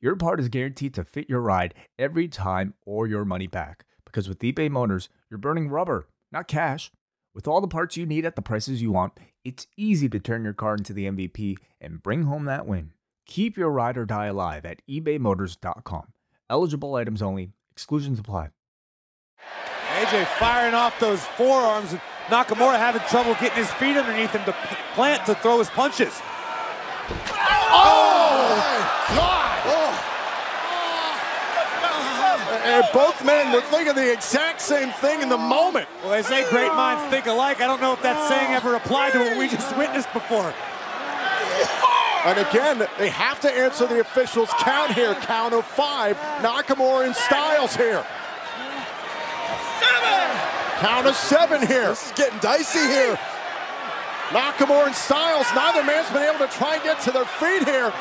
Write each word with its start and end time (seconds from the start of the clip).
your 0.00 0.16
part 0.16 0.40
is 0.40 0.48
guaranteed 0.48 0.94
to 0.94 1.04
fit 1.04 1.28
your 1.28 1.40
ride 1.40 1.74
every 1.98 2.28
time 2.28 2.74
or 2.84 3.06
your 3.06 3.24
money 3.24 3.46
back. 3.46 3.84
Because 4.04 4.28
with 4.28 4.40
eBay 4.40 4.70
Motors, 4.70 5.08
you're 5.30 5.38
burning 5.38 5.68
rubber, 5.68 6.06
not 6.30 6.48
cash. 6.48 6.90
With 7.34 7.48
all 7.48 7.60
the 7.60 7.68
parts 7.68 7.96
you 7.96 8.06
need 8.06 8.24
at 8.24 8.36
the 8.36 8.42
prices 8.42 8.80
you 8.80 8.92
want, 8.92 9.14
it's 9.44 9.66
easy 9.76 10.08
to 10.08 10.20
turn 10.20 10.44
your 10.44 10.52
car 10.52 10.74
into 10.74 10.92
the 10.92 11.06
MVP 11.06 11.56
and 11.80 12.02
bring 12.02 12.24
home 12.24 12.44
that 12.44 12.66
win. 12.66 12.92
Keep 13.26 13.56
your 13.56 13.70
ride 13.70 13.96
or 13.96 14.04
die 14.04 14.26
alive 14.26 14.64
at 14.64 14.82
ebaymotors.com. 14.88 16.12
Eligible 16.48 16.94
items 16.94 17.22
only, 17.22 17.50
exclusions 17.72 18.18
apply. 18.18 18.50
AJ 19.94 20.26
firing 20.38 20.74
off 20.74 20.98
those 21.00 21.24
forearms. 21.24 21.94
Nakamura 22.26 22.78
having 22.78 23.02
trouble 23.08 23.34
getting 23.34 23.58
his 23.58 23.70
feet 23.72 23.96
underneath 23.96 24.30
him 24.30 24.44
to 24.44 24.54
plant 24.94 25.26
to 25.26 25.34
throw 25.34 25.58
his 25.58 25.70
punches. 25.70 26.20
Oh, 27.76 28.84
God! 29.16 29.44
And 32.74 32.84
both 32.92 33.24
men 33.24 33.52
were 33.52 33.60
thinking 33.60 33.94
the 33.94 34.12
exact 34.12 34.60
same 34.60 34.90
thing 34.98 35.22
in 35.22 35.28
the 35.28 35.38
moment. 35.38 35.86
Well, 36.02 36.10
they 36.10 36.22
say 36.22 36.42
great 36.50 36.74
minds 36.74 37.08
think 37.08 37.26
alike. 37.26 37.60
I 37.60 37.68
don't 37.68 37.80
know 37.80 37.92
if 37.92 38.02
that 38.02 38.28
saying 38.28 38.50
ever 38.50 38.74
applied 38.74 39.12
to 39.12 39.20
what 39.20 39.38
we 39.38 39.46
just 39.46 39.76
witnessed 39.76 40.12
before. 40.12 40.52
And 42.26 42.36
again, 42.40 42.82
they 42.98 43.10
have 43.10 43.38
to 43.42 43.50
answer 43.52 43.86
the 43.86 44.00
officials' 44.00 44.50
count 44.58 44.92
here. 44.92 45.14
Count 45.14 45.54
of 45.54 45.64
five. 45.64 46.16
Nakamura 46.42 47.06
and 47.06 47.14
Styles 47.14 47.76
here. 47.76 48.04
Seven. 49.78 50.18
Count 50.82 51.06
of 51.06 51.14
seven 51.14 51.64
here. 51.64 51.90
This 51.94 52.06
is 52.06 52.12
getting 52.18 52.40
dicey 52.40 52.82
here. 52.90 53.16
Nakamura 54.34 54.86
and 54.86 54.96
Styles, 54.96 55.46
neither 55.54 55.84
man's 55.84 56.10
been 56.10 56.26
able 56.26 56.44
to 56.44 56.50
try 56.50 56.74
and 56.74 56.82
get 56.82 56.98
to 57.02 57.12
their 57.12 57.26
feet 57.38 57.62
here. 57.70 57.94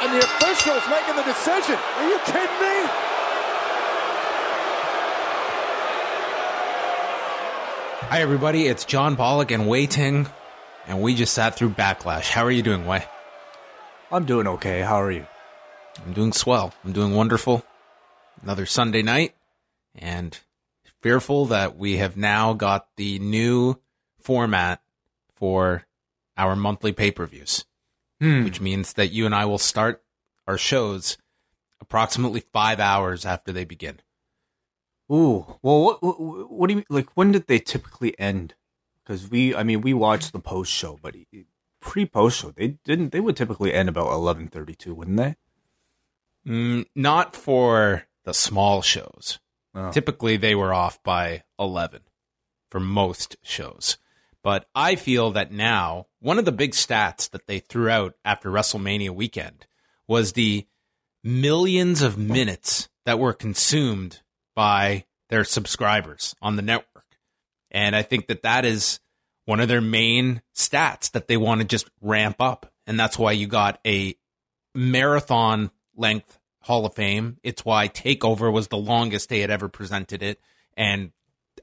And 0.00 0.08
the 0.16 0.24
officials 0.24 0.80
making 0.88 1.16
the 1.20 1.26
decision. 1.28 1.76
Are 1.76 2.08
you 2.08 2.18
kidding 2.24 2.60
me? 2.64 3.17
Hi, 8.10 8.22
everybody. 8.22 8.66
It's 8.66 8.84
John 8.86 9.16
Pollock 9.16 9.50
and 9.50 9.66
Wai 9.66 9.84
Ting, 9.84 10.26
and 10.86 11.02
we 11.02 11.14
just 11.14 11.34
sat 11.34 11.56
through 11.56 11.70
Backlash. 11.70 12.30
How 12.30 12.42
are 12.44 12.50
you 12.50 12.62
doing, 12.62 12.86
Wai? 12.86 13.06
I'm 14.10 14.24
doing 14.24 14.46
okay. 14.46 14.80
How 14.80 15.00
are 15.02 15.10
you? 15.10 15.26
I'm 16.06 16.14
doing 16.14 16.32
swell. 16.32 16.72
I'm 16.84 16.92
doing 16.92 17.14
wonderful. 17.14 17.64
Another 18.42 18.64
Sunday 18.66 19.02
night, 19.02 19.34
and 19.94 20.38
fearful 21.02 21.46
that 21.46 21.76
we 21.76 21.98
have 21.98 22.16
now 22.16 22.54
got 22.54 22.88
the 22.96 23.18
new 23.18 23.76
format 24.20 24.80
for 25.34 25.84
our 26.36 26.56
monthly 26.56 26.92
pay 26.92 27.10
per 27.10 27.26
views, 27.26 27.66
Hmm. 28.20 28.44
which 28.44 28.60
means 28.60 28.94
that 28.94 29.12
you 29.12 29.26
and 29.26 29.34
I 29.34 29.44
will 29.44 29.58
start 29.58 30.02
our 30.46 30.56
shows 30.58 31.18
approximately 31.80 32.40
five 32.40 32.80
hours 32.80 33.26
after 33.26 33.52
they 33.52 33.64
begin. 33.64 34.00
Ooh, 35.10 35.58
well, 35.62 35.82
what, 35.84 36.02
what 36.02 36.50
what 36.50 36.66
do 36.66 36.72
you 36.72 36.76
mean 36.76 36.86
like? 36.90 37.08
When 37.16 37.32
did 37.32 37.46
they 37.46 37.58
typically 37.58 38.18
end? 38.18 38.54
Because 39.02 39.30
we, 39.30 39.54
I 39.54 39.62
mean, 39.62 39.80
we 39.80 39.94
watched 39.94 40.32
the 40.32 40.40
post 40.40 40.70
show, 40.70 40.98
but 41.00 41.14
pre 41.80 42.04
post 42.04 42.40
show, 42.40 42.50
they 42.50 42.78
didn't. 42.84 43.12
They 43.12 43.20
would 43.20 43.36
typically 43.36 43.72
end 43.72 43.88
about 43.88 44.12
eleven 44.12 44.48
thirty 44.48 44.74
two, 44.74 44.94
wouldn't 44.94 45.16
they? 45.16 45.36
Mm, 46.46 46.86
not 46.94 47.34
for 47.34 48.04
the 48.24 48.34
small 48.34 48.82
shows. 48.82 49.38
Oh. 49.74 49.90
Typically, 49.90 50.36
they 50.36 50.54
were 50.54 50.72
off 50.72 51.02
by 51.02 51.44
11 51.58 52.02
for 52.70 52.80
most 52.80 53.36
shows. 53.42 53.98
But 54.42 54.66
I 54.74 54.96
feel 54.96 55.30
that 55.32 55.52
now, 55.52 56.06
one 56.20 56.38
of 56.38 56.44
the 56.44 56.52
big 56.52 56.72
stats 56.72 57.28
that 57.30 57.46
they 57.46 57.58
threw 57.58 57.88
out 57.88 58.14
after 58.24 58.50
WrestleMania 58.50 59.10
weekend 59.10 59.66
was 60.06 60.32
the 60.32 60.66
millions 61.22 62.02
of 62.02 62.16
minutes 62.16 62.88
that 63.04 63.18
were 63.18 63.32
consumed 63.32 64.22
by 64.58 65.04
their 65.28 65.44
subscribers 65.44 66.34
on 66.42 66.56
the 66.56 66.62
network. 66.62 67.04
And 67.70 67.94
I 67.94 68.02
think 68.02 68.26
that 68.26 68.42
that 68.42 68.64
is 68.64 68.98
one 69.44 69.60
of 69.60 69.68
their 69.68 69.80
main 69.80 70.42
stats 70.52 71.12
that 71.12 71.28
they 71.28 71.36
want 71.36 71.60
to 71.60 71.64
just 71.64 71.88
ramp 72.00 72.40
up. 72.40 72.72
And 72.84 72.98
that's 72.98 73.16
why 73.16 73.30
you 73.30 73.46
got 73.46 73.78
a 73.86 74.16
marathon 74.74 75.70
length 75.94 76.40
Hall 76.62 76.84
of 76.84 76.94
Fame. 76.94 77.36
It's 77.44 77.64
why 77.64 77.86
TakeOver 77.86 78.52
was 78.52 78.66
the 78.66 78.78
longest 78.78 79.28
they 79.28 79.42
had 79.42 79.50
ever 79.52 79.68
presented 79.68 80.24
it. 80.24 80.40
And 80.76 81.12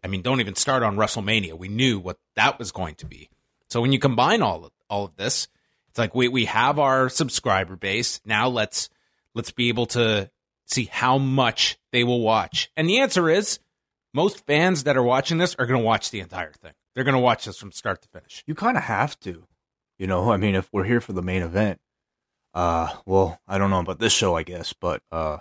I 0.01 0.07
mean, 0.07 0.21
don't 0.21 0.39
even 0.39 0.55
start 0.55 0.81
on 0.81 0.95
WrestleMania. 0.95 1.57
We 1.57 1.67
knew 1.67 1.99
what 1.99 2.17
that 2.37 2.57
was 2.57 2.71
going 2.71 2.95
to 2.95 3.05
be. 3.05 3.29
So 3.69 3.81
when 3.81 3.91
you 3.91 3.99
combine 3.99 4.41
all 4.41 4.63
of, 4.63 4.71
all 4.89 5.03
of 5.03 5.17
this, 5.17 5.49
it's 5.89 5.99
like 5.99 6.15
we, 6.15 6.29
we 6.29 6.45
have 6.45 6.79
our 6.79 7.09
subscriber 7.09 7.75
base. 7.75 8.21
Now 8.23 8.47
let's 8.47 8.89
let's 9.33 9.51
be 9.51 9.67
able 9.67 9.87
to 9.87 10.31
see 10.65 10.85
how 10.85 11.17
much 11.17 11.77
they 11.91 12.03
will 12.03 12.21
watch. 12.21 12.69
And 12.75 12.89
the 12.89 12.99
answer 12.99 13.29
is 13.29 13.59
most 14.13 14.45
fans 14.45 14.83
that 14.83 14.97
are 14.97 15.03
watching 15.03 15.37
this 15.37 15.55
are 15.55 15.65
going 15.65 15.79
to 15.79 15.85
watch 15.85 16.11
the 16.11 16.19
entire 16.19 16.51
thing. 16.53 16.73
They're 16.93 17.03
going 17.03 17.13
to 17.13 17.19
watch 17.19 17.45
this 17.45 17.57
from 17.57 17.71
start 17.71 18.01
to 18.01 18.07
finish. 18.07 18.43
You 18.47 18.55
kind 18.55 18.77
of 18.77 18.83
have 18.83 19.19
to, 19.21 19.43
you 19.99 20.07
know. 20.07 20.31
I 20.31 20.37
mean, 20.37 20.55
if 20.55 20.69
we're 20.71 20.85
here 20.85 21.01
for 21.01 21.13
the 21.13 21.21
main 21.21 21.41
event, 21.41 21.79
uh, 22.53 22.93
well, 23.05 23.39
I 23.47 23.57
don't 23.57 23.69
know 23.69 23.81
about 23.81 23.99
this 23.99 24.13
show, 24.13 24.35
I 24.37 24.43
guess, 24.43 24.71
but 24.73 25.01
uh, 25.11 25.39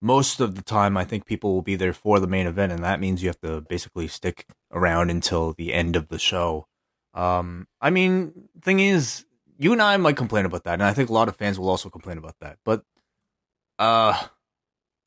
most 0.00 0.40
of 0.40 0.54
the 0.54 0.62
time, 0.62 0.96
I 0.96 1.04
think 1.04 1.26
people 1.26 1.52
will 1.52 1.62
be 1.62 1.74
there 1.74 1.92
for 1.92 2.20
the 2.20 2.28
main 2.28 2.46
event, 2.46 2.72
and 2.72 2.84
that 2.84 3.00
means 3.00 3.22
you 3.22 3.28
have 3.28 3.40
to 3.40 3.62
basically 3.62 4.06
stick 4.06 4.46
around 4.70 5.10
until 5.10 5.52
the 5.52 5.74
end 5.74 5.96
of 5.96 6.08
the 6.08 6.20
show. 6.20 6.68
Um, 7.14 7.66
I 7.80 7.90
mean, 7.90 8.48
thing 8.62 8.78
is, 8.78 9.24
you 9.58 9.72
and 9.72 9.82
I 9.82 9.96
might 9.96 10.16
complain 10.16 10.44
about 10.44 10.64
that, 10.64 10.74
and 10.74 10.84
I 10.84 10.92
think 10.92 11.08
a 11.08 11.14
lot 11.14 11.28
of 11.28 11.34
fans 11.34 11.58
will 11.58 11.68
also 11.68 11.90
complain 11.90 12.18
about 12.18 12.36
that. 12.40 12.58
But 12.64 12.84
uh, 13.80 14.22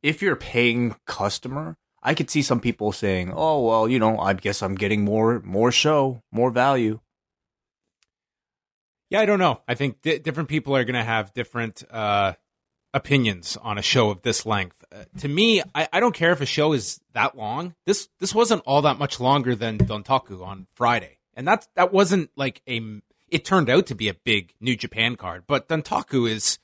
if 0.02 0.22
you're 0.22 0.34
a 0.34 0.38
paying 0.38 0.96
customer, 1.06 1.78
I 2.02 2.14
could 2.14 2.30
see 2.30 2.42
some 2.42 2.60
people 2.60 2.92
saying, 2.92 3.32
"Oh, 3.36 3.66
well, 3.66 3.88
you 3.88 4.00
know, 4.00 4.20
I 4.20 4.34
guess 4.34 4.62
I'm 4.62 4.76
getting 4.76 5.04
more 5.04 5.42
more 5.44 5.72
show, 5.72 6.24
more 6.32 6.52
value." 6.52 7.00
Yeah, 9.10 9.22
I 9.22 9.26
don't 9.26 9.40
know. 9.40 9.62
I 9.68 9.76
think 9.76 10.02
di- 10.02 10.20
different 10.20 10.50
people 10.50 10.76
are 10.76 10.84
going 10.84 10.96
to 10.96 11.04
have 11.04 11.34
different 11.34 11.84
uh, 11.90 12.34
opinions 12.94 13.58
on 13.62 13.78
a 13.78 13.82
show 13.82 14.10
of 14.12 14.22
this 14.22 14.46
length. 14.46 14.84
Uh, 14.92 15.04
to 15.20 15.28
me, 15.28 15.62
I, 15.74 15.88
I 15.92 16.00
don't 16.00 16.16
care 16.16 16.31
if 16.31 16.42
a 16.42 16.46
show 16.46 16.74
is 16.74 17.00
that 17.14 17.36
long. 17.36 17.76
This 17.86 18.10
this 18.20 18.34
wasn't 18.34 18.64
all 18.66 18.81
that 18.84 19.00
much 19.00 19.20
longer 19.20 19.56
than 19.56 19.78
Dontaku 19.78 20.46
on 20.46 20.68
Friday, 20.76 21.20
and 21.34 21.48
that's 21.48 21.68
that 21.76 21.92
wasn't 21.94 22.30
like 22.36 22.62
a. 22.68 23.02
It 23.28 23.46
turned 23.46 23.70
out 23.70 23.86
to 23.88 23.96
be 23.96 24.10
a 24.10 24.16
big 24.16 24.54
New 24.60 24.76
Japan 24.76 25.16
card, 25.16 25.44
but 25.46 25.70
Dontaku 25.70 26.28
is, 26.28 26.58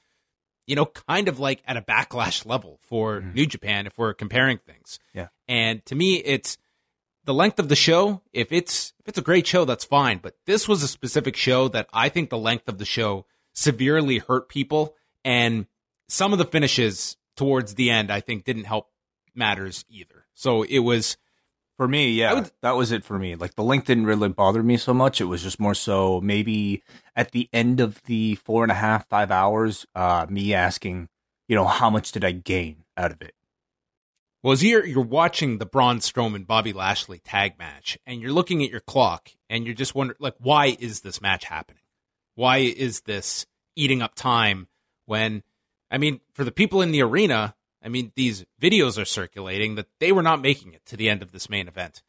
you 0.68 0.76
know, 0.76 0.86
kind 0.86 1.28
of 1.28 1.40
like 1.40 1.62
at 1.68 1.78
a 1.78 1.81
backlash 1.81 2.46
level 2.46 2.80
for 2.81 3.22
mm-hmm. 3.22 3.34
New 3.34 3.46
Japan 3.46 3.88
if 3.88 3.98
we're 3.98 4.14
comparing 4.14 4.58
things. 4.58 5.00
Yeah. 5.14 5.28
And 5.48 5.86
to 5.86 5.96
me, 5.96 6.16
it's 6.18 6.58
the 7.26 7.34
length 7.34 7.59
of 7.59 7.70
the 7.70 7.76
show. 7.76 8.22
If 8.34 8.52
it's 8.52 8.94
if 9.00 9.09
it's 9.09 9.18
a 9.18 9.24
great 9.24 9.46
show, 9.46 9.66
that's 9.66 9.86
fine. 9.86 10.20
But 10.22 10.36
this 10.46 10.68
was 10.68 10.84
a 10.84 10.88
specific 10.88 11.36
show 11.36 11.68
that 11.70 11.88
I 11.94 12.09
think 12.09 12.30
the 12.30 12.38
length 12.38 12.68
of 12.68 12.78
the 12.78 12.86
show 12.86 13.26
severely 13.53 14.20
hurt 14.20 14.50
people, 14.50 14.96
and 15.24 15.68
some 16.08 16.34
of 16.34 16.40
the 16.40 16.46
finishes 16.46 17.18
towards 17.36 17.76
the 17.76 17.90
end, 17.90 18.12
I 18.12 18.20
think, 18.20 18.44
didn't 18.44 18.66
help 18.66 18.90
matters 19.34 19.85
either. 19.90 20.26
So 20.34 20.64
it 20.64 20.79
was 20.79 21.18
For 21.77 21.87
me, 21.87 22.11
yeah, 22.11 22.33
would- 22.33 22.51
that 22.61 22.75
was 22.77 22.91
it 22.91 23.03
for 23.03 23.19
me. 23.19 23.35
Like 23.35 23.55
the 23.55 23.63
length 23.63 23.87
didn't 23.87 24.05
really 24.05 24.29
bother 24.29 24.63
me 24.63 24.77
so 24.77 24.93
much. 24.93 25.19
It 25.19 25.25
was 25.25 25.43
just 25.43 25.59
more 25.59 25.75
so 25.75 26.22
maybe 26.22 26.83
at 27.16 27.31
the 27.31 27.49
end 27.51 27.79
of 27.81 28.01
the 28.03 28.35
four 28.35 28.63
and 28.63 28.72
a 28.72 28.75
half, 28.75 29.07
five 29.09 29.29
hours, 29.29 29.85
uh, 29.93 30.25
me 30.29 30.53
asking, 30.53 31.09
you 31.47 31.55
know, 31.55 31.66
how 31.66 31.89
much 31.89 32.11
did 32.13 32.23
I 32.23 32.31
gain 32.31 32.85
out 32.95 33.11
of 33.11 33.22
it? 33.22 33.33
was 34.41 34.63
you're 34.63 34.85
you're 34.85 35.03
watching 35.03 35.57
the 35.57 35.66
Braun 35.66 35.97
Strowman 35.97 36.45
Bobby 36.45 36.72
Lashley 36.72 37.17
tag 37.17 37.57
match, 37.57 37.97
and 38.05 38.22
you're 38.22 38.31
looking 38.31 38.63
at 38.63 38.69
your 38.69 38.79
clock, 38.79 39.31
and 39.49 39.66
you're 39.66 39.73
just 39.73 39.95
wondering, 39.95 40.17
like, 40.19 40.35
why 40.39 40.77
is 40.79 41.01
this 41.01 41.19
match 41.19 41.45
happening? 41.45 41.81
Why 42.35 42.57
is 42.59 43.01
this 43.01 43.47
eating 43.75 44.03
up 44.03 44.13
time? 44.13 44.67
When, 45.07 45.41
I 45.89 45.97
mean, 45.97 46.19
for 46.33 46.43
the 46.43 46.51
people 46.51 46.83
in 46.83 46.91
the 46.91 47.01
arena, 47.01 47.55
I 47.85 47.90
mean, 47.90 48.11
these 48.16 48.46
videos 48.61 48.99
are 48.99 49.05
circulating 49.05 49.76
that 49.76 49.87
they 49.99 50.11
were 50.11 50.23
not 50.23 50.41
making 50.41 50.73
it 50.73 50.85
to 50.87 50.97
the 50.97 51.09
end 51.09 51.22
of 51.22 51.32
this 51.32 51.49
main 51.49 51.67
event. 51.67 52.02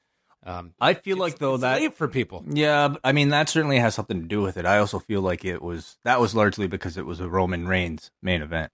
Um, 0.44 0.74
I 0.80 0.94
feel 0.94 1.16
like 1.16 1.38
though 1.38 1.56
that 1.56 1.80
late 1.80 1.94
for 1.94 2.06
people. 2.06 2.44
yeah, 2.48 2.88
but, 2.88 3.00
I 3.02 3.12
mean 3.12 3.30
that 3.30 3.48
certainly 3.48 3.78
has 3.78 3.94
something 3.94 4.20
to 4.22 4.28
do 4.28 4.42
with 4.42 4.56
it. 4.56 4.64
I 4.64 4.78
also 4.78 5.00
feel 5.00 5.20
like 5.20 5.44
it 5.44 5.60
was 5.60 5.98
that 6.04 6.20
was 6.20 6.34
largely 6.36 6.68
because 6.68 6.96
it 6.96 7.04
was 7.04 7.18
a 7.18 7.28
Roman 7.28 7.66
Reigns 7.66 8.12
main 8.22 8.42
event. 8.42 8.70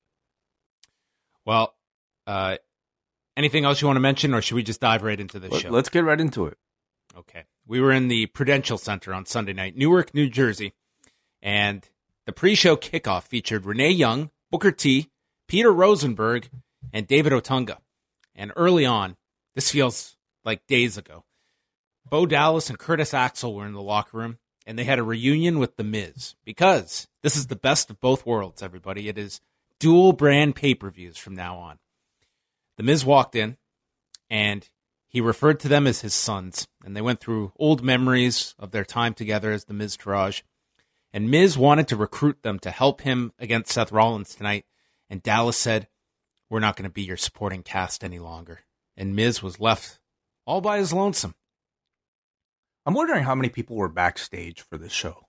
Well, 1.47 1.75
uh, 2.27 2.59
Anything 3.37 3.65
else 3.65 3.81
you 3.81 3.87
want 3.87 3.97
to 3.97 4.01
mention, 4.01 4.35
or 4.35 4.43
should 4.43 4.57
we 4.57 4.63
just 4.63 4.81
dive 4.81 5.03
right 5.03 5.19
into 5.19 5.39
the 5.39 5.49
Let, 5.49 5.63
show? 5.63 5.71
Let's 5.71 5.89
get 5.89 6.05
right 6.05 6.21
into 6.21 6.47
it. 6.47 6.59
Okay. 7.17 7.45
We 7.67 7.81
were 7.81 7.93
in 7.93 8.09
the 8.09 8.27
Prudential 8.27 8.77
Center 8.77 9.15
on 9.15 9.25
Sunday 9.25 9.55
night, 9.55 9.77
Newark, 9.77 10.15
New 10.15 10.29
Jersey, 10.29 10.75
and 11.41 11.89
the 12.27 12.33
pre-show 12.33 12.77
kickoff 12.77 13.23
featured 13.23 13.65
Renee 13.65 13.91
Young, 13.91 14.31
Booker 14.51 14.71
T, 14.71 15.09
Peter 15.49 15.73
Rosenberg, 15.73 16.51
and 16.93 17.07
David 17.07 17.33
Otunga. 17.33 17.79
And 18.35 18.53
early 18.57 18.87
on, 18.87 19.17
this 19.55 19.71
feels 19.71 20.17
like 20.45 20.67
days 20.67 20.97
ago, 20.97 21.25
Bo 22.09 22.27
Dallas 22.27 22.69
and 22.69 22.79
Curtis 22.79 23.15
Axel 23.15 23.55
were 23.55 23.67
in 23.67 23.73
the 23.73 23.83
locker 23.83 24.19
room, 24.19 24.39
and 24.67 24.79
they 24.79 24.85
had 24.85 24.99
a 24.99 25.05
reunion 25.05 25.59
with 25.59 25.77
The 25.77 25.85
Miz 25.85 26.35
because 26.45 27.09
this 27.23 27.37
is 27.37 27.47
the 27.47 27.57
best 27.57 27.91
of 27.91 28.01
both 28.01 28.27
worlds, 28.27 28.63
everybody. 28.63 29.09
It 29.09 29.19
is 29.19 29.41
dual 29.79 30.13
brand 30.13 30.55
pay-per-views 30.55 31.17
from 31.19 31.35
now 31.35 31.57
on. 31.57 31.79
The 32.77 32.83
Miz 32.83 33.05
walked 33.05 33.35
in, 33.35 33.57
and 34.31 34.69
he 35.07 35.21
referred 35.21 35.61
to 35.61 35.69
them 35.69 35.87
as 35.87 36.01
his 36.01 36.15
sons, 36.15 36.67
and 36.85 36.97
they 36.97 37.03
went 37.03 37.21
through 37.21 37.53
old 37.57 37.83
memories 37.83 38.55
of 38.59 38.71
their 38.71 38.85
time 38.85 39.15
together 39.15 39.53
as 39.53 39.65
the 39.65 39.75
Miztourage. 39.75 40.43
And 41.13 41.31
Miz 41.31 41.59
wanted 41.59 41.89
to 41.89 41.97
recruit 41.97 42.43
them 42.43 42.59
to 42.61 42.71
help 42.71 43.03
him 43.03 43.33
against 43.39 43.71
Seth 43.71 43.93
Rollins 43.93 44.35
tonight, 44.35 44.65
and 45.11 45.23
Dallas 45.23 45.59
said, 45.59 45.89
"We're 46.53 46.61
not 46.61 46.77
going 46.77 46.89
to 46.89 46.95
be 46.95 47.03
your 47.03 47.17
supporting 47.17 47.63
cast 47.63 48.05
any 48.05 48.19
longer." 48.19 48.61
And 48.97 49.17
Miz 49.17 49.43
was 49.43 49.59
left 49.59 49.99
all 50.47 50.61
by 50.61 50.79
his 50.79 50.93
lonesome. 50.93 51.35
I'm 52.85 52.95
wondering 52.95 53.25
how 53.25 53.35
many 53.35 53.49
people 53.49 53.77
were 53.77 53.89
backstage 53.89 54.61
for 54.61 54.77
this 54.77 54.93
show. 54.93 55.27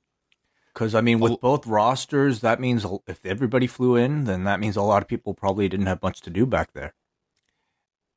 Because 0.73 0.95
I 0.95 1.01
mean, 1.01 1.19
with 1.19 1.39
both 1.39 1.67
rosters, 1.67 2.41
that 2.41 2.59
means 2.59 2.85
if 3.07 3.25
everybody 3.25 3.67
flew 3.67 3.95
in, 3.95 4.23
then 4.25 4.43
that 4.45 4.59
means 4.59 4.75
a 4.75 4.81
lot 4.81 5.03
of 5.03 5.07
people 5.07 5.33
probably 5.33 5.69
didn't 5.69 5.85
have 5.85 6.01
much 6.01 6.21
to 6.21 6.29
do 6.29 6.45
back 6.45 6.73
there. 6.73 6.93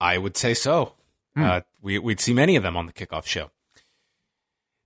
I 0.01 0.19
would 0.19 0.37
say 0.37 0.55
so. 0.55 0.95
Hmm. 1.35 1.43
Uh, 1.43 1.61
we, 1.83 1.99
we'd 1.99 2.21
see 2.21 2.33
many 2.33 2.57
of 2.57 2.63
them 2.63 2.77
on 2.77 2.87
the 2.87 2.93
kickoff 2.93 3.27
show. 3.27 3.51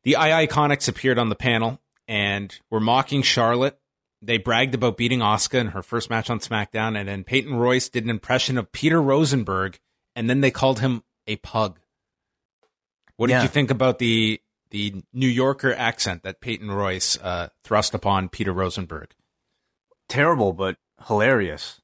The 0.02 0.16
IIconics 0.18 0.88
appeared 0.88 1.18
on 1.18 1.28
the 1.28 1.36
panel 1.36 1.80
and 2.08 2.58
were 2.70 2.80
mocking 2.80 3.22
Charlotte. 3.22 3.78
They 4.22 4.38
bragged 4.38 4.74
about 4.74 4.96
beating 4.96 5.20
Asuka 5.20 5.58
in 5.60 5.68
her 5.68 5.82
first 5.82 6.10
match 6.10 6.28
on 6.28 6.40
SmackDown, 6.40 6.98
and 6.98 7.08
then 7.08 7.24
Peyton 7.24 7.54
Royce 7.54 7.88
did 7.88 8.04
an 8.04 8.10
impression 8.10 8.58
of 8.58 8.70
Peter 8.72 9.00
Rosenberg, 9.00 9.78
and 10.14 10.28
then 10.28 10.42
they 10.42 10.50
called 10.50 10.80
him 10.80 11.02
a 11.26 11.36
pug. 11.36 11.78
What 13.16 13.28
did 13.28 13.42
you 13.42 13.48
think 13.48 13.70
about 13.70 13.98
the 13.98 14.40
the 14.70 15.02
New 15.12 15.28
Yorker 15.28 15.74
accent 15.74 16.22
that 16.22 16.40
Peyton 16.40 16.70
Royce 16.70 17.18
uh, 17.18 17.48
thrust 17.64 17.94
upon 17.94 18.28
Peter 18.28 18.52
Rosenberg? 18.52 19.14
Terrible, 20.08 20.52
but 20.52 20.76
hilarious. 21.06 21.80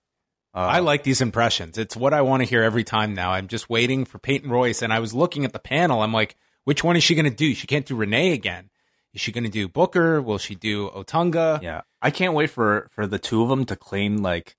Uh, 0.54 0.60
I 0.60 0.78
like 0.78 1.02
these 1.02 1.20
impressions. 1.20 1.76
It's 1.76 1.96
what 1.96 2.14
I 2.14 2.22
want 2.22 2.42
to 2.42 2.48
hear 2.48 2.62
every 2.62 2.84
time 2.84 3.12
now. 3.12 3.32
I'm 3.32 3.48
just 3.48 3.68
waiting 3.68 4.06
for 4.06 4.18
Peyton 4.18 4.50
Royce, 4.50 4.80
and 4.80 4.92
I 4.92 5.00
was 5.00 5.12
looking 5.12 5.44
at 5.44 5.52
the 5.52 5.58
panel. 5.58 6.00
I'm 6.00 6.12
like, 6.12 6.36
which 6.64 6.82
one 6.82 6.96
is 6.96 7.04
she 7.04 7.14
going 7.14 7.28
to 7.28 7.30
do? 7.30 7.54
She 7.54 7.66
can't 7.66 7.84
do 7.84 7.94
Renee 7.94 8.32
again. 8.32 8.70
Is 9.16 9.22
she 9.22 9.32
going 9.32 9.44
to 9.44 9.50
do 9.50 9.66
Booker? 9.66 10.20
Will 10.20 10.36
she 10.36 10.54
do 10.54 10.90
Otunga? 10.90 11.62
Yeah, 11.62 11.80
I 12.02 12.10
can't 12.10 12.34
wait 12.34 12.50
for 12.50 12.88
for 12.90 13.06
the 13.06 13.18
two 13.18 13.42
of 13.42 13.48
them 13.48 13.64
to 13.64 13.74
claim 13.74 14.18
like 14.18 14.56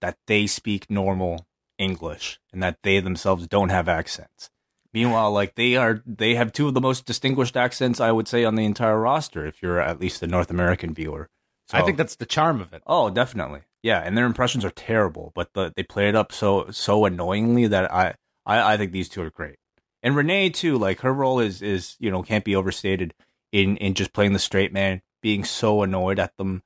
that 0.00 0.16
they 0.26 0.46
speak 0.46 0.90
normal 0.90 1.46
English 1.76 2.40
and 2.50 2.62
that 2.62 2.78
they 2.82 3.00
themselves 3.00 3.46
don't 3.46 3.68
have 3.68 3.86
accents. 3.86 4.48
Meanwhile, 4.94 5.30
like 5.32 5.56
they 5.56 5.76
are, 5.76 6.02
they 6.06 6.36
have 6.36 6.52
two 6.52 6.68
of 6.68 6.72
the 6.72 6.80
most 6.80 7.04
distinguished 7.04 7.54
accents 7.54 8.00
I 8.00 8.10
would 8.10 8.26
say 8.26 8.44
on 8.44 8.54
the 8.54 8.64
entire 8.64 8.98
roster. 8.98 9.44
If 9.44 9.60
you're 9.60 9.78
at 9.78 10.00
least 10.00 10.22
a 10.22 10.26
North 10.26 10.50
American 10.50 10.94
viewer, 10.94 11.28
I 11.70 11.82
think 11.82 11.98
that's 11.98 12.16
the 12.16 12.24
charm 12.24 12.62
of 12.62 12.72
it. 12.72 12.82
Oh, 12.86 13.10
definitely. 13.10 13.60
Yeah, 13.82 14.00
and 14.00 14.16
their 14.16 14.24
impressions 14.24 14.64
are 14.64 14.70
terrible, 14.70 15.32
but 15.34 15.52
the, 15.52 15.74
they 15.76 15.82
play 15.82 16.08
it 16.08 16.16
up 16.16 16.32
so 16.32 16.70
so 16.70 17.04
annoyingly 17.04 17.66
that 17.66 17.92
I, 17.92 18.14
I 18.46 18.72
I 18.72 18.76
think 18.78 18.92
these 18.92 19.10
two 19.10 19.20
are 19.20 19.30
great. 19.30 19.56
And 20.02 20.16
Renee 20.16 20.48
too, 20.48 20.78
like 20.78 21.00
her 21.00 21.12
role 21.12 21.40
is 21.40 21.60
is 21.60 21.96
you 22.00 22.10
know 22.10 22.22
can't 22.22 22.44
be 22.44 22.56
overstated 22.56 23.12
in 23.52 23.76
in 23.78 23.94
just 23.94 24.12
playing 24.12 24.32
the 24.32 24.38
straight 24.38 24.72
man, 24.72 25.02
being 25.22 25.44
so 25.44 25.82
annoyed 25.82 26.18
at 26.18 26.36
them. 26.36 26.62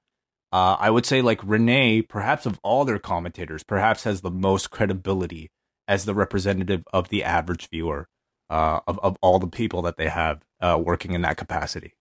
Uh, 0.53 0.77
I 0.79 0.91
would 0.91 1.07
say 1.07 1.23
like 1.23 1.41
Renee, 1.43 2.03
perhaps 2.03 2.45
of 2.45 2.61
all 2.63 2.85
their 2.85 2.99
commentators, 2.99 3.63
perhaps 3.63 4.05
has 4.05 4.21
the 4.21 4.31
most 4.31 4.71
credibility 4.71 5.51
as 5.89 6.05
the 6.05 6.15
representative 6.15 6.85
of 6.93 7.09
the 7.09 7.25
average 7.25 7.69
viewer 7.71 8.09
uh, 8.51 8.81
of 8.87 8.99
of 9.01 9.17
all 9.23 9.39
the 9.39 9.47
people 9.47 9.83
that 9.83 9.97
they 9.97 10.09
have 10.09 10.43
uh, 10.61 10.79
working 10.83 11.13
in 11.13 11.23
that 11.23 11.37
capacity. 11.37 11.95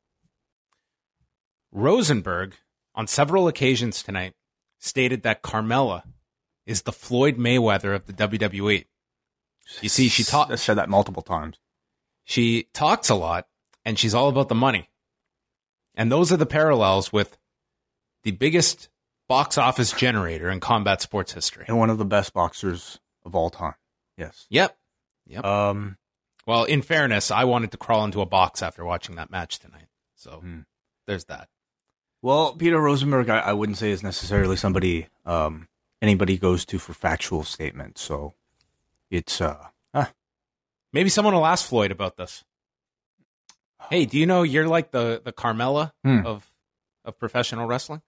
Rosenberg, 1.72 2.56
on 2.94 3.08
several 3.08 3.48
occasions 3.48 4.04
tonight, 4.04 4.34
stated 4.80 5.24
that 5.24 5.42
Carmella 5.42 6.04
is 6.66 6.82
the 6.82 6.92
Floyd 6.92 7.38
Mayweather 7.38 7.96
of 7.96 8.06
the 8.06 8.14
WWE. 8.14 8.86
You 9.82 9.90
see, 9.90 10.10
she 10.10 10.24
talked. 10.24 10.58
Said 10.60 10.76
that 10.76 10.90
multiple 10.90 11.22
times. 11.22 11.58
She 12.24 12.68
talks 12.74 13.10
a 13.10 13.16
lot, 13.16 13.48
and 13.86 13.98
she's 14.00 14.14
all 14.14 14.30
about 14.30 14.50
the 14.50 14.56
money. 14.56 14.90
And 15.96 16.12
those 16.12 16.32
are 16.32 16.38
the 16.38 16.46
parallels 16.46 17.12
with 17.12 17.38
the 18.24 18.32
biggest 18.32 18.90
box 19.28 19.58
office 19.58 19.92
generator 19.92 20.50
in 20.50 20.60
combat 20.60 21.02
sports 21.02 21.34
history. 21.34 21.66
And 21.68 21.78
one 21.78 21.90
of 21.90 21.98
the 21.98 22.06
best 22.06 22.34
boxers 22.34 23.00
of 23.26 23.36
all 23.36 23.50
time. 23.50 23.76
Yes. 24.18 24.46
Yep. 24.50 24.78
Yep. 25.28 25.46
Um, 25.46 25.98
well, 26.46 26.64
in 26.64 26.82
fairness, 26.82 27.32
I 27.32 27.44
wanted 27.44 27.72
to 27.72 27.78
crawl 27.78 28.04
into 28.06 28.22
a 28.22 28.26
box 28.26 28.62
after 28.62 28.84
watching 28.86 29.16
that 29.16 29.32
match 29.32 29.60
tonight. 29.60 29.88
So 30.16 30.40
Hmm. 30.42 30.60
there's 31.08 31.26
that. 31.26 31.50
well, 32.22 32.54
Peter 32.56 32.80
Rosenberg, 32.80 33.30
I, 33.30 33.40
I 33.40 33.54
wouldn't 33.54 33.78
say 33.78 33.92
is 33.92 34.04
necessarily 34.04 34.56
somebody 34.56 35.08
um, 35.26 35.68
anybody 36.02 36.38
goes 36.38 36.66
to 36.66 36.78
for 36.80 36.94
factual 36.94 37.44
statements. 37.44 38.02
So 38.02 38.34
it's 39.10 39.40
uh, 39.42 39.68
ah, 39.94 40.12
Maybe 40.94 41.10
someone 41.10 41.34
will 41.34 41.46
ask 41.46 41.68
Floyd 41.68 41.92
about 41.92 42.18
this. 42.18 42.44
Hey, 43.92 44.06
do 44.06 44.18
you 44.18 44.26
know 44.26 44.44
you're 44.44 44.70
like 44.70 44.92
the 44.92 45.22
the 45.24 45.34
Carmella 45.34 45.92
Hmm. 46.04 46.26
of 46.26 46.50
of 47.04 47.20
professional 47.20 47.68
wrestling? 47.68 48.02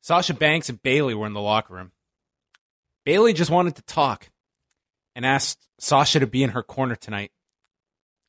Sasha 0.00 0.32
Banks 0.32 0.68
and 0.68 0.80
Bayley 0.80 1.12
were 1.12 1.26
in 1.26 1.32
the 1.32 1.40
locker 1.40 1.74
room. 1.74 1.90
Bayley 3.04 3.32
just 3.32 3.50
wanted 3.50 3.74
to 3.76 3.82
talk 3.82 4.30
and 5.16 5.26
asked 5.26 5.66
Sasha 5.80 6.20
to 6.20 6.26
be 6.28 6.44
in 6.44 6.50
her 6.50 6.62
corner 6.62 6.94
tonight. 6.94 7.32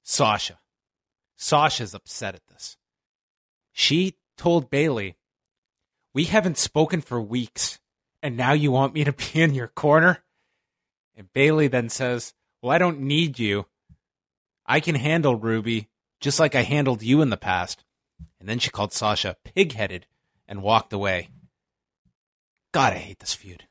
Sasha. 0.04 0.60
Sasha's 1.38 1.94
upset 1.94 2.34
at 2.34 2.48
this. 2.48 2.76
She 3.72 4.16
told 4.36 4.72
Bayley, 4.72 5.16
We 6.14 6.24
haven't 6.24 6.58
spoken 6.58 7.02
for 7.02 7.22
weeks, 7.22 7.80
and 8.24 8.36
now 8.36 8.54
you 8.54 8.72
want 8.72 8.96
me 8.96 9.04
to 9.04 9.14
be 9.14 9.42
in 9.42 9.54
your 9.54 9.68
corner? 9.68 10.24
And 11.16 11.32
Bayley 11.34 11.68
then 11.68 11.90
says, 11.90 12.34
Well, 12.64 12.72
I 12.72 12.80
don't 12.80 13.02
need 13.02 13.38
you. 13.38 13.68
I 14.66 14.80
can 14.80 14.96
handle 14.96 15.36
Ruby 15.36 15.88
just 16.20 16.40
like 16.40 16.56
I 16.56 16.62
handled 16.64 17.02
you 17.04 17.22
in 17.22 17.30
the 17.30 17.38
past. 17.38 17.84
And 18.40 18.48
then 18.48 18.60
she 18.60 18.70
called 18.70 18.94
Sasha 18.94 19.36
pig 19.44 19.74
headed 19.74 20.06
and 20.48 20.62
walked 20.62 20.94
away. 20.94 21.30
God, 22.74 22.94
I 22.94 22.98
hate 22.98 23.20
this 23.20 23.34
feud. 23.34 23.66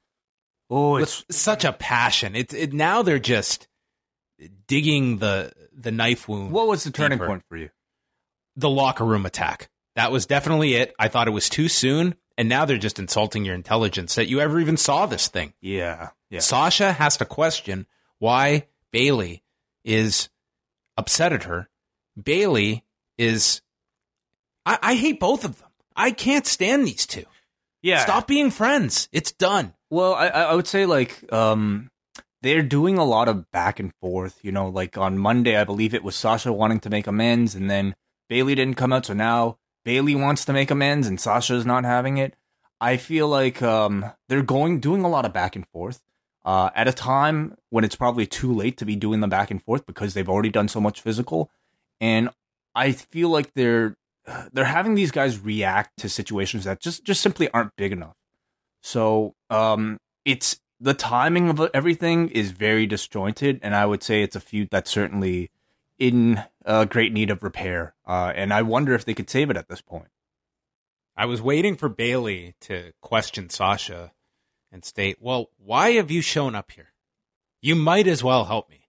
oh, 0.70 0.94
With 0.94 1.02
it's 1.28 1.36
such 1.36 1.64
a 1.64 1.72
passion. 1.72 2.34
It, 2.34 2.52
it 2.52 2.72
now 2.72 3.02
they're 3.02 3.18
just 3.18 3.68
digging 4.66 5.18
the 5.18 5.52
the 5.72 5.90
knife 5.92 6.28
wound. 6.28 6.50
what 6.52 6.66
was 6.68 6.84
the 6.84 6.90
turning 6.90 7.18
deeper. 7.18 7.26
point 7.28 7.44
for 7.48 7.56
you? 7.56 7.70
The 8.56 8.68
locker 8.70 9.04
room 9.04 9.26
attack. 9.26 9.70
That 9.94 10.12
was 10.12 10.26
definitely 10.26 10.74
it. 10.74 10.94
I 10.98 11.08
thought 11.08 11.28
it 11.28 11.32
was 11.32 11.48
too 11.48 11.68
soon, 11.68 12.14
and 12.36 12.48
now 12.48 12.64
they're 12.64 12.78
just 12.78 12.98
insulting 12.98 13.44
your 13.44 13.54
intelligence 13.54 14.14
that 14.16 14.28
you 14.28 14.40
ever 14.40 14.58
even 14.60 14.76
saw 14.76 15.06
this 15.06 15.28
thing. 15.28 15.54
Yeah, 15.60 16.10
yeah. 16.30 16.40
Sasha 16.40 16.92
has 16.92 17.16
to 17.18 17.24
question 17.24 17.86
why 18.18 18.66
Bayley 18.92 19.42
is 19.84 20.28
upset 20.96 21.32
at 21.32 21.44
her. 21.44 21.68
Bayley 22.22 22.84
is. 23.16 23.62
I, 24.66 24.78
I 24.82 24.94
hate 24.94 25.20
both 25.20 25.44
of 25.44 25.58
them. 25.58 25.68
I 25.96 26.10
can't 26.10 26.46
stand 26.46 26.86
these 26.86 27.06
two. 27.06 27.24
yeah. 27.82 27.98
Stop 28.04 28.26
being 28.26 28.50
friends. 28.50 29.08
It's 29.12 29.32
done. 29.32 29.74
Well, 29.90 30.14
I 30.14 30.28
I 30.28 30.54
would 30.54 30.66
say 30.66 30.86
like 30.86 31.30
um 31.32 31.90
they're 32.42 32.62
doing 32.62 32.98
a 32.98 33.04
lot 33.04 33.28
of 33.28 33.50
back 33.50 33.80
and 33.80 33.92
forth. 34.00 34.38
You 34.42 34.52
know, 34.52 34.68
like 34.68 34.96
on 34.98 35.18
Monday, 35.18 35.56
I 35.56 35.64
believe 35.64 35.94
it 35.94 36.04
was 36.04 36.14
Sasha 36.16 36.52
wanting 36.52 36.80
to 36.80 36.90
make 36.90 37.06
amends, 37.06 37.54
and 37.54 37.70
then 37.70 37.94
Bayley 38.28 38.54
didn't 38.54 38.76
come 38.76 38.92
out, 38.92 39.06
so 39.06 39.14
now 39.14 39.58
Bayley 39.84 40.14
wants 40.14 40.44
to 40.44 40.52
make 40.52 40.70
amends, 40.70 41.06
and 41.06 41.18
Sasha's 41.20 41.64
not 41.66 41.84
having 41.84 42.18
it. 42.18 42.34
I 42.80 42.96
feel 42.96 43.26
like 43.28 43.62
um 43.62 44.04
they're 44.28 44.42
going 44.42 44.80
doing 44.80 45.02
a 45.02 45.08
lot 45.08 45.24
of 45.24 45.32
back 45.32 45.56
and 45.56 45.66
forth. 45.68 46.00
Uh, 46.44 46.70
at 46.74 46.88
a 46.88 46.92
time 46.92 47.54
when 47.68 47.84
it's 47.84 47.96
probably 47.96 48.24
too 48.26 48.54
late 48.54 48.78
to 48.78 48.86
be 48.86 48.96
doing 48.96 49.20
the 49.20 49.28
back 49.28 49.50
and 49.50 49.62
forth 49.62 49.84
because 49.84 50.14
they've 50.14 50.28
already 50.30 50.48
done 50.48 50.66
so 50.68 50.80
much 50.80 51.02
physical, 51.02 51.50
and 52.00 52.30
I 52.74 52.92
feel 52.92 53.28
like 53.28 53.52
they're 53.54 53.96
they're 54.52 54.64
having 54.64 54.94
these 54.94 55.10
guys 55.10 55.40
react 55.40 55.98
to 55.98 56.08
situations 56.08 56.64
that 56.64 56.80
just 56.80 57.04
just 57.04 57.20
simply 57.20 57.50
aren't 57.50 57.74
big 57.76 57.92
enough. 57.92 58.14
So 58.82 59.34
um, 59.50 59.98
it's 60.24 60.60
the 60.80 60.94
timing 60.94 61.48
of 61.48 61.60
everything 61.74 62.28
is 62.28 62.52
very 62.52 62.86
disjointed, 62.86 63.60
and 63.62 63.74
I 63.74 63.86
would 63.86 64.02
say 64.02 64.22
it's 64.22 64.36
a 64.36 64.40
feud 64.40 64.68
that's 64.70 64.90
certainly 64.90 65.50
in 65.98 66.42
uh, 66.64 66.84
great 66.84 67.12
need 67.12 67.30
of 67.30 67.42
repair. 67.42 67.94
Uh, 68.06 68.32
and 68.34 68.52
I 68.52 68.62
wonder 68.62 68.94
if 68.94 69.04
they 69.04 69.14
could 69.14 69.30
save 69.30 69.50
it 69.50 69.56
at 69.56 69.68
this 69.68 69.80
point. 69.80 70.08
I 71.16 71.26
was 71.26 71.42
waiting 71.42 71.76
for 71.76 71.88
Bayley 71.88 72.54
to 72.62 72.92
question 73.02 73.50
Sasha 73.50 74.12
and 74.70 74.84
state, 74.84 75.16
"Well, 75.20 75.50
why 75.56 75.92
have 75.92 76.10
you 76.10 76.20
shown 76.20 76.54
up 76.54 76.70
here? 76.70 76.92
You 77.60 77.74
might 77.74 78.06
as 78.06 78.22
well 78.22 78.44
help 78.44 78.70
me. 78.70 78.88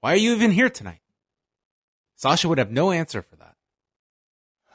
Why 0.00 0.14
are 0.14 0.16
you 0.16 0.32
even 0.32 0.50
here 0.50 0.70
tonight? 0.70 1.02
Sasha 2.20 2.50
would 2.50 2.58
have 2.58 2.70
no 2.70 2.90
answer 2.90 3.22
for 3.22 3.36
that. 3.36 3.54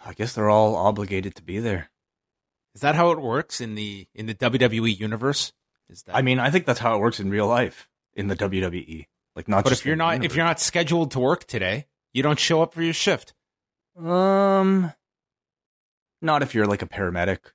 I 0.04 0.14
guess 0.14 0.34
they're 0.34 0.50
all 0.50 0.75
obligated 0.75 1.36
to 1.36 1.44
be 1.44 1.60
there. 1.60 1.92
Is 2.74 2.82
that 2.82 2.96
how 2.96 3.12
it 3.12 3.22
works 3.22 3.62
in 3.62 3.75
the 3.75 4.08
in 4.16 4.25
the 4.25 4.34
WWE 4.34 4.98
universe? 4.98 5.54
Is 5.88 6.02
that 6.04 6.16
I 6.16 6.24
mean, 6.24 6.40
I 6.40 6.50
think 6.50 6.66
that's 6.66 6.80
how 6.80 6.96
it 6.96 7.02
works 7.02 7.20
in 7.20 7.30
real 7.30 7.46
life 7.46 7.88
in 8.16 8.30
the 8.30 8.36
WWE. 8.36 9.06
Like 9.36 9.48
not 9.48 9.64
But 9.64 9.74
if 9.74 9.86
you're 9.86 9.96
not 9.96 10.25
if 10.25 10.36
you're 10.36 10.44
not 10.44 10.60
scheduled 10.60 11.12
to 11.12 11.20
work 11.20 11.46
today, 11.46 11.86
you 12.14 12.24
don't 12.24 12.40
show 12.40 12.64
up 12.64 12.74
for 12.74 12.82
your 12.82 12.96
shift. 12.96 13.36
um 13.96 14.92
not 16.24 16.42
if 16.42 16.56
you're 16.56 16.66
like 16.66 16.82
a 16.82 16.88
paramedic 16.88 17.52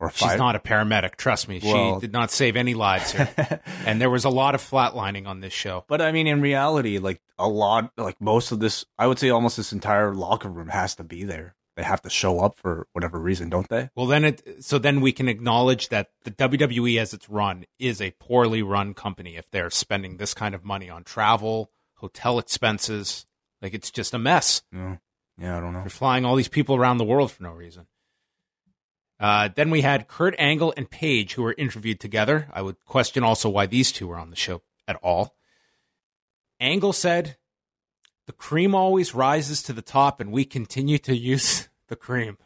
or 0.00 0.10
She's 0.10 0.36
not 0.36 0.56
a 0.56 0.58
paramedic, 0.58 1.16
trust 1.16 1.48
me. 1.48 1.60
Well- 1.62 1.94
she 1.96 2.06
did 2.06 2.12
not 2.12 2.30
save 2.30 2.56
any 2.56 2.74
lives 2.74 3.12
here. 3.12 3.60
and 3.86 4.00
there 4.00 4.10
was 4.10 4.24
a 4.24 4.30
lot 4.30 4.54
of 4.54 4.60
flatlining 4.60 5.26
on 5.26 5.40
this 5.40 5.52
show. 5.52 5.84
But 5.88 6.02
I 6.02 6.12
mean, 6.12 6.26
in 6.26 6.40
reality, 6.40 6.98
like 6.98 7.20
a 7.38 7.48
lot, 7.48 7.92
like 7.96 8.20
most 8.20 8.52
of 8.52 8.60
this, 8.60 8.84
I 8.98 9.06
would 9.06 9.18
say 9.18 9.30
almost 9.30 9.56
this 9.56 9.72
entire 9.72 10.14
locker 10.14 10.48
room 10.48 10.68
has 10.68 10.94
to 10.96 11.04
be 11.04 11.24
there. 11.24 11.54
They 11.76 11.82
have 11.82 12.02
to 12.02 12.10
show 12.10 12.38
up 12.38 12.56
for 12.56 12.86
whatever 12.92 13.18
reason, 13.18 13.48
don't 13.50 13.68
they? 13.68 13.90
Well, 13.96 14.06
then 14.06 14.24
it 14.24 14.62
so 14.64 14.78
then 14.78 15.00
we 15.00 15.10
can 15.10 15.28
acknowledge 15.28 15.88
that 15.88 16.10
the 16.22 16.30
WWE 16.30 17.00
as 17.00 17.12
it's 17.12 17.28
run 17.28 17.64
is 17.80 18.00
a 18.00 18.12
poorly 18.12 18.62
run 18.62 18.94
company 18.94 19.36
if 19.36 19.50
they're 19.50 19.70
spending 19.70 20.16
this 20.16 20.34
kind 20.34 20.54
of 20.54 20.64
money 20.64 20.88
on 20.88 21.02
travel, 21.02 21.72
hotel 21.96 22.38
expenses. 22.38 23.26
Like 23.60 23.74
it's 23.74 23.90
just 23.90 24.14
a 24.14 24.18
mess. 24.20 24.62
No. 24.70 24.98
Yeah, 25.36 25.56
I 25.56 25.60
don't 25.60 25.72
know. 25.72 25.80
They're 25.80 25.90
flying 25.90 26.24
all 26.24 26.36
these 26.36 26.46
people 26.48 26.76
around 26.76 26.98
the 26.98 27.04
world 27.04 27.32
for 27.32 27.42
no 27.42 27.50
reason. 27.50 27.86
Uh, 29.24 29.48
then 29.54 29.70
we 29.70 29.80
had 29.80 30.06
Kurt 30.06 30.34
Angle 30.38 30.74
and 30.76 30.90
Paige 30.90 31.32
who 31.32 31.42
were 31.44 31.54
interviewed 31.56 31.98
together. 31.98 32.46
I 32.52 32.60
would 32.60 32.84
question 32.84 33.24
also 33.24 33.48
why 33.48 33.64
these 33.64 33.90
two 33.90 34.06
were 34.06 34.18
on 34.18 34.28
the 34.28 34.36
show 34.36 34.60
at 34.86 34.96
all. 34.96 35.34
Angle 36.60 36.92
said, 36.92 37.38
"The 38.26 38.34
cream 38.34 38.74
always 38.74 39.14
rises 39.14 39.62
to 39.62 39.72
the 39.72 39.80
top, 39.80 40.20
and 40.20 40.30
we 40.30 40.44
continue 40.44 40.98
to 40.98 41.16
use 41.16 41.70
the 41.88 41.96
cream." 41.96 42.36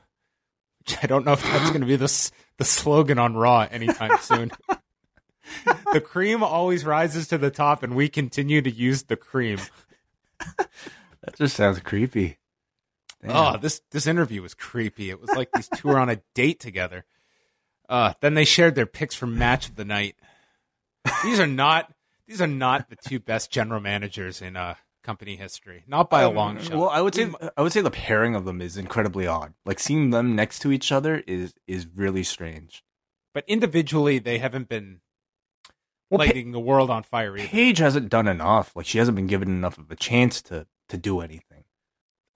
Which 0.78 0.96
I 1.02 1.08
don't 1.08 1.24
know 1.24 1.32
if 1.32 1.42
that's 1.42 1.70
going 1.70 1.80
to 1.80 1.86
be 1.88 1.96
the 1.96 2.30
the 2.58 2.64
slogan 2.64 3.18
on 3.18 3.34
Raw 3.34 3.66
anytime 3.68 4.16
soon. 4.20 4.52
the 5.92 6.00
cream 6.00 6.44
always 6.44 6.84
rises 6.84 7.26
to 7.26 7.38
the 7.38 7.50
top, 7.50 7.82
and 7.82 7.96
we 7.96 8.08
continue 8.08 8.62
to 8.62 8.70
use 8.70 9.02
the 9.02 9.16
cream. 9.16 9.58
That 10.56 11.34
just 11.34 11.56
sounds 11.56 11.80
creepy. 11.80 12.38
Damn. 13.22 13.36
Oh, 13.36 13.56
this 13.58 13.80
this 13.90 14.06
interview 14.06 14.42
was 14.42 14.54
creepy. 14.54 15.10
It 15.10 15.20
was 15.20 15.30
like 15.30 15.50
these 15.52 15.68
two 15.68 15.88
were 15.88 15.98
on 15.98 16.08
a 16.08 16.20
date 16.34 16.60
together. 16.60 17.04
Uh, 17.88 18.12
then 18.20 18.34
they 18.34 18.44
shared 18.44 18.74
their 18.74 18.86
picks 18.86 19.14
for 19.14 19.26
match 19.26 19.68
of 19.68 19.76
the 19.76 19.84
night. 19.84 20.16
These 21.24 21.40
are 21.40 21.46
not 21.46 21.92
these 22.26 22.40
are 22.42 22.46
not 22.46 22.90
the 22.90 22.96
two 22.96 23.18
best 23.18 23.50
general 23.50 23.80
managers 23.80 24.40
in 24.42 24.56
uh 24.56 24.74
company 25.02 25.36
history. 25.36 25.84
Not 25.86 26.10
by 26.10 26.20
a 26.22 26.30
long 26.30 26.60
shot. 26.60 26.74
Well, 26.76 26.90
I 26.90 27.00
would 27.00 27.14
say 27.14 27.30
I 27.56 27.62
would 27.62 27.72
say 27.72 27.80
the 27.80 27.90
pairing 27.90 28.34
of 28.34 28.44
them 28.44 28.60
is 28.60 28.76
incredibly 28.76 29.26
odd. 29.26 29.54
Like 29.64 29.80
seeing 29.80 30.10
them 30.10 30.36
next 30.36 30.58
to 30.60 30.70
each 30.70 30.92
other 30.92 31.22
is 31.26 31.54
is 31.66 31.86
really 31.94 32.22
strange. 32.22 32.84
but 33.34 33.44
individually 33.48 34.18
they 34.18 34.38
haven't 34.38 34.68
been 34.68 35.00
Well, 36.10 36.18
Pa- 36.18 36.24
lighting 36.26 36.52
the 36.52 36.60
world 36.60 36.90
on 36.90 37.02
fire 37.04 37.36
either. 37.36 37.48
Paige 37.48 37.78
hasn't 37.78 38.10
done 38.10 38.28
enough. 38.28 38.76
Like 38.76 38.86
she 38.86 38.98
hasn't 38.98 39.16
been 39.16 39.26
given 39.26 39.48
enough 39.48 39.78
of 39.78 39.90
a 39.90 39.96
chance 39.96 40.42
to 40.42 40.66
to 40.90 40.98
do 40.98 41.20
anything. 41.20 41.42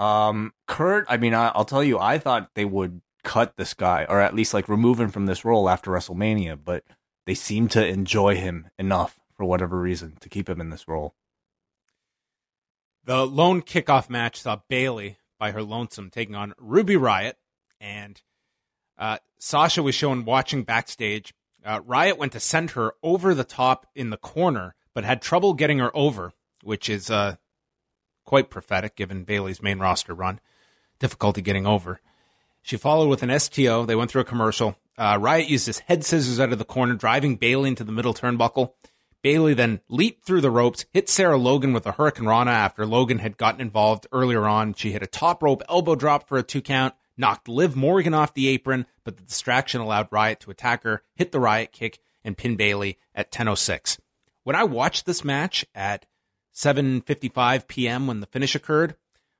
Um, 0.02 0.52
Kurt, 0.66 1.06
I 1.09 1.16
mean, 1.16 1.32
I, 1.32 1.52
I'll 1.54 1.64
tell 1.64 1.85
you, 1.85 1.97
I 1.97 2.18
thought 2.18 2.50
they 2.54 2.64
would 2.64 3.02
cut 3.23 3.56
this 3.56 3.73
guy, 3.73 4.04
or 4.09 4.21
at 4.21 4.35
least 4.35 4.52
like 4.52 4.68
remove 4.68 4.99
him 4.99 5.11
from 5.11 5.26
this 5.26 5.44
role 5.44 5.68
after 5.68 5.92
WrestleMania, 5.92 6.59
but 6.62 6.82
they 7.25 7.35
seem 7.35 7.68
to 7.68 7.87
enjoy 7.87 8.35
him 8.35 8.66
enough 8.80 9.21
for 9.37 9.44
whatever 9.44 9.78
reason 9.78 10.16
to 10.21 10.28
keep 10.28 10.49
him 10.49 10.61
in 10.61 10.71
this 10.71 10.88
role. 10.88 11.14
The 13.04 13.25
lone 13.25 13.62
kickoff 13.62 14.11
match 14.11 14.40
saw 14.40 14.59
Bayley 14.68 15.18
by 15.38 15.52
her 15.52 15.62
lonesome 15.62 16.11
taking 16.11 16.35
on 16.35 16.52
Ruby 16.59 16.97
Riott, 16.97 17.35
and 17.80 18.21
uh, 18.99 19.18
Sasha 19.38 19.85
was 19.85 19.94
shown 19.94 20.25
watching 20.25 20.64
backstage. 20.64 21.32
Uh, 21.64 21.78
Riott 21.78 22.18
went 22.18 22.32
to 22.32 22.40
send 22.40 22.73
her 22.73 22.94
over 23.04 23.37
the 23.37 23.44
top 23.44 23.87
in 23.94 24.11
the 24.11 24.16
corner, 24.16 24.75
but 24.94 25.04
had 25.04 25.23
trouble 25.23 25.54
getting 25.54 25.78
her 25.78 25.97
over, 25.97 26.32
which 26.64 26.88
is 26.88 27.09
uh, 27.09 27.37
quite 28.25 28.50
prophetic 28.50 28.97
given 28.97 29.25
Bayley's 29.25 29.62
main 29.62 29.79
roster 29.79 30.14
run. 30.14 30.41
Difficulty 30.99 31.43
getting 31.43 31.67
over. 31.67 32.00
She 32.62 32.76
followed 32.76 33.09
with 33.09 33.23
an 33.23 33.38
STO. 33.38 33.85
They 33.85 33.97
went 33.97 34.11
through 34.11 34.23
a 34.23 34.26
commercial. 34.26 34.76
Uh, 34.97 35.19
Riott 35.19 35.49
used 35.49 35.67
his 35.67 35.81
head 35.81 36.05
scissors 36.05 36.38
out 36.38 36.52
of 36.52 36.59
the 36.59 36.64
corner, 36.64 36.95
driving 36.95 37.37
Bayley 37.37 37.69
into 37.69 37.85
the 37.85 37.93
middle 37.93 38.14
turnbuckle. 38.14 38.73
Bayley 39.23 39.55
then 39.55 39.81
leaped 39.88 40.25
through 40.25 40.41
the 40.41 40.50
ropes, 40.50 40.85
hit 40.93 41.09
Sarah 41.09 41.37
Logan 41.37 41.73
with 41.73 41.87
a 41.87 41.93
Hurricane 41.93 42.26
Rana 42.26 42.50
after 42.50 42.85
Logan 42.85 43.19
had 43.19 43.37
gotten 43.38 43.61
involved 43.61 44.07
earlier 44.12 44.47
on. 44.47 44.75
She 44.75 44.93
hit 44.93 45.02
a 45.02 45.07
top 45.07 45.43
rope 45.43 45.62
elbow 45.69 45.95
drop 45.95 46.29
for 46.29 46.38
a 46.38 46.43
two 46.43 46.61
count, 46.61 46.95
knocked 47.17 47.49
Liv 47.49 47.76
Morgan 47.76 48.14
off 48.14 48.35
the 48.35 48.49
apron, 48.49 48.87
but 49.05 49.17
the 49.17 49.23
distraction 49.23 49.81
allowed 49.81 50.11
Riott 50.11 50.41
to 50.41 50.50
attack 50.50 50.83
her, 50.83 51.02
hit 51.14 51.31
the 51.31 51.38
Riott 51.38 51.71
kick, 51.71 52.00
and 52.25 52.37
pin 52.37 52.57
Bayley 52.57 52.99
at 53.14 53.31
10.06. 53.31 53.99
When 54.43 54.57
I 54.57 54.64
watched 54.64 55.07
this 55.07 55.25
match 55.25 55.64
at 55.73 56.07
7.55 56.54 57.66
p.m. 57.66 58.06
when 58.06 58.21
the 58.21 58.26
finish 58.26 58.54
occurred, 58.54 58.97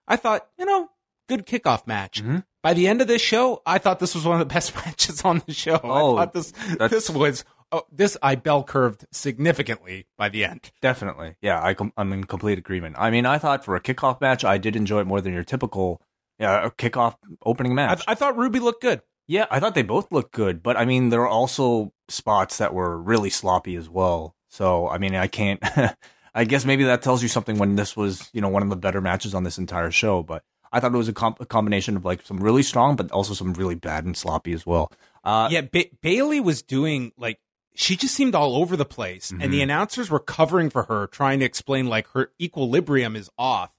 I 0.07 0.17
thought, 0.17 0.47
you 0.59 0.65
know, 0.65 0.91
good 1.29 1.47
kickoff 1.47 1.87
match. 1.87 2.23
Mm-hmm. 2.23 2.39
By 2.63 2.75
the 2.75 2.87
end 2.87 3.01
of 3.01 3.09
this 3.09 3.23
show, 3.23 3.63
I 3.67 3.79
thought 3.79 3.99
this 3.99 4.15
was 4.15 4.25
one 4.25 4.41
of 4.41 4.49
the 4.49 4.53
best 4.53 4.75
matches 4.87 5.23
on 5.23 5.43
the 5.47 5.55
show. 5.55 5.81
Oh, 5.83 6.17
I 6.17 6.21
thought 6.21 6.33
this 6.33 6.53
this 6.79 7.11
was 7.11 7.45
oh, 7.73 7.83
this 7.91 8.17
I 8.23 8.37
bell 8.37 8.63
curved 8.63 9.07
significantly 9.11 10.07
by 10.17 10.29
the 10.29 10.45
end. 10.45 10.71
Definitely, 10.81 11.37
yeah, 11.41 11.63
I 11.63 11.75
com- 11.75 11.93
I'm 11.97 12.13
in 12.13 12.25
complete 12.25 12.59
agreement. 12.59 12.97
I 12.99 13.11
mean, 13.11 13.27
I 13.27 13.39
thought 13.39 13.65
for 13.65 13.75
a 13.75 13.81
kickoff 13.81 14.21
match, 14.21 14.45
I 14.45 14.59
did 14.59 14.77
enjoy 14.77 15.01
it 15.01 15.07
more 15.07 15.21
than 15.21 15.33
your 15.33 15.45
typical, 15.45 16.01
a 16.39 16.71
kickoff 16.71 17.17
opening 17.45 17.73
I, 17.73 17.75
match. 17.75 18.05
I 18.07 18.15
thought 18.15 18.37
Ruby 18.37 18.61
looked 18.61 18.83
good. 18.83 19.03
Yeah, 19.27 19.47
I 19.51 19.61
thought 19.61 19.75
they 19.75 19.83
both 19.83 20.13
looked 20.13 20.33
good, 20.33 20.63
but 20.63 20.77
I 20.77 20.85
mean, 20.85 21.09
there 21.09 21.23
are 21.23 21.29
also 21.29 21.93
spots 22.09 22.59
that 22.59 22.75
were 22.75 23.01
really 23.01 23.31
sloppy 23.31 23.77
as 23.77 23.89
well. 23.89 24.37
So, 24.49 24.89
I 24.89 24.99
mean, 24.99 25.15
I 25.15 25.27
can't. 25.27 25.63
I 26.35 26.45
guess 26.45 26.65
maybe 26.65 26.85
that 26.85 27.03
tells 27.03 27.23
you 27.23 27.29
something 27.29 27.59
when 27.59 27.77
this 27.77 27.97
was, 27.97 28.31
you 28.33 28.41
know, 28.41 28.49
one 28.49 28.63
of 28.63 28.71
the 28.71 28.77
better 28.77 29.01
matches 29.01 29.35
on 29.35 29.45
this 29.45 29.59
entire 29.59 29.91
show. 29.91 30.23
But 30.23 30.43
I 30.73 30.81
thought 30.81 30.95
it 30.95 30.97
was 30.97 31.09
a, 31.09 31.13
comp- 31.13 31.41
a 31.41 31.47
combination 31.47 31.97
of 31.97 32.05
like 32.05 32.23
some 32.23 32.39
really 32.39 32.63
strong, 32.63 32.97
but 32.97 33.11
also 33.11 33.35
some 33.35 33.53
really 33.55 33.75
bad 33.75 34.05
and 34.05 34.17
sloppy 34.17 34.53
as 34.53 34.65
well. 34.65 34.91
Uh, 35.25 35.49
yeah, 35.51 35.61
ba- 35.61 35.91
Bayley 36.01 36.41
was 36.41 36.63
doing 36.63 37.13
like 37.19 37.39
she 37.75 37.97
just 37.97 38.15
seemed 38.15 38.35
all 38.35 38.57
over 38.57 38.77
the 38.77 38.85
place, 38.85 39.31
and 39.31 39.41
Mm-hmm. 39.43 39.51
the 39.51 39.63
announcers 39.63 40.11
were 40.11 40.19
covering 40.19 40.69
for 40.71 40.85
her, 40.85 41.07
trying 41.07 41.41
to 41.41 41.45
explain 41.47 41.87
like 41.87 42.07
her 42.09 42.31
equilibrium 42.41 43.17
is 43.17 43.31
off. 43.39 43.73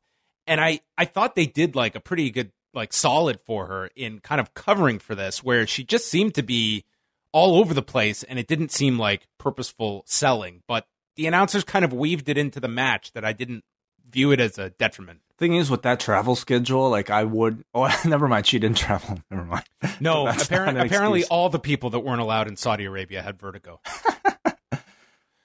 And 0.47 0.59
I 0.61 0.81
I 0.97 1.05
thought 1.05 1.35
they 1.35 1.45
did 1.45 1.75
like 1.75 1.95
a 1.95 1.99
pretty 1.99 2.29
good 2.31 2.51
like 2.73 2.91
solid 2.93 3.39
for 3.45 3.67
her 3.67 3.89
in 3.95 4.19
kind 4.19 4.41
of 4.41 4.53
covering 4.53 4.99
for 4.99 5.15
this, 5.15 5.43
where 5.43 5.65
she 5.67 5.83
just 5.83 6.07
seemed 6.07 6.33
to 6.35 6.43
be 6.43 6.85
all 7.31 7.55
over 7.55 7.73
the 7.73 7.81
place, 7.83 8.23
and 8.23 8.37
it 8.39 8.47
didn't 8.47 8.71
seem 8.71 8.97
like 8.99 9.27
purposeful 9.39 10.03
selling. 10.07 10.61
But 10.67 10.85
the 11.15 11.27
announcers 11.27 11.63
kind 11.63 11.85
of 11.85 11.93
weaved 11.93 12.29
it 12.29 12.37
into 12.37 12.59
the 12.59 12.67
match 12.67 13.11
that 13.13 13.23
I 13.25 13.33
didn't 13.33 13.63
view 14.09 14.31
it 14.31 14.39
as 14.39 14.57
a 14.57 14.69
detriment. 14.71 15.21
Thing 15.37 15.55
is, 15.55 15.69
with 15.71 15.81
that 15.81 15.99
travel 15.99 16.35
schedule, 16.35 16.89
like 16.89 17.09
I 17.09 17.23
would. 17.23 17.63
Oh, 17.75 17.89
never 18.05 18.27
mind. 18.27 18.45
She 18.45 18.59
didn't 18.59 18.77
travel. 18.77 19.19
Never 19.31 19.45
mind. 19.45 19.63
No, 19.99 20.25
That's 20.27 20.45
apparently, 20.45 20.85
apparently 20.85 21.19
excuse. 21.21 21.31
all 21.31 21.49
the 21.49 21.59
people 21.59 21.89
that 21.91 21.99
weren't 22.01 22.21
allowed 22.21 22.47
in 22.47 22.55
Saudi 22.55 22.85
Arabia 22.85 23.21
had 23.23 23.39
vertigo. 23.39 23.79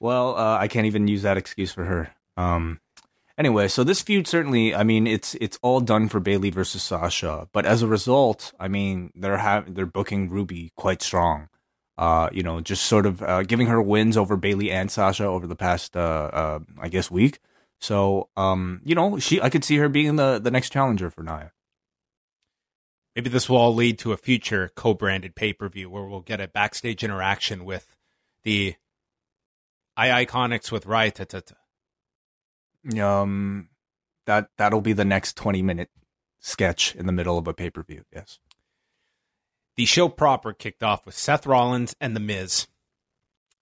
Well, 0.01 0.37
uh, 0.37 0.59
I 0.59 0.69
can't 0.69 0.87
even 0.87 1.09
use 1.09 1.23
that 1.23 1.37
excuse 1.37 1.73
for 1.73 1.85
her. 1.85 2.11
Um, 2.37 2.81
anyway, 3.37 3.67
so 3.67 3.83
this 3.83 4.01
feud 4.01 4.29
certainly, 4.29 4.75
I 4.75 4.85
mean, 4.85 5.07
it's 5.09 5.35
it's 5.41 5.59
all 5.61 5.81
done 5.81 6.09
for 6.09 6.21
Bayley 6.21 6.51
versus 6.51 6.83
Sasha, 6.85 7.49
but 7.53 7.67
as 7.67 7.83
a 7.83 7.89
result, 7.89 8.53
I 8.61 8.69
mean, 8.69 9.11
they're 9.17 9.39
have 9.39 9.75
they're 9.75 9.87
booking 9.87 10.29
Ruby 10.29 10.71
quite 10.77 11.03
strong. 11.03 11.49
Uh, 11.99 12.31
you 12.33 12.45
know, 12.45 12.61
just 12.61 12.85
sort 12.85 13.07
of 13.07 13.21
uh, 13.25 13.43
giving 13.43 13.67
her 13.67 13.83
wins 13.83 14.17
over 14.17 14.37
Bayley 14.37 14.71
and 14.71 14.89
Sasha 14.89 15.25
over 15.25 15.49
the 15.49 15.57
past, 15.57 15.97
uh, 15.97 16.31
uh, 16.33 16.59
I 16.81 16.89
guess, 16.89 17.11
week. 17.11 17.41
So, 17.81 18.29
um, 18.37 18.81
you 18.85 18.95
know, 18.95 19.19
she 19.19 19.41
I 19.41 19.51
could 19.51 19.65
see 19.65 19.77
her 19.79 19.89
being 19.89 20.15
the 20.15 20.39
the 20.39 20.53
next 20.53 20.71
challenger 20.71 21.11
for 21.11 21.25
Nia. 21.25 21.51
Maybe 23.17 23.31
this 23.31 23.49
will 23.49 23.57
all 23.57 23.75
lead 23.75 23.99
to 23.99 24.13
a 24.13 24.17
future 24.17 24.71
co-branded 24.77 25.35
pay-per-view 25.35 25.91
where 25.91 26.05
we'll 26.05 26.21
get 26.21 26.41
a 26.41 26.47
backstage 26.47 27.03
interaction 27.03 27.65
with 27.65 27.97
the 28.45 28.77
IIconics 29.99 30.71
with 30.71 30.87
Riott. 30.87 31.53
Um, 33.01 33.71
that 34.27 34.51
that'll 34.57 34.81
be 34.81 34.93
the 34.93 35.05
next 35.05 35.37
twenty 35.37 35.63
minute 35.63 35.91
sketch 36.39 36.95
in 36.95 37.07
the 37.07 37.13
middle 37.13 37.39
of 37.39 37.49
a 37.49 37.55
pay 37.55 37.71
per 37.71 37.83
view. 37.83 38.05
Yes. 38.15 38.39
The 39.79 39.85
show 39.85 40.09
proper 40.09 40.53
kicked 40.53 40.83
off 40.83 41.07
with 41.07 41.15
Seth 41.15 41.47
Rollins 41.47 41.95
and 42.01 42.17
The 42.17 42.21
Miz. 42.21 42.67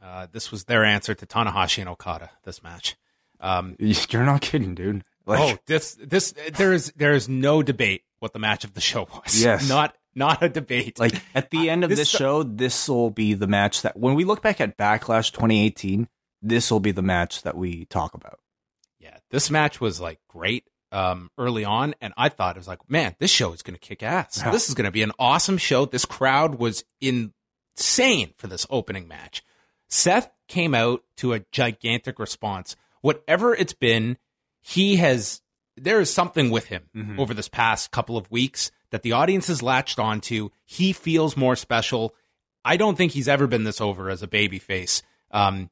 Uh, 0.03 0.27
this 0.33 0.51
was 0.51 0.65
their 0.65 0.83
answer 0.83 1.15
to 1.15 1.27
Tanahashi 1.27 1.81
and 1.81 1.91
Okada. 1.91 2.31
This 2.43 2.63
match. 2.63 2.97
Um, 3.39 3.77
You're 3.79 4.25
not 4.25 4.41
kidding, 4.41 4.75
dude. 4.75 5.05
oh, 5.27 5.59
this 5.67 5.95
this 6.03 6.33
there 6.55 6.73
is 6.73 6.91
there 6.97 7.13
is 7.13 7.29
no 7.29 7.63
debate 7.63 8.03
what 8.21 8.33
the 8.33 8.39
match 8.39 8.65
of 8.65 8.73
the 8.73 8.81
show 8.81 9.07
was. 9.13 9.43
Yes. 9.45 9.69
not 9.69 9.95
not 10.15 10.43
a 10.43 10.49
debate. 10.49 10.99
Like 10.99 11.21
at 11.35 11.51
the 11.51 11.69
end 11.69 11.85
of 11.85 11.91
This- 11.91 11.99
this 11.99 12.09
show, 12.09 12.43
this 12.43 12.89
will 12.89 13.11
be 13.11 13.35
the 13.35 13.47
match 13.47 13.83
that 13.83 13.99
when 13.99 14.15
we 14.15 14.25
look 14.25 14.41
back 14.41 14.59
at 14.59 14.79
Backlash 14.79 15.33
2018, 15.33 16.09
this 16.41 16.71
will 16.71 16.81
be 16.81 16.93
the 16.93 17.03
match 17.03 17.43
that 17.43 17.59
we 17.59 17.85
talk 17.85 18.15
about. 18.15 18.41
Yeah, 18.99 19.19
this 19.31 19.51
match 19.51 19.83
was 19.83 20.01
like 20.01 20.19
great 20.29 20.65
um, 20.97 21.31
early 21.37 21.65
on, 21.65 21.95
and 22.01 22.15
I 22.17 22.29
thought 22.31 22.57
it 22.57 22.59
was 22.61 22.69
like, 22.69 22.89
man, 22.89 23.15
this 23.19 23.31
show 23.31 23.53
is 23.53 23.63
going 23.63 23.75
to 23.75 23.81
kick 23.81 24.03
ass. 24.03 24.41
Yeah. 24.43 24.51
This 24.51 24.69
is 24.69 24.75
going 24.75 24.87
to 24.87 24.91
be 24.91 25.03
an 25.03 25.13
awesome 25.19 25.59
show. 25.59 25.85
This 25.85 26.05
crowd 26.05 26.55
was 26.57 26.85
insane 27.01 28.33
for 28.37 28.47
this 28.47 28.67
opening 28.71 29.07
match. 29.09 29.43
Seth 29.89 30.31
came 30.49 30.75
out 30.75 31.03
to 31.19 31.33
a 31.33 31.41
gigantic 31.53 32.19
response. 32.19 32.77
Whatever 33.03 33.55
it's 33.55 33.73
been, 33.75 34.17
he 34.61 34.97
has. 34.97 35.43
There 35.77 36.01
is 36.01 36.13
something 36.13 36.51
with 36.51 36.67
him 36.67 36.85
Mhm. 36.97 37.19
over 37.19 37.35
this 37.35 37.49
past 37.49 37.91
couple 37.91 38.17
of 38.17 38.31
weeks 38.31 38.71
that 38.91 39.03
the 39.03 39.13
audience 39.13 39.49
has 39.49 39.63
latched 39.63 39.99
onto. 39.99 40.49
He 40.65 40.95
feels 40.95 41.37
more 41.37 41.55
special. 41.55 42.15
I 42.65 42.79
don't 42.79 42.97
think 42.97 43.13
he's 43.13 43.29
ever 43.29 43.47
been 43.47 43.65
this 43.65 43.81
over 43.81 44.09
as 44.09 44.23
a 44.23 44.27
babyface. 44.27 45.03
Um, 45.31 45.69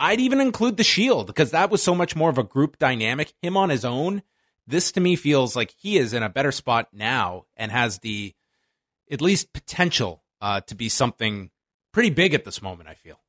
I'd 0.00 0.18
even 0.20 0.40
include 0.40 0.76
the 0.78 0.82
Shield 0.84 1.28
because 1.28 1.52
that 1.52 1.70
was 1.70 1.80
so 1.82 1.94
much 1.94 2.16
more 2.16 2.28
of 2.30 2.38
a 2.38 2.42
group 2.42 2.78
dynamic. 2.78 3.32
Him 3.40 3.56
on 3.56 3.68
his 3.70 3.84
own, 3.84 4.22
this 4.70 4.92
to 4.92 5.00
me 5.00 5.16
feels 5.16 5.54
like 5.54 5.74
he 5.76 5.98
is 5.98 6.12
in 6.12 6.22
a 6.22 6.28
better 6.28 6.52
spot 6.52 6.88
now 6.92 7.44
and 7.56 7.70
has 7.70 7.98
the 7.98 8.34
at 9.10 9.20
least 9.20 9.52
potential 9.52 10.22
uh, 10.40 10.60
to 10.62 10.74
be 10.74 10.88
something 10.88 11.50
pretty 11.92 12.10
big 12.10 12.34
at 12.34 12.44
this 12.44 12.62
moment. 12.62 12.88
I 12.88 12.94
feel. 12.94 13.20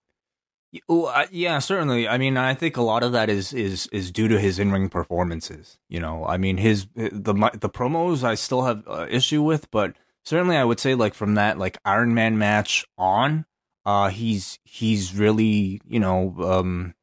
Yeah, 1.31 1.59
certainly. 1.59 2.07
I 2.07 2.17
mean, 2.17 2.37
I 2.37 2.53
think 2.53 2.77
a 2.77 2.81
lot 2.81 3.03
of 3.03 3.11
that 3.11 3.29
is 3.29 3.53
is 3.53 3.87
is 3.87 4.11
due 4.11 4.29
to 4.29 4.39
his 4.39 4.57
in 4.59 4.71
ring 4.71 4.87
performances. 4.89 5.77
You 5.89 5.99
know, 5.99 6.25
I 6.25 6.37
mean, 6.37 6.57
his 6.57 6.87
the 6.95 7.33
the 7.59 7.69
promos 7.69 8.23
I 8.23 8.35
still 8.35 8.63
have 8.63 8.83
uh, 8.87 9.07
issue 9.09 9.41
with, 9.41 9.69
but 9.71 9.95
certainly 10.23 10.55
I 10.55 10.63
would 10.63 10.79
say 10.79 10.95
like 10.95 11.13
from 11.13 11.35
that 11.35 11.57
like 11.57 11.77
Iron 11.83 12.13
Man 12.13 12.37
match 12.37 12.85
on, 12.97 13.45
uh, 13.85 14.09
he's 14.09 14.59
he's 14.63 15.13
really 15.13 15.81
you 15.85 15.99
know 15.99 16.35
um 16.39 16.93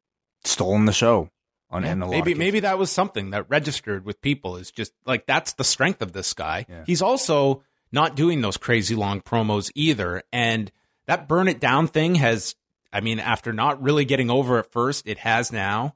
stolen 0.43 0.85
the 0.85 0.93
show 0.93 1.29
on 1.71 1.83
in 1.83 1.99
lot 1.99 2.09
maybe 2.09 2.33
maybe 2.33 2.59
that 2.61 2.77
was 2.79 2.89
something 2.91 3.29
that 3.31 3.45
registered 3.49 4.03
with 4.05 4.21
people 4.21 4.55
is 4.57 4.71
just 4.71 4.91
like 5.05 5.25
that's 5.25 5.53
the 5.53 5.63
strength 5.63 6.01
of 6.01 6.13
this 6.13 6.33
guy. 6.33 6.65
Yeah. 6.69 6.83
He's 6.87 7.01
also 7.01 7.63
not 7.91 8.15
doing 8.15 8.41
those 8.41 8.57
crazy 8.57 8.95
long 8.95 9.21
promos 9.21 9.71
either, 9.75 10.23
and 10.33 10.71
that 11.05 11.27
burn 11.27 11.47
it 11.47 11.59
down 11.59 11.87
thing 11.87 12.15
has. 12.15 12.55
I 12.91 13.01
mean, 13.01 13.19
after 13.19 13.53
not 13.53 13.81
really 13.83 14.03
getting 14.05 14.31
over 14.31 14.57
at 14.57 14.71
first, 14.71 15.07
it 15.07 15.19
has 15.19 15.51
now. 15.51 15.93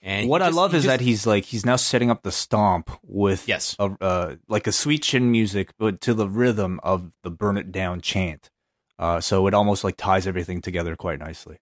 And 0.00 0.28
what 0.28 0.40
I 0.42 0.46
just- 0.46 0.56
love 0.56 0.74
is 0.74 0.84
just- 0.84 0.98
that 0.98 1.00
he's 1.04 1.26
like 1.26 1.44
he's 1.44 1.64
now 1.66 1.76
setting 1.76 2.10
up 2.10 2.22
the 2.22 2.32
stomp 2.32 2.90
with 3.02 3.46
Yes. 3.46 3.76
a, 3.78 3.84
uh, 4.00 4.36
like 4.48 4.66
a 4.66 4.72
sweet 4.72 5.02
chin 5.02 5.30
music, 5.30 5.70
but 5.78 6.00
to 6.00 6.14
the 6.14 6.28
rhythm 6.28 6.80
of 6.82 7.12
the 7.22 7.30
"Burn 7.30 7.56
It 7.58 7.70
Down" 7.70 8.00
chant. 8.00 8.50
Uh, 8.98 9.20
so 9.20 9.46
it 9.46 9.52
almost 9.54 9.84
like 9.84 9.96
ties 9.96 10.26
everything 10.26 10.60
together 10.62 10.96
quite 10.96 11.18
nicely. 11.18 11.58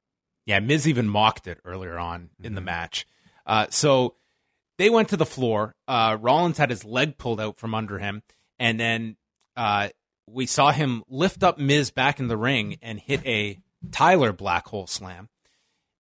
Yeah, 0.47 0.59
Miz 0.61 0.87
even 0.89 1.09
mocked 1.09 1.47
it 1.47 1.59
earlier 1.65 1.99
on 1.99 2.31
in 2.39 2.47
Mm-hmm. 2.47 2.55
the 2.55 2.61
match. 2.61 3.07
Uh, 3.47 3.67
so 3.71 4.15
they 4.79 4.91
went 4.91 5.09
to 5.11 5.17
the 5.17 5.27
floor. 5.27 5.75
Uh, 5.89 6.17
Rollins 6.21 6.59
had 6.59 6.71
his 6.71 6.85
leg 6.85 7.19
pulled 7.19 7.41
out 7.41 7.59
from 7.59 7.75
under 7.75 7.99
him, 7.99 8.23
and 8.59 8.79
then 8.79 9.17
uh, 9.57 9.89
we 10.27 10.47
saw 10.47 10.71
him 10.73 11.03
lift 11.09 11.43
up 11.43 11.59
Miz 11.59 11.91
back 11.91 12.21
in 12.21 12.29
the 12.29 12.37
ring 12.37 12.79
and 12.83 12.99
hit 13.01 13.25
a 13.27 13.59
Tyler 13.93 14.33
black 14.33 14.67
hole 14.69 14.87
slam. 14.87 15.29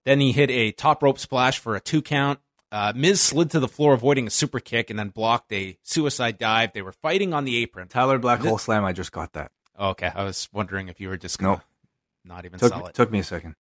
Then 0.05 0.19
he 0.19 0.31
hit 0.31 0.49
a 0.49 0.71
top 0.71 1.03
rope 1.03 1.19
splash 1.19 1.59
for 1.59 1.75
a 1.75 1.79
two 1.79 2.01
count. 2.01 2.39
Uh, 2.71 2.93
Miz 2.95 3.19
slid 3.19 3.49
to 3.51 3.59
the 3.59 3.67
floor, 3.67 3.93
avoiding 3.95 4.27
a 4.27 4.29
super 4.29 4.59
kick, 4.59 4.89
and 4.91 4.99
then 4.99 5.09
blocked 5.09 5.51
a 5.51 5.77
suicide 5.81 6.37
dive. 6.37 6.71
They 6.73 6.83
were 6.83 6.91
fighting 6.91 7.33
on 7.33 7.43
the 7.43 7.57
apron. 7.57 7.87
Tyler 7.87 8.19
Black 8.19 8.41
Hole 8.41 8.59
Slam. 8.59 8.85
I 8.85 8.93
just 8.93 9.11
got 9.11 9.33
that. 9.33 9.51
Okay, 9.79 10.11
I 10.13 10.23
was 10.23 10.47
wondering 10.53 10.87
if 10.87 10.99
you 10.99 11.09
were 11.09 11.17
just 11.17 11.39
gonna 11.39 11.53
Nope. 11.53 11.61
not 12.25 12.45
even 12.45 12.59
Took 12.59 12.69
sell 12.73 12.85
it. 12.85 12.93
took 12.93 13.11
me 13.11 13.19
a 13.19 13.23
second. 13.23 13.55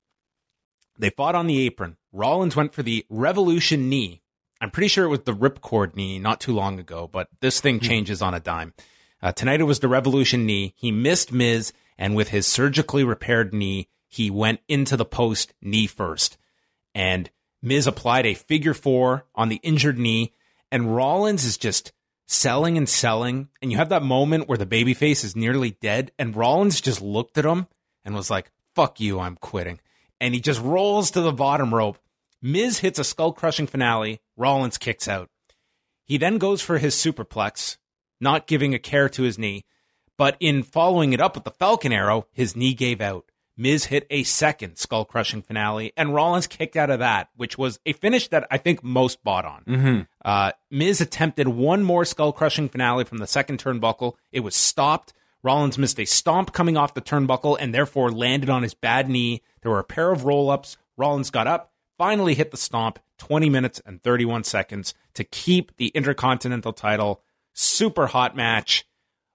They 0.97 1.09
fought 1.09 1.33
on 1.33 1.47
the 1.47 1.59
apron. 1.65 1.97
Rollins 2.11 2.55
went 2.55 2.73
for 2.73 2.83
the 2.83 3.05
Revolution 3.09 3.89
knee. 3.89 4.21
I'm 4.61 4.71
pretty 4.71 4.87
sure 4.87 5.05
it 5.05 5.09
was 5.09 5.21
the 5.21 5.33
ripcord 5.33 5.95
knee 5.95 6.19
not 6.19 6.41
too 6.41 6.53
long 6.53 6.79
ago, 6.79 7.07
but 7.11 7.29
this 7.39 7.61
thing 7.61 7.79
changes 7.79 8.21
on 8.21 8.33
a 8.33 8.39
dime. 8.39 8.73
Uh, 9.21 9.31
tonight 9.31 9.61
it 9.61 9.65
was 9.65 9.79
the 9.79 9.87
Revolution 9.87 10.45
knee. 10.45 10.73
He 10.75 10.91
missed 10.91 11.31
Miz, 11.31 11.71
and 11.97 12.15
with 12.15 12.29
his 12.29 12.47
surgically 12.47 13.03
repaired 13.03 13.53
knee, 13.53 13.87
he 14.07 14.29
went 14.29 14.59
into 14.67 14.97
the 14.97 15.05
post 15.05 15.53
knee 15.61 15.87
first. 15.87 16.37
And 16.95 17.29
Miz 17.61 17.87
applied 17.87 18.25
a 18.25 18.33
figure 18.33 18.73
four 18.73 19.25
on 19.35 19.49
the 19.49 19.59
injured 19.63 19.99
knee, 19.99 20.33
and 20.71 20.95
Rollins 20.95 21.45
is 21.45 21.57
just 21.57 21.91
selling 22.27 22.77
and 22.77 22.87
selling. 22.87 23.49
And 23.61 23.71
you 23.71 23.77
have 23.77 23.89
that 23.89 24.03
moment 24.03 24.47
where 24.47 24.57
the 24.57 24.65
babyface 24.65 25.23
is 25.23 25.35
nearly 25.35 25.71
dead, 25.81 26.11
and 26.17 26.35
Rollins 26.35 26.81
just 26.81 27.01
looked 27.01 27.37
at 27.37 27.45
him 27.45 27.67
and 28.03 28.15
was 28.15 28.29
like, 28.29 28.51
fuck 28.75 28.99
you, 28.99 29.19
I'm 29.19 29.35
quitting. 29.35 29.79
And 30.19 30.33
he 30.33 30.41
just 30.41 30.61
rolls 30.61 31.11
to 31.11 31.21
the 31.21 31.31
bottom 31.31 31.73
rope. 31.73 31.97
Miz 32.41 32.79
hits 32.79 32.99
a 32.99 33.03
skull 33.03 33.33
crushing 33.33 33.67
finale. 33.67 34.21
Rollins 34.37 34.77
kicks 34.77 35.07
out. 35.07 35.29
He 36.05 36.17
then 36.17 36.37
goes 36.37 36.61
for 36.61 36.77
his 36.77 36.95
superplex, 36.95 37.77
not 38.19 38.47
giving 38.47 38.73
a 38.73 38.79
care 38.79 39.09
to 39.09 39.23
his 39.23 39.37
knee. 39.37 39.65
But 40.17 40.35
in 40.39 40.63
following 40.63 41.13
it 41.13 41.21
up 41.21 41.35
with 41.35 41.45
the 41.45 41.51
Falcon 41.51 41.93
Arrow, 41.93 42.27
his 42.31 42.55
knee 42.55 42.73
gave 42.73 42.99
out. 42.99 43.25
Miz 43.55 43.85
hit 43.85 44.07
a 44.09 44.23
second 44.23 44.77
skull 44.77 45.03
crushing 45.03 45.41
finale, 45.41 45.91
and 45.97 46.13
Rollins 46.13 46.47
kicked 46.47 46.77
out 46.77 46.89
of 46.89 46.99
that, 46.99 47.27
which 47.35 47.57
was 47.57 47.77
a 47.85 47.91
finish 47.91 48.29
that 48.29 48.47
I 48.49 48.57
think 48.57 48.83
most 48.83 49.21
bought 49.21 49.43
on. 49.43 49.63
Mm-hmm. 49.65 50.01
Uh, 50.23 50.53
Miz 50.71 51.01
attempted 51.01 51.49
one 51.49 51.83
more 51.83 52.05
skull 52.05 52.31
crushing 52.31 52.69
finale 52.69 53.03
from 53.03 53.17
the 53.17 53.27
second 53.27 53.61
turnbuckle. 53.61 54.13
It 54.31 54.39
was 54.39 54.55
stopped. 54.55 55.13
Rollins 55.43 55.77
missed 55.77 55.99
a 55.99 56.05
stomp 56.05 56.53
coming 56.53 56.77
off 56.77 56.93
the 56.93 57.01
turnbuckle 57.01 57.57
and 57.59 57.73
therefore 57.73 58.11
landed 58.11 58.49
on 58.49 58.63
his 58.63 58.73
bad 58.73 59.09
knee. 59.09 59.41
There 59.61 59.71
were 59.71 59.79
a 59.79 59.83
pair 59.83 60.11
of 60.11 60.25
roll 60.25 60.49
ups. 60.49 60.77
Rollins 60.97 61.29
got 61.29 61.47
up, 61.47 61.71
finally 61.97 62.33
hit 62.35 62.51
the 62.51 62.57
stomp, 62.57 62.99
20 63.19 63.49
minutes 63.49 63.81
and 63.85 64.01
31 64.03 64.43
seconds 64.43 64.93
to 65.13 65.23
keep 65.23 65.75
the 65.77 65.87
Intercontinental 65.89 66.73
title. 66.73 67.21
Super 67.53 68.07
hot 68.07 68.35
match. 68.35 68.85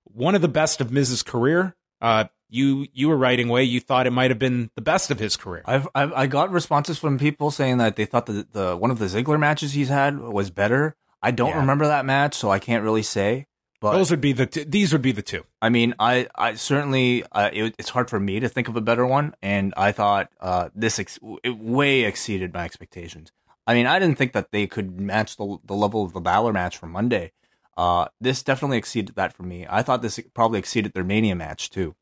One 0.04 0.34
of 0.34 0.42
the 0.42 0.48
best 0.48 0.80
of 0.80 0.90
Miz's 0.90 1.22
career. 1.22 1.74
Uh, 2.00 2.24
you 2.50 2.86
you 2.92 3.08
were 3.08 3.16
writing 3.16 3.48
way. 3.48 3.64
You 3.64 3.80
thought 3.80 4.06
it 4.06 4.12
might 4.12 4.30
have 4.30 4.38
been 4.38 4.70
the 4.76 4.82
best 4.82 5.10
of 5.10 5.18
his 5.18 5.36
career. 5.36 5.62
I've, 5.64 5.88
I've 5.94 6.12
I 6.12 6.26
got 6.26 6.50
responses 6.52 6.98
from 6.98 7.18
people 7.18 7.50
saying 7.50 7.78
that 7.78 7.96
they 7.96 8.04
thought 8.04 8.26
that 8.26 8.52
the 8.52 8.76
one 8.76 8.90
of 8.90 8.98
the 8.98 9.06
Ziggler 9.06 9.40
matches 9.40 9.72
he's 9.72 9.88
had 9.88 10.18
was 10.20 10.50
better. 10.50 10.94
I 11.22 11.30
don't 11.30 11.50
Yeah. 11.50 11.60
remember 11.60 11.86
that 11.86 12.04
match, 12.04 12.34
so 12.34 12.50
I 12.50 12.58
can't 12.58 12.84
really 12.84 13.02
say. 13.02 13.46
But 13.84 13.92
Those 13.98 14.10
would 14.10 14.22
be 14.22 14.32
the 14.32 14.46
t- 14.46 14.64
these 14.64 14.94
would 14.94 15.02
be 15.02 15.12
the 15.12 15.20
two. 15.20 15.44
I 15.60 15.68
mean, 15.68 15.94
I, 15.98 16.26
I 16.34 16.54
certainly, 16.54 17.22
uh, 17.32 17.50
it, 17.52 17.74
it's 17.78 17.90
hard 17.90 18.08
for 18.08 18.18
me 18.18 18.40
to 18.40 18.48
think 18.48 18.66
of 18.66 18.76
a 18.76 18.80
better 18.80 19.04
one, 19.04 19.34
and 19.42 19.74
I 19.76 19.92
thought 19.92 20.30
uh, 20.40 20.70
this 20.74 20.98
ex- 20.98 21.18
it 21.42 21.58
way 21.58 22.04
exceeded 22.04 22.54
my 22.54 22.64
expectations. 22.64 23.30
I 23.66 23.74
mean, 23.74 23.84
I 23.84 23.98
didn't 23.98 24.16
think 24.16 24.32
that 24.32 24.52
they 24.52 24.66
could 24.66 24.98
match 24.98 25.36
the 25.36 25.58
the 25.66 25.74
level 25.74 26.02
of 26.02 26.14
the 26.14 26.22
Balor 26.22 26.54
match 26.54 26.78
from 26.78 26.92
Monday. 26.92 27.32
Uh, 27.76 28.06
this 28.22 28.42
definitely 28.42 28.78
exceeded 28.78 29.16
that 29.16 29.34
for 29.34 29.42
me. 29.42 29.66
I 29.68 29.82
thought 29.82 30.00
this 30.00 30.18
probably 30.32 30.60
exceeded 30.60 30.94
their 30.94 31.04
Mania 31.04 31.34
match 31.34 31.68
too. 31.68 31.94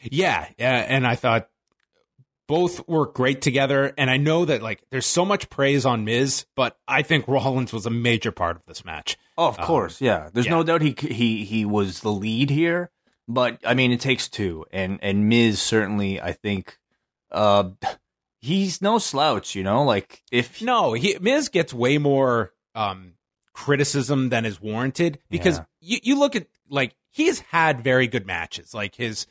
Yeah, 0.00 0.46
yeah, 0.58 0.86
and 0.88 1.08
I 1.08 1.16
thought 1.16 1.48
both 2.48 2.88
work 2.88 3.14
great 3.14 3.40
together. 3.40 3.92
And 3.96 4.10
I 4.10 4.16
know 4.16 4.44
that 4.44 4.60
like 4.62 4.82
there's 4.90 5.06
so 5.06 5.24
much 5.24 5.48
praise 5.50 5.86
on 5.86 6.04
Miz, 6.04 6.46
but 6.56 6.76
I 6.88 7.02
think 7.02 7.28
Rollins 7.28 7.72
was 7.72 7.86
a 7.86 7.90
major 7.90 8.32
part 8.32 8.56
of 8.56 8.62
this 8.66 8.84
match. 8.84 9.16
Oh, 9.36 9.46
of 9.46 9.58
course, 9.58 10.00
yeah. 10.00 10.30
There's 10.32 10.46
yeah. 10.46 10.52
no 10.52 10.64
doubt 10.64 10.82
he 10.82 10.96
he 10.98 11.44
he 11.44 11.64
was 11.64 12.00
the 12.00 12.10
lead 12.10 12.50
here, 12.50 12.90
but 13.28 13.60
I 13.64 13.74
mean, 13.74 13.92
it 13.92 14.00
takes 14.00 14.28
two, 14.28 14.64
and 14.72 14.98
and 15.00 15.28
Miz 15.28 15.62
certainly, 15.62 16.20
I 16.20 16.32
think, 16.32 16.76
uh, 17.30 17.70
he's 18.40 18.82
no 18.82 18.98
slouch, 18.98 19.54
you 19.54 19.62
know. 19.62 19.84
Like 19.84 20.24
if 20.32 20.60
No, 20.60 20.94
he 20.94 21.16
Miz 21.20 21.48
gets 21.48 21.72
way 21.72 21.98
more 21.98 22.52
um 22.74 23.12
criticism 23.52 24.28
than 24.30 24.44
is 24.44 24.60
warranted 24.60 25.18
because 25.30 25.58
Yeah. 25.58 25.64
you 25.80 25.98
you 26.02 26.18
look 26.18 26.34
at 26.36 26.46
like 26.70 26.94
he's 27.10 27.40
had 27.40 27.82
very 27.82 28.06
good 28.06 28.26
matches. 28.26 28.72
Like 28.74 28.94
his 28.94 29.26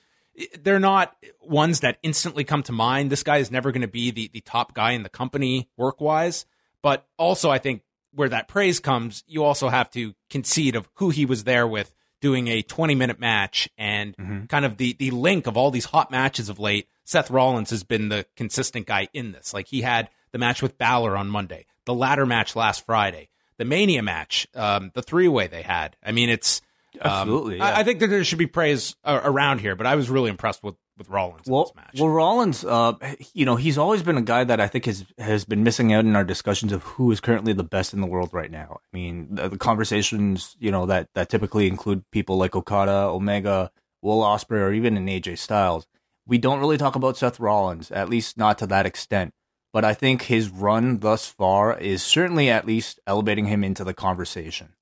they're 0.61 0.79
not 0.79 1.15
ones 1.41 1.79
that 1.81 1.97
instantly 2.03 2.43
come 2.43 2.63
to 2.63 2.71
mind. 2.71 3.09
This 3.09 3.23
guy 3.23 3.37
is 3.37 3.51
never 3.51 3.71
going 3.71 3.81
to 3.81 3.87
be 3.87 4.11
the 4.11 4.29
the 4.33 4.41
top 4.41 4.73
guy 4.73 4.91
in 4.91 5.03
the 5.03 5.09
company 5.09 5.69
work 5.77 5.99
wise, 5.99 6.45
but 6.81 7.07
also 7.17 7.49
I 7.49 7.57
think 7.57 7.81
where 8.13 8.29
that 8.29 8.47
praise 8.47 8.79
comes, 8.79 9.23
you 9.27 9.43
also 9.43 9.69
have 9.69 9.89
to 9.91 10.13
concede 10.29 10.75
of 10.75 10.89
who 10.95 11.09
he 11.09 11.25
was 11.25 11.43
there 11.43 11.67
with 11.67 11.93
doing 12.19 12.47
a 12.47 12.63
20 12.63 12.95
minute 12.95 13.19
match 13.19 13.69
and 13.77 14.15
kind 14.49 14.65
of 14.65 14.77
the 14.77 14.93
the 14.93 15.11
link 15.11 15.47
of 15.47 15.57
all 15.57 15.71
these 15.71 15.85
hot 15.85 16.11
matches 16.11 16.49
of 16.49 16.59
late. 16.59 16.87
Seth 17.03 17.31
Rollins 17.31 17.69
has 17.69 17.83
been 17.83 18.09
the 18.09 18.25
consistent 18.35 18.85
guy 18.85 19.07
in 19.13 19.31
this. 19.31 19.53
Like 19.53 19.67
he 19.67 19.81
had 19.81 20.09
the 20.31 20.37
match 20.37 20.61
with 20.61 20.77
Balor 20.77 21.15
on 21.15 21.29
Monday, 21.29 21.65
the 21.85 21.93
ladder 21.93 22.25
match 22.25 22.55
last 22.55 22.85
Friday, 22.85 23.29
the 23.57 23.65
Mania 23.65 24.03
match, 24.03 24.47
um, 24.55 24.91
the 24.93 25.01
three 25.01 25.27
way 25.27 25.47
they 25.47 25.61
had. 25.61 25.95
I 26.03 26.11
mean, 26.11 26.29
it's 26.29 26.61
Absolutely, 26.99 27.59
I, 27.59 27.69
yeah. 27.71 27.77
I 27.79 27.83
think 27.83 27.99
that 27.99 28.07
there 28.07 28.23
should 28.23 28.37
be 28.39 28.47
praise 28.47 28.95
uh, 29.03 29.19
around 29.23 29.59
here, 29.61 29.75
but 29.75 29.85
I 29.85 29.95
was 29.95 30.09
really 30.09 30.29
impressed 30.29 30.63
with 30.63 30.75
with 30.97 31.09
Rollins 31.09 31.45
in 31.47 31.53
Well, 31.53 31.65
this 31.65 31.75
match. 31.75 31.99
well, 31.99 32.09
Rollins, 32.09 32.65
uh, 32.65 32.93
you 33.33 33.45
know, 33.45 33.55
he's 33.55 33.77
always 33.77 34.01
been 34.01 34.17
a 34.17 34.21
guy 34.21 34.43
that 34.43 34.59
I 34.59 34.67
think 34.67 34.85
has 34.85 35.05
has 35.19 35.45
been 35.45 35.63
missing 35.63 35.93
out 35.93 36.05
in 36.05 36.15
our 36.15 36.23
discussions 36.23 36.71
of 36.71 36.81
who 36.83 37.11
is 37.11 37.19
currently 37.19 37.53
the 37.53 37.63
best 37.63 37.93
in 37.93 38.01
the 38.01 38.07
world 38.07 38.29
right 38.33 38.49
now. 38.49 38.79
I 38.81 38.97
mean, 38.97 39.27
the, 39.35 39.49
the 39.49 39.57
conversations, 39.59 40.55
you 40.59 40.71
know, 40.71 40.85
that 40.87 41.09
that 41.13 41.29
typically 41.29 41.67
include 41.67 42.03
people 42.11 42.37
like 42.37 42.55
Okada, 42.55 42.91
Omega, 43.09 43.69
Will 44.01 44.21
Ospreay, 44.21 44.61
or 44.61 44.73
even 44.73 44.97
an 44.97 45.05
AJ 45.07 45.37
Styles. 45.37 45.85
We 46.25 46.39
don't 46.39 46.59
really 46.59 46.77
talk 46.77 46.95
about 46.95 47.15
Seth 47.15 47.39
Rollins, 47.39 47.91
at 47.91 48.09
least 48.09 48.37
not 48.37 48.57
to 48.59 48.67
that 48.67 48.85
extent. 48.87 49.33
but 49.73 49.85
I 49.85 49.93
think 49.93 50.23
his 50.23 50.49
run 50.49 50.97
thus 50.99 51.27
far 51.27 51.77
is 51.77 52.01
certainly 52.01 52.49
at 52.49 52.65
least 52.65 52.99
elevating 53.05 53.45
him 53.45 53.63
into 53.63 53.83
the 53.83 53.93
conversation. 53.93 54.73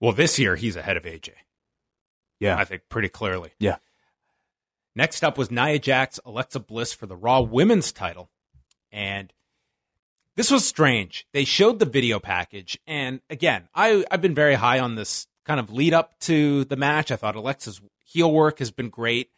Well, 0.00 0.12
this 0.12 0.38
year 0.38 0.56
he's 0.56 0.76
ahead 0.76 0.96
of 0.96 1.04
AJ. 1.04 1.30
Yeah. 2.38 2.56
I 2.58 2.64
think 2.64 2.82
pretty 2.88 3.08
clearly. 3.08 3.52
Yeah. 3.58 3.76
Next 4.94 5.22
up 5.24 5.36
was 5.38 5.50
Nia 5.50 5.78
Jax, 5.78 6.18
Alexa 6.24 6.60
Bliss 6.60 6.92
for 6.92 7.06
the 7.06 7.16
Raw 7.16 7.40
Women's 7.40 7.92
title. 7.92 8.30
And 8.90 9.32
this 10.36 10.50
was 10.50 10.64
strange. 10.66 11.26
They 11.32 11.44
showed 11.44 11.78
the 11.78 11.86
video 11.86 12.18
package. 12.18 12.78
And 12.86 13.20
again, 13.30 13.68
I, 13.74 14.04
I've 14.10 14.22
been 14.22 14.34
very 14.34 14.54
high 14.54 14.78
on 14.80 14.94
this 14.94 15.26
kind 15.44 15.60
of 15.60 15.70
lead 15.72 15.94
up 15.94 16.18
to 16.20 16.64
the 16.64 16.76
match. 16.76 17.10
I 17.10 17.16
thought 17.16 17.36
Alexa's 17.36 17.80
heel 18.04 18.30
work 18.32 18.58
has 18.58 18.70
been 18.70 18.88
great. 18.88 19.30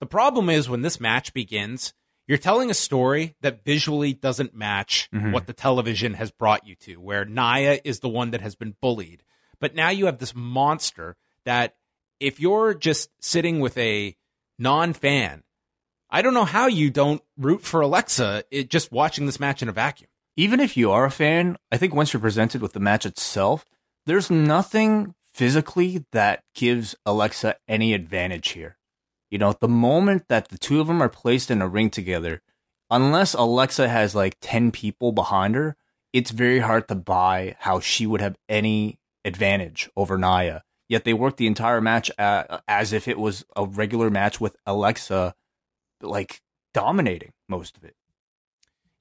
The 0.00 0.06
problem 0.06 0.48
is 0.50 0.68
when 0.68 0.82
this 0.82 1.00
match 1.00 1.32
begins, 1.34 1.92
you're 2.26 2.38
telling 2.38 2.70
a 2.70 2.74
story 2.74 3.36
that 3.40 3.64
visually 3.64 4.12
doesn't 4.12 4.54
match 4.54 5.08
Mhm. 5.12 5.32
what 5.32 5.46
the 5.46 5.52
television 5.52 6.14
has 6.14 6.30
brought 6.30 6.66
you 6.66 6.74
to, 6.76 6.96
where 6.96 7.24
Nia 7.24 7.80
is 7.84 8.00
the 8.00 8.08
one 8.08 8.30
that 8.30 8.40
has 8.40 8.54
been 8.54 8.76
bullied. 8.80 9.22
But 9.60 9.74
now 9.74 9.90
you 9.90 10.06
have 10.06 10.18
this 10.18 10.34
monster 10.34 11.16
that 11.44 11.74
if 12.18 12.40
you're 12.40 12.74
just 12.74 13.10
sitting 13.20 13.60
with 13.60 13.76
a 13.78 14.16
non 14.58 14.92
fan, 14.92 15.42
I 16.10 16.22
don't 16.22 16.34
know 16.34 16.44
how 16.44 16.66
you 16.66 16.90
don't 16.90 17.22
root 17.36 17.62
for 17.62 17.80
Alexa 17.80 18.44
it, 18.50 18.70
just 18.70 18.92
watching 18.92 19.26
this 19.26 19.40
match 19.40 19.62
in 19.62 19.68
a 19.68 19.72
vacuum. 19.72 20.08
Even 20.36 20.60
if 20.60 20.76
you 20.76 20.90
are 20.90 21.04
a 21.04 21.10
fan, 21.10 21.56
I 21.70 21.76
think 21.76 21.94
once 21.94 22.12
you're 22.12 22.20
presented 22.20 22.62
with 22.62 22.72
the 22.72 22.80
match 22.80 23.04
itself, 23.04 23.64
there's 24.06 24.30
nothing 24.30 25.14
physically 25.32 26.04
that 26.12 26.42
gives 26.54 26.94
Alexa 27.06 27.56
any 27.68 27.94
advantage 27.94 28.50
here. 28.50 28.76
You 29.30 29.38
know, 29.38 29.52
the 29.52 29.68
moment 29.68 30.28
that 30.28 30.48
the 30.48 30.58
two 30.58 30.80
of 30.80 30.86
them 30.88 31.02
are 31.02 31.08
placed 31.08 31.50
in 31.50 31.62
a 31.62 31.68
ring 31.68 31.90
together, 31.90 32.42
unless 32.90 33.34
Alexa 33.34 33.88
has 33.88 34.14
like 34.14 34.36
10 34.40 34.72
people 34.72 35.12
behind 35.12 35.54
her, 35.54 35.76
it's 36.12 36.32
very 36.32 36.58
hard 36.58 36.88
to 36.88 36.94
buy 36.94 37.56
how 37.60 37.78
she 37.78 38.06
would 38.06 38.20
have 38.20 38.36
any 38.48 38.98
advantage 39.24 39.88
over 39.96 40.18
Nia. 40.18 40.64
Yet 40.88 41.04
they 41.04 41.14
worked 41.14 41.36
the 41.36 41.46
entire 41.46 41.80
match 41.80 42.10
uh, 42.18 42.58
as 42.66 42.92
if 42.92 43.06
it 43.06 43.18
was 43.18 43.44
a 43.54 43.64
regular 43.64 44.10
match 44.10 44.40
with 44.40 44.56
Alexa, 44.66 45.34
like 46.02 46.42
dominating 46.74 47.32
most 47.48 47.76
of 47.76 47.84
it. 47.84 47.94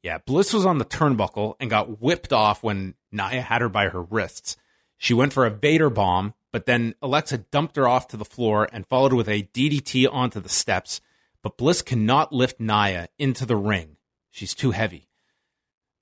Yeah, 0.03 0.19
Bliss 0.19 0.53
was 0.53 0.65
on 0.65 0.77
the 0.77 0.85
turnbuckle 0.85 1.55
and 1.59 1.69
got 1.69 2.01
whipped 2.01 2.31
off 2.31 2.63
when 2.63 2.95
Nia 3.11 3.41
had 3.41 3.61
her 3.61 3.69
by 3.69 3.89
her 3.89 4.01
wrists. 4.01 4.55
She 4.97 5.13
went 5.13 5.33
for 5.33 5.45
a 5.45 5.49
Vader 5.49 5.89
bomb, 5.89 6.33
but 6.51 6.65
then 6.65 6.95
Alexa 7.01 7.39
dumped 7.51 7.75
her 7.75 7.87
off 7.87 8.07
to 8.09 8.17
the 8.17 8.25
floor 8.25 8.69
and 8.71 8.87
followed 8.87 9.13
with 9.13 9.27
a 9.27 9.43
DDT 9.43 10.07
onto 10.11 10.39
the 10.39 10.49
steps. 10.49 11.01
But 11.41 11.57
Bliss 11.57 11.81
cannot 11.81 12.33
lift 12.33 12.59
Nia 12.59 13.07
into 13.17 13.45
the 13.45 13.55
ring. 13.55 13.97
She's 14.29 14.53
too 14.53 14.71
heavy. 14.71 15.09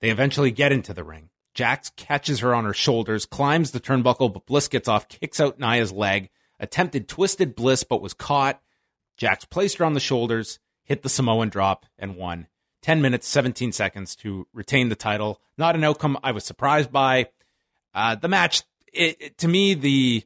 They 0.00 0.10
eventually 0.10 0.50
get 0.50 0.72
into 0.72 0.92
the 0.92 1.04
ring. 1.04 1.30
Jax 1.58 1.90
catches 1.96 2.38
her 2.38 2.54
on 2.54 2.64
her 2.64 2.72
shoulders, 2.72 3.26
climbs 3.26 3.72
the 3.72 3.80
turnbuckle, 3.80 4.32
but 4.32 4.46
Bliss 4.46 4.68
gets 4.68 4.86
off, 4.86 5.08
kicks 5.08 5.40
out 5.40 5.58
Nia's 5.58 5.90
leg, 5.90 6.30
attempted 6.60 7.08
twisted 7.08 7.56
Bliss, 7.56 7.82
but 7.82 8.00
was 8.00 8.14
caught. 8.14 8.62
Jax 9.16 9.44
placed 9.44 9.78
her 9.78 9.84
on 9.84 9.94
the 9.94 9.98
shoulders, 9.98 10.60
hit 10.84 11.02
the 11.02 11.08
Samoan 11.08 11.48
drop, 11.48 11.84
and 11.98 12.14
won. 12.14 12.46
10 12.82 13.02
minutes, 13.02 13.26
17 13.26 13.72
seconds 13.72 14.14
to 14.14 14.46
retain 14.54 14.88
the 14.88 14.94
title. 14.94 15.40
Not 15.56 15.74
an 15.74 15.82
outcome 15.82 16.16
I 16.22 16.30
was 16.30 16.44
surprised 16.44 16.92
by. 16.92 17.26
Uh, 17.92 18.14
the 18.14 18.28
match, 18.28 18.62
it, 18.92 19.16
it- 19.20 19.38
to 19.38 19.48
me, 19.48 19.74
the 19.74 20.22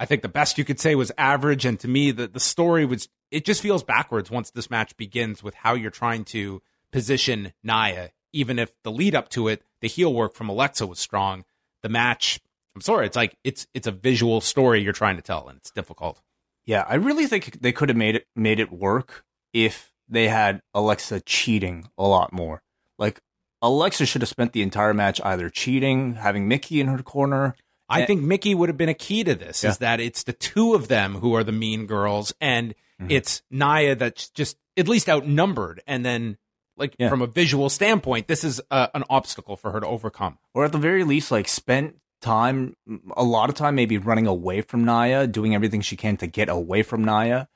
I 0.00 0.06
think 0.06 0.22
the 0.22 0.28
best 0.28 0.58
you 0.58 0.64
could 0.64 0.80
say 0.80 0.96
was 0.96 1.12
average, 1.16 1.64
and 1.64 1.78
to 1.78 1.86
me, 1.86 2.10
the 2.10 2.26
the 2.26 2.40
story 2.40 2.84
was 2.84 3.08
it 3.30 3.44
just 3.44 3.62
feels 3.62 3.84
backwards 3.84 4.28
once 4.28 4.50
this 4.50 4.70
match 4.70 4.96
begins 4.96 5.44
with 5.44 5.54
how 5.54 5.74
you're 5.74 5.92
trying 5.92 6.24
to 6.24 6.62
position 6.90 7.52
Nia. 7.62 8.10
Even 8.36 8.58
if 8.58 8.72
the 8.84 8.92
lead 8.92 9.14
up 9.14 9.28
to 9.30 9.48
it, 9.48 9.62
the 9.80 9.88
heel 9.88 10.12
work 10.12 10.34
from 10.34 10.48
Alexa 10.48 10.86
was 10.86 10.98
strong, 10.98 11.44
the 11.82 11.88
match. 11.88 12.38
I'm 12.74 12.80
sorry, 12.82 13.06
it's 13.06 13.16
like 13.16 13.36
it's 13.42 13.66
it's 13.74 13.86
a 13.86 13.92
visual 13.92 14.40
story 14.40 14.82
you're 14.82 14.92
trying 14.92 15.16
to 15.16 15.22
tell, 15.22 15.48
and 15.48 15.56
it's 15.58 15.70
difficult. 15.70 16.20
Yeah, 16.66 16.84
I 16.88 16.96
really 16.96 17.26
think 17.26 17.60
they 17.62 17.72
could 17.72 17.88
have 17.88 17.96
made 17.96 18.16
it 18.16 18.26
made 18.36 18.60
it 18.60 18.70
work 18.70 19.24
if 19.52 19.92
they 20.08 20.28
had 20.28 20.60
Alexa 20.74 21.20
cheating 21.22 21.88
a 21.96 22.06
lot 22.06 22.32
more. 22.32 22.62
Like 22.98 23.20
Alexa 23.62 24.04
should 24.06 24.20
have 24.22 24.28
spent 24.28 24.52
the 24.52 24.62
entire 24.62 24.92
match 24.92 25.20
either 25.24 25.48
cheating, 25.48 26.14
having 26.14 26.46
Mickie 26.48 26.80
in 26.80 26.88
her 26.88 27.02
corner. 27.02 27.54
I 27.88 28.02
Eh. 28.02 28.06
think 28.06 28.22
Mickie 28.22 28.54
would 28.54 28.68
have 28.68 28.76
been 28.76 28.88
a 28.90 28.94
key 28.94 29.24
to 29.24 29.34
this 29.34 29.64
Yeah. 29.64 29.70
is 29.70 29.78
that 29.78 29.98
it's 30.00 30.24
the 30.24 30.32
two 30.32 30.74
of 30.74 30.88
them 30.88 31.16
who 31.16 31.34
are 31.34 31.44
the 31.44 31.52
mean 31.52 31.86
girls 31.86 32.34
and 32.40 32.74
Mhm. 33.00 33.10
it's 33.10 33.42
Nia 33.50 33.94
that's 33.94 34.28
just 34.30 34.58
at 34.76 34.88
least 34.88 35.08
outnumbered 35.08 35.82
and 35.86 36.04
then 36.04 36.36
like 36.76 36.94
Yeah. 36.98 37.08
from 37.08 37.22
a 37.22 37.26
visual 37.26 37.68
standpoint 37.70 38.26
this 38.28 38.44
is 38.44 38.60
uh, 38.70 38.88
an 38.94 39.04
obstacle 39.10 39.56
for 39.56 39.70
her 39.72 39.80
to 39.80 39.86
overcome. 39.86 40.38
or 40.54 40.64
at 40.64 40.72
the 40.72 40.78
very 40.78 41.04
least, 41.04 41.30
like 41.30 41.48
spent 41.48 41.96
time, 42.22 42.74
a 43.16 43.22
lot 43.24 43.48
of 43.48 43.54
time, 43.54 43.74
maybe 43.74 43.98
running 43.98 44.26
away 44.26 44.60
from 44.62 44.84
Nia, 44.84 45.26
doing 45.26 45.54
everything 45.54 45.80
she 45.82 45.96
can 45.96 46.16
to 46.18 46.26
get 46.26 46.48
away 46.48 46.82
from 46.82 47.04
Nia, 47.04 47.48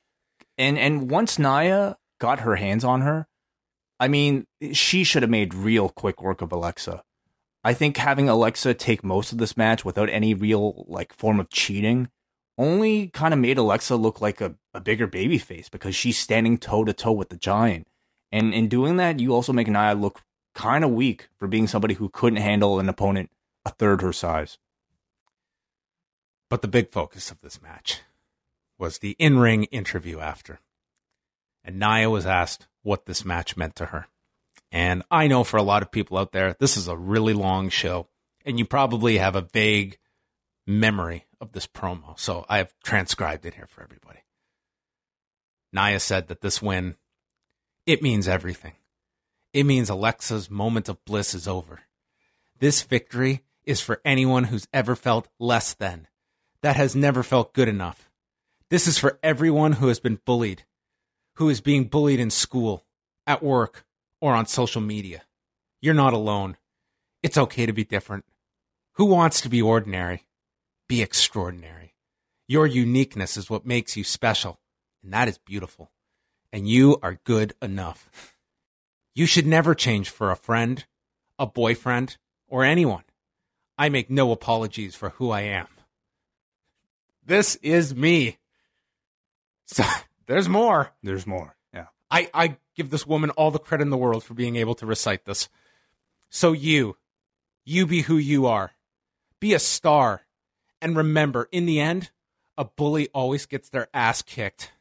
and 0.58 0.78
and 0.78 1.10
once 1.10 1.38
Nia 1.38 1.96
got 2.20 2.40
her 2.40 2.56
hands 2.56 2.84
on 2.84 3.00
her, 3.00 3.26
I 3.98 4.08
mean, 4.08 4.46
she 4.72 5.04
should 5.04 5.22
have 5.22 5.30
made 5.30 5.54
real 5.54 5.88
quick 5.88 6.22
work 6.22 6.42
of 6.42 6.52
Alexa. 6.52 7.02
I 7.64 7.74
think 7.74 7.96
having 7.98 8.28
Alexa 8.28 8.74
take 8.74 9.02
most 9.04 9.32
of 9.32 9.38
this 9.38 9.56
match 9.56 9.84
without 9.84 10.08
any 10.08 10.32
real 10.34 10.84
like 10.88 11.12
form 11.14 11.40
of 11.40 11.50
cheating 11.50 12.08
only 12.56 13.08
kind 13.08 13.32
of 13.34 13.40
made 13.40 13.56
Alexa 13.58 13.96
look 13.96 14.20
like 14.20 14.40
a, 14.40 14.54
a 14.74 14.80
bigger 14.80 15.06
baby 15.06 15.38
face 15.38 15.68
because 15.70 15.94
she's 15.94 16.18
standing 16.18 16.58
toe 16.58 16.84
to 16.84 16.92
toe 16.92 17.12
with 17.12 17.30
the 17.30 17.36
giant. 17.36 17.86
And 18.32 18.54
in 18.54 18.68
doing 18.68 18.96
that, 18.96 19.20
you 19.20 19.34
also 19.34 19.52
make 19.52 19.68
Nia 19.68 19.94
look 19.94 20.22
kind 20.54 20.84
of 20.84 20.90
weak 20.90 21.28
for 21.38 21.48
being 21.48 21.66
somebody 21.66 21.94
who 21.94 22.08
couldn't 22.08 22.40
handle 22.40 22.78
an 22.78 22.88
opponent 22.88 23.30
a 23.64 23.70
third 23.70 24.02
her 24.02 24.12
size. 24.12 24.58
But 26.48 26.62
the 26.62 26.68
big 26.68 26.90
focus 26.90 27.30
of 27.30 27.40
this 27.40 27.62
match 27.62 28.00
was 28.78 28.98
the 28.98 29.16
in-ring 29.18 29.64
interview 29.64 30.18
after. 30.18 30.60
And 31.62 31.78
Nia 31.78 32.08
was 32.08 32.26
asked 32.26 32.66
what 32.82 33.06
this 33.06 33.24
match 33.24 33.56
meant 33.56 33.76
to 33.76 33.86
her. 33.86 34.06
And 34.72 35.02
I 35.10 35.26
know 35.26 35.44
for 35.44 35.56
a 35.56 35.62
lot 35.62 35.82
of 35.82 35.90
people 35.90 36.16
out 36.16 36.32
there, 36.32 36.56
this 36.58 36.76
is 36.76 36.88
a 36.88 36.96
really 36.96 37.34
long 37.34 37.68
show, 37.68 38.08
and 38.44 38.58
you 38.58 38.64
probably 38.64 39.18
have 39.18 39.36
a 39.36 39.42
vague 39.52 39.98
memory 40.66 41.26
of 41.40 41.52
this 41.52 41.66
promo. 41.66 42.18
So 42.18 42.46
I 42.48 42.58
have 42.58 42.72
transcribed 42.82 43.44
it 43.44 43.54
here 43.54 43.66
for 43.66 43.82
everybody. 43.82 44.20
Nia 45.72 46.00
said 46.00 46.28
that 46.28 46.40
this 46.40 46.62
win, 46.62 46.96
it 47.86 48.02
means 48.02 48.28
everything. 48.28 48.74
It 49.52 49.64
means 49.64 49.90
Alexa's 49.90 50.50
moment 50.50 50.88
of 50.88 51.04
bliss 51.04 51.34
is 51.34 51.48
over. 51.48 51.80
This 52.58 52.82
victory 52.82 53.42
is 53.64 53.80
for 53.80 54.00
anyone 54.04 54.44
who's 54.44 54.68
ever 54.72 54.94
felt 54.94 55.28
less 55.38 55.74
than, 55.74 56.06
that 56.62 56.76
has 56.76 56.94
never 56.94 57.22
felt 57.22 57.54
good 57.54 57.68
enough. 57.68 58.10
This 58.68 58.86
is 58.86 58.98
for 58.98 59.18
everyone 59.22 59.72
who 59.72 59.88
has 59.88 59.98
been 59.98 60.20
bullied, 60.24 60.64
who 61.34 61.48
is 61.48 61.60
being 61.60 61.84
bullied 61.84 62.20
in 62.20 62.30
school, 62.30 62.84
at 63.26 63.42
work, 63.42 63.84
or 64.20 64.34
on 64.34 64.46
social 64.46 64.80
media. 64.80 65.22
You're 65.80 65.94
not 65.94 66.12
alone. 66.12 66.56
It's 67.22 67.38
okay 67.38 67.66
to 67.66 67.72
be 67.72 67.84
different. 67.84 68.24
Who 68.94 69.06
wants 69.06 69.40
to 69.40 69.48
be 69.48 69.62
ordinary? 69.62 70.26
Be 70.88 71.02
extraordinary. 71.02 71.94
Your 72.46 72.66
uniqueness 72.66 73.36
is 73.36 73.48
what 73.48 73.64
makes 73.64 73.96
you 73.96 74.04
special, 74.04 74.60
and 75.02 75.12
that 75.12 75.28
is 75.28 75.38
beautiful. 75.38 75.90
And 76.52 76.68
you 76.68 76.98
are 77.02 77.20
good 77.24 77.54
enough. 77.62 78.34
You 79.14 79.26
should 79.26 79.46
never 79.46 79.74
change 79.74 80.10
for 80.10 80.30
a 80.30 80.36
friend, 80.36 80.84
a 81.38 81.46
boyfriend, 81.46 82.16
or 82.48 82.64
anyone. 82.64 83.04
I 83.78 83.88
make 83.88 84.10
no 84.10 84.32
apologies 84.32 84.94
for 84.94 85.10
who 85.10 85.30
I 85.30 85.42
am. 85.42 85.68
This 87.24 87.56
is 87.56 87.94
me. 87.94 88.38
So, 89.66 89.84
there's 90.26 90.48
more. 90.48 90.90
There's 91.02 91.26
more. 91.26 91.56
Yeah. 91.72 91.86
I, 92.10 92.28
I 92.34 92.56
give 92.76 92.90
this 92.90 93.06
woman 93.06 93.30
all 93.30 93.50
the 93.50 93.58
credit 93.58 93.84
in 93.84 93.90
the 93.90 93.96
world 93.96 94.24
for 94.24 94.34
being 94.34 94.56
able 94.56 94.74
to 94.76 94.86
recite 94.86 95.24
this. 95.24 95.48
So 96.30 96.52
you, 96.52 96.96
you 97.64 97.86
be 97.86 98.02
who 98.02 98.16
you 98.16 98.46
are. 98.46 98.72
Be 99.38 99.54
a 99.54 99.58
star. 99.58 100.22
And 100.80 100.96
remember, 100.96 101.48
in 101.52 101.66
the 101.66 101.80
end, 101.80 102.10
a 102.56 102.64
bully 102.64 103.08
always 103.14 103.46
gets 103.46 103.68
their 103.68 103.88
ass 103.92 104.22
kicked. 104.22 104.72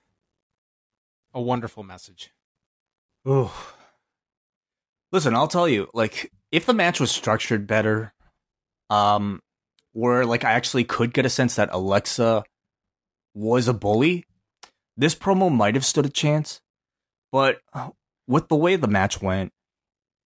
A 1.34 1.42
wonderful 1.42 1.84
message. 1.84 2.32
Ooh. 3.28 3.52
Listen, 5.12 5.36
I'll 5.36 5.48
tell 5.48 5.68
you, 5.68 5.90
like, 5.94 6.32
if 6.52 6.66
the 6.66 6.74
match 6.74 7.00
was 7.00 7.12
structured 7.12 7.68
better, 7.68 8.14
um, 8.90 9.42
where 9.94 10.26
like 10.26 10.44
I 10.44 10.54
actually 10.54 10.84
could 10.84 11.14
get 11.14 11.26
a 11.26 11.30
sense 11.30 11.56
that 11.56 11.70
Alexa 11.72 12.44
was 13.34 13.68
a 13.68 13.74
bully, 13.74 14.26
this 14.98 15.16
promo 15.16 15.52
might 15.52 15.76
have 15.76 15.86
stood 15.86 16.06
a 16.06 16.10
chance. 16.10 16.62
But 17.32 17.60
with 18.28 18.48
the 18.48 18.56
way 18.56 18.76
the 18.76 18.88
match 18.88 19.22
went, 19.22 19.52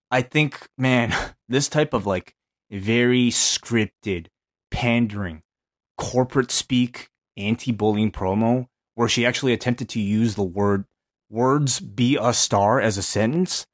I 0.10 0.22
think, 0.22 0.68
man, 0.78 1.14
this 1.50 1.68
type 1.68 1.94
of 1.94 2.06
like 2.06 2.36
very 2.72 3.30
scripted, 3.30 4.28
pandering, 4.72 5.44
corporate 5.98 6.52
speak, 6.52 7.10
anti-bullying 7.38 8.12
promo, 8.12 8.68
where 8.96 9.10
she 9.10 9.26
actually 9.26 9.54
attempted 9.54 9.90
to 9.90 10.00
use 10.00 10.36
the 10.36 10.44
word 10.44 10.86
words 11.34 11.80
"be 11.82 12.18
a 12.20 12.34
star" 12.34 12.80
as 12.80 12.98
a 12.98 13.04
sentence. 13.04 13.66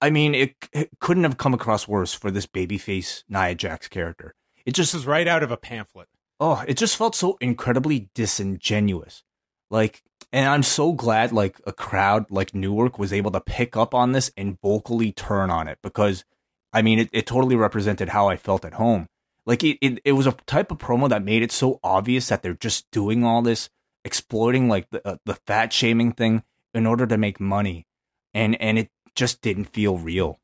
I 0.00 0.10
mean, 0.10 0.34
it, 0.34 0.54
it 0.72 0.90
couldn't 1.00 1.24
have 1.24 1.38
come 1.38 1.54
across 1.54 1.88
worse 1.88 2.12
for 2.12 2.30
this 2.30 2.46
babyface 2.46 3.24
Nia 3.28 3.54
Jax 3.54 3.88
character. 3.88 4.34
It 4.66 4.74
just 4.74 4.92
This 4.92 5.00
is 5.00 5.06
right 5.06 5.26
out 5.26 5.42
of 5.42 5.50
a 5.50 5.56
pamphlet. 5.56 6.08
oh, 6.38 6.62
it 6.68 6.76
just 6.76 6.96
felt 6.96 7.14
so 7.14 7.38
incredibly 7.40 8.10
disingenuous. 8.14 9.22
Like, 9.70 10.02
and 10.32 10.46
I'm 10.46 10.62
so 10.62 10.92
glad 10.92 11.32
like 11.32 11.60
a 11.66 11.72
crowd 11.72 12.30
like 12.30 12.54
Newark 12.54 12.98
was 12.98 13.12
able 13.12 13.30
to 13.30 13.40
pick 13.40 13.76
up 13.76 13.94
on 13.94 14.12
this 14.12 14.30
and 14.36 14.60
vocally 14.60 15.10
turn 15.10 15.50
on 15.50 15.68
it 15.68 15.78
because, 15.82 16.24
I 16.72 16.82
mean, 16.82 16.98
it, 16.98 17.08
it 17.12 17.26
totally 17.26 17.56
represented 17.56 18.10
how 18.10 18.28
I 18.28 18.36
felt 18.36 18.64
at 18.64 18.74
home. 18.74 19.08
Like 19.46 19.64
it, 19.64 19.78
it, 19.80 20.00
it 20.04 20.12
was 20.12 20.26
a 20.26 20.32
type 20.46 20.70
of 20.70 20.78
promo 20.78 21.08
that 21.08 21.24
made 21.24 21.42
it 21.42 21.52
so 21.52 21.80
obvious 21.82 22.28
that 22.28 22.42
they're 22.42 22.54
just 22.54 22.90
doing 22.90 23.24
all 23.24 23.42
this, 23.42 23.70
exploiting 24.04 24.68
like 24.68 24.90
the 24.90 25.06
uh, 25.06 25.16
the 25.24 25.34
fat 25.46 25.72
shaming 25.72 26.12
thing 26.12 26.42
in 26.74 26.86
order 26.86 27.06
to 27.06 27.18
make 27.18 27.40
money, 27.40 27.86
and 28.32 28.60
and 28.60 28.78
it 28.78 28.90
just 29.14 29.40
didn't 29.40 29.66
feel 29.66 29.98
real, 29.98 30.40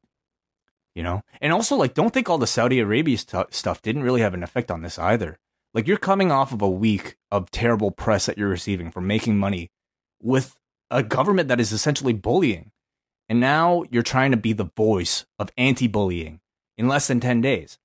you 0.95 1.03
know. 1.03 1.23
And 1.41 1.53
also, 1.53 1.77
like, 1.77 1.95
don't 1.95 2.13
think 2.13 2.29
all 2.29 2.39
the 2.39 2.47
Saudi 2.47 2.81
Arabia 2.81 3.19
stu- 3.19 3.45
stuff 3.51 3.83
didn't 3.83 4.03
really 4.03 4.21
have 4.21 4.35
an 4.35 4.43
effect 4.43 4.71
on 4.71 4.83
this 4.83 4.99
either. 4.99 5.39
Like, 5.75 5.87
you're 5.87 5.97
coming 5.97 6.33
off 6.33 6.53
of 6.53 6.63
a 6.63 6.69
week 6.69 7.17
of 7.31 7.51
terrible 7.51 7.91
press 7.91 8.27
that 8.27 8.39
you're 8.39 8.49
receiving 8.49 8.91
for 8.91 9.01
making 9.01 9.39
money 9.39 9.71
with 10.21 10.57
a 10.91 11.03
government 11.03 11.49
that 11.49 11.61
is 11.61 11.73
essentially 11.73 12.13
bullying, 12.13 12.71
and 13.29 13.41
now 13.41 13.85
you're 13.91 14.03
trying 14.03 14.31
to 14.31 14.37
be 14.37 14.53
the 14.53 14.71
voice 14.77 15.27
of 15.39 15.51
anti-bullying 15.57 16.41
in 16.77 16.89
less 16.89 17.07
than 17.09 17.21
ten 17.21 17.41
days 17.41 17.79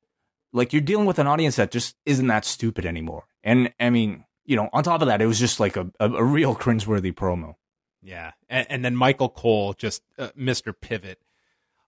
like 0.55 0.71
you're 0.71 0.81
dealing 0.81 1.05
with 1.05 1.19
an 1.19 1.27
audience 1.27 1.58
that 1.58 1.69
just 1.69 1.95
isn't 2.05 2.27
that 2.27 2.45
stupid 2.45 2.86
anymore. 2.86 3.25
And 3.43 3.73
I 3.79 3.89
mean, 3.89 4.23
you 4.45 4.55
know, 4.55 4.69
on 4.71 4.84
top 4.84 5.01
of 5.01 5.08
that, 5.08 5.21
it 5.21 5.25
was 5.27 5.38
just 5.38 5.60
like 5.60 5.75
a, 5.75 5.91
a, 5.99 6.10
a 6.10 6.23
real 6.23 6.55
cringeworthy 6.55 7.13
promo. 7.13 7.55
Yeah. 8.06 8.32
And, 8.48 8.68
and 8.70 8.86
then 8.86 8.96
Michael 8.96 9.30
Cole, 9.30 9.74
just 9.74 10.04
uh, 10.20 10.30
Mr. 10.38 10.74
Pivot. 10.80 11.20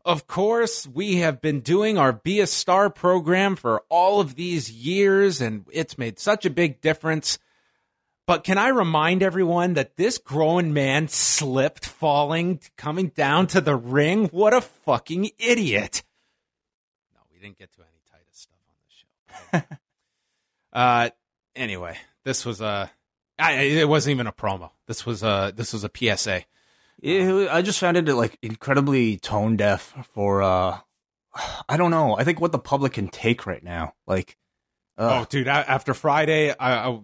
Of 0.03 0.25
course, 0.25 0.87
we 0.87 1.17
have 1.17 1.41
been 1.41 1.59
doing 1.59 1.97
our 1.97 2.11
Be 2.11 2.39
a 2.39 2.47
Star 2.47 2.89
program 2.89 3.55
for 3.55 3.83
all 3.89 4.19
of 4.19 4.35
these 4.35 4.71
years, 4.71 5.41
and 5.41 5.65
it's 5.71 5.97
made 5.97 6.17
such 6.17 6.45
a 6.45 6.49
big 6.49 6.81
difference. 6.81 7.37
But 8.25 8.43
can 8.43 8.57
I 8.57 8.69
remind 8.69 9.21
everyone 9.21 9.73
that 9.73 9.95
this 9.95 10.17
grown 10.17 10.73
man 10.73 11.07
slipped 11.07 11.85
falling, 11.85 12.61
coming 12.77 13.09
down 13.09 13.47
to 13.47 13.61
the 13.61 13.75
ring? 13.75 14.27
What 14.29 14.53
a 14.53 14.61
fucking 14.61 15.31
idiot. 15.37 16.03
No, 17.13 17.19
we 17.31 17.39
didn't 17.39 17.59
get 17.59 17.71
to 17.73 17.81
any 17.81 18.01
Titus 18.09 18.47
stuff 18.47 18.59
on 19.53 19.61
this 19.61 19.69
show. 19.71 19.77
uh, 20.73 21.09
anyway, 21.55 21.97
this 22.23 22.45
was 22.45 22.59
a. 22.59 22.89
I, 23.37 23.53
it 23.53 23.87
wasn't 23.87 24.15
even 24.15 24.27
a 24.27 24.31
promo. 24.31 24.71
This 24.87 25.05
was 25.05 25.23
a 25.23 25.53
this 25.55 25.73
was 25.73 25.83
a 25.83 25.91
PSA. 25.93 26.43
It, 27.01 27.49
I 27.49 27.61
just 27.61 27.79
found 27.79 27.97
it 27.97 28.05
like 28.15 28.37
incredibly 28.41 29.17
tone 29.17 29.55
deaf 29.57 29.93
for 30.13 30.41
uh 30.41 30.79
I 31.69 31.77
don't 31.77 31.91
know. 31.91 32.17
I 32.17 32.23
think 32.23 32.41
what 32.41 32.51
the 32.51 32.59
public 32.59 32.93
can 32.93 33.07
take 33.09 33.45
right 33.45 33.63
now. 33.63 33.93
Like 34.07 34.37
oh, 34.97 35.25
dude, 35.29 35.47
a- 35.47 35.69
after 35.69 35.93
Friday, 35.93 36.51
I, 36.51 36.89
I 36.89 36.99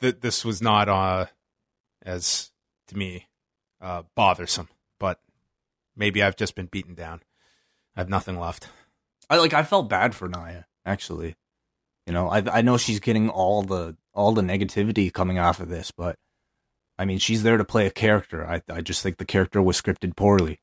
th- 0.00 0.20
this 0.20 0.44
was 0.44 0.60
not 0.60 0.88
uh 0.88 1.26
as 2.04 2.50
to 2.88 2.96
me 2.98 3.28
uh 3.80 4.02
bothersome, 4.14 4.68
but 4.98 5.20
maybe 5.96 6.22
I've 6.22 6.36
just 6.36 6.54
been 6.54 6.66
beaten 6.66 6.94
down. 6.94 7.22
I 7.96 8.00
have 8.00 8.08
nothing 8.08 8.38
left. 8.38 8.68
I 9.30 9.36
like 9.38 9.54
I 9.54 9.62
felt 9.62 9.88
bad 9.88 10.14
for 10.14 10.28
Nia, 10.28 10.66
actually. 10.84 11.36
You 12.06 12.12
know, 12.12 12.28
I 12.28 12.58
I 12.58 12.60
know 12.62 12.76
she's 12.76 13.00
getting 13.00 13.30
all 13.30 13.62
the 13.62 13.96
all 14.12 14.32
the 14.32 14.42
negativity 14.42 15.12
coming 15.12 15.38
off 15.38 15.60
of 15.60 15.68
this, 15.68 15.90
but 15.90 16.18
I 16.98 17.04
mean, 17.04 17.18
she's 17.18 17.42
there 17.42 17.56
to 17.56 17.64
play 17.64 17.86
a 17.86 17.90
character. 17.90 18.46
I 18.46 18.62
I 18.68 18.80
just 18.80 19.02
think 19.02 19.18
the 19.18 19.24
character 19.24 19.60
was 19.60 19.80
scripted 19.80 20.16
poorly. 20.16 20.60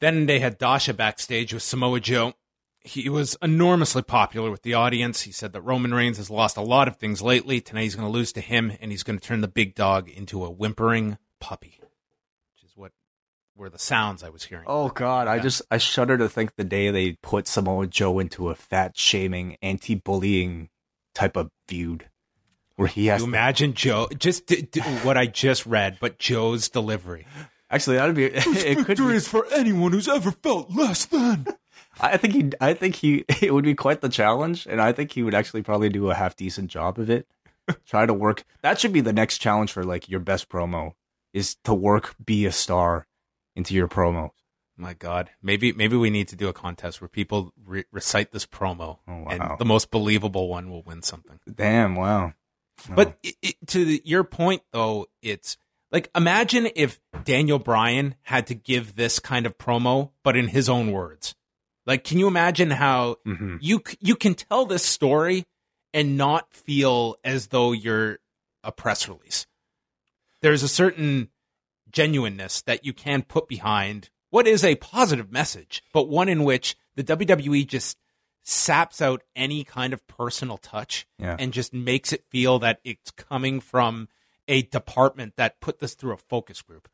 Then 0.00 0.26
they 0.26 0.40
had 0.40 0.58
Dasha 0.58 0.92
backstage 0.92 1.54
with 1.54 1.62
Samoa 1.62 2.00
Joe. 2.00 2.34
He 2.80 3.08
was 3.08 3.36
enormously 3.42 4.02
popular 4.02 4.50
with 4.50 4.62
the 4.62 4.74
audience. 4.74 5.22
He 5.22 5.32
said 5.32 5.52
that 5.52 5.62
Roman 5.62 5.92
Reigns 5.92 6.18
has 6.18 6.30
lost 6.30 6.56
a 6.56 6.62
lot 6.62 6.86
of 6.86 6.96
things 6.96 7.20
lately. 7.22 7.60
Tonight 7.60 7.82
he's 7.82 7.96
going 7.96 8.06
to 8.06 8.12
lose 8.12 8.32
to 8.34 8.40
him, 8.40 8.72
and 8.80 8.92
he's 8.92 9.02
going 9.02 9.18
to 9.18 9.26
turn 9.26 9.40
the 9.40 9.48
big 9.48 9.74
dog 9.74 10.08
into 10.08 10.44
a 10.44 10.50
whimpering 10.50 11.18
puppy, 11.40 11.80
which 11.80 12.64
is 12.64 12.76
what 12.76 12.92
were 13.56 13.70
the 13.70 13.78
sounds 13.78 14.22
I 14.22 14.28
was 14.28 14.44
hearing. 14.44 14.66
Oh 14.68 14.90
God, 14.90 15.26
I 15.26 15.40
just 15.40 15.62
I 15.70 15.78
shudder 15.78 16.18
to 16.18 16.28
think 16.28 16.54
the 16.54 16.62
day 16.62 16.90
they 16.90 17.12
put 17.22 17.48
Samoa 17.48 17.86
Joe 17.86 18.18
into 18.18 18.50
a 18.50 18.54
fat 18.54 18.96
shaming, 18.96 19.56
anti-bullying 19.62 20.68
type 21.14 21.36
of 21.36 21.50
feud, 21.66 22.08
where 22.76 22.88
he 22.88 23.06
has 23.06 23.20
you 23.20 23.26
to, 23.26 23.30
imagine 23.30 23.74
Joe 23.74 24.08
just 24.18 24.46
d- 24.46 24.62
d- 24.62 24.80
what 25.02 25.16
I 25.16 25.26
just 25.26 25.66
read, 25.66 25.98
but 26.00 26.18
Joe's 26.18 26.68
delivery. 26.68 27.26
actually 27.70 27.96
that'd 27.96 28.14
be 28.14 28.24
it 28.34 28.84
could 28.86 28.98
be, 28.98 29.18
for 29.20 29.46
anyone 29.52 29.92
who's 29.92 30.08
ever 30.08 30.30
felt 30.30 30.70
less 30.70 31.04
than. 31.06 31.46
I 32.00 32.16
think 32.18 32.34
he 32.34 32.50
I 32.60 32.74
think 32.74 32.94
he 32.96 33.24
it 33.40 33.52
would 33.54 33.64
be 33.64 33.74
quite 33.74 34.00
the 34.02 34.08
challenge, 34.08 34.66
and 34.68 34.80
I 34.80 34.92
think 34.92 35.12
he 35.12 35.22
would 35.22 35.34
actually 35.34 35.62
probably 35.62 35.88
do 35.88 36.10
a 36.10 36.14
half 36.14 36.36
decent 36.36 36.70
job 36.70 36.98
of 36.98 37.08
it. 37.10 37.26
Try 37.86 38.06
to 38.06 38.14
work 38.14 38.44
that 38.62 38.78
should 38.78 38.92
be 38.92 39.00
the 39.00 39.12
next 39.12 39.38
challenge 39.38 39.72
for 39.72 39.82
like 39.82 40.08
your 40.08 40.20
best 40.20 40.48
promo 40.48 40.92
is 41.32 41.56
to 41.64 41.74
work 41.74 42.14
be 42.24 42.46
a 42.46 42.52
star 42.52 43.06
into 43.56 43.74
your 43.74 43.88
promo. 43.88 44.30
My 44.76 44.92
God, 44.92 45.30
maybe 45.42 45.72
maybe 45.72 45.96
we 45.96 46.10
need 46.10 46.28
to 46.28 46.36
do 46.36 46.48
a 46.48 46.52
contest 46.52 47.00
where 47.00 47.08
people 47.08 47.52
re- 47.64 47.84
recite 47.90 48.30
this 48.30 48.44
promo, 48.46 48.98
Oh, 49.08 49.22
wow. 49.22 49.26
and 49.30 49.58
the 49.58 49.64
most 49.64 49.90
believable 49.90 50.48
one 50.48 50.70
will 50.70 50.82
win 50.82 51.00
something. 51.02 51.40
Damn, 51.52 51.96
wow. 51.96 52.34
But 52.94 53.18
it, 53.22 53.34
it, 53.42 53.54
to 53.68 53.84
the, 53.84 54.02
your 54.04 54.24
point, 54.24 54.62
though, 54.72 55.06
it's 55.22 55.56
like 55.90 56.10
imagine 56.14 56.68
if 56.76 57.00
Daniel 57.24 57.58
Bryan 57.58 58.14
had 58.22 58.46
to 58.48 58.54
give 58.54 58.96
this 58.96 59.18
kind 59.18 59.46
of 59.46 59.56
promo, 59.58 60.10
but 60.22 60.36
in 60.36 60.48
his 60.48 60.68
own 60.68 60.92
words. 60.92 61.34
Like, 61.86 62.02
can 62.04 62.18
you 62.18 62.26
imagine 62.26 62.70
how 62.72 63.16
Mhm. 63.26 63.58
you 63.60 63.82
you 64.00 64.16
can 64.16 64.34
tell 64.34 64.66
this 64.66 64.84
story 64.84 65.44
and 65.94 66.16
not 66.16 66.52
feel 66.52 67.16
as 67.24 67.48
though 67.48 67.72
you're 67.72 68.18
a 68.64 68.72
press 68.72 69.08
release? 69.08 69.46
There's 70.42 70.62
a 70.62 70.68
certain 70.68 71.30
genuineness 71.90 72.62
that 72.62 72.84
you 72.84 72.92
can 72.92 73.22
put 73.22 73.48
behind 73.48 74.10
what 74.30 74.46
is 74.46 74.64
a 74.64 74.74
positive 74.76 75.30
message, 75.32 75.82
but 75.92 76.08
one 76.08 76.28
in 76.28 76.44
which 76.44 76.76
the 76.96 77.04
WWE 77.04 77.66
just 77.66 77.96
saps 78.48 79.02
out 79.02 79.22
any 79.34 79.64
kind 79.64 79.92
of 79.92 80.06
personal 80.06 80.56
touch 80.56 81.06
Yeah. 81.18 81.36
and 81.38 81.52
just 81.52 81.74
makes 81.74 82.12
it 82.12 82.24
feel 82.30 82.58
that 82.60 82.78
it's 82.84 83.10
coming 83.10 83.60
from 83.60 84.08
a 84.46 84.62
department 84.62 85.34
that 85.36 85.60
put 85.60 85.80
this 85.80 85.94
through 85.94 86.12
a 86.12 86.16
focus 86.16 86.62
group. 86.62 86.88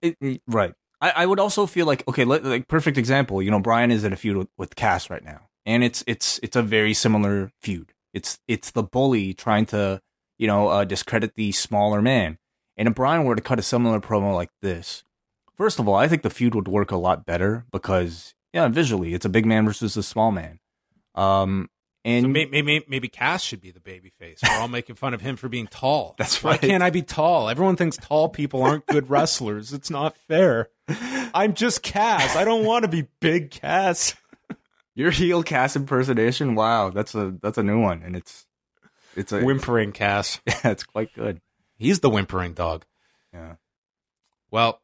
It, 0.00 0.16
it- 0.20 0.42
right. 0.46 0.74
I, 1.00 1.10
I 1.10 1.26
would 1.26 1.40
also 1.40 1.66
feel 1.66 1.84
like 1.86 2.06
okay, 2.08 2.24
let, 2.24 2.42
like 2.44 2.68
perfect 2.68 2.96
example. 2.96 3.42
You 3.42 3.50
know, 3.50 3.58
Bryan 3.60 3.90
is 3.90 4.02
in 4.04 4.12
a 4.14 4.16
feud 4.16 4.36
with, 4.38 4.48
with 4.56 4.76
Cass 4.76 5.10
right 5.10 5.22
now, 5.22 5.48
and 5.66 5.84
it's 5.84 6.02
it's 6.06 6.40
it's 6.42 6.56
a 6.56 6.62
very 6.62 6.94
similar 6.94 7.50
feud. 7.60 7.92
It's 8.14 8.38
it's 8.48 8.70
the 8.70 8.82
bully 8.82 9.34
trying 9.34 9.66
to 9.66 10.00
you 10.38 10.46
know 10.46 10.68
uh, 10.68 10.84
discredit 10.84 11.34
the 11.34 11.52
smaller 11.52 12.00
man. 12.00 12.38
And 12.78 12.88
if 12.88 12.94
Bryan 12.94 13.24
were 13.24 13.34
to 13.36 13.42
cut 13.42 13.58
a 13.58 13.62
similar 13.62 14.00
promo 14.00 14.34
like 14.34 14.48
this, 14.62 15.04
first 15.54 15.78
of 15.78 15.86
all, 15.86 15.96
I 15.96 16.08
think 16.08 16.22
the 16.22 16.30
feud 16.30 16.54
would 16.54 16.68
work 16.68 16.90
a 16.90 16.96
lot 16.96 17.26
better 17.26 17.66
because 17.70 18.34
yeah, 18.54 18.68
visually, 18.68 19.12
it's 19.12 19.26
a 19.26 19.30
big 19.30 19.44
man 19.44 19.66
versus 19.66 19.98
a 19.98 20.02
small 20.02 20.32
man. 20.32 20.60
Um, 21.16 21.68
and 22.04 22.24
So 22.24 22.28
maybe, 22.28 22.62
maybe 22.62 22.84
maybe 22.88 23.08
Cass 23.08 23.42
should 23.42 23.60
be 23.60 23.72
the 23.72 23.80
baby 23.80 24.12
face. 24.18 24.38
We're 24.42 24.60
all 24.60 24.68
making 24.68 24.94
fun 24.94 25.12
of 25.12 25.20
him 25.20 25.36
for 25.36 25.48
being 25.48 25.66
tall. 25.66 26.14
That's 26.18 26.42
Why 26.42 26.52
right. 26.52 26.60
can't 26.60 26.82
I 26.82 26.90
be 26.90 27.02
tall? 27.02 27.48
Everyone 27.48 27.74
thinks 27.76 27.96
tall 27.96 28.28
people 28.28 28.62
aren't 28.62 28.86
good 28.86 29.10
wrestlers. 29.10 29.72
It's 29.72 29.90
not 29.90 30.16
fair. 30.28 30.68
I'm 31.34 31.54
just 31.54 31.82
Cass. 31.82 32.36
I 32.36 32.44
don't 32.44 32.64
want 32.64 32.84
to 32.84 32.88
be 32.88 33.08
big 33.20 33.50
Cass. 33.50 34.14
your 34.94 35.10
heel 35.10 35.42
Cass 35.42 35.74
impersonation, 35.74 36.54
wow, 36.54 36.90
that's 36.90 37.14
a 37.14 37.34
that's 37.42 37.58
a 37.58 37.62
new 37.64 37.80
one, 37.80 38.02
and 38.04 38.14
it's 38.14 38.46
it's 39.16 39.32
a 39.32 39.42
Whimpering 39.42 39.90
Cass. 39.92 40.40
yeah, 40.46 40.60
it's 40.64 40.84
quite 40.84 41.12
good. 41.14 41.40
He's 41.76 42.00
the 42.00 42.10
whimpering 42.10 42.54
dog. 42.54 42.84
Yeah. 43.34 43.56
Well, 44.50 44.80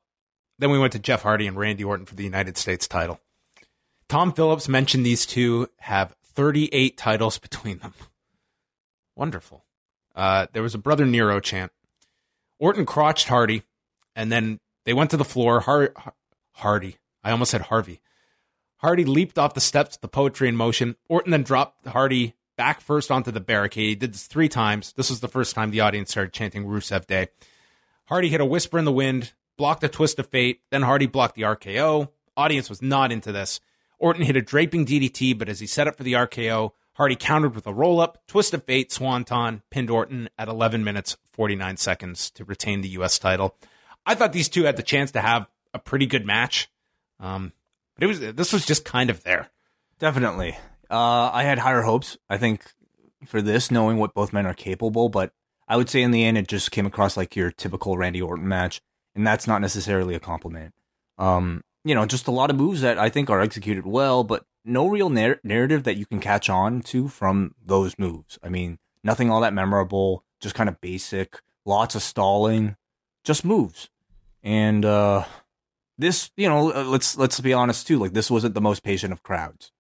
then 0.59 0.71
we 0.71 0.79
went 0.79 0.93
to 0.95 0.99
Jeff 0.99 1.23
Hardy 1.23 1.47
and 1.47 1.57
Randy 1.57 1.85
Orton 1.85 2.07
for 2.07 2.15
the 2.17 2.25
United 2.25 2.57
States 2.59 2.89
title. 2.89 3.21
Tom 4.09 4.33
Phillips 4.33 4.69
mentioned 4.69 5.07
these 5.07 5.25
two 5.25 5.69
have 5.79 6.15
38 6.35 6.97
titles 6.97 7.39
between 7.39 7.79
them. 7.79 7.95
Wonderful. 9.17 9.65
Uh, 10.15 10.47
there 10.53 10.63
was 10.63 10.75
a 10.75 10.79
Brother 10.79 11.07
Nero 11.07 11.41
chant. 11.41 11.73
Orton 12.59 12.87
crotched 12.87 13.29
Hardy, 13.29 13.63
and 14.15 14.31
then 14.31 14.61
they 14.85 14.93
went 14.93 15.11
to 15.11 15.17
the 15.17 15.25
floor. 15.25 15.61
Har- 15.61 15.93
Har- 15.97 16.15
Hardy. 16.53 16.99
I 17.25 17.31
almost 17.31 17.51
said 17.51 17.63
Harvey. 17.63 18.01
Hardy 18.79 19.05
leaped 19.05 19.39
off 19.39 19.55
the 19.55 19.61
steps, 19.61 19.97
the 19.97 20.09
poetry 20.09 20.49
in 20.49 20.57
motion. 20.57 20.97
Orton 21.09 21.31
then 21.31 21.45
dropped 21.45 21.87
Hardy 21.87 22.35
back 22.57 22.81
first 22.81 23.11
onto 23.11 23.31
the 23.31 23.41
barricade. 23.41 23.89
He 23.89 23.95
did 23.95 24.13
this 24.15 24.27
three 24.27 24.49
times. 24.49 24.93
This 24.95 25.09
was 25.09 25.21
the 25.21 25.29
first 25.29 25.55
time 25.55 25.71
the 25.71 25.81
audience 25.81 26.11
started 26.11 26.33
chanting 26.33 26.65
Rusev 26.65 27.07
Day. 27.07 27.29
Hardy 28.07 28.29
hit 28.29 28.41
a 28.41 28.45
whisper 28.45 28.79
in 28.79 28.85
the 28.85 28.93
wind, 28.93 29.33
blocked 29.57 29.85
a 29.85 29.89
twist 29.89 30.19
of 30.19 30.27
fate, 30.29 30.61
then 30.71 30.83
Hardy 30.83 31.07
blocked 31.07 31.37
the 31.37 31.43
RKO. 31.43 32.09
Audience 32.37 32.69
was 32.69 32.83
not 32.83 33.13
into 33.13 33.31
this. 33.33 33.61
Orton 34.03 34.25
hit 34.25 34.37
a 34.37 34.43
draping 34.43 34.85
DDT, 34.85 35.39
but 35.39 35.49
as 35.49 35.61
he 35.61 35.67
set 35.67 35.87
up 35.87 35.97
for 35.97 36.03
the 36.03 36.15
RKO, 36.15 36.73
Hardy 36.95 37.17
countered 37.17 37.55
with 37.55 37.67
a 37.67 37.73
roll 37.73 38.01
up, 38.01 38.19
twist 38.27 38.53
of 38.53 38.65
fate, 38.65 38.93
swanton, 38.93 39.63
pinned 39.71 39.91
Orton 39.91 40.29
at 40.37 40.49
11 40.49 40.83
minutes 40.83 41.17
49 41.33 41.77
seconds 41.77 42.29
to 42.33 42.45
retain 42.45 42.81
the 42.81 42.89
U.S. 42.91 43.19
title. 43.19 43.57
I 44.05 44.15
thought 44.15 44.33
these 44.33 44.49
two 44.49 44.65
had 44.65 44.77
the 44.77 44.83
chance 44.83 45.13
to 45.13 45.21
have 45.21 45.47
a 45.73 45.79
pretty 45.79 46.07
good 46.07 46.27
match. 46.27 46.69
Um, 47.21 47.53
but 47.95 48.05
it 48.05 48.07
was 48.09 48.21
this 48.21 48.53
was 48.53 48.67
just 48.67 48.85
kind 48.85 49.09
of 49.09 49.23
there. 49.23 49.49
Definitely. 49.99 50.59
Uh, 50.91 51.31
I 51.33 51.45
had 51.45 51.61
higher 51.61 51.83
hopes. 51.83 52.19
I 52.29 52.37
think 52.39 52.65
for 53.25 53.41
this, 53.41 53.71
knowing 53.71 53.99
what 53.99 54.15
both 54.15 54.33
men 54.33 54.47
are 54.47 54.55
capable, 54.55 55.09
but 55.09 55.33
I 55.69 55.77
would 55.77 55.89
say 55.89 56.03
in 56.03 56.11
the 56.11 56.25
end, 56.25 56.37
it 56.37 56.49
just 56.49 56.73
came 56.73 56.87
across 56.87 57.17
like 57.17 57.37
your 57.37 57.53
typical 57.53 57.97
Randy 57.97 58.21
Orton 58.21 58.49
match, 58.49 58.83
and 59.15 59.25
that's 59.25 59.47
not 59.47 59.61
necessarily 59.61 60.15
a 60.17 60.21
compliment. 60.21 60.75
Um, 61.19 61.63
you 61.85 61.95
know, 61.95 62.07
just 62.07 62.27
a 62.29 62.31
lot 62.33 62.51
of 62.51 62.57
moves 62.57 62.81
that 62.83 62.99
I 62.99 63.09
think 63.09 63.29
are 63.31 63.41
executed 63.41 63.87
well, 63.87 64.23
but 64.25 64.45
no 64.65 64.87
real 64.87 65.11
narr- 65.11 65.41
narrative 65.43 65.83
that 65.85 65.97
you 65.97 66.07
can 66.07 66.21
catch 66.21 66.49
on 66.49 66.81
to 66.83 67.09
from 67.09 67.55
those 67.65 67.99
moves. 67.99 68.39
I 68.43 68.49
mean, 68.49 68.79
nothing 69.03 69.31
all 69.31 69.41
that 69.41 69.53
memorable, 69.55 70.25
just 70.41 70.55
kind 70.55 70.69
of 70.69 70.81
basic, 70.81 71.41
lots 71.65 71.95
of 71.95 72.03
stalling, 72.03 72.77
just 73.25 73.45
moves. 73.45 73.89
And 74.43 74.85
uh 74.85 75.25
this, 75.99 76.31
you 76.37 76.49
know, 76.49 76.73
uh, 76.73 76.85
let's 76.85 77.17
let's 77.17 77.39
be 77.41 77.53
honest 77.53 77.87
too, 77.87 77.99
like 77.99 78.13
this 78.13 78.31
wasn't 78.31 78.55
the 78.55 78.61
most 78.61 78.83
patient 78.83 79.13
of 79.13 79.23
crowds. 79.23 79.71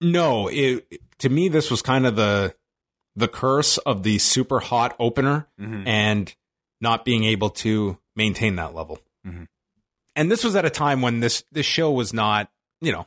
No, 0.00 0.48
it, 0.48 0.86
to 1.18 1.28
me 1.28 1.48
this 1.48 1.70
was 1.70 1.82
kind 1.82 2.06
of 2.06 2.16
the 2.16 2.54
the 3.14 3.28
curse 3.28 3.78
of 3.78 4.02
the 4.02 4.18
super 4.18 4.60
hot 4.60 4.94
opener 4.98 5.48
Mhm. 5.58 5.86
and 5.86 6.34
not 6.82 7.04
being 7.06 7.24
able 7.24 7.48
to 7.50 7.98
maintain 8.14 8.56
that 8.56 8.74
level. 8.74 8.98
Mhm. 9.26 9.46
And 10.16 10.30
this 10.32 10.42
was 10.42 10.56
at 10.56 10.64
a 10.64 10.70
time 10.70 11.02
when 11.02 11.20
this 11.20 11.44
this 11.52 11.66
show 11.66 11.92
was 11.92 12.12
not, 12.12 12.50
you 12.80 12.90
know, 12.90 13.06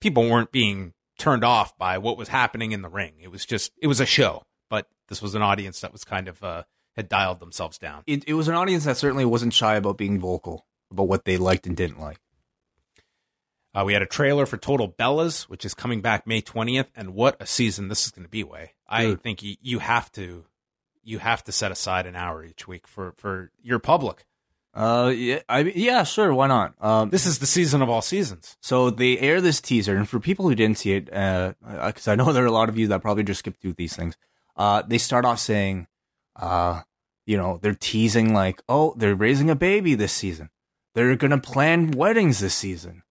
people 0.00 0.30
weren't 0.30 0.52
being 0.52 0.94
turned 1.18 1.44
off 1.44 1.76
by 1.76 1.98
what 1.98 2.16
was 2.16 2.28
happening 2.28 2.72
in 2.72 2.82
the 2.82 2.88
ring. 2.88 3.14
It 3.20 3.30
was 3.30 3.44
just 3.44 3.72
it 3.82 3.88
was 3.88 4.00
a 4.00 4.06
show, 4.06 4.44
but 4.70 4.86
this 5.08 5.20
was 5.20 5.34
an 5.34 5.42
audience 5.42 5.80
that 5.80 5.92
was 5.92 6.04
kind 6.04 6.28
of 6.28 6.42
uh, 6.44 6.62
had 6.94 7.08
dialed 7.08 7.40
themselves 7.40 7.76
down. 7.76 8.04
It 8.06 8.24
it 8.28 8.34
was 8.34 8.48
an 8.48 8.54
audience 8.54 8.84
that 8.84 8.96
certainly 8.96 9.24
wasn't 9.24 9.52
shy 9.52 9.74
about 9.74 9.98
being 9.98 10.20
vocal 10.20 10.64
about 10.90 11.08
what 11.08 11.24
they 11.24 11.36
liked 11.36 11.66
and 11.66 11.76
didn't 11.76 12.00
like. 12.00 12.18
Uh, 13.74 13.84
we 13.84 13.92
had 13.92 14.00
a 14.00 14.06
trailer 14.06 14.46
for 14.46 14.56
Total 14.56 14.88
Bellas, 14.88 15.42
which 15.50 15.64
is 15.64 15.74
coming 15.74 16.00
back 16.00 16.26
May 16.26 16.40
twentieth, 16.40 16.88
and 16.94 17.14
what 17.14 17.36
a 17.40 17.46
season 17.46 17.88
this 17.88 18.06
is 18.06 18.12
going 18.12 18.24
to 18.24 18.30
be. 18.30 18.44
Wai, 18.44 18.72
I 18.88 19.02
Dude. 19.02 19.22
think 19.22 19.42
you, 19.42 19.56
you 19.60 19.78
have 19.80 20.10
to 20.12 20.44
you 21.02 21.18
have 21.18 21.44
to 21.44 21.52
set 21.52 21.72
aside 21.72 22.06
an 22.06 22.16
hour 22.16 22.44
each 22.44 22.68
week 22.68 22.86
for 22.86 23.12
for 23.16 23.50
your 23.60 23.78
public. 23.78 24.24
Uh, 24.76 25.08
yeah, 25.16 25.40
I 25.48 25.60
yeah, 25.74 26.04
sure, 26.04 26.34
why 26.34 26.48
not? 26.48 26.74
Um, 26.84 27.08
This 27.08 27.24
is 27.24 27.38
the 27.38 27.46
season 27.46 27.80
of 27.80 27.88
all 27.88 28.02
seasons. 28.02 28.58
So 28.60 28.90
they 28.90 29.18
air 29.18 29.40
this 29.40 29.60
teaser, 29.62 29.96
and 29.96 30.06
for 30.06 30.20
people 30.20 30.46
who 30.46 30.54
didn't 30.54 30.76
see 30.78 30.92
it, 30.92 31.06
because 31.06 32.06
I 32.08 32.14
know 32.14 32.30
there 32.32 32.44
are 32.44 32.46
a 32.46 32.52
lot 32.52 32.68
of 32.68 32.78
you 32.78 32.86
that 32.88 33.00
probably 33.00 33.24
just 33.24 33.38
skip 33.38 33.56
through 33.58 33.72
these 33.72 33.96
things. 33.96 34.16
Uh, 34.54 34.82
they 34.86 34.98
start 34.98 35.24
off 35.24 35.38
saying, 35.38 35.86
uh, 36.36 36.82
you 37.26 37.38
know, 37.38 37.58
they're 37.62 37.74
teasing 37.74 38.34
like, 38.34 38.60
oh, 38.68 38.92
they're 38.98 39.14
raising 39.14 39.48
a 39.48 39.56
baby 39.56 39.94
this 39.94 40.12
season. 40.12 40.50
They're 40.94 41.16
gonna 41.16 41.40
plan 41.40 41.92
weddings 41.92 42.40
this 42.40 42.54
season, 42.54 43.02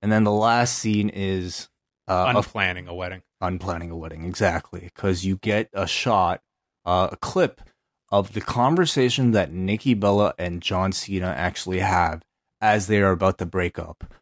and 0.00 0.10
then 0.10 0.24
the 0.24 0.32
last 0.32 0.78
scene 0.78 1.10
is 1.10 1.68
uh, 2.08 2.32
Unplanning 2.34 2.88
a 2.88 2.94
wedding. 2.94 3.22
unplanning 3.42 3.90
a 3.90 3.96
wedding 3.96 4.24
exactly 4.24 4.80
because 4.80 5.24
you 5.26 5.36
get 5.36 5.68
a 5.74 5.86
shot, 5.86 6.40
uh, 6.86 7.08
a 7.12 7.16
clip 7.16 7.60
of 8.10 8.32
the 8.32 8.40
conversation 8.40 9.30
that 9.32 9.52
Nikki 9.52 9.94
Bella 9.94 10.34
and 10.38 10.60
John 10.60 10.92
Cena 10.92 11.28
actually 11.28 11.80
have 11.80 12.22
as 12.60 12.86
they 12.86 13.00
are 13.00 13.12
about 13.12 13.38
to 13.38 13.46
break 13.46 13.78
up. 13.78 14.12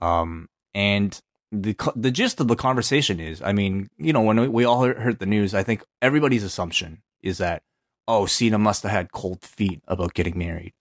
Um, 0.00 0.48
and 0.74 1.18
the 1.52 1.76
the 1.96 2.10
gist 2.10 2.40
of 2.40 2.48
the 2.48 2.56
conversation 2.56 3.18
is, 3.18 3.42
I 3.42 3.52
mean, 3.52 3.90
you 3.98 4.12
know, 4.12 4.20
when 4.20 4.52
we, 4.52 4.64
all 4.64 4.84
heard, 4.84 5.18
the 5.18 5.26
news, 5.26 5.54
I 5.54 5.62
think 5.62 5.82
everybody's 6.00 6.44
assumption 6.44 7.02
is 7.22 7.38
that, 7.38 7.62
oh, 8.06 8.26
Cena 8.26 8.58
must 8.58 8.82
have 8.84 8.92
had 8.92 9.12
cold 9.12 9.42
feet 9.42 9.82
about 9.88 10.14
getting 10.14 10.38
married. 10.38 10.72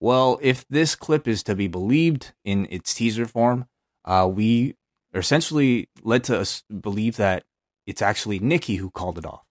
Well, 0.00 0.38
if 0.42 0.66
this 0.68 0.94
clip 0.94 1.26
is 1.26 1.42
to 1.44 1.54
be 1.54 1.68
believed 1.68 2.32
in 2.44 2.66
its 2.70 2.94
teaser 2.94 3.26
form, 3.26 3.66
uh, 4.04 4.28
we 4.32 4.74
are 5.14 5.20
essentially 5.20 5.88
led 6.02 6.24
to 6.24 6.46
believe 6.80 7.16
that 7.16 7.44
it's 7.86 8.02
actually 8.02 8.38
Nikki 8.38 8.76
who 8.76 8.90
called 8.90 9.18
it 9.18 9.26
off 9.26 9.44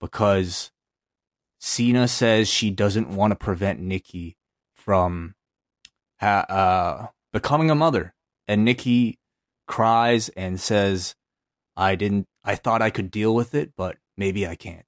because 0.00 0.70
Cena 1.66 2.06
says 2.06 2.46
she 2.46 2.70
doesn't 2.70 3.08
want 3.08 3.30
to 3.30 3.36
prevent 3.36 3.80
Nikki 3.80 4.36
from 4.74 5.34
ha- 6.20 6.44
uh, 6.46 7.06
becoming 7.32 7.70
a 7.70 7.74
mother, 7.74 8.14
and 8.46 8.66
Nikki 8.66 9.18
cries 9.66 10.28
and 10.28 10.60
says, 10.60 11.16
"I 11.74 11.94
didn't. 11.94 12.28
I 12.44 12.54
thought 12.54 12.82
I 12.82 12.90
could 12.90 13.10
deal 13.10 13.34
with 13.34 13.54
it, 13.54 13.72
but 13.78 13.96
maybe 14.14 14.46
I 14.46 14.56
can't." 14.56 14.84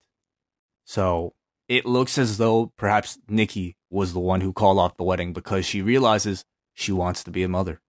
So 0.84 1.32
it 1.66 1.86
looks 1.86 2.18
as 2.18 2.36
though 2.36 2.74
perhaps 2.76 3.18
Nikki 3.26 3.78
was 3.88 4.12
the 4.12 4.20
one 4.20 4.42
who 4.42 4.52
called 4.52 4.78
off 4.78 4.98
the 4.98 5.02
wedding 5.02 5.32
because 5.32 5.64
she 5.64 5.80
realizes 5.80 6.44
she 6.74 6.92
wants 6.92 7.24
to 7.24 7.30
be 7.30 7.42
a 7.42 7.48
mother. 7.48 7.80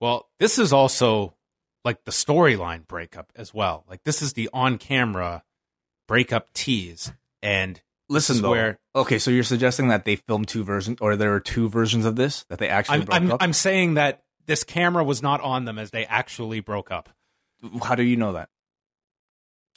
Well, 0.00 0.28
this 0.40 0.58
is 0.58 0.72
also 0.72 1.36
like 1.84 2.02
the 2.02 2.10
storyline 2.10 2.88
breakup 2.88 3.30
as 3.36 3.54
well. 3.54 3.84
Like 3.88 4.02
this 4.02 4.20
is 4.20 4.32
the 4.32 4.50
on-camera 4.52 5.44
breakup 6.08 6.52
tease, 6.52 7.12
and 7.44 7.80
Listen, 8.08 8.42
though. 8.42 8.50
where- 8.50 8.78
okay, 8.96 9.18
so 9.18 9.30
you're 9.30 9.44
suggesting 9.44 9.88
that 9.88 10.04
they 10.04 10.16
filmed 10.16 10.48
two 10.48 10.64
versions, 10.64 10.98
or 11.00 11.14
there 11.14 11.32
are 11.34 11.40
two 11.40 11.68
versions 11.68 12.04
of 12.04 12.16
this 12.16 12.44
that 12.48 12.58
they 12.58 12.68
actually 12.68 12.98
I'm 12.98 13.04
broke 13.04 13.16
I'm, 13.16 13.32
up. 13.32 13.42
I'm 13.42 13.52
saying 13.52 13.94
that 13.94 14.24
this 14.46 14.64
camera 14.64 15.04
was 15.04 15.22
not 15.22 15.40
on 15.40 15.64
them 15.64 15.78
as 15.78 15.90
they 15.90 16.04
actually 16.06 16.60
broke 16.60 16.90
up. 16.90 17.10
How 17.82 17.94
do 17.94 18.02
you 18.02 18.16
know 18.16 18.32
that? 18.32 18.48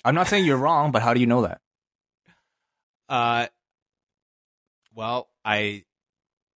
I'm 0.03 0.15
not 0.15 0.27
saying 0.27 0.45
you're 0.45 0.57
wrong, 0.57 0.91
but 0.91 1.01
how 1.01 1.13
do 1.13 1.19
you 1.19 1.27
know 1.27 1.43
that? 1.43 1.61
Uh, 3.09 3.47
well, 4.93 5.29
I 5.45 5.85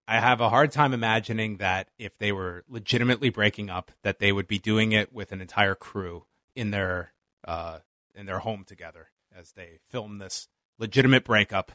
I 0.06 0.20
have 0.20 0.42
a 0.42 0.50
hard 0.50 0.70
time 0.70 0.92
imagining 0.92 1.56
that 1.56 1.88
if 1.98 2.18
they 2.18 2.30
were 2.30 2.62
legitimately 2.68 3.30
breaking 3.30 3.70
up, 3.70 3.90
that 4.02 4.18
they 4.18 4.32
would 4.32 4.46
be 4.46 4.58
doing 4.58 4.92
it 4.92 5.14
with 5.14 5.32
an 5.32 5.40
entire 5.40 5.74
crew 5.74 6.26
in 6.54 6.70
their 6.70 7.14
uh 7.48 7.78
in 8.14 8.26
their 8.26 8.40
home 8.40 8.64
together 8.64 9.08
as 9.34 9.52
they 9.52 9.78
film 9.88 10.18
this 10.18 10.48
legitimate 10.78 11.24
breakup 11.24 11.72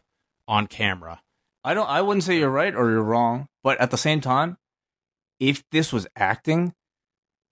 on 0.48 0.68
camera. 0.68 1.22
I 1.64 1.74
don't. 1.74 1.90
I 1.90 2.02
wouldn't 2.02 2.24
say 2.24 2.38
you're 2.38 2.50
right 2.50 2.74
or 2.74 2.90
you're 2.90 3.04
wrong, 3.04 3.48
but 3.64 3.80
at 3.82 3.92
the 3.92 3.98
same 3.98 4.22
time, 4.22 4.58
if 5.40 5.64
this 5.72 5.92
was 5.92 6.08
acting, 6.16 6.74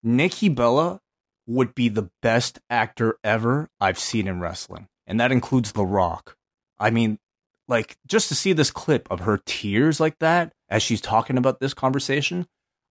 Nikki 0.03 0.49
Bella 0.49 1.01
would 1.47 1.75
be 1.75 1.89
the 1.89 2.09
best 2.21 2.59
actor 2.69 3.17
ever 3.23 3.69
I've 3.79 3.99
seen 3.99 4.27
in 4.27 4.39
wrestling, 4.39 4.87
and 5.05 5.19
that 5.19 5.31
includes 5.31 5.73
The 5.73 5.85
Rock. 5.85 6.37
I 6.79 6.89
mean, 6.89 7.19
like 7.67 7.97
just 8.07 8.29
to 8.29 8.35
see 8.35 8.53
this 8.53 8.71
clip 8.71 9.09
of 9.11 9.21
her 9.21 9.41
tears 9.45 9.99
like 9.99 10.19
that 10.19 10.53
as 10.69 10.83
she's 10.83 11.01
talking 11.01 11.37
about 11.37 11.59
this 11.59 11.73
conversation. 11.73 12.47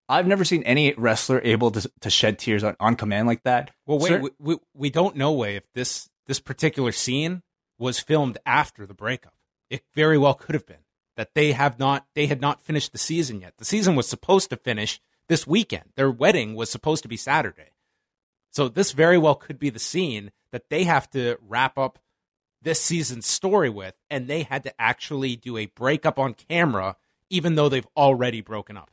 I've 0.07 0.27
never 0.27 0.45
seen 0.45 0.61
any 0.63 0.93
wrestler 0.93 1.41
able 1.43 1.71
to 1.71 1.89
to 2.01 2.09
shed 2.11 2.37
tears 2.37 2.63
on, 2.63 2.75
on 2.79 2.95
command 2.95 3.27
like 3.27 3.41
that. 3.43 3.71
Well, 3.87 3.97
wait, 3.97 4.09
Cer- 4.09 4.19
we, 4.19 4.29
we 4.39 4.57
we 4.75 4.89
don't 4.91 5.15
know 5.15 5.31
Wai 5.31 5.49
if 5.49 5.63
this 5.73 6.09
this 6.27 6.39
particular 6.39 6.91
scene 6.91 7.41
was 7.77 7.99
filmed 7.99 8.37
after 8.45 8.85
the 8.85 8.93
breakup. 8.93 9.35
It 9.69 9.83
very 9.93 10.17
well 10.17 10.33
could 10.33 10.55
have 10.55 10.65
been 10.65 10.83
that 11.17 11.33
they 11.33 11.53
have 11.53 11.79
not 11.79 12.05
they 12.13 12.27
had 12.27 12.41
not 12.41 12.61
finished 12.61 12.91
the 12.91 12.97
season 12.97 13.41
yet. 13.41 13.57
The 13.57 13.65
season 13.65 13.95
was 13.95 14.07
supposed 14.07 14.49
to 14.49 14.57
finish 14.57 14.99
this 15.27 15.47
weekend. 15.47 15.85
Their 15.95 16.11
wedding 16.11 16.55
was 16.55 16.69
supposed 16.69 17.03
to 17.03 17.09
be 17.09 17.17
Saturday. 17.17 17.71
So 18.51 18.69
this 18.69 18.91
very 18.91 19.17
well 19.17 19.35
could 19.35 19.59
be 19.59 19.69
the 19.69 19.79
scene 19.79 20.31
that 20.51 20.69
they 20.69 20.83
have 20.83 21.09
to 21.11 21.37
wrap 21.41 21.77
up 21.77 21.99
this 22.61 22.79
season's 22.81 23.25
story 23.27 23.69
with 23.69 23.95
and 24.09 24.27
they 24.27 24.43
had 24.43 24.63
to 24.63 24.81
actually 24.81 25.35
do 25.35 25.57
a 25.57 25.65
breakup 25.67 26.17
on 26.17 26.33
camera 26.33 26.95
even 27.29 27.55
though 27.55 27.69
they've 27.69 27.87
already 27.97 28.41
broken 28.41 28.77
up. 28.77 28.91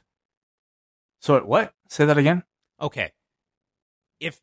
so 1.20 1.38
what? 1.40 1.74
Say 1.88 2.04
that 2.06 2.18
again. 2.18 2.42
Okay. 2.80 3.12
If 4.20 4.40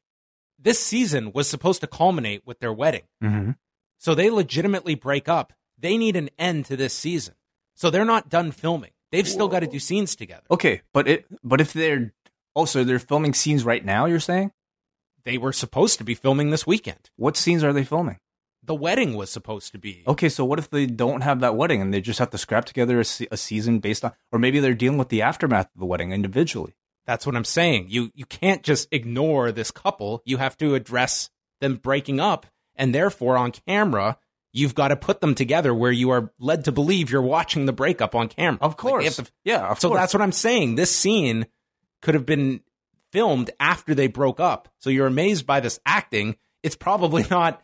this 0.57 0.79
season 0.79 1.31
was 1.31 1.49
supposed 1.49 1.81
to 1.81 1.87
culminate 1.87 2.45
with 2.45 2.59
their 2.59 2.73
wedding, 2.73 3.03
Mm-hmm. 3.23 3.51
So 3.99 4.15
they 4.15 4.31
legitimately 4.31 4.95
break 4.95 5.29
up, 5.29 5.53
they 5.77 5.97
need 5.97 6.15
an 6.15 6.29
end 6.39 6.65
to 6.65 6.75
this 6.75 6.93
season. 6.95 7.35
So 7.75 7.89
they're 7.91 8.05
not 8.05 8.29
done 8.29 8.51
filming. 8.51 8.91
They've 9.11 9.27
still 9.27 9.47
got 9.47 9.59
to 9.61 9.67
do 9.67 9.79
scenes 9.79 10.15
together. 10.15 10.43
Okay, 10.49 10.81
but 10.93 11.07
it 11.07 11.25
but 11.43 11.61
if 11.61 11.71
they're 11.73 12.11
oh, 12.55 12.61
also 12.61 12.83
they're 12.83 12.99
filming 12.99 13.33
scenes 13.33 13.63
right 13.63 13.83
now, 13.85 14.05
you're 14.05 14.19
saying 14.19 14.51
They 15.23 15.37
were 15.37 15.53
supposed 15.53 15.97
to 15.99 16.03
be 16.03 16.15
filming 16.15 16.49
this 16.49 16.65
weekend. 16.67 17.09
what 17.15 17.37
scenes 17.37 17.63
are 17.63 17.73
they 17.73 17.83
filming? 17.83 18.17
The 18.61 18.75
wedding 18.75 19.15
was 19.15 19.29
supposed 19.31 19.71
to 19.71 19.77
be. 19.79 20.03
Okay, 20.05 20.29
so 20.29 20.43
what 20.45 20.59
if 20.59 20.69
they 20.69 20.85
don't 20.85 21.21
have 21.21 21.39
that 21.39 21.55
wedding 21.55 21.81
and 21.81 21.93
they 21.93 22.01
just 22.01 22.19
have 22.19 22.29
to 22.31 22.37
scrap 22.37 22.65
together 22.65 22.99
a, 22.99 23.05
se- 23.05 23.27
a 23.31 23.37
season 23.37 23.79
based 23.79 24.03
on, 24.05 24.11
or 24.31 24.37
maybe 24.37 24.59
they're 24.59 24.73
dealing 24.75 24.99
with 24.99 25.09
the 25.09 25.21
aftermath 25.21 25.69
of 25.73 25.79
the 25.79 25.85
wedding 25.85 26.11
individually. 26.11 26.75
That's 27.07 27.25
what 27.25 27.35
I'm 27.35 27.45
saying. 27.45 27.87
You 27.89 28.11
you 28.13 28.25
can't 28.25 28.61
just 28.61 28.87
ignore 28.91 29.51
this 29.51 29.71
couple. 29.71 30.21
You 30.25 30.37
have 30.37 30.57
to 30.57 30.75
address 30.75 31.31
them 31.61 31.77
breaking 31.77 32.19
up, 32.19 32.45
and 32.79 32.95
therefore 32.95 33.37
on 33.37 33.51
camera, 33.51 34.17
you've 34.51 34.73
got 34.73 34.87
to 34.87 34.95
put 34.95 35.21
them 35.21 35.35
together 35.35 35.73
where 35.73 35.91
you 35.91 36.09
are 36.09 36.31
led 36.39 36.65
to 36.65 36.71
believe 36.71 37.11
you're 37.11 37.21
watching 37.21 37.65
the 37.65 37.73
breakup 37.73 38.15
on 38.15 38.27
camera. 38.27 38.57
Of 38.61 38.77
course, 38.77 39.17
to 39.17 39.29
yeah, 39.43 39.67
of 39.67 39.79
so 39.79 39.89
course. 39.89 39.99
that's 39.99 40.13
what 40.13 40.23
I'm 40.23 40.31
saying. 40.31 40.75
This 40.75 40.95
scene 40.95 41.45
could 42.01 42.15
have 42.15 42.25
been 42.25 42.61
filmed 43.11 43.51
after 43.59 43.93
they 43.93 44.07
broke 44.07 44.39
up. 44.39 44.69
So 44.79 44.89
you're 44.89 45.07
amazed 45.07 45.45
by 45.45 45.59
this 45.59 45.79
acting. 45.85 46.37
It's 46.63 46.75
probably 46.75 47.25
not 47.31 47.61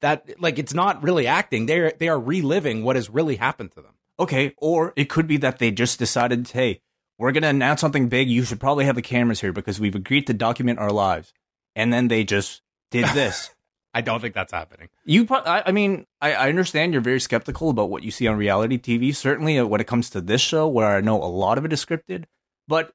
that 0.00 0.40
like 0.40 0.58
it's 0.58 0.74
not 0.74 1.02
really 1.02 1.26
acting. 1.26 1.66
They're 1.66 1.92
they 1.98 2.08
are 2.08 2.20
reliving 2.20 2.84
what 2.84 2.96
has 2.96 3.10
really 3.10 3.36
happened 3.36 3.72
to 3.72 3.82
them. 3.82 3.94
Okay, 4.20 4.54
or 4.58 4.92
it 4.96 5.08
could 5.08 5.26
be 5.26 5.36
that 5.38 5.58
they 5.58 5.70
just 5.70 5.98
decided, 5.98 6.48
hey, 6.48 6.80
we're 7.18 7.32
going 7.32 7.42
to 7.42 7.48
announce 7.48 7.80
something 7.80 8.08
big. 8.08 8.28
You 8.28 8.42
should 8.42 8.58
probably 8.58 8.84
have 8.84 8.96
the 8.96 9.02
cameras 9.02 9.40
here 9.40 9.52
because 9.52 9.78
we've 9.78 9.94
agreed 9.94 10.26
to 10.26 10.34
document 10.34 10.80
our 10.80 10.90
lives. 10.90 11.32
And 11.76 11.92
then 11.92 12.08
they 12.08 12.24
just 12.24 12.62
did 12.90 13.06
this. 13.10 13.50
I 13.94 14.00
don't 14.00 14.20
think 14.20 14.34
that's 14.34 14.52
happening. 14.52 14.88
You, 15.04 15.26
I, 15.30 15.62
I 15.66 15.72
mean, 15.72 16.06
I, 16.20 16.32
I, 16.32 16.48
understand 16.48 16.92
you're 16.92 17.00
very 17.00 17.20
skeptical 17.20 17.70
about 17.70 17.90
what 17.90 18.02
you 18.02 18.10
see 18.10 18.26
on 18.26 18.36
reality 18.36 18.78
TV. 18.78 19.14
Certainly, 19.14 19.58
uh, 19.58 19.66
when 19.66 19.80
it 19.80 19.86
comes 19.86 20.10
to 20.10 20.20
this 20.20 20.40
show, 20.40 20.68
where 20.68 20.96
I 20.96 21.00
know 21.00 21.22
a 21.22 21.24
lot 21.24 21.58
of 21.58 21.64
it 21.64 21.72
is 21.72 21.84
scripted, 21.84 22.24
but 22.68 22.92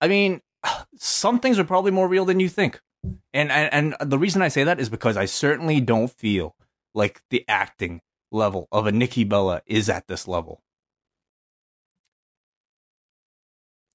I 0.00 0.08
mean, 0.08 0.40
some 0.96 1.40
things 1.40 1.58
are 1.58 1.64
probably 1.64 1.90
more 1.90 2.08
real 2.08 2.24
than 2.24 2.40
you 2.40 2.48
think. 2.48 2.80
And, 3.32 3.50
and 3.50 3.94
and 4.00 4.10
the 4.10 4.18
reason 4.18 4.42
I 4.42 4.48
say 4.48 4.62
that 4.64 4.78
is 4.78 4.88
because 4.88 5.16
I 5.16 5.24
certainly 5.24 5.80
don't 5.80 6.10
feel 6.10 6.54
like 6.94 7.22
the 7.30 7.44
acting 7.48 8.02
level 8.30 8.68
of 8.70 8.86
a 8.86 8.92
Nikki 8.92 9.24
Bella 9.24 9.62
is 9.66 9.88
at 9.88 10.06
this 10.06 10.28
level. 10.28 10.62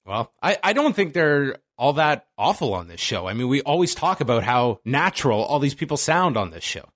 Well, 0.04 0.32
I, 0.42 0.58
I 0.62 0.72
don't 0.72 0.94
think 0.94 1.12
they're 1.12 1.56
all 1.78 1.94
that 1.94 2.26
awful 2.38 2.74
on 2.74 2.88
this 2.88 3.00
show. 3.00 3.26
I 3.26 3.34
mean, 3.34 3.48
we 3.48 3.62
always 3.62 3.94
talk 3.94 4.20
about 4.20 4.42
how 4.42 4.80
natural 4.84 5.42
all 5.42 5.58
these 5.58 5.74
people 5.74 5.96
sound 5.96 6.36
on 6.36 6.50
this 6.50 6.64
show. 6.64 6.88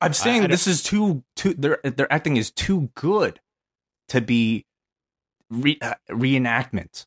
I'm 0.00 0.14
saying 0.14 0.42
I, 0.42 0.44
I 0.44 0.48
this 0.48 0.66
is 0.66 0.82
too 0.82 1.22
too 1.36 1.54
their 1.54 1.78
their 1.82 2.12
acting 2.12 2.36
is 2.36 2.50
too 2.50 2.90
good 2.94 3.40
to 4.08 4.20
be 4.20 4.66
re, 5.50 5.78
uh, 5.80 5.94
reenactment. 6.10 7.06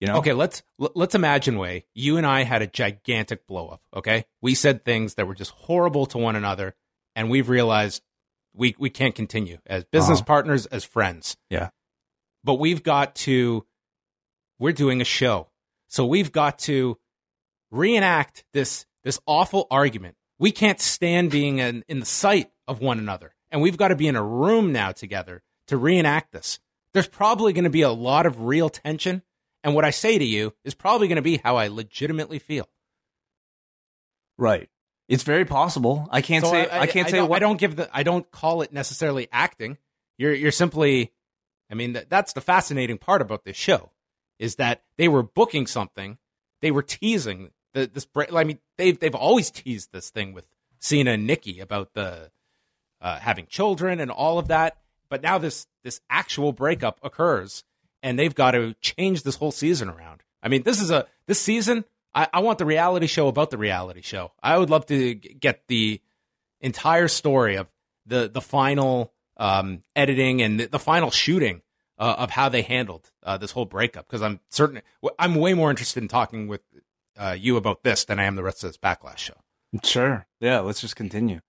You 0.00 0.08
know? 0.08 0.18
Okay, 0.18 0.32
let's 0.32 0.62
let's 0.78 1.14
imagine 1.14 1.56
Wai 1.56 1.84
you 1.94 2.16
and 2.16 2.26
I 2.26 2.42
had 2.44 2.62
a 2.62 2.66
gigantic 2.66 3.46
blow 3.46 3.68
up. 3.68 3.82
Okay, 3.96 4.26
we 4.42 4.54
said 4.54 4.84
things 4.84 5.14
that 5.14 5.26
were 5.26 5.34
just 5.34 5.52
horrible 5.52 6.06
to 6.06 6.18
one 6.18 6.36
another, 6.36 6.74
and 7.16 7.30
we've 7.30 7.48
realized 7.48 8.02
we 8.54 8.76
we 8.78 8.90
can't 8.90 9.14
continue 9.14 9.58
as 9.66 9.84
business 9.84 10.18
uh-huh. 10.18 10.26
partners, 10.26 10.66
as 10.66 10.84
friends. 10.84 11.36
Yeah, 11.48 11.70
but 12.42 12.54
we've 12.54 12.82
got 12.82 13.14
to. 13.16 13.66
We're 14.58 14.72
doing 14.72 15.00
a 15.00 15.04
show, 15.04 15.48
so 15.94 16.04
we've 16.06 16.32
got 16.32 16.58
to 16.60 16.98
reenact 17.70 18.44
this 18.52 18.86
this 19.04 19.20
awful 19.26 19.66
argument. 19.70 20.16
We 20.38 20.50
can't 20.50 20.80
stand 20.80 21.30
being 21.30 21.58
in, 21.58 21.84
in 21.88 22.00
the 22.00 22.06
sight 22.06 22.50
of 22.66 22.80
one 22.80 22.98
another, 22.98 23.34
and 23.50 23.62
we've 23.62 23.76
got 23.76 23.88
to 23.88 23.96
be 23.96 24.08
in 24.08 24.16
a 24.16 24.22
room 24.22 24.72
now 24.72 24.92
together 24.92 25.42
to 25.68 25.76
reenact 25.76 26.32
this. 26.32 26.58
There's 26.92 27.08
probably 27.08 27.52
going 27.52 27.64
to 27.64 27.70
be 27.70 27.82
a 27.82 27.90
lot 27.90 28.26
of 28.26 28.42
real 28.42 28.68
tension 28.68 29.22
and 29.64 29.74
what 29.74 29.84
I 29.84 29.90
say 29.90 30.18
to 30.18 30.24
you 30.24 30.52
is 30.62 30.74
probably 30.74 31.08
going 31.08 31.16
to 31.16 31.22
be 31.22 31.38
how 31.38 31.56
I 31.56 31.68
legitimately 31.68 32.38
feel. 32.38 32.68
Right. 34.36 34.68
It's 35.08 35.22
very 35.22 35.46
possible. 35.46 36.06
I 36.10 36.20
can't 36.20 36.44
so 36.44 36.50
say. 36.50 36.68
I, 36.68 36.78
I, 36.78 36.80
I 36.82 36.86
can't 36.86 37.08
I 37.08 37.10
say. 37.10 37.22
What... 37.22 37.36
I 37.36 37.38
don't 37.38 37.58
give 37.58 37.76
the. 37.76 37.88
I 37.92 38.02
don't 38.02 38.30
call 38.30 38.62
it 38.62 38.72
necessarily 38.72 39.28
acting. 39.32 39.78
You're. 40.18 40.34
You're 40.34 40.52
simply. 40.52 41.12
I 41.70 41.74
mean, 41.74 41.98
that's 42.08 42.34
the 42.34 42.40
fascinating 42.40 42.98
part 42.98 43.22
about 43.22 43.44
this 43.44 43.56
show, 43.56 43.90
is 44.38 44.56
that 44.56 44.82
they 44.96 45.08
were 45.08 45.22
booking 45.22 45.66
something. 45.66 46.18
They 46.60 46.70
were 46.70 46.82
teasing 46.82 47.50
the, 47.72 47.86
this. 47.86 48.06
I 48.32 48.44
mean, 48.44 48.58
they've 48.76 48.98
they've 48.98 49.14
always 49.14 49.50
teased 49.50 49.92
this 49.92 50.10
thing 50.10 50.32
with 50.32 50.44
Cena 50.78 51.12
and 51.12 51.26
Nikki 51.26 51.60
about 51.60 51.94
the 51.94 52.30
uh, 53.00 53.18
having 53.18 53.46
children 53.46 54.00
and 54.00 54.10
all 54.10 54.38
of 54.38 54.48
that. 54.48 54.78
But 55.08 55.22
now 55.22 55.38
this 55.38 55.66
this 55.82 56.00
actual 56.08 56.52
breakup 56.52 56.98
occurs, 57.02 57.64
and 58.02 58.18
they've 58.18 58.34
got 58.34 58.52
to 58.52 58.74
change 58.80 59.22
this 59.22 59.36
whole 59.36 59.52
season 59.52 59.88
around. 59.88 60.22
I 60.42 60.48
mean, 60.48 60.62
this 60.62 60.80
is 60.80 60.90
a 60.90 61.06
this 61.26 61.40
season. 61.40 61.84
I, 62.14 62.28
I 62.32 62.40
want 62.40 62.58
the 62.58 62.64
reality 62.64 63.06
show 63.06 63.28
about 63.28 63.50
the 63.50 63.58
reality 63.58 64.02
show. 64.02 64.32
I 64.42 64.56
would 64.58 64.70
love 64.70 64.86
to 64.86 65.14
get 65.14 65.62
the 65.68 66.00
entire 66.60 67.08
story 67.08 67.56
of 67.56 67.68
the 68.06 68.30
the 68.32 68.40
final 68.40 69.12
um, 69.36 69.82
editing 69.96 70.42
and 70.42 70.60
the, 70.60 70.66
the, 70.66 70.78
final 70.78 71.10
shooting 71.10 71.60
uh, 71.98 72.16
of 72.18 72.30
how 72.30 72.48
they 72.48 72.62
handled 72.62 73.10
uh, 73.22 73.36
this 73.36 73.52
whole 73.52 73.64
breakup. 73.64 74.06
Because 74.06 74.22
I'm 74.22 74.40
certain 74.50 74.82
I'm 75.18 75.34
way 75.34 75.54
more 75.54 75.70
interested 75.70 76.02
in 76.02 76.08
talking 76.08 76.48
with 76.48 76.62
uh, 77.16 77.36
you 77.38 77.56
about 77.56 77.82
this 77.82 78.04
than 78.04 78.18
I 78.18 78.24
am 78.24 78.36
the 78.36 78.42
rest 78.42 78.64
of 78.64 78.70
this 78.70 78.78
backlash 78.78 79.18
show. 79.18 79.34
Sure. 79.82 80.26
Yeah. 80.40 80.60
Let's 80.60 80.80
just 80.80 80.96
continue. 80.96 81.40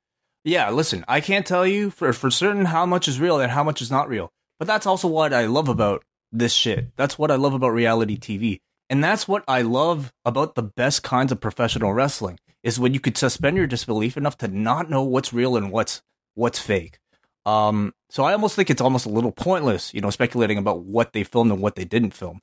Yeah. 0.44 0.70
Listen, 0.70 1.06
I 1.08 1.22
can't 1.22 1.46
tell 1.46 1.66
you 1.66 1.90
for 1.90 2.14
for 2.14 2.32
certain 2.32 2.66
how 2.66 2.86
much 2.86 3.08
is 3.08 3.20
real 3.20 3.40
and 3.40 3.52
how 3.52 3.64
much 3.64 3.82
is 3.82 3.92
not 3.92 4.10
real. 4.10 4.32
But 4.60 4.68
that's 4.68 4.86
also 4.86 5.08
what 5.08 5.34
I 5.34 5.46
love 5.46 5.68
about 5.68 6.04
this 6.32 6.54
shit. 6.54 6.96
That's 6.96 7.20
what 7.20 7.32
I 7.32 7.36
love 7.36 7.54
about 7.54 7.70
reality 7.70 8.18
TV. 8.18 8.60
And 8.90 9.04
that's 9.04 9.28
what 9.28 9.44
I 9.48 9.62
love 9.62 10.14
about 10.24 10.56
the 10.56 10.64
best 10.64 11.04
kinds 11.04 11.32
of 11.32 11.42
professional 11.42 11.94
wrestling 11.94 12.40
is 12.64 12.80
when 12.80 12.94
you 12.94 13.00
could 13.00 13.18
suspend 13.18 13.58
your 13.58 13.68
disbelief 13.68 14.18
enough 14.18 14.38
to 14.40 14.48
not 14.48 14.90
know 14.90 15.04
what's 15.04 15.34
real 15.34 15.56
and 15.56 15.72
what's 15.72 16.02
what's 16.36 16.60
fake. 16.60 17.00
Um, 17.46 17.94
so 18.10 18.24
I 18.24 18.34
almost 18.34 18.56
think 18.56 18.70
it's 18.70 18.82
almost 18.82 19.06
a 19.06 19.10
little 19.10 19.32
pointless, 19.32 19.94
you 19.94 20.02
know, 20.02 20.10
speculating 20.10 20.58
about 20.58 20.82
what 20.82 21.14
they 21.14 21.24
filmed 21.24 21.52
and 21.52 21.62
what 21.62 21.76
they 21.76 21.86
didn't 21.86 22.12
film. 22.12 22.42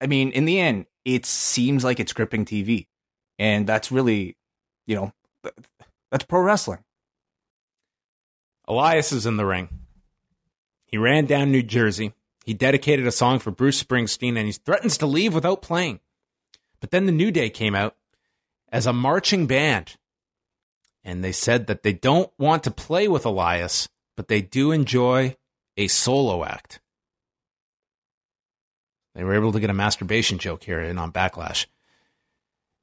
I 0.00 0.06
mean, 0.06 0.30
in 0.32 0.44
the 0.44 0.58
end, 0.58 0.86
it 1.04 1.24
seems 1.26 1.84
like 1.84 2.00
it's 2.00 2.12
gripping 2.12 2.44
TV, 2.44 2.86
and 3.38 3.66
that's 3.66 3.92
really, 3.92 4.36
you 4.86 4.96
know, 4.96 5.12
that's 6.10 6.24
pro 6.24 6.40
wrestling. 6.40 6.84
Elias 8.66 9.12
is 9.12 9.26
in 9.26 9.36
the 9.36 9.46
ring. 9.46 9.68
He 10.86 10.96
ran 10.96 11.26
down 11.26 11.52
New 11.52 11.62
Jersey 11.62 12.12
he 12.44 12.54
dedicated 12.54 13.06
a 13.06 13.12
song 13.12 13.38
for 13.38 13.50
Bruce 13.50 13.82
Springsteen 13.82 14.36
and 14.36 14.46
he 14.46 14.52
threatens 14.52 14.98
to 14.98 15.06
leave 15.06 15.34
without 15.34 15.62
playing. 15.62 16.00
But 16.80 16.90
then 16.90 17.06
the 17.06 17.12
New 17.12 17.30
Day 17.30 17.50
came 17.50 17.74
out 17.74 17.96
as 18.72 18.86
a 18.86 18.92
marching 18.92 19.46
band. 19.46 19.96
And 21.04 21.22
they 21.22 21.32
said 21.32 21.66
that 21.66 21.82
they 21.82 21.92
don't 21.92 22.32
want 22.38 22.64
to 22.64 22.70
play 22.70 23.08
with 23.08 23.24
Elias, 23.24 23.88
but 24.20 24.28
they 24.28 24.42
do 24.42 24.70
enjoy 24.70 25.34
a 25.78 25.88
solo 25.88 26.44
act. 26.44 26.78
They 29.14 29.24
were 29.24 29.32
able 29.32 29.50
to 29.52 29.60
get 29.60 29.70
a 29.70 29.72
masturbation 29.72 30.36
joke 30.36 30.62
here 30.62 30.78
in 30.78 30.98
on 30.98 31.10
Backlash. 31.10 31.64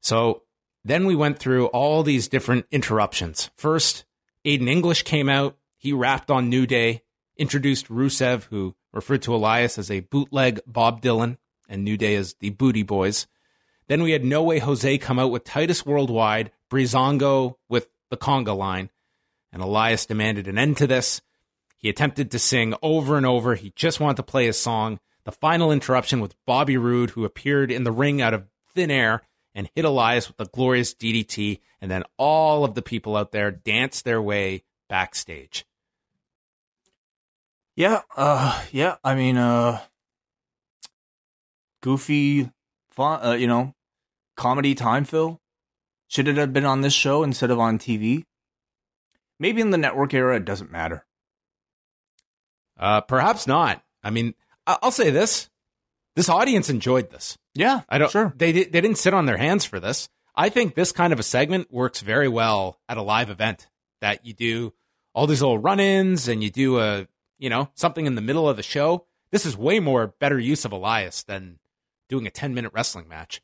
So 0.02 0.42
then 0.84 1.06
we 1.06 1.16
went 1.16 1.38
through 1.38 1.68
all 1.68 2.02
these 2.02 2.28
different 2.28 2.66
interruptions. 2.72 3.52
First, 3.56 4.04
Aiden 4.46 4.68
English 4.68 5.04
came 5.04 5.30
out. 5.30 5.56
He 5.78 5.94
rapped 5.94 6.32
on 6.32 6.50
New 6.50 6.66
Day, 6.66 7.04
introduced 7.38 7.88
Rusev, 7.88 8.46
who 8.46 8.74
referred 8.92 9.22
to 9.22 9.36
Elias 9.36 9.78
as 9.78 9.92
a 9.92 10.00
bootleg 10.00 10.60
Bob 10.66 11.04
Dylan 11.04 11.38
and 11.70 11.84
New 11.84 11.98
Day 11.98 12.16
as 12.16 12.34
the 12.40 12.50
Booty 12.50 12.82
Boys. 12.82 13.28
Then 13.88 14.02
we 14.02 14.10
had 14.10 14.26
No 14.26 14.42
Way 14.42 14.58
Jose 14.58 14.98
come 14.98 15.20
out 15.20 15.30
with 15.30 15.44
Titus 15.44 15.86
Worldwide, 15.86 16.50
Breezango 16.72 17.58
with 17.70 17.90
the 18.10 18.18
conga 18.18 18.58
line, 18.58 18.90
and 19.54 19.62
Elias 19.62 20.08
demanded 20.08 20.48
an 20.48 20.58
end 20.58 20.78
to 20.78 20.88
this. 20.88 21.22
He 21.78 21.90
attempted 21.90 22.32
to 22.32 22.40
sing 22.40 22.74
over 22.82 23.18
and 23.18 23.26
over. 23.26 23.56
He 23.56 23.72
just 23.76 24.00
wanted 24.00 24.18
to 24.18 24.24
play 24.24 24.46
his 24.46 24.60
song. 24.60 25.00
The 25.26 25.32
final 25.32 25.72
interruption 25.72 26.20
with 26.20 26.36
Bobby 26.46 26.78
Roode, 26.78 27.12
who 27.12 27.26
appeared 27.26 27.72
in 27.72 27.84
the 27.84 27.92
ring 27.92 28.22
out 28.22 28.34
of 28.34 28.48
thin 28.74 28.90
air 28.90 29.22
and 29.54 29.70
hit 29.76 29.86
Elias 29.86 30.28
with 30.28 30.40
a 30.40 30.50
glorious 30.50 30.94
DDT, 30.94 31.60
and 31.82 31.90
then 31.90 32.04
all 32.18 32.64
of 32.64 32.76
the 32.76 32.82
people 32.82 33.16
out 33.16 33.32
there 33.32 33.52
danced 33.52 34.06
their 34.06 34.22
way 34.22 34.64
backstage. 34.88 35.66
Yeah, 37.76 38.02
uh, 38.16 38.64
yeah. 38.72 38.98
I 39.04 39.16
mean, 39.16 39.38
uh, 39.38 39.82
goofy, 41.82 42.52
fun. 42.92 43.26
Uh, 43.26 43.34
you 43.34 43.48
know, 43.48 43.74
comedy 44.36 44.76
time 44.76 45.06
fill. 45.06 45.42
Should 46.08 46.28
it 46.28 46.38
have 46.38 46.54
been 46.54 46.66
on 46.66 46.82
this 46.82 46.94
show 46.94 47.24
instead 47.24 47.52
of 47.52 47.60
on 47.60 47.78
TV? 47.80 48.24
Maybe 49.40 49.62
in 49.62 49.72
the 49.72 49.78
network 49.78 50.14
era, 50.14 50.38
it 50.38 50.46
doesn't 50.46 50.72
matter. 50.72 51.07
Uh, 52.80 53.02
perhaps 53.02 53.48
not. 53.48 53.84
I 54.04 54.10
mean, 54.10 54.36
I'll 54.66 54.92
say 54.92 55.10
this: 55.10 55.50
this 56.16 56.30
audience 56.30 56.70
enjoyed 56.70 57.10
this. 57.10 57.38
Yeah, 57.54 57.82
I 57.90 57.98
don't. 57.98 58.12
Sure, 58.12 58.34
they 58.36 58.52
they 58.52 58.82
didn't 58.82 58.98
sit 58.98 59.14
on 59.14 59.26
their 59.26 59.38
hands 59.38 59.66
for 59.66 59.80
this. 59.80 60.10
I 60.36 60.50
think 60.50 60.76
this 60.76 60.92
kind 60.92 61.12
of 61.12 61.20
a 61.20 61.24
segment 61.24 61.72
works 61.72 62.02
very 62.02 62.28
well 62.28 62.80
at 62.88 62.98
a 62.98 63.02
live 63.02 63.30
event. 63.30 63.68
That 64.02 64.26
you 64.26 64.34
do 64.34 64.74
all 65.14 65.26
these 65.26 65.42
little 65.42 65.58
run-ins 65.58 66.28
and 66.28 66.44
you 66.44 66.52
do 66.52 66.80
a 66.80 67.08
you 67.40 67.50
know, 67.50 67.70
something 67.76 68.06
in 68.06 68.16
the 68.16 68.22
middle 68.22 68.50
of 68.50 68.58
the 68.58 68.64
show. 68.64 69.06
This 69.32 69.46
is 69.46 69.58
way 69.58 69.80
more 69.80 70.08
better 70.08 70.40
use 70.40 70.66
of 70.66 70.72
Elias 70.72 71.24
than 71.24 71.60
doing 72.10 72.26
a 72.28 72.32
10 72.32 72.54
minute 72.54 72.72
wrestling 72.74 73.08
match. 73.08 73.42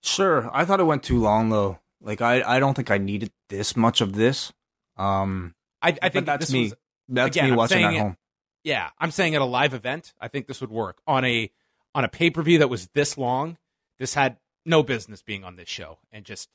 Sure. 0.00 0.50
I 0.52 0.64
thought 0.64 0.80
it 0.80 0.84
went 0.84 1.02
too 1.02 1.20
long 1.20 1.50
though. 1.50 1.78
Like 2.00 2.20
I, 2.20 2.42
I 2.42 2.60
don't 2.60 2.74
think 2.74 2.90
I 2.90 2.98
needed 2.98 3.30
this 3.48 3.76
much 3.76 4.00
of 4.00 4.14
this. 4.14 4.52
Um 4.96 5.54
I, 5.80 5.96
I 6.00 6.08
think 6.08 6.26
that's 6.26 6.52
me. 6.52 6.64
Was, 6.64 6.74
that's 7.08 7.36
again, 7.36 7.50
me 7.50 7.56
watching 7.56 7.84
at 7.84 7.96
home. 7.96 8.16
Yeah, 8.64 8.90
I'm 8.98 9.10
saying 9.10 9.34
at 9.34 9.42
a 9.42 9.46
live 9.46 9.74
event, 9.74 10.14
I 10.20 10.28
think 10.28 10.46
this 10.46 10.60
would 10.60 10.70
work. 10.70 11.00
On 11.06 11.24
a 11.24 11.50
on 11.94 12.04
a 12.04 12.08
pay-per-view 12.08 12.58
that 12.58 12.70
was 12.70 12.88
this 12.94 13.18
long, 13.18 13.58
this 13.98 14.14
had 14.14 14.38
no 14.64 14.82
business 14.82 15.20
being 15.22 15.44
on 15.44 15.56
this 15.56 15.68
show. 15.68 15.98
And 16.10 16.24
just 16.24 16.48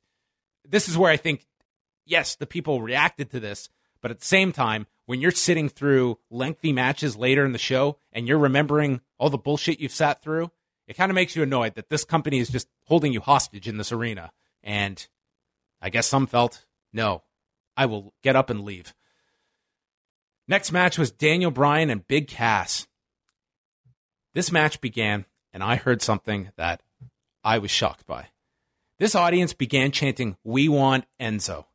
this 0.67 0.87
is 0.87 0.97
where 0.97 1.11
I 1.11 1.17
think 1.17 1.45
yes, 2.05 2.35
the 2.35 2.47
people 2.47 2.81
reacted 2.81 3.29
to 3.31 3.39
this, 3.39 3.69
but 4.01 4.11
at 4.11 4.19
the 4.19 4.25
same 4.25 4.51
time, 4.51 4.87
when 5.05 5.21
you're 5.21 5.31
sitting 5.31 5.69
through 5.69 6.17
lengthy 6.29 6.73
matches 6.73 7.15
later 7.15 7.45
in 7.45 7.51
the 7.51 7.57
show 7.57 7.97
and 8.11 8.27
you're 8.27 8.37
remembering 8.37 9.01
all 9.17 9.29
the 9.29 9.37
bullshit 9.37 9.79
you've 9.79 9.91
sat 9.91 10.21
through, 10.21 10.51
it 10.87 10.95
kind 10.95 11.11
of 11.11 11.15
makes 11.15 11.35
you 11.35 11.43
annoyed 11.43 11.75
that 11.75 11.89
this 11.89 12.05
company 12.05 12.39
is 12.39 12.49
just 12.49 12.67
holding 12.85 13.13
you 13.13 13.19
hostage 13.21 13.67
in 13.67 13.77
this 13.77 13.91
arena. 13.91 14.31
And 14.63 15.05
I 15.81 15.89
guess 15.89 16.07
some 16.07 16.27
felt, 16.27 16.65
no, 16.91 17.23
I 17.75 17.85
will 17.85 18.13
get 18.23 18.35
up 18.35 18.49
and 18.49 18.63
leave. 18.63 18.93
Next 20.47 20.71
match 20.71 20.97
was 20.97 21.11
Daniel 21.11 21.51
Bryan 21.51 21.89
and 21.89 22.07
Big 22.07 22.27
Cass. 22.27 22.87
This 24.33 24.51
match 24.51 24.79
began, 24.79 25.25
and 25.51 25.63
I 25.63 25.75
heard 25.75 26.01
something 26.01 26.51
that 26.55 26.81
I 27.43 27.57
was 27.57 27.71
shocked 27.71 28.05
by. 28.05 28.27
This 28.99 29.13
audience 29.15 29.53
began 29.53 29.91
chanting, 29.91 30.37
We 30.43 30.69
want 30.69 31.05
Enzo, 31.19 31.65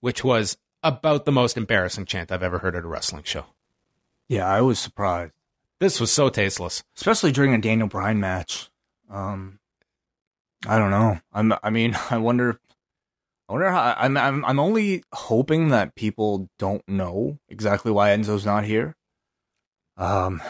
which 0.00 0.22
was 0.22 0.56
about 0.82 1.24
the 1.24 1.32
most 1.32 1.56
embarrassing 1.56 2.06
chant 2.06 2.30
I've 2.30 2.42
ever 2.42 2.58
heard 2.58 2.76
at 2.76 2.84
a 2.84 2.88
wrestling 2.88 3.24
show. 3.24 3.46
Yeah, 4.28 4.46
I 4.46 4.60
was 4.60 4.78
surprised. 4.78 5.32
This 5.80 6.00
was 6.00 6.10
so 6.10 6.28
tasteless. 6.28 6.82
Especially 6.96 7.32
during 7.32 7.54
a 7.54 7.60
Daniel 7.60 7.88
Bryan 7.88 8.20
match. 8.20 8.70
Um 9.10 9.58
I 10.66 10.78
don't 10.78 10.90
know. 10.90 11.20
I'm 11.32 11.52
I 11.62 11.70
mean, 11.70 11.96
I 12.10 12.18
wonder 12.18 12.60
I 13.48 13.52
wonder 13.52 13.70
how 13.70 13.94
I'm 13.96 14.16
I'm 14.16 14.44
I'm 14.44 14.60
only 14.60 15.04
hoping 15.12 15.68
that 15.68 15.94
people 15.94 16.50
don't 16.58 16.86
know 16.86 17.38
exactly 17.48 17.90
why 17.90 18.10
Enzo's 18.10 18.44
not 18.44 18.64
here. 18.64 18.94
Um 19.96 20.42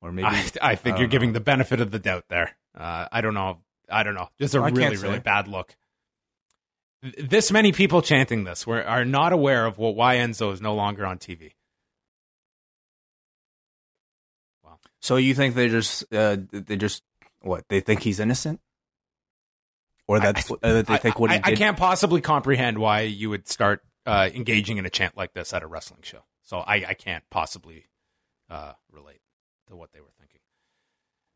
or 0.00 0.10
maybe 0.12 0.26
I, 0.26 0.50
I 0.60 0.74
think 0.74 0.96
I 0.96 0.98
you're 0.98 1.06
don't 1.06 1.10
giving 1.10 1.28
know. 1.30 1.34
the 1.34 1.40
benefit 1.40 1.80
of 1.80 1.90
the 1.90 1.98
doubt 1.98 2.24
there. 2.28 2.56
Uh, 2.76 3.06
I 3.10 3.20
don't 3.20 3.34
know. 3.34 3.58
I 3.90 4.02
don't 4.02 4.14
know. 4.14 4.28
Just 4.38 4.54
a 4.54 4.58
I 4.58 4.68
really, 4.68 4.96
really 4.96 5.18
bad 5.18 5.48
look. 5.48 5.76
This 7.18 7.52
many 7.52 7.72
people 7.72 8.02
chanting 8.02 8.44
this 8.44 8.66
were, 8.66 8.82
are 8.82 9.04
not 9.04 9.32
aware 9.32 9.66
of 9.66 9.78
what 9.78 9.94
why 9.94 10.16
Enzo 10.16 10.52
is 10.52 10.60
no 10.60 10.74
longer 10.74 11.04
on 11.06 11.18
TV. 11.18 11.52
Wow. 14.62 14.78
So 15.00 15.16
you 15.16 15.34
think 15.34 15.54
they 15.54 15.68
just 15.68 16.04
uh 16.12 16.36
they 16.50 16.76
just 16.76 17.02
what? 17.40 17.64
They 17.68 17.80
think 17.80 18.02
he's 18.02 18.20
innocent? 18.20 18.60
Or 20.06 20.20
that's 20.20 20.50
uh, 20.50 20.56
that 20.60 20.86
they 20.86 20.98
think 20.98 21.18
what 21.18 21.30
I, 21.30 21.34
he 21.34 21.40
I 21.44 21.50
did 21.50 21.58
can't 21.58 21.76
possibly 21.76 22.20
comprehend 22.20 22.78
why 22.78 23.00
you 23.02 23.30
would 23.30 23.48
start 23.48 23.82
uh, 24.06 24.28
engaging 24.34 24.76
in 24.76 24.84
a 24.84 24.90
chant 24.90 25.16
like 25.16 25.32
this 25.32 25.52
at 25.52 25.62
a 25.62 25.66
wrestling 25.66 26.02
show. 26.02 26.24
So 26.42 26.58
I, 26.58 26.84
I 26.88 26.94
can't 26.94 27.24
possibly 27.30 27.86
uh, 28.50 28.72
relate 28.92 29.20
to 29.68 29.76
what 29.76 29.92
they 29.92 30.00
were 30.00 30.12
thinking. 30.18 30.40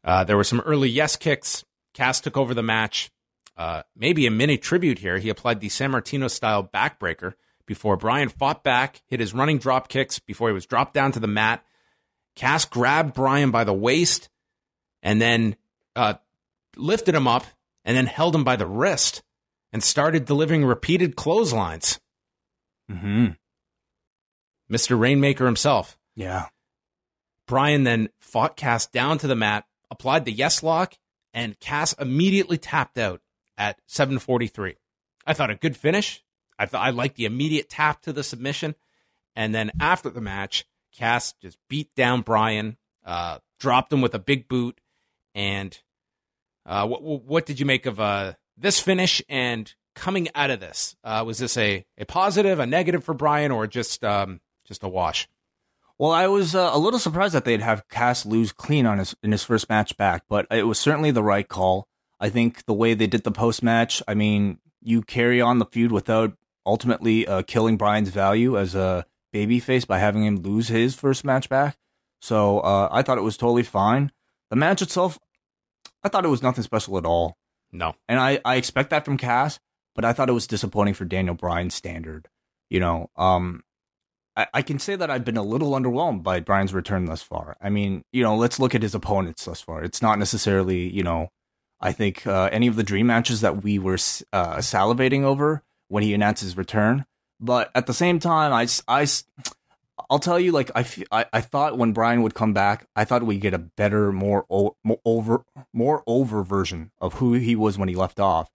Uh, 0.05 0.25
there 0.25 0.37
were 0.37 0.45
some 0.45 0.61
early 0.61 0.89
yes 0.91 1.17
kicks. 1.17 1.65
Cass 1.95 2.21
took 2.21 2.37
over 2.37 2.53
the 2.53 2.63
match. 2.63 3.11
Uh, 3.57 3.83
maybe 3.97 4.27
a 4.27 4.31
mini 4.31 4.57
tribute 4.57 4.99
here. 4.99 5.19
He 5.19 5.31
applied 5.31 5.61
the 5.61 5.69
Sammartino 5.69 6.31
style 6.31 6.63
backbreaker 6.63 7.35
before 7.67 7.97
Bryan 7.97 8.29
fought 8.29 8.63
back, 8.63 9.03
hit 9.07 9.21
his 9.21 9.35
running 9.35 9.59
drop 9.59 9.89
kicks 9.89 10.19
before 10.19 10.49
he 10.49 10.55
was 10.55 10.67
dropped 10.67 10.95
down 10.95 11.13
to 11.13 11.21
the 11.21 11.27
mat. 11.27 11.65
Cass 12.37 12.65
grabbed 12.65 13.15
Bryan 13.15 13.51
by 13.51 13.65
the 13.65 13.75
waist 13.75 14.29
and 15.03 15.21
then 15.21 15.57
uh, 15.97 16.15
lifted 16.77 17.15
him 17.15 17.27
up 17.27 17.45
and 17.89 17.97
then 17.97 18.05
held 18.05 18.35
him 18.35 18.45
by 18.45 18.55
the 18.55 18.67
wrist 18.67 19.23
and 19.73 19.83
started 19.83 20.27
delivering 20.27 20.63
repeated 20.63 21.17
clotheslines. 21.17 21.99
Mhm. 22.91 23.39
Mr. 24.71 25.01
Rainmaker 25.01 25.47
himself. 25.47 25.99
Yeah. 26.15 26.51
Bryan 27.47 27.85
then 27.85 28.11
fought 28.21 28.59
Cass 28.59 28.87
down 28.87 29.17
to 29.19 29.27
the 29.27 29.35
mat, 29.35 29.67
applied 29.91 30.27
the 30.27 30.33
yes 30.33 30.63
lock, 30.63 30.99
and 31.33 31.59
Cass 31.61 31.95
immediately 31.95 32.59
tapped 32.59 32.99
out 32.99 33.23
at 33.57 33.81
743. 33.87 34.77
I 35.27 35.33
thought 35.33 35.51
a 35.51 35.55
good 35.55 35.75
finish. 35.75 36.23
I 36.59 36.67
thought 36.67 36.87
I 36.87 36.91
liked 36.91 37.17
the 37.17 37.25
immediate 37.25 37.71
tap 37.71 38.03
to 38.03 38.13
the 38.13 38.23
submission. 38.23 38.75
And 39.35 39.55
then 39.55 39.73
after 39.81 40.11
the 40.11 40.21
match, 40.21 40.67
Cass 40.93 41.33
just 41.41 41.57
beat 41.71 41.95
down 41.95 42.21
Bryan, 42.21 42.77
uh, 43.03 43.39
dropped 43.59 43.95
him 43.95 44.03
with 44.03 44.15
a 44.15 44.19
big 44.19 44.47
boot. 44.47 44.79
And 45.35 45.81
uh, 46.69 46.87
what, 46.87 47.03
what 47.03 47.47
did 47.47 47.59
you 47.59 47.67
make 47.67 47.87
of 47.87 47.99
uh, 47.99 48.35
this 48.57 48.79
finish 48.79 49.23
and 49.29 49.75
coming 49.95 50.29
out 50.35 50.51
of 50.51 50.61
this? 50.61 50.95
Uh, 51.03 51.25
was 51.27 51.39
this 51.39 51.57
a, 51.57 51.85
a 51.97 52.05
positive, 52.05 52.61
a 52.61 52.67
negative 52.67 53.03
for 53.03 53.15
Bryan, 53.15 53.51
or 53.51 53.67
just 53.67 54.05
um, 54.05 54.41
just 54.67 54.83
a 54.83 54.89
wash? 54.89 55.29
Well, 55.99 56.13
I 56.13 56.29
was 56.29 56.55
uh, 56.55 56.71
a 56.73 56.79
little 56.79 57.01
surprised 57.01 57.35
that 57.35 57.45
they'd 57.45 57.63
have 57.63 57.89
Cass 57.89 58.25
lose 58.25 58.53
clean 58.53 58.87
on 58.87 58.99
his 58.99 59.17
in 59.23 59.33
his 59.33 59.43
first 59.43 59.69
match 59.69 59.97
back, 59.97 60.23
but 60.29 60.47
it 60.51 60.65
was 60.65 60.79
certainly 60.79 61.11
the 61.11 61.25
right 61.25 61.49
call. 61.49 61.89
I 62.21 62.29
think 62.29 62.67
the 62.67 62.75
way 62.75 62.95
they 62.95 63.07
did 63.07 63.25
the 63.25 63.33
post 63.33 63.63
match, 63.63 64.03
I 64.07 64.15
mean, 64.15 64.59
you 64.83 65.03
carry 65.03 65.41
on 65.41 65.59
the 65.59 65.67
feud 65.67 65.91
without 65.91 66.35
ultimately 66.67 67.27
uh, 67.27 67.43
killing 67.43 67.77
Bryan's 67.77 68.11
value 68.11 68.59
as 68.59 68.75
a 68.75 69.07
babyface 69.35 69.87
by 69.87 69.99
having 69.99 70.25
him 70.25 70.37
lose 70.37 70.69
his 70.69 70.95
first 70.95 71.25
match 71.25 71.49
back. 71.49 71.77
So 72.21 72.61
uh, 72.61 72.89
I 72.91 73.03
thought 73.03 73.19
it 73.19 73.23
was 73.23 73.37
totally 73.37 73.63
fine. 73.63 74.13
The 74.51 74.57
match 74.57 74.83
itself, 74.83 75.19
I 76.03 76.09
thought 76.09 76.25
it 76.25 76.29
was 76.29 76.43
nothing 76.43 76.65
special 76.65 76.99
at 76.99 77.07
all. 77.07 77.37
No. 77.73 77.95
And 78.09 78.19
I, 78.19 78.41
I 78.45 78.57
expect 78.57 78.91
that 78.91 79.05
from 79.05 79.17
Cass, 79.17 79.59
but 79.95 80.05
I 80.05 80.13
thought 80.13 80.29
it 80.29 80.33
was 80.35 80.47
disappointing 80.47 80.95
for 80.95 81.05
Daniel 81.05 81.35
Bryan's 81.35 81.75
standard. 81.75 82.29
You 82.71 82.81
know, 82.81 83.11
um, 83.17 83.63
I, 84.37 84.47
I 84.55 84.63
can 84.63 84.79
say 84.79 84.97
that 84.97 85.11
I've 85.11 85.25
been 85.25 85.37
a 85.37 85.43
little 85.43 85.73
underwhelmed 85.73 86.23
by 86.23 86.41
Bryan's 86.41 86.73
return 86.73 87.07
thus 87.07 87.23
far. 87.23 87.57
I 87.61 87.69
mean, 87.71 88.05
you 88.13 88.23
know, 88.23 88.37
let's 88.37 88.61
look 88.61 88.75
at 88.75 88.83
his 88.83 88.95
opponents 88.95 89.45
thus 89.45 89.61
far. 89.61 89.83
It's 89.83 90.01
not 90.01 90.19
necessarily, 90.19 90.89
you 90.89 91.03
know, 91.03 91.29
I 91.81 91.93
think 91.93 92.27
uh, 92.27 92.49
any 92.53 92.67
of 92.67 92.77
the 92.77 92.83
dream 92.83 93.07
matches 93.09 93.41
that 93.41 93.63
we 93.63 93.79
were 93.79 93.99
uh, 94.33 94.57
salivating 94.59 95.23
over 95.23 95.63
when 95.89 96.03
he 96.03 96.15
announced 96.15 96.43
his 96.43 96.57
return. 96.57 97.05
But 97.41 97.71
at 97.75 97.87
the 97.87 97.95
same 97.95 98.19
time, 98.19 98.53
I, 98.53 98.67
I 98.89 99.07
I'll 100.11 100.19
tell 100.19 100.39
you, 100.39 100.53
like 100.53 100.71
I, 100.75 100.81
f- 100.81 101.03
I, 101.11 101.27
I 101.33 101.41
thought 101.41 101.79
when 101.79 101.93
Bryan 101.93 102.23
would 102.23 102.35
come 102.35 102.53
back, 102.53 102.87
I 102.97 103.05
thought 103.05 103.23
we'd 103.25 103.41
get 103.41 103.55
a 103.55 103.59
better, 103.59 104.13
more, 104.13 104.47
o- 104.51 104.77
more 104.85 105.01
over, 105.05 105.45
more 105.73 106.03
over 106.07 106.43
version 106.43 106.91
of 107.01 107.15
who 107.15 107.35
he 107.35 107.57
was 107.57 107.79
when 107.79 107.89
he 107.89 107.95
left 107.95 108.21
off. 108.21 108.51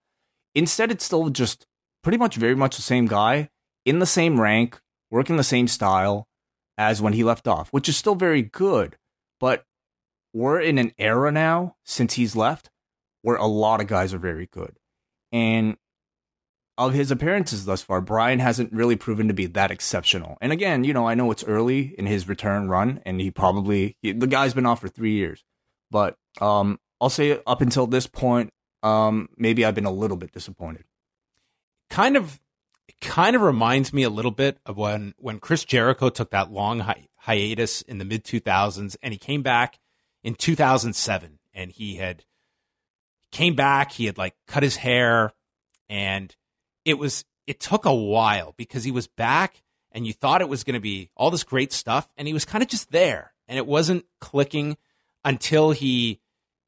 Instead, 0.55 0.91
it's 0.91 1.05
still 1.05 1.29
just 1.29 1.65
pretty 2.03 2.17
much 2.17 2.35
very 2.35 2.55
much 2.55 2.75
the 2.75 2.81
same 2.81 3.07
guy 3.07 3.49
in 3.85 3.99
the 3.99 4.05
same 4.05 4.39
rank, 4.39 4.79
working 5.11 5.37
the 5.37 5.43
same 5.43 5.67
style 5.67 6.27
as 6.77 7.01
when 7.01 7.13
he 7.13 7.23
left 7.23 7.47
off, 7.47 7.69
which 7.69 7.89
is 7.89 7.97
still 7.97 8.15
very 8.15 8.41
good. 8.41 8.97
But 9.39 9.63
we're 10.33 10.59
in 10.59 10.77
an 10.77 10.93
era 10.97 11.31
now 11.31 11.75
since 11.85 12.13
he's 12.13 12.35
left 12.35 12.69
where 13.21 13.35
a 13.37 13.45
lot 13.45 13.81
of 13.81 13.87
guys 13.87 14.13
are 14.13 14.19
very 14.19 14.47
good. 14.51 14.77
And 15.31 15.77
of 16.77 16.93
his 16.93 17.11
appearances 17.11 17.65
thus 17.65 17.81
far, 17.81 18.01
Bryan 18.01 18.39
hasn't 18.39 18.73
really 18.73 18.95
proven 18.95 19.27
to 19.27 19.33
be 19.33 19.45
that 19.45 19.71
exceptional. 19.71 20.37
And 20.41 20.51
again, 20.51 20.83
you 20.83 20.93
know, 20.93 21.07
I 21.07 21.13
know 21.13 21.29
it's 21.31 21.43
early 21.43 21.93
in 21.97 22.05
his 22.05 22.27
return 22.27 22.67
run, 22.67 23.01
and 23.05 23.21
he 23.21 23.29
probably 23.31 23.97
he, 24.01 24.11
the 24.11 24.27
guy's 24.27 24.53
been 24.53 24.65
off 24.65 24.81
for 24.81 24.87
three 24.87 25.13
years, 25.13 25.43
but 25.91 26.17
um, 26.41 26.79
I'll 26.99 27.09
say 27.09 27.39
up 27.45 27.61
until 27.61 27.85
this 27.85 28.07
point, 28.07 28.51
um, 28.81 29.29
maybe 29.37 29.63
I've 29.65 29.75
been 29.75 29.85
a 29.85 29.91
little 29.91 30.17
bit 30.17 30.31
disappointed. 30.31 30.85
kind 31.89 32.17
of 32.17 32.39
kind 33.01 33.35
of 33.35 33.41
reminds 33.41 33.93
me 33.93 34.03
a 34.03 34.09
little 34.09 34.31
bit 34.31 34.57
of 34.65 34.77
when 34.77 35.13
when 35.17 35.39
Chris 35.39 35.63
Jericho 35.65 36.09
took 36.09 36.31
that 36.31 36.51
long 36.51 36.79
hi- 36.79 37.07
hiatus 37.17 37.81
in 37.81 37.97
the 37.97 38.05
mid 38.05 38.23
2000s 38.23 38.95
and 39.01 39.13
he 39.13 39.17
came 39.17 39.41
back 39.41 39.79
in 40.23 40.35
2007 40.35 41.39
and 41.53 41.71
he 41.71 41.95
had 41.95 42.23
came 43.31 43.55
back 43.55 43.91
he 43.93 44.05
had 44.05 44.17
like 44.17 44.35
cut 44.47 44.63
his 44.63 44.77
hair 44.77 45.31
and 45.89 46.35
it 46.85 46.97
was 46.97 47.25
it 47.47 47.59
took 47.59 47.85
a 47.85 47.93
while 47.93 48.53
because 48.57 48.83
he 48.83 48.91
was 48.91 49.07
back 49.07 49.61
and 49.91 50.07
you 50.07 50.13
thought 50.13 50.41
it 50.41 50.49
was 50.49 50.63
going 50.63 50.73
to 50.75 50.79
be 50.79 51.09
all 51.15 51.31
this 51.31 51.43
great 51.43 51.71
stuff 51.71 52.09
and 52.17 52.27
he 52.27 52.33
was 52.33 52.45
kind 52.45 52.61
of 52.61 52.69
just 52.69 52.91
there 52.91 53.33
and 53.47 53.57
it 53.57 53.67
wasn't 53.67 54.05
clicking 54.19 54.77
until 55.23 55.71
he 55.71 56.19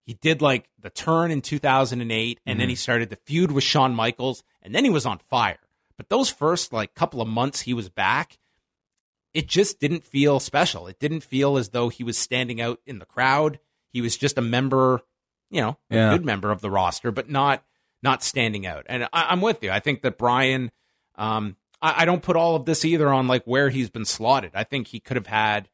he 0.06 0.14
did 0.14 0.42
like 0.42 0.70
the 0.80 0.90
turn 0.90 1.32
in 1.32 1.42
2008 1.42 2.40
and 2.46 2.60
then 2.60 2.70
he 2.70 2.76
mm-hmm. 2.76 2.80
started 2.80 3.10
the 3.10 3.16
feud 3.16 3.52
with 3.52 3.64
Shawn 3.64 3.96
Michaels 3.96 4.44
and 4.62 4.74
then 4.74 4.84
he 4.84 4.90
was 4.90 5.06
on 5.06 5.18
fire. 5.18 5.58
But 5.98 6.10
those 6.10 6.30
first 6.30 6.72
like 6.72 6.94
couple 6.94 7.22
of 7.22 7.28
months 7.28 7.62
he 7.62 7.74
was 7.74 7.90
back, 7.90 8.38
it 9.34 9.48
just 9.48 9.80
didn't 9.80 10.04
feel 10.04 10.40
special. 10.40 10.88
It 10.88 11.00
didn't 11.00 11.22
feel 11.22 11.58
as 11.58 11.70
though 11.70 11.90
he 11.90 12.04
was 12.04 12.18
standing 12.18 12.62
out 12.62 12.80
in 12.86 13.00
the 13.00 13.06
crowd. 13.06 13.60
He 13.92 14.02
was 14.02 14.16
just 14.16 14.38
a 14.38 14.42
member, 14.42 15.02
you 15.50 15.62
know, 15.62 15.78
Yeah. 15.90 16.12
a 16.12 16.18
good 16.18 16.26
member 16.26 16.52
of 16.52 16.62
the 16.62 16.70
roster, 16.70 17.12
but 17.12 17.30
not 17.30 17.64
not 18.06 18.24
standing 18.24 18.66
out. 18.66 18.86
And 18.88 19.04
I, 19.12 19.26
I'm 19.32 19.42
with 19.42 19.62
you. 19.64 19.72
I 19.72 19.82
think 19.82 20.02
that 20.04 20.18
Bryan, 20.18 20.72
um, 21.16 21.58
I, 21.82 22.04
I 22.04 22.06
don't 22.06 22.24
put 22.24 22.38
all 22.38 22.56
of 22.56 22.64
this 22.66 22.86
either 22.86 23.10
on 23.12 23.28
like 23.28 23.44
where 23.44 23.70
he's 23.70 23.90
been 23.90 24.06
slotted. 24.06 24.52
I 24.54 24.64
think 24.64 24.88
he 24.88 25.02
could 25.02 25.18
have 25.18 25.28
had. 25.28 25.68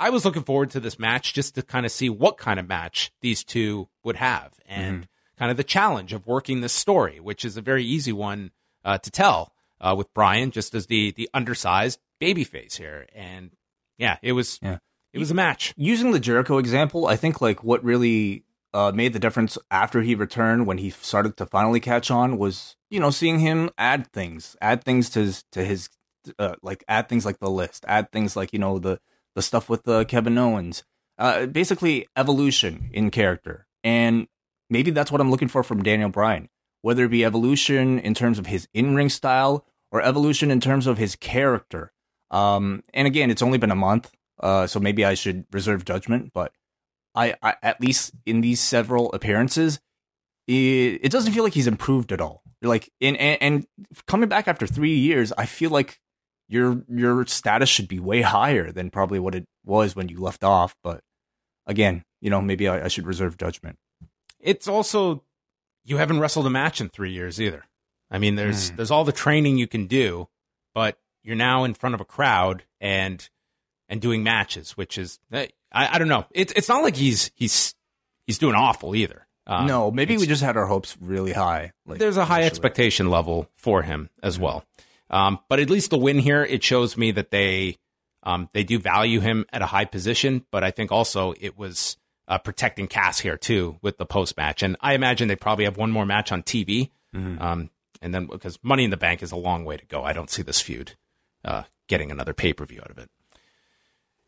I 0.00 0.10
was 0.10 0.24
looking 0.24 0.42
forward 0.42 0.70
to 0.72 0.80
this 0.80 0.98
match 0.98 1.32
just 1.32 1.54
to 1.54 1.62
kind 1.62 1.86
of 1.86 1.92
see 1.92 2.10
what 2.10 2.36
kind 2.36 2.58
of 2.58 2.68
match 2.68 3.12
these 3.20 3.44
two 3.44 3.88
would 4.04 4.16
have 4.16 4.52
and 4.66 5.06
kind 5.38 5.50
of 5.50 5.56
the 5.56 5.64
challenge 5.64 6.12
of 6.12 6.26
working 6.26 6.60
this 6.60 6.72
story, 6.72 7.20
which 7.20 7.44
is 7.44 7.56
a 7.56 7.62
very 7.62 7.84
easy 7.84 8.12
one 8.12 8.50
uh, 8.84 8.98
to 8.98 9.10
tell 9.10 9.52
uh, 9.80 9.94
with 9.96 10.12
Bryan, 10.14 10.50
just 10.50 10.74
as 10.74 10.86
the 10.86 11.12
the 11.12 11.28
undersized 11.32 12.00
babyface 12.20 12.76
here. 12.76 13.06
And 13.14 13.52
yeah, 13.98 14.16
it 14.22 14.32
was 14.32 14.58
Yeah. 14.62 14.78
it 15.14 15.18
was 15.18 15.30
a 15.30 15.34
match. 15.34 15.72
using 15.76 16.10
the 16.12 16.20
Jericho 16.20 16.58
example, 16.58 17.06
I 17.06 17.16
think 17.16 17.40
like 17.40 17.62
what 17.64 17.82
really 17.84 18.44
uh, 18.74 18.92
made 18.94 19.12
the 19.12 19.18
difference 19.18 19.56
after 19.70 20.02
he 20.02 20.14
returned 20.14 20.66
when 20.66 20.78
he 20.78 20.90
started 20.90 21.36
to 21.36 21.46
finally 21.46 21.80
catch 21.80 22.10
on 22.10 22.38
was 22.38 22.76
you 22.90 23.00
know 23.00 23.10
seeing 23.10 23.40
him 23.40 23.70
add 23.78 24.12
things, 24.12 24.56
add 24.60 24.84
things 24.84 25.08
to 25.10 25.20
his, 25.20 25.44
to 25.52 25.64
his 25.64 25.88
uh, 26.38 26.56
like 26.62 26.84
add 26.88 27.08
things 27.08 27.24
like 27.24 27.38
the 27.38 27.50
list, 27.50 27.84
add 27.88 28.10
things 28.12 28.36
like 28.36 28.52
you 28.52 28.58
know 28.58 28.78
the 28.78 29.00
the 29.34 29.42
stuff 29.42 29.68
with 29.68 29.86
uh, 29.88 30.04
Kevin 30.04 30.38
Owens, 30.38 30.84
uh, 31.18 31.46
basically 31.46 32.06
evolution 32.16 32.90
in 32.92 33.10
character, 33.10 33.66
and 33.84 34.28
maybe 34.70 34.90
that's 34.90 35.12
what 35.12 35.20
I'm 35.20 35.30
looking 35.30 35.48
for 35.48 35.62
from 35.62 35.82
Daniel 35.82 36.08
Bryan, 36.08 36.48
whether 36.82 37.04
it 37.04 37.10
be 37.10 37.24
evolution 37.24 37.98
in 37.98 38.14
terms 38.14 38.38
of 38.38 38.46
his 38.46 38.68
in 38.74 38.94
ring 38.94 39.08
style 39.08 39.64
or 39.92 40.02
evolution 40.02 40.50
in 40.50 40.60
terms 40.60 40.86
of 40.86 40.98
his 40.98 41.16
character. 41.16 41.92
Um, 42.30 42.82
and 42.92 43.06
again, 43.06 43.30
it's 43.30 43.42
only 43.42 43.58
been 43.58 43.70
a 43.70 43.76
month, 43.76 44.10
uh, 44.40 44.66
so 44.66 44.80
maybe 44.80 45.04
I 45.04 45.14
should 45.14 45.46
reserve 45.52 45.84
judgment. 45.84 46.32
But 46.34 46.52
I, 47.16 47.34
I 47.42 47.54
at 47.62 47.80
least 47.80 48.12
in 48.26 48.42
these 48.42 48.60
several 48.60 49.12
appearances, 49.12 49.80
it, 50.46 51.00
it 51.02 51.10
doesn't 51.10 51.32
feel 51.32 51.42
like 51.42 51.54
he's 51.54 51.66
improved 51.66 52.12
at 52.12 52.20
all. 52.20 52.42
Like 52.62 52.90
in 53.00 53.16
and, 53.16 53.38
and 53.42 53.66
coming 54.06 54.28
back 54.28 54.46
after 54.46 54.66
three 54.66 54.94
years, 54.94 55.32
I 55.36 55.46
feel 55.46 55.70
like 55.70 56.00
your 56.48 56.84
your 56.88 57.26
status 57.26 57.68
should 57.68 57.88
be 57.88 57.98
way 57.98 58.22
higher 58.22 58.70
than 58.70 58.90
probably 58.90 59.18
what 59.18 59.34
it 59.34 59.46
was 59.64 59.96
when 59.96 60.08
you 60.08 60.20
left 60.20 60.44
off. 60.44 60.76
But 60.82 61.00
again, 61.66 62.04
you 62.20 62.30
know, 62.30 62.40
maybe 62.40 62.68
I, 62.68 62.84
I 62.84 62.88
should 62.88 63.06
reserve 63.06 63.36
judgment. 63.36 63.78
It's 64.40 64.68
also 64.68 65.24
you 65.84 65.96
haven't 65.96 66.20
wrestled 66.20 66.46
a 66.46 66.50
match 66.50 66.80
in 66.80 66.88
three 66.88 67.12
years 67.12 67.40
either. 67.40 67.64
I 68.10 68.18
mean, 68.18 68.36
there's 68.36 68.70
mm. 68.70 68.76
there's 68.76 68.90
all 68.90 69.04
the 69.04 69.12
training 69.12 69.58
you 69.58 69.66
can 69.66 69.86
do, 69.86 70.28
but 70.74 70.98
you're 71.22 71.36
now 71.36 71.64
in 71.64 71.74
front 71.74 71.94
of 71.94 72.00
a 72.00 72.04
crowd 72.04 72.64
and 72.80 73.28
and 73.88 74.00
doing 74.00 74.22
matches, 74.22 74.76
which 74.76 74.98
is 74.98 75.18
I, 75.32 75.48
I 75.72 75.98
don't 75.98 76.08
know. 76.08 76.26
It's 76.30 76.52
it's 76.54 76.68
not 76.68 76.82
like 76.82 76.96
he's 76.96 77.30
he's 77.34 77.74
he's 78.26 78.38
doing 78.38 78.54
awful 78.54 78.94
either. 78.94 79.26
Um, 79.46 79.66
no, 79.66 79.90
maybe 79.90 80.16
we 80.16 80.26
just 80.26 80.42
had 80.42 80.56
our 80.56 80.66
hopes 80.66 80.96
really 81.00 81.32
high. 81.32 81.72
Like, 81.86 81.98
there's 81.98 82.16
a 82.16 82.24
high 82.24 82.40
initially. 82.40 82.50
expectation 82.50 83.10
level 83.10 83.48
for 83.54 83.82
him 83.82 84.10
as 84.22 84.38
well. 84.40 84.64
Um, 85.08 85.38
but 85.48 85.60
at 85.60 85.70
least 85.70 85.90
the 85.90 85.98
win 85.98 86.18
here, 86.18 86.42
it 86.42 86.64
shows 86.64 86.96
me 86.96 87.12
that 87.12 87.30
they 87.30 87.76
um, 88.24 88.48
they 88.52 88.64
do 88.64 88.78
value 88.78 89.20
him 89.20 89.46
at 89.52 89.62
a 89.62 89.66
high 89.66 89.84
position. 89.84 90.44
But 90.50 90.64
I 90.64 90.72
think 90.72 90.90
also 90.90 91.34
it 91.40 91.56
was 91.56 91.96
uh, 92.26 92.38
protecting 92.38 92.88
Cass 92.88 93.20
here 93.20 93.36
too 93.36 93.78
with 93.82 93.98
the 93.98 94.06
post 94.06 94.36
match, 94.36 94.62
and 94.62 94.76
I 94.80 94.94
imagine 94.94 95.28
they 95.28 95.36
probably 95.36 95.64
have 95.64 95.76
one 95.76 95.92
more 95.92 96.06
match 96.06 96.32
on 96.32 96.42
TV. 96.42 96.90
Mm-hmm. 97.14 97.40
Um, 97.40 97.70
and 98.02 98.12
then 98.12 98.26
because 98.26 98.58
Money 98.62 98.84
in 98.84 98.90
the 98.90 98.96
Bank 98.96 99.22
is 99.22 99.32
a 99.32 99.36
long 99.36 99.64
way 99.64 99.76
to 99.76 99.86
go, 99.86 100.02
I 100.02 100.12
don't 100.12 100.28
see 100.28 100.42
this 100.42 100.60
feud 100.60 100.96
uh, 101.44 101.62
getting 101.86 102.10
another 102.10 102.34
pay 102.34 102.52
per 102.52 102.66
view 102.66 102.80
out 102.82 102.90
of 102.90 102.98
it. 102.98 103.08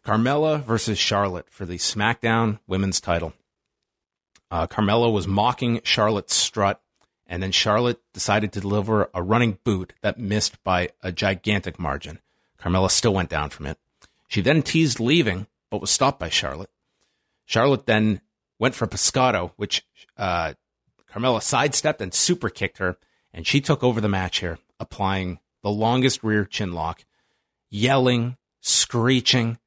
Carmella 0.04 0.62
versus 0.62 0.98
Charlotte 0.98 1.50
for 1.50 1.66
the 1.66 1.76
SmackDown 1.76 2.60
Women's 2.66 3.00
Title. 3.00 3.34
Uh, 4.50 4.66
Carmella 4.66 5.12
was 5.12 5.26
mocking 5.26 5.80
Charlotte's 5.84 6.34
strut, 6.34 6.80
and 7.26 7.42
then 7.42 7.52
Charlotte 7.52 8.00
decided 8.14 8.52
to 8.52 8.60
deliver 8.60 9.10
a 9.12 9.22
running 9.22 9.58
boot 9.64 9.92
that 10.00 10.18
missed 10.18 10.62
by 10.64 10.88
a 11.02 11.12
gigantic 11.12 11.78
margin. 11.78 12.20
Carmella 12.58 12.90
still 12.90 13.12
went 13.12 13.28
down 13.28 13.50
from 13.50 13.66
it. 13.66 13.78
She 14.28 14.40
then 14.40 14.62
teased 14.62 14.98
leaving, 14.98 15.46
but 15.70 15.80
was 15.80 15.90
stopped 15.90 16.18
by 16.18 16.30
Charlotte. 16.30 16.70
Charlotte 17.44 17.86
then 17.86 18.20
went 18.58 18.74
for 18.74 18.86
Pescado, 18.86 19.52
which 19.56 19.84
uh, 20.16 20.54
Carmella 21.12 21.42
sidestepped 21.42 22.00
and 22.00 22.12
super 22.12 22.48
kicked 22.48 22.78
her, 22.78 22.96
and 23.32 23.46
she 23.46 23.60
took 23.60 23.84
over 23.84 24.00
the 24.00 24.08
match 24.08 24.40
here, 24.40 24.58
applying 24.80 25.38
the 25.62 25.70
longest 25.70 26.22
rear 26.22 26.44
chin 26.44 26.72
lock, 26.72 27.04
yelling, 27.70 28.36
screeching, 28.60 29.58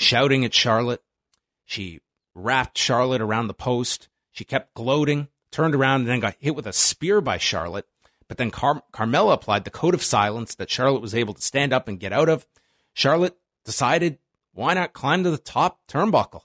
shouting 0.00 0.44
at 0.44 0.54
Charlotte. 0.54 1.02
She 1.64 2.00
wrapped 2.34 2.78
Charlotte 2.78 3.20
around 3.20 3.46
the 3.46 3.54
post. 3.54 4.08
She 4.32 4.44
kept 4.44 4.74
gloating, 4.74 5.28
turned 5.50 5.74
around, 5.74 6.00
and 6.00 6.08
then 6.08 6.20
got 6.20 6.36
hit 6.38 6.56
with 6.56 6.66
a 6.66 6.72
spear 6.72 7.20
by 7.20 7.38
Charlotte. 7.38 7.86
But 8.26 8.38
then 8.38 8.50
Car- 8.50 8.82
Carmella 8.92 9.34
applied 9.34 9.64
the 9.64 9.70
code 9.70 9.94
of 9.94 10.02
silence 10.02 10.54
that 10.54 10.70
Charlotte 10.70 11.02
was 11.02 11.14
able 11.14 11.34
to 11.34 11.42
stand 11.42 11.72
up 11.72 11.88
and 11.88 12.00
get 12.00 12.12
out 12.12 12.28
of. 12.28 12.46
Charlotte 12.92 13.36
decided, 13.64 14.18
why 14.52 14.74
not 14.74 14.92
climb 14.92 15.24
to 15.24 15.30
the 15.30 15.38
top 15.38 15.80
turnbuckle? 15.88 16.42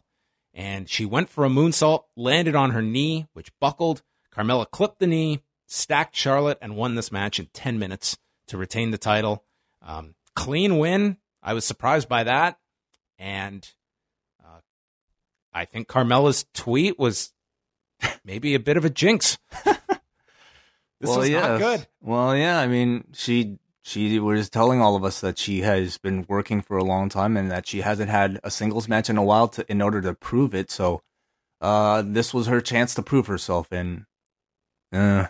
And 0.54 0.90
she 0.90 1.06
went 1.06 1.30
for 1.30 1.46
a 1.46 1.50
moonsault, 1.50 2.04
landed 2.16 2.56
on 2.56 2.72
her 2.72 2.82
knee, 2.82 3.28
which 3.34 3.58
buckled. 3.60 4.02
Carmella 4.34 4.70
clipped 4.70 5.00
the 5.00 5.08
knee, 5.08 5.44
stacked 5.68 6.16
Charlotte, 6.16 6.58
and 6.62 6.76
won 6.76 6.96
this 6.96 7.12
match 7.12 7.40
in 7.40 7.48
10 7.54 7.78
minutes 7.78 8.18
to 8.48 8.58
retain 8.58 8.92
the 8.92 8.98
title. 8.98 9.44
Um, 9.82 10.16
clean 10.36 10.78
win. 10.78 11.18
I 11.44 11.54
was 11.54 11.66
surprised 11.66 12.10
by 12.10 12.24
that. 12.24 12.58
And 13.18 13.68
I 15.56 15.64
think 15.64 15.88
Carmella's 15.88 16.46
tweet 16.54 17.00
was 17.00 17.32
maybe 18.26 18.56
a 18.56 18.60
bit 18.60 18.76
of 18.76 18.84
a 18.84 18.90
jinx. 18.90 19.38
this 19.64 19.78
well, 21.02 21.20
was 21.20 21.30
yes. 21.30 21.48
not 21.48 21.60
good. 21.60 21.88
Well, 22.02 22.36
yeah. 22.36 22.60
I 22.60 22.68
mean, 22.68 23.06
she 23.14 23.58
she 23.82 24.20
was 24.20 24.50
telling 24.50 24.82
all 24.82 24.98
of 24.98 25.06
us 25.06 25.22
that 25.22 25.38
she 25.38 25.62
has 25.62 25.98
been 25.98 26.26
working 26.28 26.62
for 26.62 26.76
a 26.76 26.84
long 26.84 27.08
time 27.08 27.38
and 27.38 27.50
that 27.52 27.68
she 27.68 27.82
hasn't 27.82 28.10
had 28.10 28.38
a 28.44 28.52
singles 28.52 28.90
match 28.90 29.10
in 29.10 29.18
a 29.18 29.24
while 29.24 29.48
to 29.48 29.66
in 29.72 29.82
order 29.82 30.02
to 30.02 30.14
prove 30.14 30.54
it. 30.54 30.70
So, 30.70 31.02
uh, 31.62 32.04
this 32.06 32.34
was 32.34 32.48
her 32.48 32.60
chance 32.60 32.94
to 32.96 33.02
prove 33.02 33.28
herself, 33.28 33.72
and 33.72 34.04
uh, 34.92 35.28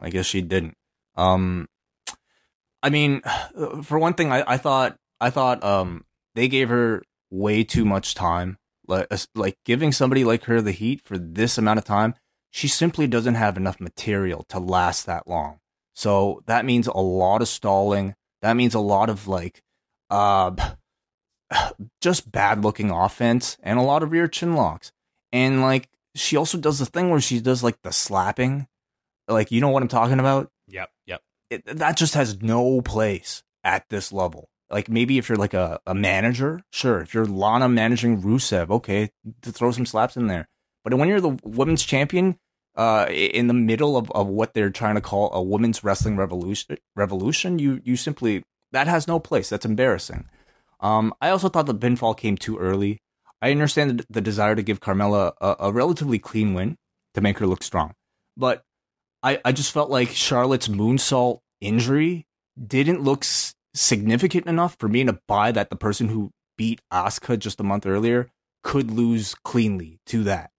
I 0.00 0.10
guess 0.10 0.26
she 0.26 0.42
didn't. 0.42 0.76
Um, 1.14 1.68
I 2.82 2.90
mean, 2.90 3.22
for 3.84 4.00
one 4.00 4.14
thing, 4.14 4.32
I, 4.32 4.42
I 4.54 4.56
thought 4.56 4.96
I 5.20 5.30
thought 5.30 5.62
um 5.62 6.04
they 6.34 6.48
gave 6.48 6.68
her 6.68 7.04
way 7.30 7.64
too 7.64 7.84
much 7.84 8.14
time 8.14 8.58
like 8.88 9.06
like 9.34 9.58
giving 9.64 9.92
somebody 9.92 10.24
like 10.24 10.44
her 10.44 10.60
the 10.60 10.72
heat 10.72 11.02
for 11.04 11.18
this 11.18 11.58
amount 11.58 11.78
of 11.78 11.84
time, 11.84 12.14
she 12.50 12.66
simply 12.66 13.06
doesn't 13.06 13.34
have 13.34 13.56
enough 13.56 13.78
material 13.80 14.44
to 14.48 14.58
last 14.58 15.06
that 15.06 15.28
long. 15.28 15.58
So 15.94 16.42
that 16.46 16.64
means 16.64 16.86
a 16.86 16.96
lot 16.96 17.42
of 17.42 17.48
stalling. 17.48 18.14
That 18.42 18.54
means 18.54 18.74
a 18.74 18.80
lot 18.80 19.10
of 19.10 19.28
like 19.28 19.62
uh 20.10 20.52
just 22.00 22.32
bad 22.32 22.64
looking 22.64 22.90
offense 22.90 23.58
and 23.62 23.78
a 23.78 23.82
lot 23.82 24.02
of 24.02 24.10
rear 24.10 24.26
chin 24.26 24.54
locks. 24.54 24.90
And 25.32 25.60
like 25.60 25.88
she 26.14 26.36
also 26.36 26.58
does 26.58 26.78
the 26.78 26.86
thing 26.86 27.10
where 27.10 27.20
she 27.20 27.40
does 27.40 27.62
like 27.62 27.80
the 27.82 27.92
slapping. 27.92 28.66
Like 29.28 29.52
you 29.52 29.60
know 29.60 29.68
what 29.68 29.82
I'm 29.82 29.88
talking 29.88 30.18
about? 30.18 30.50
Yep, 30.68 30.90
yep. 31.06 31.22
It, 31.50 31.64
that 31.66 31.96
just 31.96 32.14
has 32.14 32.42
no 32.42 32.80
place 32.80 33.42
at 33.62 33.88
this 33.90 34.12
level. 34.12 34.48
Like 34.70 34.88
maybe 34.88 35.18
if 35.18 35.28
you're 35.28 35.38
like 35.38 35.54
a, 35.54 35.80
a 35.86 35.94
manager, 35.94 36.62
sure. 36.70 37.00
If 37.00 37.14
you're 37.14 37.24
Lana 37.24 37.68
managing 37.68 38.22
Rusev, 38.22 38.70
okay, 38.70 39.10
to 39.42 39.52
throw 39.52 39.70
some 39.70 39.86
slaps 39.86 40.16
in 40.16 40.26
there. 40.26 40.48
But 40.84 40.94
when 40.94 41.08
you're 41.08 41.20
the 41.20 41.38
women's 41.42 41.84
champion, 41.84 42.38
uh, 42.78 43.06
in 43.10 43.48
the 43.48 43.54
middle 43.54 43.96
of, 43.96 44.10
of 44.12 44.28
what 44.28 44.54
they're 44.54 44.70
trying 44.70 44.94
to 44.94 45.00
call 45.00 45.32
a 45.34 45.42
women's 45.42 45.82
wrestling 45.82 46.16
revolution, 46.16 46.78
revolution, 46.94 47.58
you 47.58 47.80
you 47.84 47.96
simply 47.96 48.44
that 48.70 48.86
has 48.86 49.08
no 49.08 49.18
place. 49.18 49.48
That's 49.48 49.64
embarrassing. 49.64 50.26
Um, 50.80 51.12
I 51.20 51.30
also 51.30 51.48
thought 51.48 51.66
the 51.66 51.74
pinfall 51.74 52.16
came 52.16 52.36
too 52.36 52.56
early. 52.56 53.02
I 53.42 53.50
understand 53.50 54.04
the, 54.08 54.20
desire 54.20 54.54
to 54.54 54.62
give 54.62 54.80
Carmella 54.80 55.32
a, 55.40 55.56
a, 55.60 55.72
relatively 55.72 56.18
clean 56.18 56.54
win 56.54 56.76
to 57.14 57.20
make 57.20 57.38
her 57.38 57.46
look 57.46 57.62
strong, 57.62 57.94
but 58.36 58.62
I, 59.22 59.40
I 59.44 59.52
just 59.52 59.72
felt 59.72 59.90
like 59.90 60.10
Charlotte's 60.10 60.68
moonsault 60.68 61.40
injury 61.60 62.26
didn't 62.64 63.02
look 63.02 63.24
significant 63.80 64.46
enough 64.46 64.76
for 64.78 64.88
me 64.88 65.04
to 65.04 65.18
buy 65.26 65.52
that 65.52 65.70
the 65.70 65.76
person 65.76 66.08
who 66.08 66.32
beat 66.56 66.80
Asuka 66.92 67.38
just 67.38 67.60
a 67.60 67.64
month 67.64 67.86
earlier 67.86 68.28
could 68.62 68.90
lose 68.90 69.34
cleanly 69.34 70.00
to 70.06 70.24
that. 70.24 70.50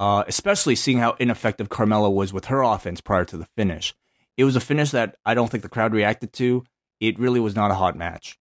Uh, 0.00 0.24
especially 0.26 0.74
seeing 0.74 0.98
how 0.98 1.12
ineffective 1.20 1.68
Carmella 1.68 2.12
was 2.12 2.32
with 2.32 2.46
her 2.46 2.62
offense 2.62 3.00
prior 3.00 3.24
to 3.24 3.36
the 3.36 3.46
finish. 3.56 3.94
It 4.36 4.44
was 4.44 4.56
a 4.56 4.60
finish 4.60 4.90
that 4.90 5.16
I 5.24 5.34
don't 5.34 5.50
think 5.50 5.62
the 5.62 5.68
crowd 5.68 5.92
reacted 5.92 6.32
to. 6.34 6.64
It 6.98 7.18
really 7.18 7.38
was 7.38 7.54
not 7.54 7.70
a 7.70 7.74
hot 7.74 7.96
match. 7.96 8.38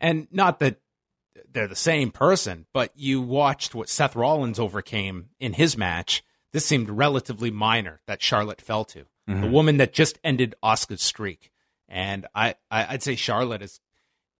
And 0.00 0.28
not 0.30 0.60
that 0.60 0.80
they're 1.52 1.68
the 1.68 1.76
same 1.76 2.10
person, 2.10 2.66
but 2.72 2.90
you 2.94 3.20
watched 3.20 3.74
what 3.74 3.88
Seth 3.88 4.16
Rollins 4.16 4.58
overcame 4.58 5.28
in 5.38 5.52
his 5.52 5.76
match. 5.76 6.24
This 6.52 6.64
seemed 6.64 6.88
relatively 6.88 7.50
minor 7.50 8.00
that 8.06 8.22
Charlotte 8.22 8.60
fell 8.60 8.84
to. 8.86 9.04
Mm-hmm. 9.28 9.40
The 9.42 9.48
woman 9.48 9.76
that 9.76 9.92
just 9.92 10.18
ended 10.24 10.54
Asuka's 10.64 11.02
streak. 11.02 11.51
And 11.92 12.26
I, 12.34 12.54
I 12.70 12.92
would 12.92 13.02
say 13.02 13.14
Charlotte 13.14 13.62
is. 13.62 13.78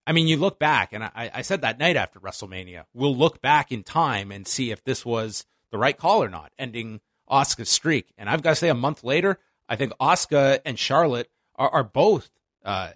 I 0.05 0.13
mean, 0.13 0.27
you 0.27 0.37
look 0.37 0.59
back, 0.59 0.93
and 0.93 1.05
I, 1.05 1.31
I 1.33 1.43
said 1.43 1.61
that 1.61 1.79
night 1.79 1.97
after 1.97 2.19
WrestleMania, 2.19 2.87
we'll 2.93 3.15
look 3.15 3.41
back 3.41 3.71
in 3.71 3.85
time 3.85 4.33
and 4.33 4.49
see 4.49 4.73
if 4.73 4.83
this 4.83 5.07
was 5.07 5.45
the 5.71 5.79
right 5.79 5.97
call 5.97 6.25
or 6.25 6.29
not, 6.29 6.51
ending 6.59 7.01
Asuka's 7.31 7.69
streak. 7.69 8.13
And 8.19 8.29
I've 8.29 8.43
got 8.43 8.51
to 8.51 8.57
say, 8.57 8.69
a 8.69 8.75
month 8.75 9.05
later, 9.05 9.39
I 9.69 9.77
think 9.77 9.93
Oscar 10.01 10.59
and 10.65 10.77
Charlotte 10.77 11.31
are, 11.55 11.69
are 11.69 11.85
both 11.85 12.31
uh, 12.65 12.93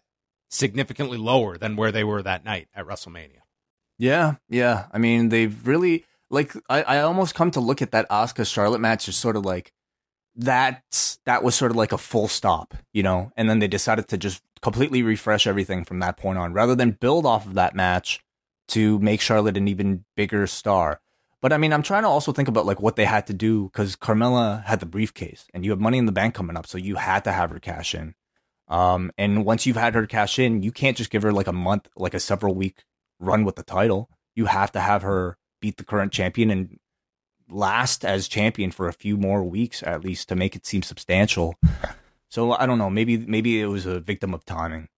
significantly 0.48 1.18
lower 1.18 1.56
than 1.56 1.76
where 1.76 1.92
they 1.92 2.02
were 2.02 2.22
that 2.22 2.44
night 2.44 2.66
at 2.74 2.86
WrestleMania. 2.86 3.42
Yeah, 3.98 4.36
yeah. 4.48 4.86
I 4.92 4.98
mean, 4.98 5.28
they've 5.28 5.66
really 5.66 6.04
like. 6.28 6.54
I, 6.68 6.82
I 6.82 7.00
almost 7.00 7.34
come 7.34 7.50
to 7.52 7.60
look 7.60 7.82
at 7.82 7.92
that 7.92 8.08
Asuka 8.08 8.50
Charlotte 8.50 8.80
match 8.80 9.08
as 9.08 9.16
sort 9.16 9.36
of 9.36 9.44
like 9.44 9.72
that 10.36 11.18
that 11.24 11.42
was 11.42 11.54
sort 11.54 11.70
of 11.70 11.76
like 11.76 11.92
a 11.92 11.98
full 11.98 12.28
stop, 12.28 12.74
you 12.92 13.02
know, 13.02 13.32
and 13.36 13.48
then 13.48 13.58
they 13.58 13.68
decided 13.68 14.08
to 14.08 14.18
just 14.18 14.42
completely 14.62 15.02
refresh 15.02 15.46
everything 15.46 15.84
from 15.84 16.00
that 16.00 16.16
point 16.16 16.38
on 16.38 16.52
rather 16.52 16.74
than 16.74 16.90
build 16.92 17.26
off 17.26 17.46
of 17.46 17.54
that 17.54 17.74
match 17.74 18.20
to 18.68 18.98
make 18.98 19.20
Charlotte 19.20 19.56
an 19.56 19.68
even 19.68 20.04
bigger 20.16 20.46
star. 20.46 21.00
But 21.40 21.52
I 21.52 21.58
mean, 21.58 21.72
I'm 21.72 21.82
trying 21.82 22.02
to 22.02 22.08
also 22.08 22.32
think 22.32 22.48
about 22.48 22.66
like 22.66 22.80
what 22.80 22.96
they 22.96 23.04
had 23.04 23.26
to 23.28 23.34
do 23.34 23.64
because 23.64 23.96
Carmella 23.96 24.64
had 24.64 24.80
the 24.80 24.86
briefcase 24.86 25.46
and 25.54 25.64
you 25.64 25.70
have 25.70 25.80
money 25.80 25.98
in 25.98 26.06
the 26.06 26.12
bank 26.12 26.34
coming 26.34 26.56
up, 26.56 26.66
so 26.66 26.78
you 26.78 26.96
had 26.96 27.24
to 27.24 27.32
have 27.32 27.50
her 27.50 27.60
cash 27.60 27.94
in. 27.94 28.14
Um, 28.68 29.12
and 29.16 29.44
once 29.44 29.64
you've 29.64 29.76
had 29.76 29.94
her 29.94 30.06
cash 30.06 30.38
in, 30.38 30.62
you 30.62 30.72
can't 30.72 30.96
just 30.96 31.10
give 31.10 31.22
her 31.22 31.32
like 31.32 31.46
a 31.46 31.52
month, 31.52 31.88
like 31.96 32.14
a 32.14 32.20
several 32.20 32.54
week 32.54 32.84
run 33.20 33.44
with 33.44 33.56
the 33.56 33.62
title. 33.62 34.10
You 34.34 34.46
have 34.46 34.72
to 34.72 34.80
have 34.80 35.02
her 35.02 35.38
beat 35.60 35.76
the 35.76 35.84
current 35.84 36.12
champion 36.12 36.50
and 36.50 36.78
last 37.48 38.04
as 38.04 38.28
champion 38.28 38.70
for 38.70 38.88
a 38.88 38.92
few 38.92 39.16
more 39.16 39.44
weeks 39.44 39.82
at 39.82 40.04
least 40.04 40.28
to 40.28 40.36
make 40.36 40.56
it 40.56 40.66
seem 40.66 40.82
substantial. 40.82 41.56
So 42.28 42.52
I 42.52 42.66
don't 42.66 42.76
know. 42.76 42.90
Maybe 42.90 43.16
maybe 43.18 43.62
it 43.62 43.66
was 43.66 43.86
a 43.86 44.00
victim 44.00 44.34
of 44.34 44.44
timing. 44.44 44.88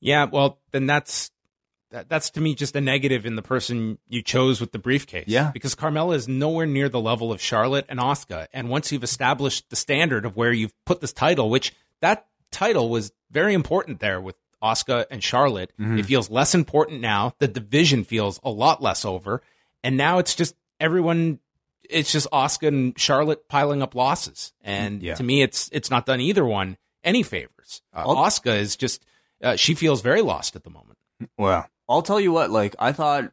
Yeah, 0.00 0.24
well, 0.24 0.58
then 0.72 0.86
that's 0.86 1.30
that, 1.92 2.08
that's 2.08 2.30
to 2.30 2.40
me 2.40 2.54
just 2.54 2.74
a 2.74 2.80
negative 2.80 3.24
in 3.24 3.36
the 3.36 3.42
person 3.42 3.98
you 4.08 4.22
chose 4.22 4.60
with 4.60 4.72
the 4.72 4.78
briefcase. 4.78 5.28
Yeah. 5.28 5.50
because 5.52 5.74
Carmella 5.74 6.16
is 6.16 6.26
nowhere 6.26 6.66
near 6.66 6.88
the 6.88 7.00
level 7.00 7.30
of 7.30 7.40
Charlotte 7.40 7.86
and 7.88 8.00
Asuka. 8.00 8.48
And 8.52 8.68
once 8.68 8.90
you've 8.90 9.04
established 9.04 9.70
the 9.70 9.76
standard 9.76 10.24
of 10.24 10.36
where 10.36 10.52
you've 10.52 10.74
put 10.84 11.00
this 11.00 11.12
title, 11.12 11.50
which 11.50 11.72
that 12.00 12.26
title 12.50 12.88
was 12.88 13.12
very 13.30 13.54
important 13.54 14.00
there 14.00 14.20
with 14.20 14.36
Asuka 14.62 15.06
and 15.10 15.22
Charlotte, 15.22 15.72
mm-hmm. 15.78 15.98
it 15.98 16.06
feels 16.06 16.30
less 16.30 16.54
important 16.54 17.00
now. 17.00 17.34
The 17.38 17.48
division 17.48 18.04
feels 18.04 18.40
a 18.42 18.50
lot 18.50 18.82
less 18.82 19.04
over, 19.04 19.42
and 19.84 19.96
now 19.96 20.18
it's 20.18 20.34
just 20.34 20.54
everyone. 20.80 21.38
It's 21.88 22.12
just 22.12 22.30
Asuka 22.30 22.68
and 22.68 22.98
Charlotte 22.98 23.48
piling 23.48 23.82
up 23.82 23.94
losses, 23.94 24.52
and 24.62 25.02
Yeah. 25.02 25.14
to 25.16 25.22
me, 25.22 25.42
it's 25.42 25.68
it's 25.72 25.90
not 25.90 26.06
done 26.06 26.20
either 26.20 26.44
one 26.44 26.76
any 27.04 27.22
favors. 27.22 27.82
Uh, 27.94 28.04
I'll- 28.06 28.26
is 28.52 28.76
just 28.76 29.04
uh, 29.42 29.56
she 29.56 29.74
feels 29.74 30.00
very 30.02 30.22
lost 30.22 30.54
at 30.56 30.62
the 30.64 30.70
moment. 30.70 30.98
Well, 31.36 31.68
I'll 31.88 32.02
tell 32.02 32.20
you 32.20 32.32
what. 32.32 32.50
Like 32.50 32.76
I 32.78 32.92
thought 32.92 33.32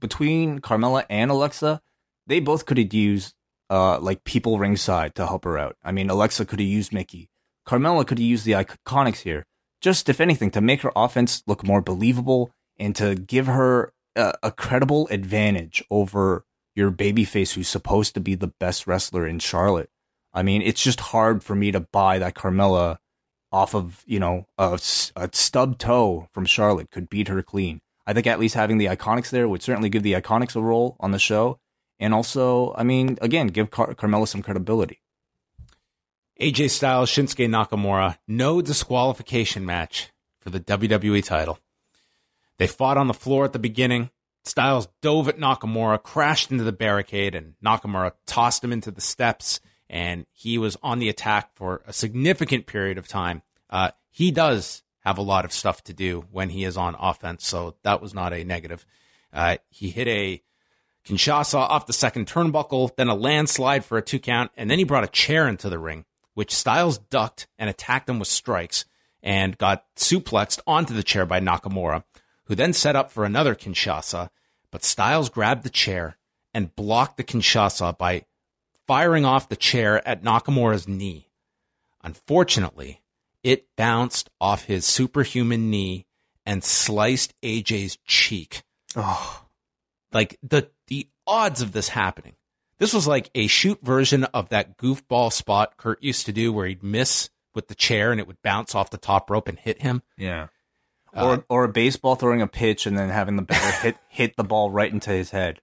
between 0.00 0.60
Carmella 0.60 1.04
and 1.10 1.30
Alexa, 1.30 1.80
they 2.26 2.40
both 2.40 2.66
could 2.66 2.78
have 2.78 2.92
used 2.94 3.34
uh 3.70 3.98
like 4.00 4.24
people 4.24 4.58
ringside 4.58 5.14
to 5.16 5.26
help 5.26 5.44
her 5.44 5.58
out. 5.58 5.76
I 5.84 5.92
mean, 5.92 6.08
Alexa 6.10 6.44
could 6.46 6.60
have 6.60 6.68
used 6.68 6.92
Mickie. 6.92 7.28
Carmella 7.66 8.06
could 8.06 8.18
have 8.18 8.26
used 8.26 8.44
the 8.44 8.52
IIconics 8.52 9.18
here. 9.20 9.44
Just 9.80 10.08
if 10.08 10.20
anything, 10.20 10.50
to 10.52 10.60
make 10.60 10.82
her 10.82 10.92
offense 10.96 11.42
look 11.46 11.64
more 11.64 11.80
believable 11.80 12.50
and 12.78 12.96
to 12.96 13.14
give 13.14 13.46
her 13.46 13.92
a, 14.16 14.32
a 14.44 14.50
credible 14.52 15.06
advantage 15.10 15.84
over 15.90 16.44
your 16.78 16.90
babyface, 16.90 17.52
who's 17.52 17.68
supposed 17.68 18.14
to 18.14 18.20
be 18.20 18.34
the 18.34 18.46
best 18.46 18.86
wrestler 18.86 19.26
in 19.26 19.40
Charlotte. 19.40 19.90
I 20.32 20.42
mean, 20.42 20.62
it's 20.62 20.82
just 20.82 21.00
hard 21.00 21.42
for 21.42 21.54
me 21.54 21.72
to 21.72 21.80
buy 21.80 22.18
that 22.18 22.34
Carmella 22.34 22.98
off 23.50 23.74
of 23.74 24.04
you 24.06 24.20
know 24.20 24.46
a, 24.56 24.78
a 25.16 25.28
stub 25.32 25.78
toe 25.78 26.28
from 26.32 26.46
Charlotte 26.46 26.90
could 26.90 27.10
beat 27.10 27.28
her 27.28 27.42
clean. 27.42 27.80
I 28.06 28.12
think 28.14 28.26
at 28.26 28.40
least 28.40 28.54
having 28.54 28.78
the 28.78 28.86
IIconics 28.86 29.30
there 29.30 29.48
would 29.48 29.62
certainly 29.62 29.90
give 29.90 30.02
the 30.02 30.14
IIconics 30.14 30.56
a 30.56 30.62
role 30.62 30.96
on 31.00 31.10
the 31.10 31.18
show, 31.18 31.58
and 31.98 32.14
also, 32.14 32.74
I 32.78 32.84
mean, 32.84 33.18
again, 33.20 33.48
give 33.48 33.70
Car- 33.70 33.94
Carmella 33.94 34.28
some 34.28 34.42
credibility. 34.42 35.02
AJ 36.40 36.70
Styles, 36.70 37.10
Shinsuke 37.10 37.48
Nakamura, 37.48 38.16
no 38.28 38.62
disqualification 38.62 39.66
match 39.66 40.10
for 40.40 40.50
the 40.50 40.60
WWE 40.60 41.24
title. 41.24 41.58
They 42.58 42.68
fought 42.68 42.96
on 42.96 43.08
the 43.08 43.14
floor 43.14 43.44
at 43.44 43.52
the 43.52 43.58
beginning. 43.58 44.10
Styles 44.48 44.88
dove 45.02 45.28
at 45.28 45.38
Nakamura, 45.38 46.02
crashed 46.02 46.50
into 46.50 46.64
the 46.64 46.72
barricade, 46.72 47.34
and 47.34 47.54
Nakamura 47.64 48.12
tossed 48.26 48.64
him 48.64 48.72
into 48.72 48.90
the 48.90 49.00
steps, 49.00 49.60
and 49.88 50.26
he 50.32 50.58
was 50.58 50.76
on 50.82 50.98
the 50.98 51.08
attack 51.08 51.54
for 51.54 51.82
a 51.86 51.92
significant 51.92 52.66
period 52.66 52.98
of 52.98 53.06
time. 53.08 53.42
Uh, 53.70 53.90
he 54.10 54.30
does 54.30 54.82
have 55.00 55.18
a 55.18 55.22
lot 55.22 55.44
of 55.44 55.52
stuff 55.52 55.82
to 55.84 55.92
do 55.92 56.24
when 56.30 56.50
he 56.50 56.64
is 56.64 56.76
on 56.76 56.96
offense, 56.98 57.46
so 57.46 57.76
that 57.82 58.02
was 58.02 58.14
not 58.14 58.32
a 58.32 58.44
negative. 58.44 58.84
Uh, 59.32 59.58
he 59.68 59.90
hit 59.90 60.08
a 60.08 60.42
Kinshasa 61.06 61.58
off 61.58 61.86
the 61.86 61.92
second 61.92 62.26
turnbuckle, 62.26 62.94
then 62.96 63.08
a 63.08 63.14
landslide 63.14 63.84
for 63.84 63.98
a 63.98 64.02
two 64.02 64.18
count, 64.18 64.50
and 64.56 64.70
then 64.70 64.78
he 64.78 64.84
brought 64.84 65.04
a 65.04 65.08
chair 65.08 65.48
into 65.48 65.70
the 65.70 65.78
ring, 65.78 66.04
which 66.34 66.54
Styles 66.54 66.98
ducked 66.98 67.46
and 67.58 67.70
attacked 67.70 68.08
him 68.08 68.18
with 68.18 68.28
strikes 68.28 68.84
and 69.22 69.58
got 69.58 69.84
suplexed 69.96 70.60
onto 70.66 70.94
the 70.94 71.02
chair 71.02 71.26
by 71.26 71.40
Nakamura, 71.40 72.04
who 72.44 72.54
then 72.54 72.72
set 72.72 72.96
up 72.96 73.10
for 73.10 73.24
another 73.24 73.54
Kinshasa. 73.54 74.30
But 74.70 74.84
Styles 74.84 75.30
grabbed 75.30 75.62
the 75.62 75.70
chair 75.70 76.18
and 76.52 76.74
blocked 76.74 77.16
the 77.16 77.24
Kinshasa 77.24 77.96
by 77.96 78.24
firing 78.86 79.24
off 79.24 79.48
the 79.48 79.56
chair 79.56 80.06
at 80.06 80.22
Nakamura's 80.22 80.88
knee. 80.88 81.28
Unfortunately, 82.02 83.02
it 83.42 83.66
bounced 83.76 84.30
off 84.40 84.64
his 84.64 84.84
superhuman 84.86 85.70
knee 85.70 86.06
and 86.46 86.64
sliced 86.64 87.34
AJ's 87.42 87.98
cheek 88.06 88.62
Oh, 88.96 89.44
like 90.12 90.38
the 90.42 90.70
the 90.86 91.08
odds 91.26 91.60
of 91.60 91.72
this 91.72 91.90
happening. 91.90 92.34
This 92.78 92.94
was 92.94 93.06
like 93.06 93.30
a 93.34 93.46
shoot 93.48 93.80
version 93.82 94.24
of 94.24 94.48
that 94.48 94.78
goofball 94.78 95.32
spot 95.32 95.76
Kurt 95.76 96.02
used 96.02 96.26
to 96.26 96.32
do 96.32 96.52
where 96.52 96.66
he'd 96.66 96.82
miss 96.82 97.28
with 97.54 97.68
the 97.68 97.74
chair 97.74 98.10
and 98.12 98.20
it 98.20 98.26
would 98.26 98.40
bounce 98.42 98.74
off 98.74 98.90
the 98.90 98.96
top 98.96 99.30
rope 99.30 99.48
and 99.48 99.58
hit 99.58 99.82
him. 99.82 100.02
yeah. 100.16 100.48
Uh, 101.14 101.24
or 101.26 101.44
or 101.48 101.64
a 101.64 101.68
baseball 101.68 102.14
throwing 102.16 102.42
a 102.42 102.46
pitch 102.46 102.86
and 102.86 102.96
then 102.98 103.08
having 103.08 103.36
the 103.36 103.42
batter 103.42 103.80
hit 103.82 103.96
hit 104.08 104.36
the 104.36 104.44
ball 104.44 104.70
right 104.70 104.92
into 104.92 105.10
his 105.10 105.30
head. 105.30 105.60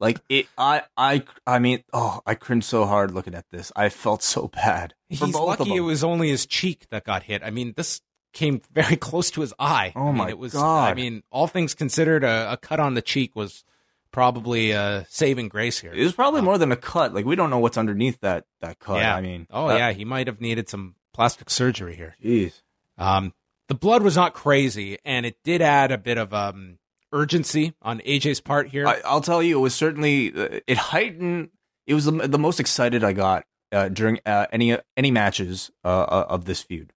Like 0.00 0.20
it, 0.28 0.46
I 0.56 0.82
I 0.96 1.24
I 1.46 1.58
mean, 1.58 1.82
oh, 1.92 2.20
I 2.26 2.34
cringed 2.34 2.66
so 2.66 2.86
hard 2.86 3.10
looking 3.10 3.34
at 3.34 3.46
this. 3.50 3.72
I 3.74 3.88
felt 3.88 4.22
so 4.22 4.48
bad. 4.48 4.94
He's 5.08 5.20
lucky 5.22 5.74
it 5.74 5.80
was 5.80 6.04
only 6.04 6.28
his 6.28 6.46
cheek 6.46 6.86
that 6.90 7.04
got 7.04 7.24
hit. 7.24 7.42
I 7.42 7.50
mean, 7.50 7.74
this 7.76 8.00
came 8.32 8.60
very 8.72 8.96
close 9.08 9.30
to 9.32 9.40
his 9.40 9.52
eye. 9.58 9.92
Oh 9.96 10.02
I 10.02 10.06
mean, 10.06 10.16
my 10.16 10.28
it 10.28 10.38
was, 10.38 10.52
God. 10.52 10.90
I 10.90 10.94
mean, 10.94 11.22
all 11.30 11.46
things 11.48 11.74
considered, 11.74 12.22
a, 12.22 12.52
a 12.52 12.56
cut 12.56 12.78
on 12.78 12.94
the 12.94 13.02
cheek 13.02 13.34
was 13.34 13.64
probably 14.10 14.70
a 14.70 15.06
saving 15.08 15.48
grace 15.48 15.80
here. 15.80 15.92
It 15.92 16.02
was 16.02 16.12
probably 16.12 16.42
more 16.42 16.58
than 16.58 16.72
a 16.72 16.76
cut. 16.76 17.14
Like 17.14 17.24
we 17.24 17.36
don't 17.36 17.50
know 17.50 17.58
what's 17.58 17.78
underneath 17.78 18.20
that 18.20 18.44
that 18.60 18.78
cut. 18.78 18.98
yeah. 18.98 19.14
I 19.16 19.20
mean, 19.20 19.46
oh 19.50 19.68
that- 19.68 19.78
yeah, 19.78 19.92
he 19.92 20.04
might 20.04 20.26
have 20.26 20.40
needed 20.40 20.68
some 20.68 20.94
plastic 21.12 21.50
surgery 21.50 21.96
here. 21.96 22.16
Jeez. 22.22 22.60
Um, 22.96 23.32
the 23.68 23.74
blood 23.74 24.02
was 24.02 24.16
not 24.16 24.34
crazy, 24.34 24.98
and 25.04 25.24
it 25.24 25.36
did 25.44 25.62
add 25.62 25.92
a 25.92 25.98
bit 25.98 26.18
of 26.18 26.34
um, 26.34 26.78
urgency 27.12 27.74
on 27.82 28.00
AJ's 28.00 28.40
part 28.40 28.68
here. 28.68 28.86
I, 28.86 29.00
I'll 29.04 29.20
tell 29.20 29.42
you, 29.42 29.58
it 29.58 29.62
was 29.62 29.74
certainly 29.74 30.32
uh, 30.34 30.60
it 30.66 30.78
heightened. 30.78 31.50
It 31.86 31.94
was 31.94 32.06
the, 32.06 32.12
the 32.12 32.38
most 32.38 32.60
excited 32.60 33.04
I 33.04 33.12
got 33.12 33.44
uh, 33.70 33.88
during 33.88 34.20
uh, 34.26 34.46
any 34.52 34.76
any 34.96 35.10
matches 35.10 35.70
uh, 35.84 35.88
uh, 35.88 36.26
of 36.28 36.46
this 36.46 36.62
feud. 36.62 36.92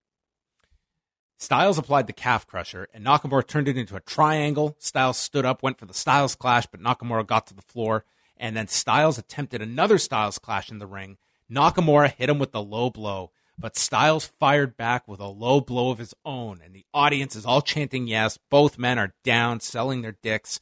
Styles 1.38 1.76
applied 1.76 2.06
the 2.06 2.12
calf 2.12 2.46
crusher, 2.46 2.88
and 2.94 3.04
Nakamura 3.04 3.46
turned 3.46 3.68
it 3.68 3.76
into 3.76 3.96
a 3.96 4.00
triangle. 4.00 4.76
Styles 4.78 5.16
stood 5.16 5.44
up, 5.44 5.62
went 5.62 5.78
for 5.78 5.86
the 5.86 5.94
Styles 5.94 6.36
clash, 6.36 6.66
but 6.66 6.80
Nakamura 6.80 7.26
got 7.26 7.48
to 7.48 7.54
the 7.54 7.62
floor, 7.62 8.04
and 8.36 8.56
then 8.56 8.68
Styles 8.68 9.18
attempted 9.18 9.60
another 9.60 9.98
Styles 9.98 10.38
clash 10.38 10.70
in 10.70 10.78
the 10.78 10.86
ring. 10.86 11.18
Nakamura 11.50 12.12
hit 12.12 12.30
him 12.30 12.38
with 12.38 12.52
the 12.52 12.62
low 12.62 12.90
blow, 12.90 13.32
but 13.58 13.76
Styles 13.76 14.26
fired 14.38 14.76
back 14.76 15.06
with 15.06 15.20
a 15.20 15.26
low 15.26 15.60
blow 15.60 15.90
of 15.90 15.98
his 15.98 16.14
own, 16.24 16.60
and 16.64 16.74
the 16.74 16.86
audience 16.92 17.36
is 17.36 17.46
all 17.46 17.62
chanting 17.62 18.06
yes. 18.06 18.38
Both 18.50 18.78
men 18.78 18.98
are 18.98 19.14
down, 19.24 19.60
selling 19.60 20.02
their 20.02 20.16
dicks, 20.22 20.60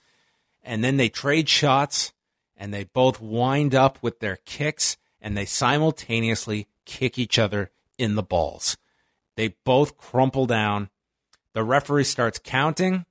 and 0.63 0.85
then 0.85 0.97
they 0.97 1.09
trade 1.09 1.49
shots, 1.49 2.13
and 2.57 2.75
they 2.75 2.85
both 2.85 3.21
wind 3.21 3.75
up 3.75 3.99
with 4.03 4.21
their 4.21 4.37
kicks, 4.45 4.97
and 5.21 5.37
they 5.37 5.47
simultaneously 5.47 6.69
kick 6.85 7.19
each 7.19 7.39
other 7.39 7.71
in 7.99 8.15
the 8.15 8.23
balls. 8.23 8.77
They 9.37 9.55
both 9.65 9.97
crumple 9.97 10.47
down. 10.47 10.91
The 11.55 11.65
referee 11.65 12.05
starts 12.05 12.41
counting. 12.43 13.07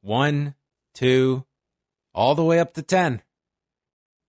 One, 0.00 0.54
two, 0.94 1.44
all 2.14 2.34
the 2.34 2.44
way 2.44 2.60
up 2.60 2.74
to 2.74 2.82
10. 2.82 3.22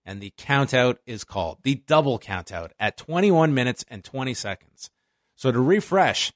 And 0.05 0.21
the 0.21 0.33
count 0.37 0.73
out 0.73 0.99
is 1.05 1.23
called 1.23 1.59
the 1.63 1.75
double 1.87 2.19
count 2.19 2.51
out 2.51 2.73
at 2.79 2.97
21 2.97 3.53
minutes 3.53 3.83
and 3.89 4.03
20 4.03 4.33
seconds. 4.35 4.91
So 5.35 5.51
to 5.51 5.59
refresh, 5.59 6.31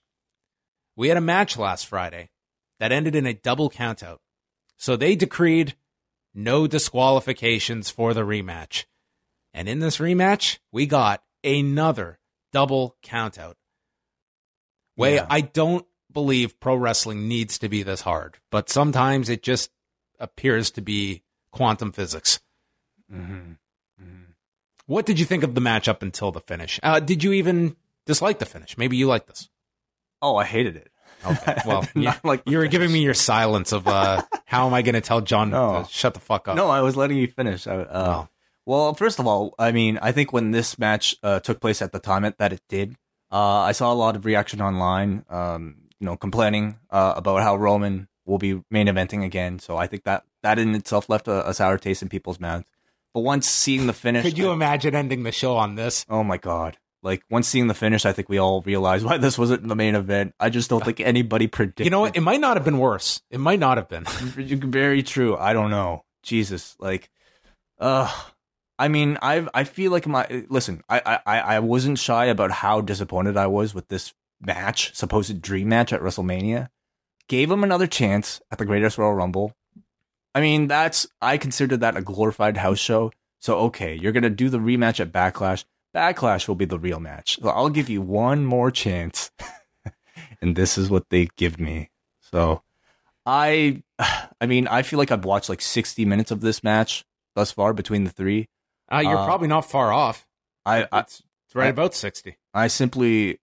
we 0.96 1.10
had 1.10 1.18
a 1.18 1.22
match 1.22 1.58
last 1.58 1.86
Friday 1.86 2.30
that 2.80 2.92
ended 2.92 3.16
in 3.16 3.28
a 3.28 3.34
double 3.34 3.70
count 3.70 4.02
out. 4.02 4.22
So 4.78 4.96
they 4.96 5.16
decreed 5.16 5.76
no 6.34 6.68
disqualifications 6.68 7.90
for 7.90 8.14
the 8.14 8.22
rematch. 8.22 8.86
And 9.54 9.70
in 9.70 9.80
this 9.80 9.98
rematch, 9.98 10.60
we 10.72 10.86
got 10.86 11.24
another 11.44 12.20
double 12.52 12.96
count 13.04 13.38
out. 13.38 13.58
Wai, 14.98 15.10
Yeah. 15.16 15.28
I 15.30 15.42
don't 15.42 15.86
believe 16.12 16.60
pro 16.60 16.76
wrestling 16.76 17.28
needs 17.28 17.60
to 17.60 17.70
be 17.70 17.84
this 17.84 18.02
hard, 18.02 18.38
but 18.52 18.70
sometimes 18.70 19.30
it 19.30 19.44
just 19.44 19.72
appears 20.20 20.72
to 20.72 20.82
be 20.82 21.24
quantum 21.52 21.92
physics. 21.92 22.40
Mm-hmm. 23.12 23.54
What 24.90 25.06
did 25.06 25.20
you 25.20 25.26
think 25.26 25.44
of 25.44 25.54
the 25.54 25.62
match 25.62 25.88
up 25.88 26.02
until 26.02 26.32
the 26.32 26.40
finish? 26.42 26.80
Uh, 26.82 27.00
did 27.00 27.24
you 27.24 27.32
even 27.34 27.76
dislike 28.08 28.40
the 28.40 28.46
finish? 28.48 28.76
Maybe 28.76 28.98
you 28.98 29.06
like 29.06 29.28
this. 29.28 29.48
Oh, 30.20 30.36
I 30.36 30.46
hated 30.46 30.76
it. 30.78 30.90
Okay. 31.24 31.58
Well, 31.68 31.86
you, 31.94 32.12
like 32.24 32.42
you 32.48 32.58
were 32.58 32.64
finish. 32.64 32.72
giving 32.72 32.92
me 32.92 33.02
your 33.04 33.14
silence 33.14 33.72
of 33.72 33.88
uh, 33.88 34.24
how 34.46 34.66
am 34.66 34.74
I 34.74 34.82
going 34.82 34.96
to 34.96 35.02
tell 35.02 35.22
John 35.22 35.52
No. 35.52 35.84
to 35.84 35.90
shut 35.92 36.16
the 36.16 36.20
fuck 36.20 36.48
up? 36.48 36.56
No, 36.56 36.70
I 36.70 36.82
was 36.82 36.98
letting 36.98 37.18
you 37.18 37.28
finish. 37.28 37.68
I, 37.68 37.76
uh, 37.76 38.16
Oh. 38.24 38.30
Well, 38.66 38.94
first 38.96 39.20
of 39.20 39.28
all, 39.28 39.54
I 39.60 39.72
mean, 39.72 40.00
I 40.02 40.12
think 40.12 40.34
when 40.34 40.50
this 40.52 40.80
match 40.80 41.16
uh, 41.22 41.40
took 41.40 41.60
place 41.62 41.82
at 41.84 41.92
the 41.92 42.00
time 42.00 42.24
that 42.38 42.52
it 42.54 42.62
did, 42.68 42.96
uh, 43.32 43.60
I 43.62 43.74
saw 43.74 43.94
a 43.94 43.96
lot 43.96 44.16
of 44.16 44.26
reaction 44.26 44.60
online, 44.60 45.24
um, 45.30 45.76
you 46.00 46.06
know, 46.06 46.18
complaining 46.18 46.78
uh, 46.90 47.14
about 47.16 47.42
how 47.44 47.56
Roman 47.56 48.08
will 48.26 48.38
be 48.40 48.62
main 48.72 48.88
eventing 48.88 49.24
again. 49.24 49.60
So 49.60 49.78
I 49.78 49.86
think 49.88 50.04
that 50.06 50.24
that 50.42 50.58
in 50.58 50.74
itself 50.74 51.10
left 51.10 51.28
a, 51.28 51.48
a 51.48 51.54
sour 51.54 51.78
taste 51.78 52.02
in 52.02 52.10
people's 52.10 52.40
mouths. 52.40 52.66
But 53.20 53.26
once 53.26 53.50
seeing 53.50 53.86
the 53.88 53.94
finish, 53.94 54.24
Could 54.24 54.38
you 54.38 54.52
imagine 54.52 54.96
ending 54.96 55.24
the 55.24 55.32
show 55.32 55.58
on 55.58 55.76
this? 55.76 56.06
oh 56.10 56.24
my 56.24 56.38
god! 56.38 56.78
Like 57.04 57.24
once 57.30 57.48
seeing 57.48 57.68
the 57.68 57.74
finish, 57.74 58.06
I 58.06 58.14
think 58.14 58.30
we 58.30 58.38
all 58.38 58.62
realized 58.62 59.06
why 59.06 59.18
this 59.18 59.38
wasn't 59.38 59.68
the 59.68 59.76
main 59.76 59.96
event. 59.96 60.34
I 60.40 60.50
just 60.50 60.70
don't 60.70 60.84
think 60.84 61.00
anybody 61.00 61.48
predicted. 61.48 61.86
You 61.86 61.90
know 61.92 62.02
what? 62.02 62.16
It 62.16 62.22
might 62.22 62.40
not 62.40 62.56
have 62.58 62.64
been 62.64 62.78
worse. 62.78 63.22
It 63.30 63.40
might 63.40 63.60
not 63.60 63.78
have 63.78 63.90
been. 63.90 64.04
Very 64.08 65.04
true. 65.04 65.36
I 65.38 65.54
don't 65.54 65.70
know. 65.70 66.04
Jesus, 66.24 66.76
like, 66.80 67.10
uh, 67.80 68.10
I 68.78 68.88
mean, 68.88 69.18
I 69.22 69.48
I 69.54 69.64
feel 69.66 69.92
like 69.92 70.08
my 70.08 70.46
listen. 70.50 70.82
I 70.90 71.20
I 71.26 71.40
I 71.40 71.60
wasn't 71.60 72.00
shy 72.00 72.26
about 72.26 72.52
how 72.52 72.82
disappointed 72.82 73.36
I 73.38 73.48
was 73.48 73.74
with 73.74 73.88
this 73.90 74.14
match, 74.42 74.96
supposed 74.96 75.42
dream 75.42 75.68
match 75.70 75.92
at 75.92 76.02
WrestleMania. 76.02 76.70
gave 77.28 77.52
him 77.52 77.64
another 77.64 77.88
chance 77.88 78.40
at 78.52 78.58
the 78.58 78.66
Greatest 78.66 78.98
Royal 78.98 79.14
Rumble. 79.14 79.54
I 80.36 80.42
mean, 80.42 80.68
that's 80.68 81.08
I 81.22 81.38
consider 81.38 81.76
that 81.78 81.98
a 81.98 82.02
glorified 82.02 82.58
house 82.58 82.80
show. 82.80 83.12
So 83.40 83.58
okay, 83.60 83.96
you're 83.96 84.12
gonna 84.12 84.30
do 84.30 84.50
the 84.50 84.60
rematch 84.60 85.00
at 85.00 85.12
Backlash. 85.12 85.64
Backlash 85.96 86.48
will 86.48 86.56
be 86.56 86.66
the 86.66 86.78
real 86.80 87.00
match. 87.00 87.40
So 87.42 87.50
I'll 87.50 87.70
give 87.70 87.90
you 87.90 88.02
one 88.02 88.46
more 88.46 88.70
chance. 88.72 89.32
and 90.42 90.56
this 90.56 90.78
is 90.78 90.90
what 90.90 91.10
they 91.10 91.30
give 91.36 91.60
me. 91.60 91.90
So 92.22 92.62
I 93.26 93.82
I 94.00 94.46
mean, 94.46 94.68
I 94.68 94.82
feel 94.84 95.00
like 95.00 95.12
I've 95.12 95.26
watched 95.26 95.50
like 95.50 95.62
60 95.62 96.06
minutes 96.06 96.32
of 96.32 96.42
this 96.42 96.64
match 96.64 97.06
thus 97.36 97.52
far 97.52 97.74
between 97.74 98.04
the 98.04 98.10
three. 98.12 98.48
Uh, 98.92 99.00
you're 99.00 99.18
Uh, 99.18 99.26
probably 99.26 99.48
not 99.48 99.70
far 99.70 99.92
off. 99.94 100.26
I, 100.66 100.88
I 100.92 101.00
It's, 101.00 101.22
it's 101.48 101.56
right 101.56 101.66
I- 101.68 101.70
about 101.70 101.96
60. 101.96 102.38
I 102.54 102.68
simply 102.68 103.40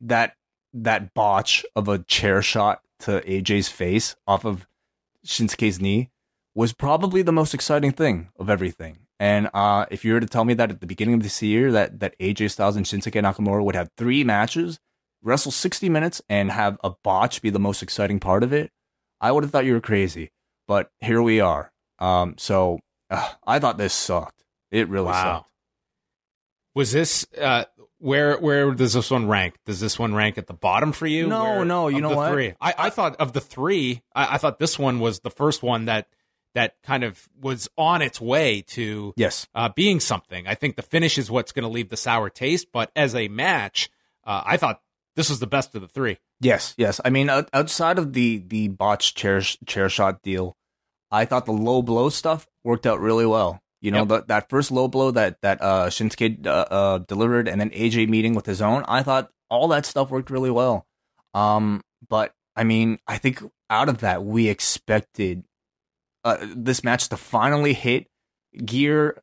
that 0.00 0.36
that 0.74 1.14
botch 1.14 1.64
of 1.76 1.88
a 1.88 1.98
chair 1.98 2.42
shot 2.42 2.80
to 3.00 3.20
AJ's 3.22 3.68
face 3.68 4.14
off 4.26 4.44
of 4.44 4.66
Shinsuke's 5.26 5.80
knee 5.80 6.10
was 6.54 6.72
probably 6.72 7.22
the 7.22 7.32
most 7.32 7.54
exciting 7.54 7.92
thing 7.92 8.28
of 8.38 8.50
everything. 8.50 8.98
And 9.18 9.48
uh, 9.54 9.86
if 9.90 10.04
you 10.04 10.12
were 10.14 10.20
to 10.20 10.26
tell 10.26 10.44
me 10.44 10.54
that 10.54 10.70
at 10.70 10.80
the 10.80 10.86
beginning 10.86 11.14
of 11.14 11.22
this 11.22 11.40
year 11.42 11.70
that 11.72 12.00
that 12.00 12.18
AJ 12.18 12.50
Styles 12.50 12.76
and 12.76 12.84
Shinsuke 12.84 13.22
Nakamura 13.22 13.64
would 13.64 13.76
have 13.76 13.88
three 13.96 14.24
matches, 14.24 14.78
wrestle 15.22 15.52
60 15.52 15.88
minutes, 15.88 16.20
and 16.28 16.50
have 16.50 16.76
a 16.82 16.90
botch 17.04 17.40
be 17.42 17.50
the 17.50 17.60
most 17.60 17.82
exciting 17.82 18.18
part 18.20 18.42
of 18.42 18.52
it, 18.52 18.70
I 19.20 19.30
would 19.32 19.44
have 19.44 19.50
thought 19.52 19.64
you 19.64 19.74
were 19.74 19.80
crazy. 19.80 20.30
But 20.66 20.90
here 21.00 21.22
we 21.22 21.40
are. 21.40 21.72
Um, 21.98 22.34
so 22.36 22.80
uh, 23.10 23.28
I 23.46 23.58
thought 23.58 23.78
this 23.78 23.94
sucked. 23.94 24.42
It 24.70 24.88
really 24.88 25.06
Wow. 25.06 25.38
sucked. 25.38 25.50
Was 26.74 26.92
this 26.92 27.26
uh, 27.40 27.64
where 27.98 28.36
where 28.38 28.72
does 28.72 28.94
this 28.94 29.10
one 29.10 29.28
rank? 29.28 29.54
Does 29.66 29.78
this 29.80 29.98
one 29.98 30.14
rank 30.14 30.38
at 30.38 30.46
the 30.46 30.54
bottom 30.54 30.90
for 30.92 31.06
you? 31.06 31.28
No, 31.28 31.42
Where- 31.44 31.64
no, 31.64 31.88
you 31.88 32.00
know 32.00 32.16
what? 32.16 32.32
Three, 32.32 32.54
I, 32.60 32.74
I 32.78 32.90
thought 32.90 33.16
of 33.16 33.32
the 33.34 33.40
three. 33.40 34.02
I, 34.14 34.34
I 34.34 34.38
thought 34.38 34.58
this 34.58 34.78
one 34.78 34.98
was 34.98 35.20
the 35.20 35.30
first 35.30 35.62
one 35.62 35.84
that 35.84 36.08
that 36.54 36.74
kind 36.82 37.02
of 37.04 37.28
was 37.40 37.68
on 37.78 38.02
its 38.02 38.20
way 38.20 38.62
to 38.68 39.14
Yes. 39.16 39.46
uh, 39.54 39.68
being 39.74 40.00
something. 40.00 40.46
I 40.46 40.54
think 40.54 40.76
the 40.76 40.82
finish 40.82 41.16
is 41.18 41.30
what's 41.30 41.52
going 41.52 41.62
to 41.64 41.68
leave 41.68 41.88
the 41.88 41.96
sour 41.96 42.28
taste. 42.30 42.68
But 42.72 42.90
as 42.94 43.14
a 43.14 43.28
match, 43.28 43.88
uh, 44.24 44.42
I 44.44 44.56
thought 44.56 44.80
this 45.16 45.30
was 45.30 45.40
the 45.40 45.46
best 45.46 45.74
of 45.74 45.80
the 45.80 45.88
three. 45.88 46.18
Yes, 46.40 46.74
yes. 46.76 47.00
I 47.04 47.10
mean, 47.10 47.30
outside 47.30 47.98
of 47.98 48.12
the 48.14 48.38
the 48.46 48.68
botched 48.68 49.16
chair 49.16 49.40
chair 49.66 49.88
shot 49.88 50.22
deal, 50.22 50.56
I 51.10 51.24
thought 51.24 51.46
the 51.46 51.52
low 51.52 51.82
blow 51.82 52.08
stuff 52.08 52.46
worked 52.64 52.86
out 52.86 53.00
really 53.00 53.26
well. 53.26 53.60
You 53.80 53.90
know, 53.90 54.00
Yep. 54.00 54.08
that 54.08 54.28
that 54.28 54.50
first 54.50 54.70
low 54.70 54.88
blow 54.88 55.10
that 55.12 55.40
that 55.42 55.60
uh, 55.62 55.86
Shinsuke 55.86 56.46
uh, 56.46 56.50
uh, 56.50 56.98
delivered, 56.98 57.48
and 57.48 57.60
then 57.60 57.70
AJ 57.70 58.08
meeting 58.08 58.34
with 58.34 58.46
his 58.46 58.60
own. 58.62 58.84
I 58.88 59.02
thought 59.02 59.30
all 59.50 59.68
that 59.68 59.86
stuff 59.86 60.10
worked 60.10 60.30
really 60.30 60.50
well. 60.50 60.86
Um, 61.34 61.82
but 62.08 62.34
I 62.56 62.64
mean, 62.64 62.98
I 63.06 63.18
think 63.18 63.42
out 63.70 63.88
of 63.88 63.98
that, 63.98 64.24
we 64.24 64.48
expected 64.48 65.44
uh, 66.24 66.38
this 66.40 66.84
match 66.84 67.08
to 67.08 67.16
finally 67.16 67.72
hit 67.72 68.08
gear 68.64 69.20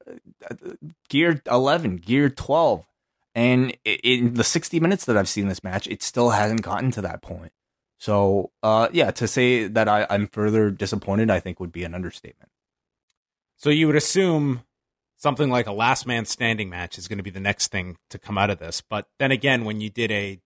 uh, 0.49 0.55
gear 1.07 1.41
11 1.49 1.97
gear 1.97 2.29
12 2.29 2.85
and 3.35 3.77
in 3.85 4.33
the 4.33 4.43
60 4.43 4.79
minutes 4.79 5.05
that 5.05 5.15
i've 5.15 5.29
seen 5.29 5.47
this 5.47 5.63
match 5.63 5.87
it 5.87 6.01
still 6.01 6.31
hasn't 6.31 6.61
gotten 6.61 6.91
to 6.91 7.01
that 7.01 7.21
point. 7.21 7.51
So 7.99 8.51
uh 8.63 8.89
yeah 8.91 9.11
to 9.11 9.27
say 9.27 9.67
that 9.67 9.87
I, 9.87 10.07
i'm 10.09 10.27
further 10.27 10.71
disappointed 10.71 11.29
i 11.29 11.39
think 11.39 11.59
would 11.59 11.71
be 11.71 11.83
an 11.83 11.93
understatement. 11.93 12.49
So 13.57 13.69
you 13.69 13.87
would 13.87 13.95
assume 13.95 14.63
something 15.19 15.49
like 15.49 15.67
a 15.67 15.73
last 15.73 16.07
man 16.07 16.25
standing 16.25 16.69
match 16.69 16.97
is 16.97 17.07
going 17.07 17.17
to 17.17 17.23
be 17.23 17.29
the 17.29 17.39
next 17.39 17.67
thing 17.67 17.97
to 18.09 18.17
come 18.17 18.37
out 18.37 18.49
of 18.49 18.57
this. 18.57 18.81
But 18.81 19.07
then 19.19 19.31
again, 19.31 19.65
when 19.65 19.81
you 19.81 19.89
did 19.89 20.11
a 20.11 20.39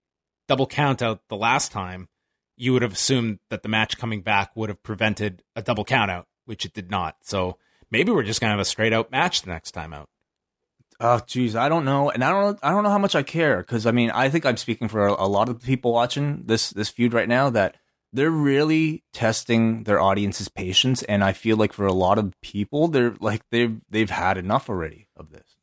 double 0.48 0.68
count 0.68 1.02
out 1.02 1.22
the 1.30 1.38
last 1.38 1.72
time, 1.72 2.10
you 2.58 2.74
would 2.74 2.82
have 2.82 2.94
assumed 2.94 3.40
that 3.50 3.64
the 3.64 3.70
match 3.70 3.98
coming 3.98 4.22
back 4.22 4.56
would 4.56 4.70
have 4.70 4.84
prevented 4.84 5.44
a 5.56 5.62
double 5.62 5.86
count 5.86 6.12
out, 6.12 6.28
which 6.46 6.66
it 6.66 6.74
did 6.74 6.90
not. 6.92 7.18
So 7.22 7.58
maybe 7.92 8.12
we're 8.12 8.24
just 8.24 8.40
to 8.42 8.48
have 8.48 8.60
a 8.60 8.66
straight 8.66 8.94
out 8.94 9.12
match 9.12 9.42
the 9.44 9.52
next 9.52 9.72
time 9.72 9.94
out. 9.94 10.10
oh 11.00 11.20
geez 11.28 11.56
i 11.56 11.68
don't 11.70 11.86
know 11.86 12.10
and 12.12 12.24
i 12.24 12.30
don't 12.30 12.60
i 12.64 12.70
don't 12.70 12.84
know 12.84 12.90
how 12.90 12.98
much 13.00 13.16
i 13.16 13.24
care 13.24 13.58
because 13.58 13.86
i 13.88 13.92
mean 13.92 14.10
i 14.12 14.30
think 14.30 14.46
i'm 14.46 14.58
speaking 14.58 14.88
for 14.88 15.08
a, 15.08 15.14
a 15.24 15.28
lot 15.28 15.50
of 15.50 15.60
the 15.60 15.66
people 15.66 15.92
watching 15.92 16.44
this 16.46 16.70
this 16.70 16.90
feud 16.90 17.14
right 17.14 17.28
now 17.28 17.50
that 17.50 17.76
they're 18.14 18.30
really 18.30 19.04
testing 19.12 19.84
their 19.86 20.00
audience's 20.00 20.50
patience 20.50 21.02
and 21.04 21.24
i 21.24 21.34
feel 21.34 21.58
like 21.58 21.74
for 21.74 21.86
a 21.88 21.94
lot 21.94 22.20
of 22.20 22.40
people 22.42 22.88
they're 22.88 23.16
like 23.20 23.42
they've 23.50 23.82
they've 23.90 24.12
had 24.12 24.38
enough 24.38 24.70
already 24.70 25.08
of 25.18 25.32
this 25.32 25.56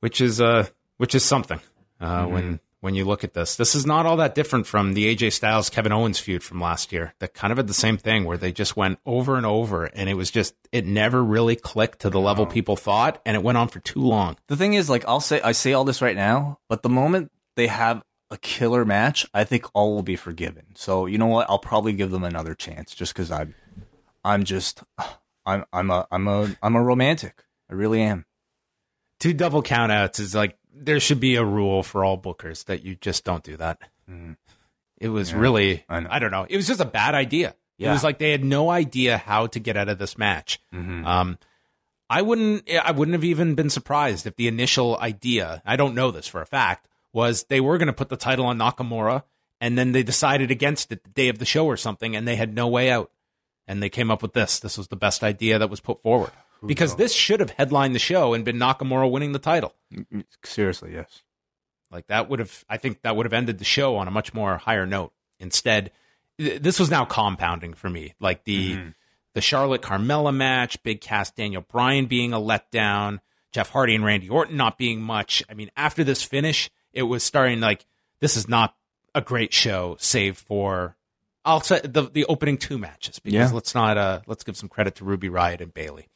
which 0.00 0.20
is 0.20 0.40
uh 0.40 0.66
which 0.98 1.14
is 1.14 1.24
something 1.24 1.60
uh, 2.00 2.24
Mhm. 2.26 2.30
when 2.30 2.60
when 2.86 2.94
you 2.94 3.04
look 3.04 3.24
at 3.24 3.34
this. 3.34 3.56
This 3.56 3.74
is 3.74 3.84
not 3.84 4.06
all 4.06 4.16
that 4.18 4.36
different 4.36 4.64
from 4.64 4.94
the 4.94 5.12
AJ 5.12 5.32
Styles 5.32 5.68
Kevin 5.70 5.90
Owens 5.90 6.20
feud 6.20 6.44
from 6.44 6.60
last 6.60 6.92
year. 6.92 7.14
That 7.18 7.34
kind 7.34 7.50
of 7.50 7.56
had 7.56 7.66
the 7.66 7.74
same 7.74 7.96
thing 7.96 8.24
where 8.24 8.38
they 8.38 8.52
just 8.52 8.76
went 8.76 9.00
over 9.04 9.36
and 9.36 9.44
over, 9.44 9.86
and 9.86 10.08
it 10.08 10.14
was 10.14 10.30
just 10.30 10.54
it 10.70 10.86
never 10.86 11.24
really 11.24 11.56
clicked 11.56 12.02
to 12.02 12.10
the 12.10 12.20
level 12.20 12.46
people 12.46 12.76
thought, 12.76 13.20
and 13.26 13.34
it 13.34 13.42
went 13.42 13.58
on 13.58 13.66
for 13.66 13.80
too 13.80 13.98
long. 13.98 14.36
The 14.46 14.56
thing 14.56 14.74
is, 14.74 14.88
like, 14.88 15.04
I'll 15.08 15.18
say, 15.18 15.40
I 15.40 15.50
say 15.50 15.72
all 15.72 15.82
this 15.82 16.00
right 16.00 16.14
now, 16.14 16.60
but 16.68 16.84
the 16.84 16.88
moment 16.88 17.32
they 17.56 17.66
have 17.66 18.04
a 18.30 18.36
killer 18.36 18.84
match, 18.84 19.26
I 19.34 19.42
think 19.42 19.66
all 19.74 19.92
will 19.96 20.04
be 20.04 20.14
forgiven. 20.14 20.66
So 20.76 21.06
you 21.06 21.18
know 21.18 21.26
what? 21.26 21.50
I'll 21.50 21.58
probably 21.58 21.92
give 21.92 22.12
them 22.12 22.22
another 22.22 22.54
chance, 22.54 22.94
just 22.94 23.14
because 23.14 23.32
I'm, 23.32 23.56
I'm 24.24 24.44
just, 24.44 24.84
I'm, 25.44 25.64
I'm 25.72 25.90
a, 25.90 26.06
I'm 26.12 26.28
a, 26.28 26.56
I'm 26.62 26.76
a 26.76 26.82
romantic. 26.84 27.42
I 27.68 27.74
really 27.74 28.00
am. 28.00 28.26
Two 29.18 29.32
double 29.32 29.64
countouts 29.64 30.20
is 30.20 30.36
like 30.36 30.56
there 30.78 31.00
should 31.00 31.20
be 31.20 31.36
a 31.36 31.44
rule 31.44 31.82
for 31.82 32.04
all 32.04 32.18
bookers 32.18 32.64
that 32.66 32.84
you 32.84 32.94
just 32.96 33.24
don't 33.24 33.42
do 33.42 33.56
that. 33.56 33.78
Mhm. 34.10 34.36
It 34.98 35.08
was 35.08 35.30
Yeah, 35.32 35.38
really 35.38 35.84
I. 35.88 36.16
I 36.16 36.18
don't 36.18 36.30
know. 36.30 36.46
It 36.48 36.56
was 36.56 36.66
just 36.66 36.80
a 36.80 36.84
bad 36.86 37.14
idea. 37.14 37.54
It 37.78 37.88
was 37.90 38.02
like 38.04 38.18
they 38.18 38.30
had 38.30 38.42
no 38.44 38.70
idea 38.70 39.18
how 39.18 39.46
to 39.48 39.58
get 39.60 39.76
out 39.76 39.88
of 39.90 39.98
this 39.98 40.16
match. 40.16 40.58
Mhm. 40.72 41.04
Um, 41.06 41.38
I 42.08 42.22
wouldn't. 42.22 42.70
I 42.70 42.90
wouldn't 42.92 43.14
have 43.14 43.24
even 43.24 43.54
been 43.54 43.68
surprised 43.68 44.26
if 44.26 44.36
the 44.36 44.48
initial 44.48 44.96
idea. 45.00 45.60
I 45.66 45.76
don't 45.76 45.94
know 45.94 46.10
this 46.10 46.26
for 46.26 46.40
a 46.40 46.46
fact. 46.46 46.88
Was 47.12 47.44
they 47.44 47.60
were 47.60 47.76
going 47.78 47.86
to 47.88 47.92
put 47.92 48.08
the 48.08 48.16
title 48.16 48.46
on 48.46 48.58
Nakamura, 48.58 49.24
and 49.60 49.76
then 49.76 49.92
they 49.92 50.02
decided 50.02 50.50
against 50.50 50.92
it 50.92 51.02
the 51.04 51.10
day 51.10 51.28
of 51.28 51.38
the 51.38 51.44
show 51.44 51.66
or 51.66 51.76
something, 51.76 52.14
and 52.16 52.26
they 52.26 52.36
had 52.36 52.54
no 52.54 52.66
way 52.68 52.90
out, 52.90 53.10
and 53.66 53.82
they 53.82 53.88
came 53.90 54.10
up 54.10 54.22
with 54.22 54.32
this. 54.34 54.58
This 54.60 54.78
was 54.78 54.88
the 54.88 54.96
best 54.96 55.22
idea 55.24 55.58
that 55.58 55.68
was 55.70 55.80
put 55.80 56.02
forward 56.02 56.30
because 56.66 56.92
knows? 56.92 56.98
this 56.98 57.12
should 57.12 57.40
have 57.40 57.50
headlined 57.50 57.94
the 57.94 58.00
show 58.00 58.34
and 58.34 58.44
been 58.44 58.58
Nakamura 58.58 59.10
winning 59.10 59.32
the 59.32 59.38
title. 59.38 59.74
Seriously, 60.44 60.92
yes. 60.92 61.22
Like 61.90 62.08
that 62.08 62.28
would 62.28 62.38
have, 62.38 62.64
I 62.68 62.76
think 62.76 63.02
that 63.02 63.16
would 63.16 63.26
have 63.26 63.32
ended 63.32 63.58
the 63.58 63.64
show 63.64 63.96
on 63.96 64.08
a 64.08 64.10
much 64.10 64.34
more 64.34 64.58
higher 64.58 64.86
note. 64.86 65.12
Instead, 65.38 65.92
th- 66.38 66.60
this 66.60 66.78
was 66.78 66.90
now 66.90 67.04
compounding 67.04 67.74
for 67.74 67.88
me. 67.88 68.14
Like 68.20 68.44
the 68.44 68.74
mm-hmm. 68.74 68.88
the 69.34 69.40
Charlotte 69.40 69.82
Carmella 69.82 70.34
match, 70.34 70.82
Big 70.82 71.00
Cass 71.00 71.30
Daniel 71.30 71.62
Bryan 71.62 72.06
being 72.06 72.32
a 72.32 72.38
letdown, 72.38 73.20
Jeff 73.52 73.70
Hardy 73.70 73.94
and 73.94 74.04
Randy 74.04 74.28
Orton 74.28 74.56
not 74.56 74.78
being 74.78 75.00
much. 75.00 75.42
I 75.48 75.54
mean, 75.54 75.70
after 75.76 76.04
this 76.04 76.22
finish, 76.22 76.70
it 76.92 77.04
was 77.04 77.22
starting 77.22 77.60
like 77.60 77.86
this 78.20 78.36
is 78.36 78.48
not 78.48 78.74
a 79.14 79.20
great 79.20 79.52
show, 79.52 79.96
save 79.98 80.38
for 80.38 80.96
I'll 81.46 81.60
say 81.62 81.80
the 81.82 82.02
the 82.02 82.26
opening 82.26 82.58
two 82.58 82.76
matches 82.76 83.18
because 83.20 83.50
Yeah. 83.50 83.54
let's 83.54 83.74
not 83.74 83.96
uh 83.96 84.20
let's 84.26 84.44
give 84.44 84.56
some 84.56 84.68
credit 84.68 84.96
to 84.96 85.04
Ruby 85.04 85.28
Riott 85.30 85.60
and 85.62 85.72
Bayley. 85.72 86.08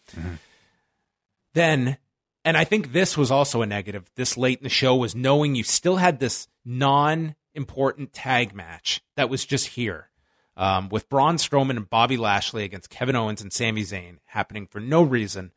Then 1.54 1.96
and 2.44 2.56
I 2.56 2.64
think 2.64 2.92
this 2.92 3.16
was 3.16 3.30
also 3.30 3.62
a 3.62 3.66
negative 3.66 4.10
this 4.16 4.36
late 4.36 4.58
in 4.58 4.64
the 4.64 4.70
show 4.70 4.96
was 4.96 5.14
knowing 5.14 5.54
you 5.54 5.62
still 5.62 5.96
had 5.96 6.18
this 6.18 6.48
non 6.64 7.34
important 7.54 8.12
tag 8.12 8.54
match 8.54 9.02
that 9.16 9.28
was 9.28 9.44
just 9.44 9.68
here 9.68 10.08
um, 10.56 10.88
with 10.88 11.08
Braun 11.08 11.36
Strowman 11.36 11.76
and 11.76 11.88
Bobby 11.90 12.16
Lashley 12.16 12.64
against 12.64 12.90
Kevin 12.90 13.16
Owens 13.16 13.40
and 13.42 13.52
Sami 13.52 13.82
Zayn 13.82 14.18
happening 14.26 14.66
for 14.66 14.80
no 14.80 15.02
reason. 15.02 15.52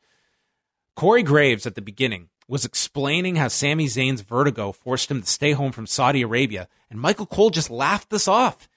Corey 0.95 1.23
Graves 1.23 1.65
at 1.65 1.75
the 1.75 1.81
beginning 1.81 2.29
was 2.47 2.65
explaining 2.65 3.35
how 3.37 3.47
Sami 3.47 3.85
Zayn's 3.87 4.21
vertigo 4.21 4.71
forced 4.71 5.09
him 5.09 5.21
to 5.21 5.27
stay 5.27 5.53
home 5.53 5.71
from 5.71 5.87
Saudi 5.87 6.21
Arabia, 6.21 6.67
and 6.89 6.99
Michael 6.99 7.25
Cole 7.25 7.49
just 7.49 7.69
laughed 7.69 8.09
this 8.09 8.27
off. 8.27 8.67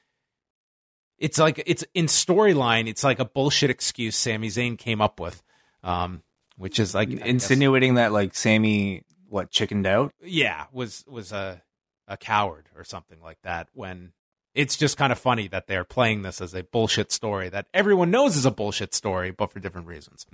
It's 1.19 1.39
like 1.39 1.63
it's 1.67 1.85
in 1.95 2.07
storyline. 2.07 2.89
It's 2.89 3.05
like 3.05 3.19
a 3.19 3.25
bullshit 3.25 3.71
excuse 3.71 4.17
Sami 4.17 4.49
Zayn 4.49 4.77
came 4.79 5.01
up 5.01 5.19
with, 5.19 5.43
um, 5.83 6.23
which 6.57 6.79
is 6.79 6.95
like 6.95 7.11
Insinuating 7.11 7.95
that 7.95 8.13
like 8.13 8.35
Sami 8.35 9.03
what 9.29 9.51
chickened 9.51 9.87
out. 9.87 10.13
yeah, 10.23 10.67
was 10.73 11.05
was 11.09 11.33
a 11.33 11.63
a 12.07 12.17
coward 12.17 12.69
or 12.77 12.85
something 12.85 13.21
like 13.23 13.39
that. 13.43 13.69
When 13.73 14.13
it's 14.55 14.77
just 14.77 14.97
kind 14.97 15.13
of 15.13 15.19
funny 15.19 15.49
that 15.49 15.67
they're 15.67 15.85
playing 15.85 16.23
this 16.23 16.41
as 16.41 16.55
a 16.55 16.63
bullshit 16.63 17.13
story 17.13 17.49
that 17.51 17.67
everyone 17.75 18.11
knows 18.11 18.37
is 18.37 18.47
a 18.47 18.51
bullshit 18.51 18.95
story, 18.95 19.31
but 19.31 19.51
for 19.51 19.61
different 19.61 19.87
reasons. 19.87 20.27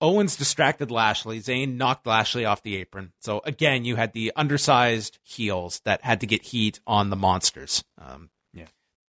Owens 0.00 0.36
distracted 0.36 0.90
Lashley. 0.90 1.40
Zayn 1.40 1.76
knocked 1.76 2.06
Lashley 2.06 2.44
off 2.44 2.62
the 2.62 2.76
apron. 2.76 3.12
So 3.20 3.40
again, 3.44 3.84
you 3.84 3.96
had 3.96 4.12
the 4.12 4.32
undersized 4.36 5.18
heels 5.22 5.80
that 5.84 6.02
had 6.02 6.20
to 6.20 6.26
get 6.26 6.42
heat 6.42 6.80
on 6.86 7.10
the 7.10 7.16
monsters. 7.16 7.82
Um. 7.98 8.30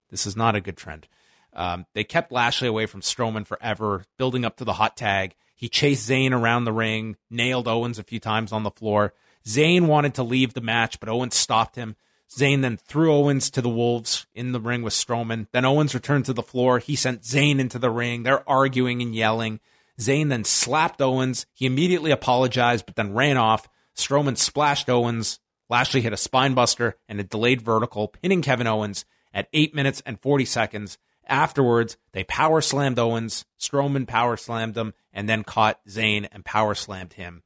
This 0.09 0.25
is 0.25 0.35
not 0.35 0.55
a 0.55 0.61
good 0.61 0.77
trend. 0.77 1.07
Um, 1.53 1.85
they 1.93 2.03
kept 2.03 2.31
Lashley 2.31 2.67
away 2.67 2.85
from 2.85 3.01
Strowman 3.01 3.47
forever, 3.47 4.03
building 4.17 4.43
up 4.43 4.57
to 4.57 4.65
the 4.65 4.73
hot 4.73 4.97
tag. 4.97 5.35
He 5.55 5.69
chased 5.69 6.09
Zayn 6.09 6.31
around 6.31 6.65
the 6.65 6.73
ring, 6.73 7.15
nailed 7.29 7.67
Owens 7.67 7.97
a 7.97 8.03
few 8.03 8.19
times 8.19 8.51
on 8.51 8.63
the 8.63 8.71
floor. 8.71 9.13
Zayn 9.47 9.87
wanted 9.87 10.15
to 10.15 10.23
leave 10.23 10.53
the 10.53 10.61
match, 10.61 10.99
but 10.99 11.07
Owens 11.07 11.35
stopped 11.35 11.75
him. 11.75 11.95
Zayn 12.29 12.61
then 12.61 12.75
threw 12.75 13.13
Owens 13.13 13.49
to 13.51 13.61
the 13.61 13.69
Wolves 13.69 14.25
in 14.33 14.51
the 14.51 14.59
ring 14.59 14.81
with 14.81 14.93
Strowman. 14.93 15.47
Then 15.53 15.63
Owens 15.63 15.93
returned 15.93 16.25
to 16.25 16.33
the 16.33 16.43
floor. 16.43 16.79
He 16.79 16.95
sent 16.95 17.21
Zayn 17.21 17.59
into 17.59 17.79
the 17.79 17.91
ring. 17.91 18.23
They're 18.23 18.47
arguing 18.49 19.01
and 19.01 19.15
yelling. 19.15 19.61
Zayn 19.99 20.29
then 20.29 20.43
slapped 20.43 21.01
Owens. 21.01 21.45
He 21.53 21.65
immediately 21.65 22.11
apologized, 22.11 22.85
but 22.85 22.95
then 22.95 23.13
ran 23.13 23.37
off. 23.37 23.69
Strowman 23.95 24.37
splashed 24.37 24.89
Owens. 24.89 25.39
Lashley 25.69 26.01
hit 26.01 26.13
a 26.13 26.17
spinebuster 26.17 26.93
and 27.07 27.19
a 27.19 27.23
delayed 27.23 27.61
vertical, 27.61 28.09
pinning 28.09 28.41
Kevin 28.41 28.67
Owens 28.67 29.05
at 29.35 29.49
8 29.53 29.75
minutes 29.75 30.01
and 30.05 30.19
40 30.19 30.45
seconds. 30.45 30.97
Afterwards, 31.27 31.97
they 32.13 32.23
power 32.23 32.61
slammed 32.61 32.97
Owens. 32.97 33.45
Strowman 33.59 34.07
power 34.07 34.37
slammed 34.37 34.75
him 34.75 34.93
and 35.13 35.29
then 35.29 35.43
caught 35.43 35.85
Zayn 35.87 36.27
and 36.31 36.43
power 36.43 36.73
slammed 36.73 37.13
him. 37.13 37.43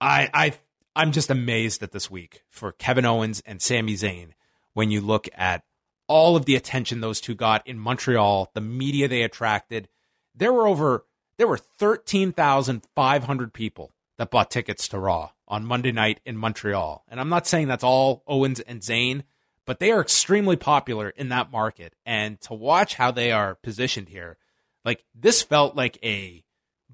I, 0.00 0.30
I, 0.32 0.52
I'm 0.94 1.10
just 1.10 1.30
amazed 1.30 1.82
at 1.82 1.92
this 1.92 2.10
week 2.10 2.42
for 2.48 2.72
Kevin 2.72 3.06
Owens 3.06 3.42
and 3.46 3.62
Sami 3.62 3.94
Zayn 3.94 4.32
when 4.74 4.90
you 4.90 5.00
look 5.00 5.28
at 5.34 5.64
all 6.08 6.36
of 6.36 6.44
the 6.44 6.56
attention 6.56 7.00
those 7.00 7.20
two 7.20 7.34
got 7.34 7.66
in 7.66 7.78
Montreal, 7.78 8.50
the 8.54 8.60
media 8.60 9.08
they 9.08 9.22
attracted. 9.22 9.88
There 10.34 10.52
were 10.52 10.66
over 10.66 11.06
there 11.38 11.46
were 11.46 11.58
13,500 11.58 13.52
people 13.52 13.92
that 14.18 14.30
bought 14.30 14.50
tickets 14.50 14.86
to 14.88 14.98
Raw 14.98 15.30
on 15.48 15.64
Monday 15.64 15.92
night 15.92 16.20
in 16.24 16.36
Montreal. 16.36 17.04
And 17.08 17.18
I'm 17.18 17.28
not 17.28 17.46
saying 17.46 17.68
that's 17.68 17.84
all 17.84 18.22
Owens 18.26 18.60
and 18.60 18.80
Zayn, 18.80 19.22
but 19.66 19.78
they 19.78 19.90
are 19.90 20.00
extremely 20.00 20.56
popular 20.56 21.10
in 21.10 21.28
that 21.28 21.52
market. 21.52 21.94
And 22.04 22.40
to 22.42 22.54
watch 22.54 22.94
how 22.94 23.10
they 23.10 23.32
are 23.32 23.54
positioned 23.54 24.08
here, 24.08 24.38
like 24.84 25.04
this 25.14 25.42
felt 25.42 25.76
like 25.76 25.98
a 26.02 26.44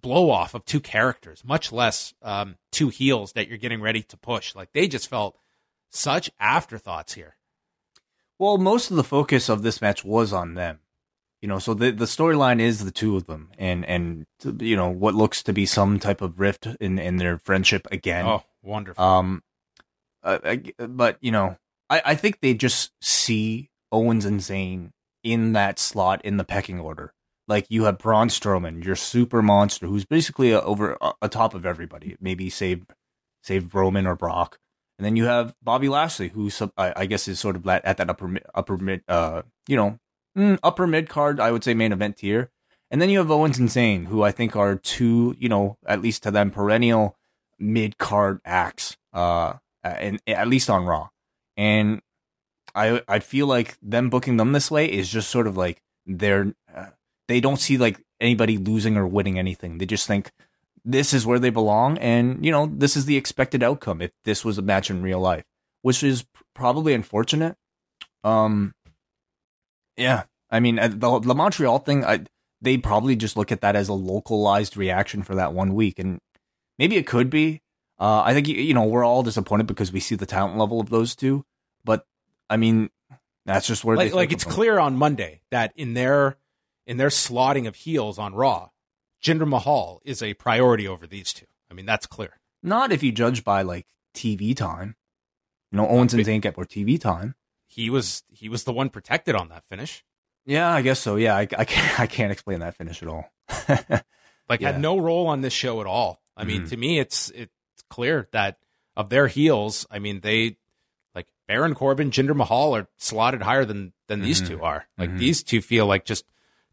blow 0.01 0.31
off 0.31 0.55
of 0.55 0.65
two 0.65 0.81
characters, 0.81 1.45
much 1.45 1.73
less 1.73 2.15
um, 2.23 2.57
two 2.71 2.89
heels 2.89 3.33
that 3.33 3.49
you're 3.49 3.59
getting 3.59 3.81
ready 3.81 4.03
to 4.03 4.17
push. 4.17 4.55
Like 4.55 4.73
they 4.73 4.89
just 4.89 5.09
felt 5.09 5.37
such 5.91 6.31
afterthoughts 6.39 7.15
here. 7.15 7.37
Well, 8.39 8.59
most 8.59 8.91
of 8.91 8.97
the 8.97 9.05
focus 9.05 9.49
of 9.49 9.63
this 9.63 9.81
match 9.81 10.05
was 10.05 10.33
on 10.33 10.55
them. 10.55 10.81
You 11.41 11.49
know, 11.49 11.61
so 11.61 11.73
the 11.73 11.93
the 11.93 12.05
storyline 12.05 12.61
is 12.61 12.85
the 12.85 12.91
two 12.91 13.17
of 13.17 13.27
them, 13.27 13.51
and 13.59 13.85
and 13.87 14.27
you 14.61 14.75
know 14.75 14.89
what 14.89 15.15
looks 15.15 15.41
to 15.45 15.53
be 15.53 15.67
some 15.67 16.01
type 16.01 16.21
of 16.21 16.41
rift 16.41 16.67
in 16.81 16.99
in 16.99 17.17
their 17.17 17.39
friendship 17.39 17.87
again. 17.93 18.27
Oh, 18.27 18.43
wonderful. 18.61 19.03
Um, 19.03 19.43
uh, 20.25 20.39
I, 20.45 20.63
but 20.79 21.17
you 21.21 21.31
know, 21.31 21.57
I 21.91 22.03
I 22.05 22.15
think 22.15 22.41
they 22.41 22.55
just 22.55 22.93
see 23.03 23.71
Owens 23.93 24.25
and 24.25 24.41
Zayn 24.41 24.91
in 25.23 25.53
that 25.53 25.79
slot 25.79 26.25
in 26.25 26.37
the 26.37 26.45
pecking 26.45 26.81
order. 26.81 27.13
Like 27.47 27.67
you 27.71 27.85
have 27.85 27.99
Braun 27.99 28.29
Strowman, 28.29 28.85
your 28.85 28.97
super 28.97 29.41
monster, 29.41 29.87
who's 29.87 30.05
basically 30.05 30.53
a, 30.53 30.61
over 30.61 30.99
a, 31.23 31.29
top 31.31 31.55
of 31.55 31.65
everybody. 31.65 32.17
Maybe 32.21 32.51
save 32.51 32.85
save 33.43 33.75
Roman 33.75 34.07
or 34.07 34.17
Brock, 34.17 34.59
and 34.99 35.05
then 35.07 35.17
you 35.17 35.25
have 35.25 35.55
Bobby 35.63 35.89
Lashley, 35.89 36.29
who 36.29 36.51
I, 36.77 36.93
I 36.97 37.07
guess 37.07 37.29
is 37.29 37.41
sort 37.41 37.57
of 37.57 37.67
at 37.67 37.97
that 37.97 38.11
upper 38.11 38.39
upper 38.55 38.77
mid, 38.77 39.03
uh, 39.09 39.43
you 39.67 39.77
know, 39.77 39.99
mm, 40.37 40.59
upper 40.63 40.87
mid 40.87 41.09
card, 41.09 41.41
I 41.41 41.53
would 41.53 41.65
say 41.65 41.73
main 41.73 41.93
event 41.93 42.19
tier. 42.19 42.51
And 42.91 43.01
then 43.01 43.11
you 43.11 43.19
have 43.19 43.31
Owens 43.31 43.59
and 43.59 43.69
Zayn, 43.69 44.07
who 44.07 44.23
I 44.23 44.33
think 44.33 44.57
are 44.57 44.77
two, 44.77 45.37
you 45.39 45.49
know, 45.49 45.77
at 45.87 46.03
least 46.03 46.23
to 46.25 46.31
them, 46.31 46.51
perennial 46.51 47.17
mid 47.59 47.99
card 47.99 48.41
acts, 48.45 48.97
uh, 49.13 49.55
and 49.83 50.21
at 50.27 50.49
least 50.49 50.69
on 50.69 50.85
Raw. 50.85 51.09
And 51.59 52.01
I 52.75 53.03
I 53.07 53.19
feel 53.19 53.47
like 53.47 53.77
them 53.83 54.09
booking 54.09 54.39
them 54.39 54.53
this 54.53 54.71
way 54.71 54.91
is 54.91 55.11
just 55.11 55.29
sort 55.29 55.47
of 55.47 55.57
like 55.57 55.83
they're 56.07 56.55
uh, 56.75 56.87
they 57.27 57.41
don't 57.41 57.61
see 57.61 57.77
like 57.77 58.01
anybody 58.21 58.57
losing 58.57 58.97
or 58.97 59.07
winning 59.07 59.39
anything. 59.39 59.79
They 59.79 59.87
just 59.87 60.07
think 60.07 60.31
this 60.85 61.13
is 61.13 61.27
where 61.27 61.39
they 61.39 61.51
belong, 61.51 61.99
and 61.99 62.45
you 62.45 62.53
know 62.53 62.67
this 62.67 62.97
is 62.97 63.05
the 63.05 63.17
expected 63.17 63.63
outcome 63.63 64.01
if 64.01 64.13
this 64.25 64.45
was 64.45 64.57
a 64.57 64.63
match 64.63 64.91
in 64.91 65.03
real 65.03 65.21
life, 65.21 65.45
which 65.83 66.03
is 66.03 66.25
probably 66.55 66.95
unfortunate. 66.95 67.57
Um, 68.25 68.75
yeah, 69.97 70.25
I 70.51 70.61
mean 70.61 70.77
the, 70.77 71.21
the 71.21 71.35
Montreal 71.35 71.81
thing, 71.81 72.05
I 72.05 72.25
they 72.61 72.79
probably 72.79 73.17
just 73.17 73.37
look 73.37 73.53
at 73.53 73.61
that 73.61 73.77
as 73.77 73.89
a 73.89 73.95
localized 73.95 74.77
reaction 74.77 75.23
for 75.23 75.35
that 75.35 75.53
one 75.53 75.75
week, 75.75 75.99
and 75.99 76.21
maybe 76.79 76.97
it 76.97 77.07
could 77.07 77.31
be. 77.31 77.61
Uh, 77.99 78.23
I 78.25 78.35
think 78.35 78.49
you 78.49 78.75
know 78.75 78.85
we're 78.85 79.05
all 79.05 79.23
disappointed 79.23 79.67
because 79.67 79.93
we 79.93 80.01
see 80.01 80.15
the 80.15 80.27
talent 80.27 80.57
level 80.57 80.81
of 80.81 80.91
those 80.91 81.17
two, 81.17 81.45
but 81.85 82.07
I 82.49 82.57
mean 82.57 82.91
that's 83.45 83.67
just 83.67 83.85
where 83.85 83.97
like, 83.97 84.15
like 84.15 84.33
it's 84.33 84.45
from. 84.45 84.53
clear 84.53 84.79
on 84.79 84.97
Monday 84.97 85.43
that 85.51 85.73
in 85.75 85.95
their 85.95 86.37
in 86.87 86.97
their 86.97 87.09
slotting 87.09 87.67
of 87.67 87.75
heels 87.75 88.19
on 88.19 88.35
Raw, 88.35 88.71
Jinder 89.23 89.49
Mahal 89.49 90.01
is 90.05 90.23
a 90.23 90.35
priority 90.35 90.87
over 90.87 91.07
these 91.07 91.33
two. 91.33 91.47
I 91.71 91.75
mean 91.75 91.87
that's 91.87 92.07
clear. 92.07 92.39
Not 92.63 92.93
if 92.93 93.03
you 93.03 93.13
judge 93.13 93.45
by 93.45 93.63
like 93.63 93.87
TV 94.15 94.57
time. 94.57 94.97
You 95.71 95.79
know, 95.79 95.89
Owens 95.89 96.15
and 96.15 96.25
Zayn 96.25 96.41
get 96.41 96.57
more 96.57 96.65
TV 96.65 96.99
time 96.99 97.35
he 97.69 97.91
was 97.91 98.25
he 98.29 98.49
was 98.49 98.65
the 98.65 98.73
one 98.73 98.89
protected 98.89 99.37
on 99.37 99.51
that 99.51 99.63
finish. 99.69 100.05
Yeah, 100.47 100.69
I 100.71 100.83
guess 100.83 100.99
so. 100.99 101.17
Yeah, 101.17 101.37
I, 101.37 101.43
I 101.43 101.65
can't 101.65 102.01
I 102.01 102.07
can't 102.07 102.33
explain 102.33 102.61
that 102.61 102.75
finish 102.75 103.03
at 103.03 103.09
all. 103.09 103.31
like 104.49 104.61
yeah. 104.61 104.73
had 104.73 104.81
no 104.81 104.99
role 104.99 105.29
on 105.29 105.43
this 105.43 105.53
show 105.53 105.81
at 105.81 105.87
all. 105.87 106.21
I 106.37 106.45
mean, 106.45 106.63
mm-hmm. 106.63 106.71
to 106.71 106.77
me, 106.77 106.99
it's 106.99 107.31
it's 107.31 107.53
clear 107.89 108.29
that 108.33 108.59
of 108.97 109.11
their 109.11 109.27
heels, 109.27 109.87
I 109.91 109.99
mean, 109.99 110.21
they 110.21 110.57
like 111.15 111.29
Baron 111.47 111.75
Corbin, 111.75 112.11
Jinder 112.11 112.37
Mahal 112.37 112.77
are 112.77 112.89
slotted 112.97 113.43
higher 113.43 113.65
than 113.65 113.93
than 114.09 114.21
mm-hmm. 114.21 114.27
these 114.27 114.41
two 114.41 114.63
are. 114.63 114.87
Like 114.97 115.11
mm-hmm. 115.11 115.19
these 115.19 115.43
two 115.43 115.61
feel 115.61 115.87
like 115.87 116.05
just 116.05 116.25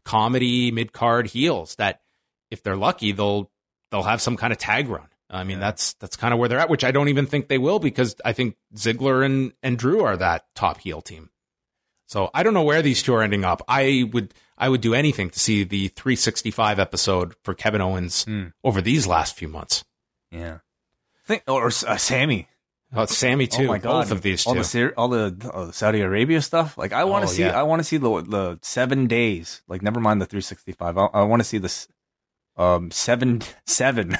comedy 0.04 0.70
mid 0.70 0.92
card 0.92 1.26
heels 1.28 1.76
that 1.76 2.00
if 2.50 2.62
they're 2.62 2.76
lucky, 2.76 3.12
they'll 3.12 3.50
they'll 3.90 4.02
have 4.02 4.20
some 4.20 4.36
kind 4.36 4.52
of 4.52 4.58
tag 4.58 4.88
run. 4.88 5.08
I 5.28 5.44
mean, 5.44 5.58
yeah. 5.58 5.66
that's 5.66 5.94
that's 5.94 6.16
kind 6.16 6.32
of 6.32 6.38
where 6.38 6.48
they're 6.48 6.60
at, 6.60 6.70
which 6.70 6.84
I 6.84 6.92
don't 6.92 7.08
even 7.08 7.26
think 7.26 7.48
they 7.48 7.58
will 7.58 7.78
because 7.78 8.14
I 8.24 8.32
think 8.32 8.56
Ziggler 8.74 9.24
and 9.24 9.52
and 9.62 9.78
Drew 9.78 10.02
are 10.02 10.16
that 10.16 10.46
top 10.54 10.78
heel 10.78 11.02
team. 11.02 11.30
So 12.06 12.30
I 12.32 12.44
don't 12.44 12.54
know 12.54 12.62
where 12.62 12.82
these 12.82 13.02
two 13.02 13.14
are 13.14 13.22
ending 13.22 13.44
up. 13.44 13.62
I 13.66 14.08
would 14.12 14.32
I 14.56 14.68
would 14.68 14.80
do 14.80 14.94
anything 14.94 15.30
to 15.30 15.38
see 15.38 15.64
the 15.64 15.88
365 15.88 16.78
episode 16.78 17.34
for 17.42 17.54
Kevin 17.54 17.80
Owens 17.80 18.24
mm. 18.24 18.52
over 18.62 18.80
these 18.80 19.06
last 19.06 19.36
few 19.36 19.48
months. 19.48 19.84
Yeah, 20.30 20.58
think 21.26 21.42
or 21.46 21.66
uh, 21.66 21.70
Sami. 21.70 22.48
Oh, 22.94 23.04
Sami 23.06 23.46
too. 23.46 23.64
Oh 23.64 23.68
my 23.68 23.78
God. 23.78 24.04
Both 24.04 24.12
of 24.12 24.22
these 24.22 24.44
two. 24.44 24.50
All 24.50 24.54
the 24.56 24.94
all 24.96 25.08
the 25.08 25.50
uh, 25.52 25.70
Saudi 25.72 26.00
Arabia 26.00 26.40
stuff. 26.40 26.78
Like 26.78 26.92
I 26.92 27.04
want 27.04 27.24
to 27.24 27.30
oh, 27.30 27.32
see. 27.32 27.42
Yeah. 27.42 27.58
I 27.58 27.64
want 27.64 27.80
to 27.80 27.84
see 27.84 27.96
the 27.96 28.22
the 28.22 28.58
seven 28.62 29.06
days. 29.06 29.62
Like 29.68 29.82
never 29.82 30.00
mind 30.00 30.20
the 30.20 30.26
365. 30.26 30.96
I, 30.96 31.04
I 31.06 31.22
want 31.24 31.40
to 31.40 31.44
see 31.44 31.58
this 31.58 31.88
um, 32.56 32.90
seven 32.90 33.42
seven 33.66 34.16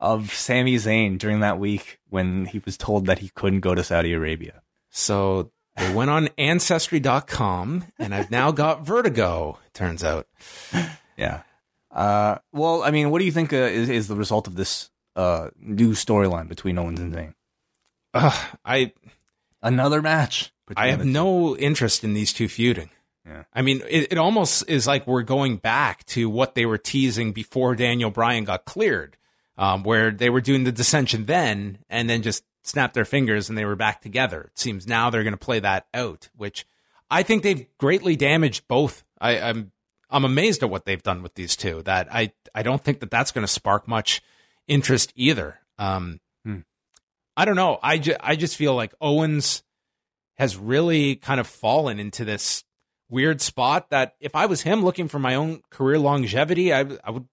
of 0.00 0.32
Sami 0.32 0.76
Zayn 0.76 1.18
during 1.18 1.40
that 1.40 1.58
week 1.58 1.98
when 2.08 2.46
he 2.46 2.60
was 2.64 2.76
told 2.76 3.06
that 3.06 3.18
he 3.18 3.28
couldn't 3.30 3.60
go 3.60 3.74
to 3.74 3.84
Saudi 3.84 4.12
Arabia. 4.12 4.62
So 4.90 5.50
they 5.76 5.92
went 5.92 6.10
on 6.10 6.28
ancestry.com 6.38 7.84
and 7.98 8.14
I've 8.14 8.30
now 8.30 8.52
got 8.52 8.86
vertigo, 8.86 9.58
turns 9.72 10.04
out. 10.04 10.26
Yeah. 11.18 11.44
Uh, 11.90 12.36
well, 12.52 12.82
I 12.82 12.90
mean, 12.90 13.08
what 13.08 13.20
do 13.20 13.24
you 13.24 13.32
think 13.32 13.50
uh, 13.50 13.56
is, 13.56 13.88
is 13.88 14.06
the 14.06 14.16
result 14.16 14.46
of 14.46 14.54
this 14.54 14.90
uh, 15.16 15.50
new 15.58 15.92
storyline 15.92 16.48
between 16.48 16.78
Owens 16.78 17.00
and 17.00 17.14
Zayn? 17.14 17.34
Uh, 18.14 18.44
I 18.64 18.92
another 19.62 20.00
match. 20.02 20.52
I 20.76 20.88
have 20.88 21.04
no 21.04 21.56
interest 21.56 22.04
in 22.04 22.14
these 22.14 22.32
two 22.32 22.48
feuding. 22.48 22.90
Yeah. 23.24 23.44
I 23.52 23.62
mean, 23.62 23.82
it, 23.88 24.12
it 24.12 24.18
almost 24.18 24.68
is 24.68 24.86
like 24.86 25.06
we're 25.06 25.22
going 25.22 25.56
back 25.56 26.04
to 26.06 26.30
what 26.30 26.54
they 26.54 26.66
were 26.66 26.78
teasing 26.78 27.32
before 27.32 27.74
Daniel 27.74 28.10
Bryan 28.10 28.44
got 28.44 28.64
cleared, 28.64 29.16
um, 29.56 29.82
where 29.82 30.10
they 30.10 30.30
were 30.30 30.40
doing 30.40 30.64
the 30.64 30.72
dissension 30.72 31.26
then 31.26 31.78
and 31.88 32.08
then 32.08 32.22
just 32.22 32.44
snapped 32.62 32.94
their 32.94 33.04
fingers 33.04 33.48
and 33.48 33.56
they 33.56 33.64
were 33.64 33.76
back 33.76 34.00
together. 34.00 34.50
It 34.52 34.58
seems 34.58 34.86
now 34.86 35.10
they're 35.10 35.22
going 35.22 35.32
to 35.32 35.38
play 35.38 35.60
that 35.60 35.86
out, 35.94 36.28
which 36.36 36.66
I 37.10 37.22
think 37.22 37.42
they've 37.42 37.66
greatly 37.78 38.16
damaged 38.16 38.66
both. 38.68 39.04
I, 39.20 39.38
I'm 39.38 39.72
I'm 40.08 40.24
amazed 40.24 40.62
at 40.62 40.70
what 40.70 40.84
they've 40.84 41.02
done 41.02 41.22
with 41.22 41.34
these 41.34 41.56
two. 41.56 41.82
That 41.82 42.08
I 42.12 42.32
I 42.54 42.62
don't 42.62 42.82
think 42.82 43.00
that 43.00 43.10
that's 43.10 43.32
going 43.32 43.46
to 43.46 43.52
spark 43.52 43.88
much 43.88 44.22
interest 44.68 45.12
either. 45.16 45.60
Um, 45.78 46.20
hmm. 46.44 46.60
I 47.36 47.44
don't 47.44 47.56
know. 47.56 47.78
I 47.82 47.98
ju- 47.98 48.16
I 48.20 48.36
just 48.36 48.56
feel 48.56 48.74
like 48.74 48.94
Owens 49.00 49.62
has 50.36 50.56
really 50.56 51.16
kind 51.16 51.40
of 51.40 51.46
fallen 51.46 51.98
into 51.98 52.24
this 52.24 52.64
weird 53.08 53.40
spot 53.40 53.90
that 53.90 54.14
if 54.20 54.34
I 54.34 54.46
was 54.46 54.62
him 54.62 54.84
looking 54.84 55.08
for 55.08 55.18
my 55.18 55.34
own 55.34 55.62
career 55.70 55.98
longevity, 55.98 56.72
I, 56.72 56.86
I 57.04 57.10
would 57.10 57.26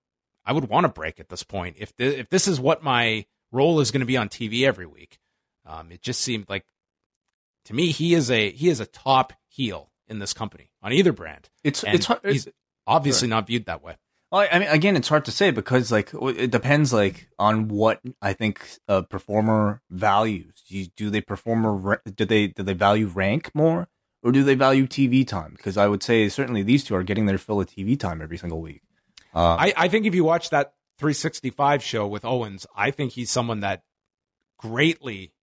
I 0.46 0.54
would 0.54 0.70
want 0.70 0.86
to 0.86 0.90
break 0.90 1.20
at 1.20 1.30
this 1.30 1.44
point. 1.44 1.78
If 1.80 1.96
the, 1.96 2.20
if 2.20 2.30
this 2.30 2.48
is 2.48 2.60
what 2.60 2.84
my 2.84 3.26
role 3.52 3.80
is 3.80 3.92
going 3.92 4.02
to 4.02 4.06
be 4.06 4.18
on 4.18 4.30
TV 4.30 4.66
every 4.66 4.86
week, 4.86 5.20
um, 5.66 5.92
it 5.92 6.02
just 6.02 6.22
seemed 6.22 6.50
like 6.50 6.66
to 7.66 7.74
me 7.74 7.92
he 7.92 8.14
is 8.14 8.30
a 8.30 8.52
he 8.52 8.70
is 8.70 8.80
a 8.80 8.86
top 8.86 9.34
heel 9.48 9.92
in 10.08 10.20
this 10.20 10.34
company 10.34 10.70
on 10.82 10.92
either 10.92 11.14
brand. 11.14 11.50
It's 11.64 11.84
and 11.84 11.96
it's 11.96 12.08
he's 12.24 12.48
obviously 12.86 13.28
not 13.28 13.48
viewed 13.48 13.66
that 13.66 13.84
way. 13.84 13.96
Well, 14.34 14.48
I 14.52 14.60
mean, 14.60 14.68
again, 14.68 14.98
it's 14.98 15.08
hard 15.08 15.26
to 15.26 15.32
say 15.32 15.52
because 15.52 15.92
like 15.92 16.12
it 16.14 16.52
depends 16.52 16.92
like 16.92 17.30
on 17.40 17.70
what 17.70 18.02
I 18.22 18.34
think 18.34 18.68
a 18.88 19.04
performer 19.04 19.82
values. 19.90 20.64
Do 20.98 21.10
they 21.10 21.22
perform 21.22 21.66
or 21.66 22.02
do 22.04 22.26
they 22.26 22.48
do 22.48 22.64
they 22.64 22.74
value 22.74 23.08
rank 23.08 23.52
more? 23.54 23.88
or 24.24 24.32
do 24.32 24.44
they 24.44 24.56
value 24.56 24.88
TV 24.88 25.28
time? 25.28 25.54
Because 25.56 25.78
I 25.78 25.88
would 25.88 26.02
say 26.02 26.30
certainly 26.30 26.64
these 26.64 26.84
two 26.84 26.96
are 26.96 27.04
getting 27.04 27.26
their 27.26 27.38
fill 27.38 27.62
of 27.62 27.68
TV 27.68 28.00
time 28.00 28.22
every 28.22 28.38
single 28.38 28.62
week. 28.62 28.82
Uh, 29.36 29.56
I, 29.60 29.74
I 29.76 29.88
think 29.90 30.06
if 30.06 30.16
you 30.16 30.24
watch 30.24 30.50
that 30.52 30.74
365 31.00 31.84
show 31.84 32.08
with 32.08 32.24
Owens, 32.24 32.66
I 32.76 32.92
think 32.92 33.12
he's 33.12 33.30
someone 33.30 33.60
that 33.60 33.84
greatly 34.58 35.34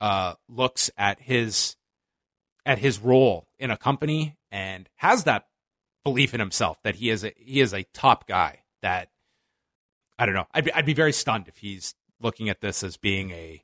uh, 0.00 0.34
looks 0.48 0.90
at 0.96 1.20
his 1.20 1.76
at 2.64 2.78
his 2.78 2.98
role 2.98 3.48
in 3.58 3.70
a 3.70 3.76
company 3.76 4.36
and 4.50 4.88
has 4.96 5.24
that 5.24 5.46
belief 6.04 6.34
in 6.34 6.40
himself 6.40 6.82
that 6.82 6.96
he 6.96 7.10
is 7.10 7.24
a 7.24 7.32
he 7.36 7.60
is 7.60 7.72
a 7.72 7.82
top 7.92 8.26
guy 8.26 8.60
that 8.82 9.10
I 10.18 10.26
don't 10.26 10.34
know. 10.34 10.46
I'd 10.52 10.64
be, 10.64 10.72
I'd 10.72 10.86
be 10.86 10.94
very 10.94 11.12
stunned 11.12 11.48
if 11.48 11.58
he's 11.58 11.94
looking 12.20 12.48
at 12.48 12.60
this 12.60 12.82
as 12.82 12.96
being 12.96 13.30
a 13.30 13.62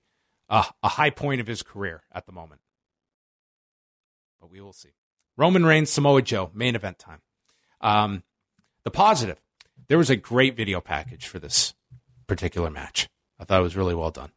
a, 0.48 0.64
high 0.84 1.10
point 1.10 1.40
of 1.40 1.46
his 1.46 1.62
career 1.62 2.02
at 2.12 2.26
the 2.26 2.32
moment. 2.32 2.60
But 4.40 4.50
we 4.50 4.60
will 4.60 4.72
see. 4.72 4.90
Roman 5.36 5.66
Reigns, 5.66 5.90
Samoa 5.90 6.22
Joe, 6.22 6.50
main 6.54 6.74
event 6.76 6.98
time. 6.98 7.20
Um, 7.80 8.22
the 8.84 8.90
positive, 8.90 9.40
there 9.88 9.98
was 9.98 10.08
a 10.08 10.16
great 10.16 10.56
video 10.56 10.80
package 10.80 11.26
for 11.26 11.38
this 11.38 11.74
particular 12.26 12.70
match. 12.70 13.08
I 13.38 13.44
thought 13.44 13.60
it 13.60 13.64
was 13.64 13.76
really 13.76 13.94
well 13.94 14.10
done. 14.10 14.30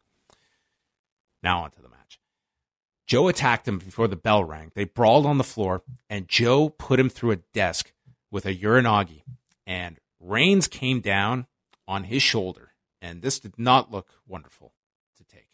Now 1.41 1.63
on 1.63 1.71
to 1.71 1.81
the 1.81 1.89
match. 1.89 1.98
Joe 3.09 3.27
attacked 3.27 3.67
him 3.67 3.79
before 3.79 4.07
the 4.07 4.15
bell 4.15 4.43
rang. 4.43 4.71
They 4.75 4.83
brawled 4.83 5.25
on 5.25 5.39
the 5.39 5.43
floor, 5.43 5.81
and 6.11 6.27
Joe 6.27 6.69
put 6.69 6.99
him 6.99 7.09
through 7.09 7.31
a 7.31 7.37
desk 7.37 7.91
with 8.29 8.45
a 8.45 8.55
uranage. 8.55 9.23
And 9.65 9.97
Reigns 10.19 10.67
came 10.67 11.01
down 11.01 11.47
on 11.87 12.03
his 12.03 12.21
shoulder, 12.21 12.73
and 13.01 13.23
this 13.23 13.39
did 13.39 13.57
not 13.57 13.89
look 13.89 14.09
wonderful 14.27 14.73
to 15.17 15.23
take. 15.23 15.47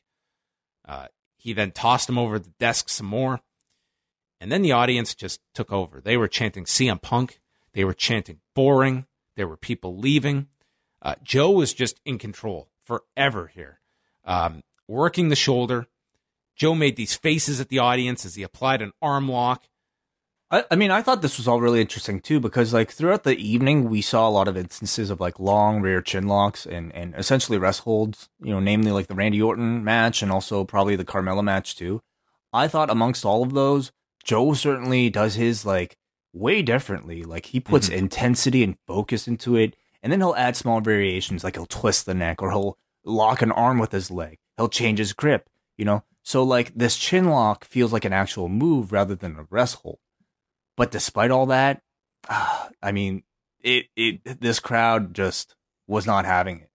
Uh, 0.86 1.08
he 1.38 1.54
then 1.54 1.72
tossed 1.72 2.10
him 2.10 2.18
over 2.18 2.40
the 2.40 2.52
desk 2.60 2.90
some 2.90 3.06
more, 3.06 3.40
and 4.42 4.52
then 4.52 4.62
the 4.62 4.74
audience 4.74 5.16
just 5.16 5.40
took 5.54 5.72
over. 5.72 6.02
They 6.02 6.18
were 6.18 6.28
chanting 6.28 6.66
CM 6.66 7.02
Punk. 7.02 7.40
They 7.72 7.86
were 7.86 7.94
chanting 7.94 8.42
boring. 8.54 9.06
There 9.38 9.48
were 9.48 9.56
people 9.56 9.96
leaving. 9.96 10.48
Uh, 11.02 11.16
Joe 11.24 11.52
was 11.52 11.74
just 11.74 12.02
in 12.04 12.18
control 12.18 12.68
forever 12.84 13.48
here, 13.48 13.80
um, 14.26 14.62
working 14.90 15.30
the 15.30 15.38
shoulder, 15.38 15.88
Joe 16.56 16.76
made 16.76 16.96
these 16.96 17.16
faces 17.16 17.60
at 17.60 17.70
the 17.70 17.80
audience 17.80 18.26
as 18.26 18.36
he 18.36 18.44
applied 18.44 18.82
an 18.82 18.92
arm 19.02 19.28
lock. 19.28 19.68
I, 20.52 20.64
I, 20.70 20.76
mean, 20.76 20.92
I 20.92 21.02
thought 21.02 21.22
this 21.22 21.38
was 21.38 21.48
all 21.48 21.60
really 21.60 21.82
interesting 21.82 22.20
too 22.20 22.40
because, 22.40 22.74
like, 22.74 22.92
throughout 22.92 23.24
the 23.24 23.36
evening, 23.36 23.90
we 23.90 24.02
saw 24.02 24.30
a 24.30 24.32
lot 24.32 24.48
of 24.48 24.56
instances 24.56 25.10
of 25.10 25.20
like 25.20 25.40
long 25.40 25.82
rear 25.82 26.02
chin 26.02 26.28
locks 26.28 26.66
and 26.66 26.94
and 26.94 27.16
essentially 27.16 27.58
rest 27.58 27.82
holds. 27.82 28.30
You 28.42 28.52
know, 28.52 28.60
namely 28.60 28.92
like 28.92 29.08
the 29.08 29.16
Randy 29.16 29.42
Orton 29.42 29.84
match 29.84 30.22
and 30.22 30.32
also 30.32 30.64
probably 30.64 30.96
the 30.96 31.06
Carmella 31.06 31.44
match 31.44 31.76
too. 31.76 32.02
I 32.54 32.68
thought 32.68 32.90
amongst 32.90 33.26
all 33.26 33.44
of 33.44 33.54
those, 33.54 33.92
Joe 34.24 34.54
certainly 34.54 35.10
does 35.10 35.36
his 35.36 35.66
like 35.66 35.98
way 36.32 36.62
differently. 36.62 37.24
Like 37.24 37.48
he 37.48 37.60
puts 37.60 37.90
mm-hmm. 37.90 38.00
intensity 38.00 38.64
and 38.64 38.78
focus 38.86 39.28
into 39.28 39.56
it, 39.56 39.76
and 40.04 40.12
then 40.12 40.20
he'll 40.20 40.36
add 40.36 40.56
small 40.56 40.80
variations, 40.80 41.44
like 41.44 41.56
he'll 41.56 41.66
twist 41.66 42.06
the 42.06 42.14
neck 42.14 42.42
or 42.42 42.52
he'll 42.52 42.78
lock 43.04 43.42
an 43.42 43.52
arm 43.52 43.80
with 43.80 43.92
his 43.92 44.12
leg. 44.12 44.38
He'll 44.58 44.70
change 44.70 45.00
his 45.00 45.14
grip. 45.14 45.50
You 45.76 45.86
know, 45.86 46.04
so 46.26 46.42
like 46.42 46.74
this 46.74 46.98
chin 46.98 47.30
lock 47.30 47.66
feels 47.66 47.94
like 47.94 48.04
an 48.04 48.12
actual 48.12 48.50
move 48.50 48.92
rather 48.92 49.16
than 49.16 49.38
a 49.38 49.46
rest 49.52 49.76
hold. 49.76 50.00
But 50.76 50.92
despite 50.92 51.30
all 51.32 51.46
that, 51.46 51.82
uh, 52.28 52.70
I 52.84 52.92
mean, 52.92 53.24
it 53.62 53.86
it 53.96 54.42
this 54.42 54.60
crowd 54.60 55.14
just 55.14 55.56
was 55.88 56.06
not 56.06 56.26
having 56.26 56.62
it. 56.62 56.70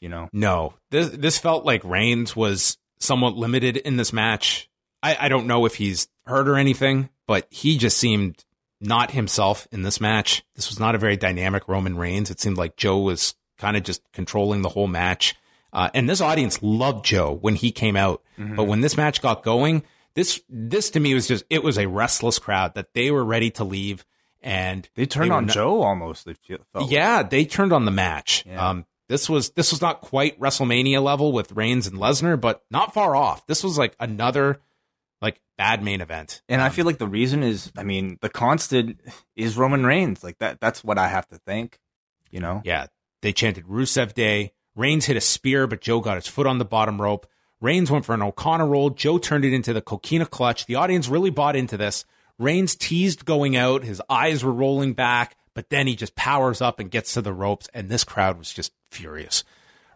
You 0.00 0.08
know? 0.08 0.28
No. 0.32 0.74
This 0.90 1.10
this 1.10 1.38
felt 1.38 1.66
like 1.66 1.84
Reigns 1.84 2.34
was 2.34 2.78
somewhat 2.98 3.36
limited 3.36 3.76
in 3.76 3.96
this 3.96 4.12
match. 4.12 4.70
I, 5.02 5.16
I 5.20 5.28
don't 5.28 5.46
know 5.46 5.66
if 5.66 5.76
he's 5.76 6.08
hurt 6.26 6.48
or 6.48 6.56
anything, 6.56 7.10
but 7.26 7.46
he 7.50 7.78
just 7.78 7.98
seemed 7.98 8.44
not 8.80 9.10
himself 9.10 9.68
in 9.70 9.82
this 9.82 10.00
match. 10.00 10.42
This 10.56 10.68
was 10.68 10.80
not 10.80 10.94
a 10.94 10.98
very 10.98 11.16
dynamic 11.16 11.68
Roman 11.68 11.96
Reigns. 11.96 12.30
It 12.30 12.40
seemed 12.40 12.56
like 12.56 12.76
Joe 12.76 12.98
was 12.98 13.34
kind 13.58 13.76
of 13.76 13.82
just 13.82 14.02
controlling 14.12 14.62
the 14.62 14.68
whole 14.70 14.86
match. 14.86 15.34
Uh, 15.72 15.90
and 15.94 16.08
this 16.08 16.20
audience 16.20 16.62
loved 16.62 17.04
Joe 17.04 17.32
when 17.32 17.54
he 17.54 17.70
came 17.70 17.96
out. 17.96 18.22
Mm-hmm. 18.38 18.56
But 18.56 18.64
when 18.64 18.80
this 18.80 18.96
match 18.96 19.20
got 19.20 19.42
going, 19.42 19.82
this 20.14 20.40
this 20.48 20.90
to 20.90 21.00
me 21.00 21.14
was 21.14 21.28
just 21.28 21.44
it 21.50 21.62
was 21.62 21.78
a 21.78 21.86
restless 21.86 22.38
crowd 22.38 22.74
that 22.74 22.94
they 22.94 23.10
were 23.10 23.24
ready 23.24 23.50
to 23.52 23.64
leave 23.64 24.04
and 24.40 24.88
they 24.94 25.06
turned 25.06 25.30
they 25.30 25.34
on 25.34 25.46
not, 25.46 25.54
Joe 25.54 25.82
almost. 25.82 26.24
They 26.24 26.34
felt 26.72 26.90
yeah, 26.90 27.22
they 27.22 27.44
turned 27.44 27.72
on 27.72 27.84
the 27.84 27.90
match. 27.90 28.44
Yeah. 28.46 28.70
Um, 28.70 28.86
this 29.08 29.28
was 29.28 29.50
this 29.50 29.70
was 29.70 29.80
not 29.80 30.00
quite 30.00 30.38
WrestleMania 30.38 31.02
level 31.02 31.32
with 31.32 31.52
Reigns 31.52 31.86
and 31.86 31.98
Lesnar, 31.98 32.40
but 32.40 32.62
not 32.70 32.92
far 32.92 33.16
off. 33.16 33.46
This 33.46 33.64
was 33.64 33.78
like 33.78 33.96
another 33.98 34.60
like 35.20 35.40
bad 35.56 35.82
main 35.82 36.00
event. 36.00 36.42
And 36.48 36.60
um, 36.60 36.66
I 36.66 36.70
feel 36.70 36.84
like 36.84 36.98
the 36.98 37.08
reason 37.08 37.42
is, 37.42 37.72
I 37.76 37.84
mean, 37.84 38.18
the 38.20 38.28
constant 38.28 39.00
is 39.34 39.56
Roman 39.56 39.84
Reigns. 39.84 40.22
Like 40.22 40.38
that. 40.38 40.60
That's 40.60 40.84
what 40.84 40.98
I 40.98 41.08
have 41.08 41.26
to 41.28 41.38
think. 41.38 41.78
You 42.30 42.40
know. 42.40 42.62
Yeah, 42.64 42.86
they 43.22 43.32
chanted 43.32 43.64
Rusev 43.66 44.14
Day. 44.14 44.52
Reigns 44.78 45.06
hit 45.06 45.16
a 45.16 45.20
spear, 45.20 45.66
but 45.66 45.80
Joe 45.80 45.98
got 45.98 46.14
his 46.14 46.28
foot 46.28 46.46
on 46.46 46.58
the 46.58 46.64
bottom 46.64 47.02
rope. 47.02 47.26
Reigns 47.60 47.90
went 47.90 48.04
for 48.04 48.14
an 48.14 48.22
O'Connor 48.22 48.68
roll. 48.68 48.90
Joe 48.90 49.18
turned 49.18 49.44
it 49.44 49.52
into 49.52 49.72
the 49.72 49.82
Coquina 49.82 50.24
clutch. 50.24 50.66
The 50.66 50.76
audience 50.76 51.08
really 51.08 51.30
bought 51.30 51.56
into 51.56 51.76
this. 51.76 52.04
Reigns 52.38 52.76
teased 52.76 53.24
going 53.24 53.56
out. 53.56 53.82
His 53.82 54.00
eyes 54.08 54.44
were 54.44 54.52
rolling 54.52 54.92
back, 54.92 55.36
but 55.52 55.68
then 55.68 55.88
he 55.88 55.96
just 55.96 56.14
powers 56.14 56.60
up 56.62 56.78
and 56.78 56.92
gets 56.92 57.14
to 57.14 57.22
the 57.22 57.32
ropes, 57.32 57.68
and 57.74 57.88
this 57.88 58.04
crowd 58.04 58.38
was 58.38 58.52
just 58.52 58.70
furious. 58.92 59.42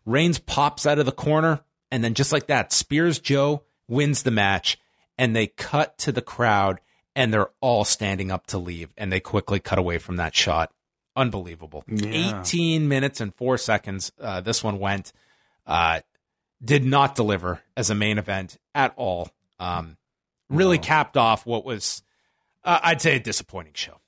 Reigns 0.05 0.41
pops 0.41 0.85
out 0.85 0.99
of 0.99 1.07
the 1.07 1.13
corner, 1.13 1.61
and 1.93 2.03
then 2.03 2.15
just 2.15 2.33
like 2.33 2.49
that, 2.49 2.73
spears 2.73 3.21
Joe, 3.21 3.63
wins 3.87 4.25
the 4.25 4.33
match, 4.33 4.81
and 5.17 5.37
they 5.37 5.47
cut 5.47 5.97
to 5.99 6.11
the 6.11 6.23
crowd, 6.23 6.81
and 7.15 7.33
they're 7.33 7.51
all 7.61 7.85
standing 7.85 8.33
up 8.33 8.49
to 8.49 8.59
leave, 8.59 8.93
and 8.99 9.13
they 9.13 9.21
quickly 9.21 9.61
cut 9.61 9.79
away 9.79 9.99
from 9.99 10.17
that 10.17 10.35
shot 10.35 10.73
unbelievable. 11.17 11.85
Yeah. 11.87 12.41
18 12.41 12.89
minutes 12.89 13.21
and 13.21 13.35
four 13.35 13.59
seconds. 13.59 14.13
Uh, 14.21 14.41
this 14.41 14.63
one 14.63 14.79
went. 14.79 15.13
Uh, 15.67 16.01
did 16.65 16.85
not 16.85 17.15
deliver 17.15 17.61
as 17.77 17.91
a 17.91 17.95
main 17.95 18.19
event 18.19 18.59
at 18.75 18.93
all. 18.97 19.31
Um, 19.59 19.97
really 20.49 20.77
no. 20.77 20.83
capped 20.83 21.17
off 21.17 21.45
what 21.47 21.65
was, 21.65 22.03
uh, 22.65 22.79
I'd 22.83 23.01
say, 23.01 23.17
a 23.17 23.21
disappointing 23.21 23.75
show. 23.75 23.99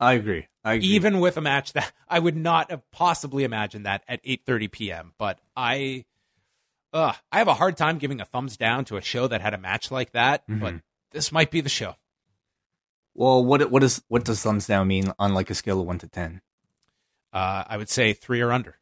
I 0.00 0.14
agree. 0.14 0.48
I 0.64 0.74
agree. 0.74 0.88
Even 0.88 1.20
with 1.20 1.36
a 1.36 1.40
match 1.40 1.72
that 1.72 1.92
I 2.08 2.18
would 2.18 2.36
not 2.36 2.70
have 2.70 2.82
possibly 2.90 3.44
imagined 3.44 3.86
that 3.86 4.02
at 4.08 4.22
8:30 4.24 4.70
p.m. 4.70 5.12
But 5.18 5.38
I, 5.56 6.04
uh, 6.92 7.12
I 7.30 7.38
have 7.38 7.48
a 7.48 7.54
hard 7.54 7.76
time 7.76 7.98
giving 7.98 8.20
a 8.20 8.24
thumbs 8.24 8.56
down 8.56 8.84
to 8.86 8.96
a 8.96 9.02
show 9.02 9.26
that 9.28 9.40
had 9.40 9.54
a 9.54 9.58
match 9.58 9.90
like 9.90 10.12
that. 10.12 10.46
Mm-hmm. 10.48 10.60
But 10.60 10.74
this 11.12 11.32
might 11.32 11.50
be 11.50 11.60
the 11.60 11.68
show. 11.68 11.94
Well, 13.14 13.44
what 13.44 13.70
what 13.70 13.82
is 13.82 14.02
what 14.08 14.24
does 14.24 14.42
thumbs 14.42 14.66
down 14.66 14.88
mean 14.88 15.12
on 15.18 15.34
like 15.34 15.50
a 15.50 15.54
scale 15.54 15.80
of 15.80 15.86
one 15.86 15.98
to 15.98 16.08
ten? 16.08 16.40
Uh, 17.32 17.64
I 17.66 17.76
would 17.76 17.88
say 17.88 18.12
three 18.12 18.40
or 18.40 18.52
under. 18.52 18.78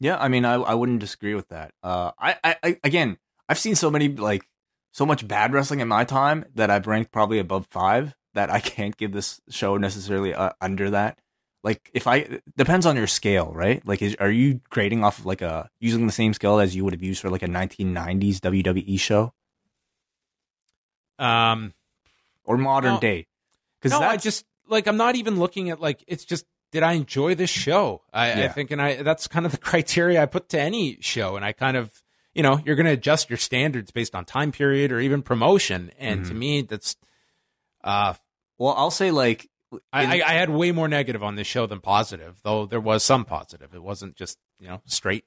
Yeah, 0.00 0.18
I 0.18 0.28
mean, 0.28 0.44
I 0.44 0.54
I 0.54 0.74
wouldn't 0.74 1.00
disagree 1.00 1.34
with 1.34 1.48
that. 1.48 1.72
Uh, 1.82 2.12
I, 2.18 2.36
I, 2.42 2.56
I 2.62 2.80
again, 2.82 3.18
I've 3.48 3.58
seen 3.58 3.74
so 3.74 3.90
many 3.90 4.08
like 4.08 4.48
so 4.92 5.04
much 5.04 5.28
bad 5.28 5.52
wrestling 5.52 5.80
in 5.80 5.88
my 5.88 6.04
time 6.04 6.46
that 6.54 6.70
I've 6.70 6.86
ranked 6.86 7.12
probably 7.12 7.38
above 7.38 7.66
five. 7.66 8.14
That 8.34 8.50
I 8.50 8.60
can't 8.74 8.96
give 8.96 9.12
this 9.12 9.40
show 9.50 9.76
necessarily 9.76 10.34
uh, 10.34 10.50
under 10.60 10.90
that. 10.90 11.18
Like, 11.62 11.90
if 11.92 12.06
I 12.06 12.40
depends 12.56 12.86
on 12.86 12.96
your 12.96 13.08
scale, 13.08 13.52
right? 13.52 13.84
Like, 13.86 14.00
is, 14.00 14.14
are 14.20 14.30
you 14.30 14.60
grading 14.70 15.02
off 15.02 15.18
of 15.18 15.26
like 15.26 15.42
a 15.42 15.68
using 15.80 16.06
the 16.06 16.12
same 16.12 16.32
scale 16.32 16.60
as 16.60 16.76
you 16.76 16.84
would 16.84 16.92
have 16.92 17.02
used 17.02 17.20
for 17.20 17.28
like 17.28 17.42
a 17.42 17.48
1990s 17.48 18.38
WWE 18.38 19.00
show? 19.00 19.32
Um, 21.18 21.72
or 22.46 22.56
modern 22.56 22.94
no, 22.94 23.00
day. 23.00 23.26
Because 23.80 23.98
no, 23.98 24.06
I 24.06 24.16
just 24.16 24.44
like 24.68 24.86
I'm 24.86 24.96
not 24.96 25.16
even 25.16 25.38
looking 25.38 25.70
at 25.70 25.80
like 25.80 26.02
it's 26.06 26.24
just 26.24 26.46
did 26.72 26.82
I 26.82 26.92
enjoy 26.92 27.34
this 27.34 27.50
show? 27.50 28.02
I, 28.12 28.28
yeah. 28.28 28.44
I 28.44 28.48
think, 28.48 28.70
and 28.70 28.82
I 28.82 29.02
that's 29.02 29.28
kind 29.28 29.46
of 29.46 29.52
the 29.52 29.58
criteria 29.72 30.22
I 30.22 30.26
put 30.26 30.48
to 30.50 30.60
any 30.60 30.98
show, 31.00 31.36
and 31.36 31.44
I 31.44 31.52
kind 31.52 31.76
of 31.76 32.02
you 32.34 32.42
know 32.42 32.60
you're 32.64 32.76
going 32.76 32.86
to 32.86 32.92
adjust 32.92 33.30
your 33.30 33.36
standards 33.38 33.90
based 33.90 34.14
on 34.14 34.24
time 34.24 34.52
period 34.52 34.92
or 34.92 35.00
even 35.00 35.22
promotion, 35.22 35.90
and 35.98 36.20
mm-hmm. 36.20 36.28
to 36.28 36.34
me 36.34 36.62
that's 36.62 36.96
uh 37.84 38.14
well 38.58 38.74
I'll 38.76 38.90
say 38.90 39.10
like 39.10 39.48
I, 39.92 40.22
I, 40.22 40.32
had 40.34 40.48
way 40.48 40.70
more 40.70 40.86
negative 40.86 41.22
on 41.22 41.34
this 41.34 41.46
show 41.46 41.66
than 41.66 41.80
positive, 41.80 42.36
though 42.44 42.66
there 42.66 42.80
was 42.80 43.02
some 43.02 43.24
positive. 43.24 43.74
It 43.74 43.82
wasn't 43.82 44.16
just 44.16 44.38
you 44.60 44.68
know 44.68 44.80
straight. 44.86 45.24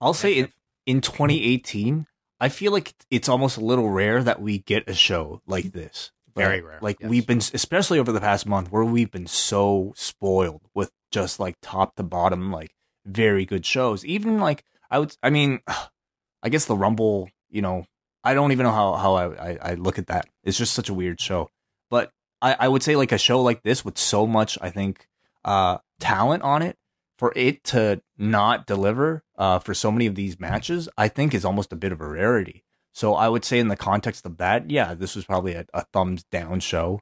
I'll 0.00 0.14
say 0.14 0.34
in, 0.34 0.52
in 0.84 1.00
2018, 1.00 2.06
I 2.40 2.48
feel 2.48 2.72
like 2.72 2.94
it's 3.10 3.28
almost 3.28 3.56
a 3.56 3.64
little 3.64 3.88
rare 3.88 4.22
that 4.22 4.42
we 4.42 4.58
get 4.58 4.88
a 4.88 4.94
show 4.94 5.40
like 5.46 5.72
this. 5.72 6.10
Very 6.34 6.60
rare. 6.60 6.78
Like 6.80 6.98
yes. 7.00 7.10
we've 7.10 7.26
been, 7.26 7.38
especially 7.38 7.98
over 7.98 8.12
the 8.12 8.20
past 8.20 8.46
month, 8.46 8.70
where 8.70 8.84
we've 8.84 9.10
been 9.10 9.26
so 9.26 9.92
spoiled 9.96 10.62
with 10.74 10.90
just 11.10 11.38
like 11.38 11.56
top 11.62 11.96
to 11.96 12.02
bottom, 12.02 12.50
like 12.50 12.74
very 13.04 13.44
good 13.44 13.66
shows. 13.66 14.04
Even 14.04 14.38
like 14.38 14.64
I 14.90 14.98
would, 14.98 15.16
I 15.22 15.30
mean, 15.30 15.60
I 16.42 16.48
guess 16.48 16.64
the 16.64 16.76
Rumble, 16.76 17.28
you 17.50 17.62
know, 17.62 17.84
I 18.24 18.34
don't 18.34 18.52
even 18.52 18.64
know 18.64 18.72
how 18.72 18.94
how 18.94 19.14
I, 19.14 19.50
I, 19.50 19.58
I 19.62 19.74
look 19.74 19.98
at 19.98 20.08
that. 20.08 20.26
It's 20.44 20.58
just 20.58 20.74
such 20.74 20.88
a 20.88 20.94
weird 20.94 21.20
show. 21.20 21.50
But 21.90 22.10
I, 22.40 22.56
I 22.60 22.68
would 22.68 22.82
say 22.82 22.96
like 22.96 23.12
a 23.12 23.18
show 23.18 23.42
like 23.42 23.62
this 23.62 23.84
with 23.84 23.98
so 23.98 24.26
much, 24.26 24.58
I 24.60 24.70
think, 24.70 25.08
uh, 25.44 25.78
talent 26.00 26.42
on 26.42 26.62
it, 26.62 26.76
for 27.18 27.32
it 27.36 27.62
to 27.64 28.02
not 28.18 28.66
deliver 28.66 29.22
uh, 29.36 29.58
for 29.58 29.74
so 29.74 29.92
many 29.92 30.06
of 30.06 30.14
these 30.14 30.40
matches, 30.40 30.88
I 30.96 31.08
think 31.08 31.34
is 31.34 31.44
almost 31.44 31.72
a 31.72 31.76
bit 31.76 31.92
of 31.92 32.00
a 32.00 32.08
rarity. 32.08 32.64
So 32.92 33.14
I 33.14 33.28
would 33.28 33.44
say 33.44 33.58
in 33.58 33.68
the 33.68 33.76
context 33.76 34.26
of 34.26 34.36
that, 34.36 34.70
yeah, 34.70 34.94
this 34.94 35.16
was 35.16 35.24
probably 35.24 35.54
a, 35.54 35.64
a 35.72 35.84
thumbs 35.92 36.24
down 36.24 36.60
show. 36.60 37.00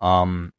Um, 0.00 0.52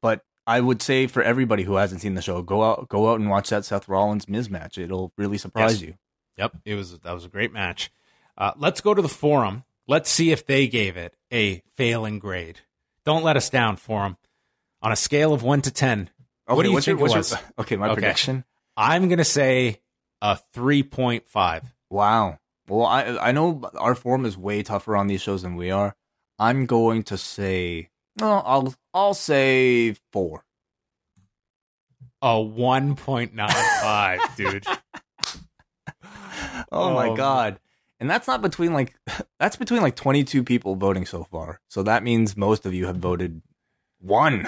but 0.00 0.22
I 0.46 0.60
would 0.60 0.80
say 0.80 1.06
for 1.06 1.22
everybody 1.22 1.62
who 1.62 1.74
hasn't 1.74 2.00
seen 2.00 2.14
the 2.14 2.22
show, 2.22 2.40
go 2.42 2.62
out, 2.62 2.88
go 2.88 3.10
out 3.10 3.20
and 3.20 3.28
watch 3.28 3.50
that 3.50 3.64
Seth 3.64 3.88
Rollins 3.88 4.28
Miz 4.28 4.48
match. 4.48 4.78
It'll 4.78 5.12
really 5.18 5.38
surprise 5.38 5.82
yes. 5.82 5.88
you. 5.88 5.94
Yep, 6.38 6.56
it 6.64 6.74
was 6.74 6.98
that 7.00 7.12
was 7.12 7.24
a 7.24 7.28
great 7.28 7.52
match. 7.52 7.90
Uh, 8.36 8.52
let's 8.56 8.80
go 8.80 8.94
to 8.94 9.02
the 9.02 9.08
forum. 9.08 9.64
Let's 9.86 10.08
see 10.08 10.30
if 10.30 10.46
they 10.46 10.68
gave 10.68 10.96
it 10.96 11.14
a 11.32 11.62
failing 11.74 12.18
grade. 12.18 12.60
Don't 13.04 13.24
let 13.24 13.36
us 13.36 13.50
down 13.50 13.76
forum. 13.76 14.16
On 14.80 14.92
a 14.92 14.96
scale 14.96 15.32
of 15.32 15.42
one 15.42 15.60
to 15.62 15.72
ten, 15.72 16.08
what 16.46 16.62
do 16.62 16.68
you 16.68 16.74
what's 16.74 16.86
think 16.86 17.00
your, 17.00 17.08
it 17.08 17.10
what's 17.10 17.30
was? 17.32 17.32
your- 17.32 17.40
okay, 17.58 17.76
my 17.76 17.86
Okay. 17.86 17.94
prediction. 17.94 18.44
I'm 18.76 19.08
gonna 19.08 19.24
say 19.24 19.80
a 20.22 20.38
three 20.52 20.84
point 20.84 21.28
five. 21.28 21.64
Wow. 21.90 22.38
Well, 22.68 22.84
I 22.86 23.04
I 23.18 23.32
know 23.32 23.68
our 23.78 23.94
form 23.94 24.24
is 24.26 24.36
way 24.36 24.62
tougher 24.62 24.96
on 24.96 25.06
these 25.06 25.22
shows 25.22 25.42
than 25.42 25.56
we 25.56 25.70
are. 25.70 25.96
I'm 26.38 26.66
going 26.66 27.02
to 27.04 27.16
say, 27.18 27.90
no, 28.20 28.42
I'll 28.44 28.74
I'll 28.94 29.14
say 29.14 29.94
four. 30.12 30.44
A 32.20 32.40
one 32.40 32.94
point 32.96 33.34
nine 33.34 33.50
five, 33.80 34.20
dude. 34.36 34.66
Oh, 36.72 36.92
my 36.92 37.08
Oh. 37.08 37.16
god. 37.16 37.60
And 38.00 38.08
that's 38.10 38.26
not 38.28 38.42
between 38.42 38.72
like 38.72 38.94
that's 39.40 39.56
between 39.56 39.80
like 39.82 39.96
22 39.96 40.44
people 40.44 40.74
voting 40.76 41.06
so 41.06 41.24
far. 41.24 41.60
So 41.68 41.82
that 41.84 42.02
means 42.02 42.36
most 42.36 42.66
of 42.66 42.74
you 42.74 42.86
have 42.86 42.96
voted 42.96 43.42
one. 44.00 44.46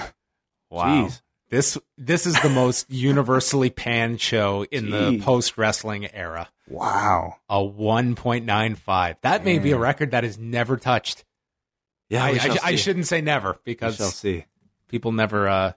Wow. 0.71 1.07
Jeez. 1.09 1.23
This 1.51 1.79
this 1.97 2.27
is 2.27 2.41
the 2.43 2.49
most 2.49 2.91
universally 2.91 3.71
panned 3.71 4.21
show 4.21 4.65
in 4.71 4.91
the 4.91 5.21
post 5.23 5.57
wrestling 5.59 6.13
era. 6.13 6.49
Wow. 6.71 7.37
A 7.49 7.57
1.95. 7.59 9.17
That 9.23 9.45
may 9.45 9.59
be 9.59 9.73
a 9.73 9.79
record 9.79 10.13
that 10.13 10.25
is 10.25 10.39
never 10.39 10.77
touched. 10.77 11.25
Yeah, 12.09 12.25
I, 12.25 12.31
I, 12.31 12.59
I 12.65 12.77
shouldn't 12.77 13.07
say 13.07 13.21
never 13.21 13.53
We 13.65 13.73
because 13.73 13.97
shall 13.97 14.11
see. 14.11 14.47
people 14.89 15.13
never 15.13 15.49
uh, 15.49 15.73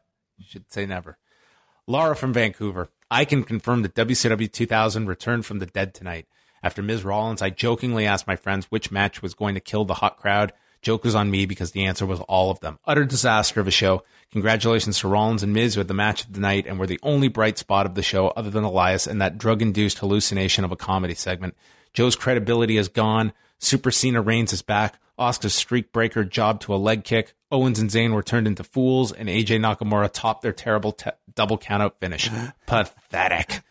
should 0.46 0.72
say 0.72 0.86
never. 0.86 1.18
Laura 1.88 2.16
from 2.16 2.34
Vancouver. 2.34 2.90
I 3.12 3.26
can 3.26 3.44
confirm 3.44 3.82
that 3.84 3.94
WCW 3.96 4.52
2000 4.52 5.08
returned 5.08 5.46
from 5.46 5.60
the 5.60 5.66
dead 5.66 5.94
tonight. 5.94 6.26
After 6.64 6.82
Miz 6.82 7.04
Rollins, 7.04 7.42
I 7.42 7.50
jokingly 7.50 8.06
asked 8.06 8.26
my 8.26 8.36
friends 8.36 8.66
which 8.68 8.92
match 8.92 9.22
was 9.22 9.34
going 9.34 9.54
to 9.56 9.60
kill 9.62 9.86
the 9.86 9.96
hot 9.96 10.18
crowd. 10.18 10.54
Joke 10.84 11.04
was 11.04 11.16
on 11.16 11.32
me 11.32 11.46
because 11.46 11.72
the 11.72 11.86
answer 11.86 12.06
was 12.06 12.20
all 12.22 12.52
of 12.52 12.60
them. 12.60 12.78
Utter 12.86 13.06
disaster 13.06 13.60
of 13.60 13.68
a 13.68 13.72
show. 13.72 14.04
Congratulations 14.32 15.00
to 15.00 15.08
Rollins 15.08 15.42
and 15.42 15.54
Miz 15.54 15.78
with 15.78 15.88
the 15.88 15.94
match 15.94 16.26
of 16.26 16.34
the 16.34 16.40
night 16.40 16.68
and 16.68 16.78
were 16.78 16.86
the 16.86 17.00
only 17.02 17.30
bright 17.30 17.58
spot 17.58 17.86
of 17.86 17.96
the 17.96 18.04
show 18.04 18.28
other 18.30 18.50
than 18.50 18.64
Elias 18.64 19.08
and 19.08 19.22
that 19.22 19.38
drug 19.38 19.62
induced 19.62 20.00
hallucination 20.00 20.66
of 20.66 20.72
a 20.72 20.76
comedy 20.76 21.16
segment. 21.16 21.56
Joe's 21.94 22.16
credibility 22.16 22.78
is 22.78 22.90
gone. 22.90 23.32
Super 23.60 23.92
Cena 23.92 24.22
Reigns 24.22 24.52
is 24.52 24.62
back. 24.62 25.00
Asuka's 25.18 25.54
streak 25.54 25.94
breaker 25.94 26.24
job 26.24 26.60
to 26.62 26.74
a 26.74 26.76
leg 26.76 27.04
kick. 27.04 27.34
Owens 27.52 27.80
and 27.80 27.90
Zayn 27.90 28.14
were 28.14 28.24
turned 28.24 28.48
into 28.48 28.64
fools, 28.64 29.12
and 29.12 29.30
AJ 29.30 29.60
Nakamura 29.60 30.10
topped 30.12 30.42
their 30.42 30.52
terrible 30.52 30.92
te- 30.92 31.12
double 31.36 31.58
countout 31.58 31.94
finish. 32.00 32.30
Pathetic. 32.66 33.62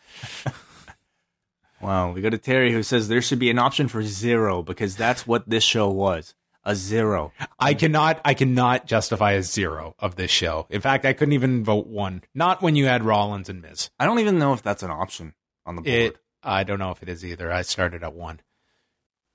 Wow, 1.81 2.13
we 2.13 2.21
go 2.21 2.29
to 2.29 2.37
Terry 2.37 2.71
who 2.71 2.81
says 2.81 3.09
there 3.09 3.21
should 3.21 3.39
be 3.39 3.49
an 3.49 3.59
option 3.59 3.89
for 3.89 4.01
zero 4.01 4.63
because 4.63 4.95
that's 4.95 5.27
what 5.27 5.49
this 5.49 5.65
show 5.65 5.89
was. 5.89 6.33
A 6.65 6.75
zero. 6.75 7.33
I 7.59 7.73
cannot, 7.73 8.21
I 8.23 8.33
cannot 8.33 8.85
justify 8.87 9.33
a 9.33 9.43
zero 9.43 9.95
of 9.99 10.15
this 10.15 10.31
show. 10.31 10.65
In 10.69 10.79
fact, 10.79 11.05
I 11.05 11.13
couldn't 11.13 11.33
even 11.33 11.63
vote 11.63 11.87
one. 11.87 12.23
Not 12.33 12.61
when 12.61 12.75
you 12.75 12.85
had 12.85 13.03
Rollins 13.03 13.49
and 13.49 13.61
Miz. 13.61 13.89
I 13.99 14.05
don't 14.05 14.19
even 14.19 14.39
know 14.39 14.53
if 14.53 14.63
that's 14.63 14.83
an 14.83 14.91
option 14.91 15.33
on 15.65 15.75
the 15.75 15.81
board. 15.81 15.93
It, 15.93 16.17
I 16.41 16.63
don't 16.63 16.79
know 16.79 16.91
if 16.91 17.03
it 17.03 17.09
is 17.09 17.25
either. 17.25 17.51
I 17.51 17.63
started 17.63 18.03
at 18.03 18.13
one. 18.13 18.39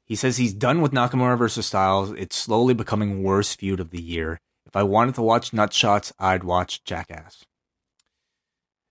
He 0.05 0.17
says 0.17 0.39
he's 0.39 0.55
done 0.55 0.81
with 0.81 0.93
Nakamura 0.93 1.37
versus 1.37 1.67
Styles. 1.67 2.13
It's 2.13 2.35
slowly 2.35 2.73
becoming 2.73 3.23
worst 3.23 3.61
feud 3.61 3.79
of 3.79 3.91
the 3.91 4.01
year. 4.01 4.41
If 4.65 4.75
I 4.75 4.83
wanted 4.83 5.15
to 5.17 5.23
watch 5.23 5.53
nut 5.53 5.75
shots, 5.75 6.15
I'd 6.19 6.45
watch 6.45 6.83
Jackass. 6.85 7.45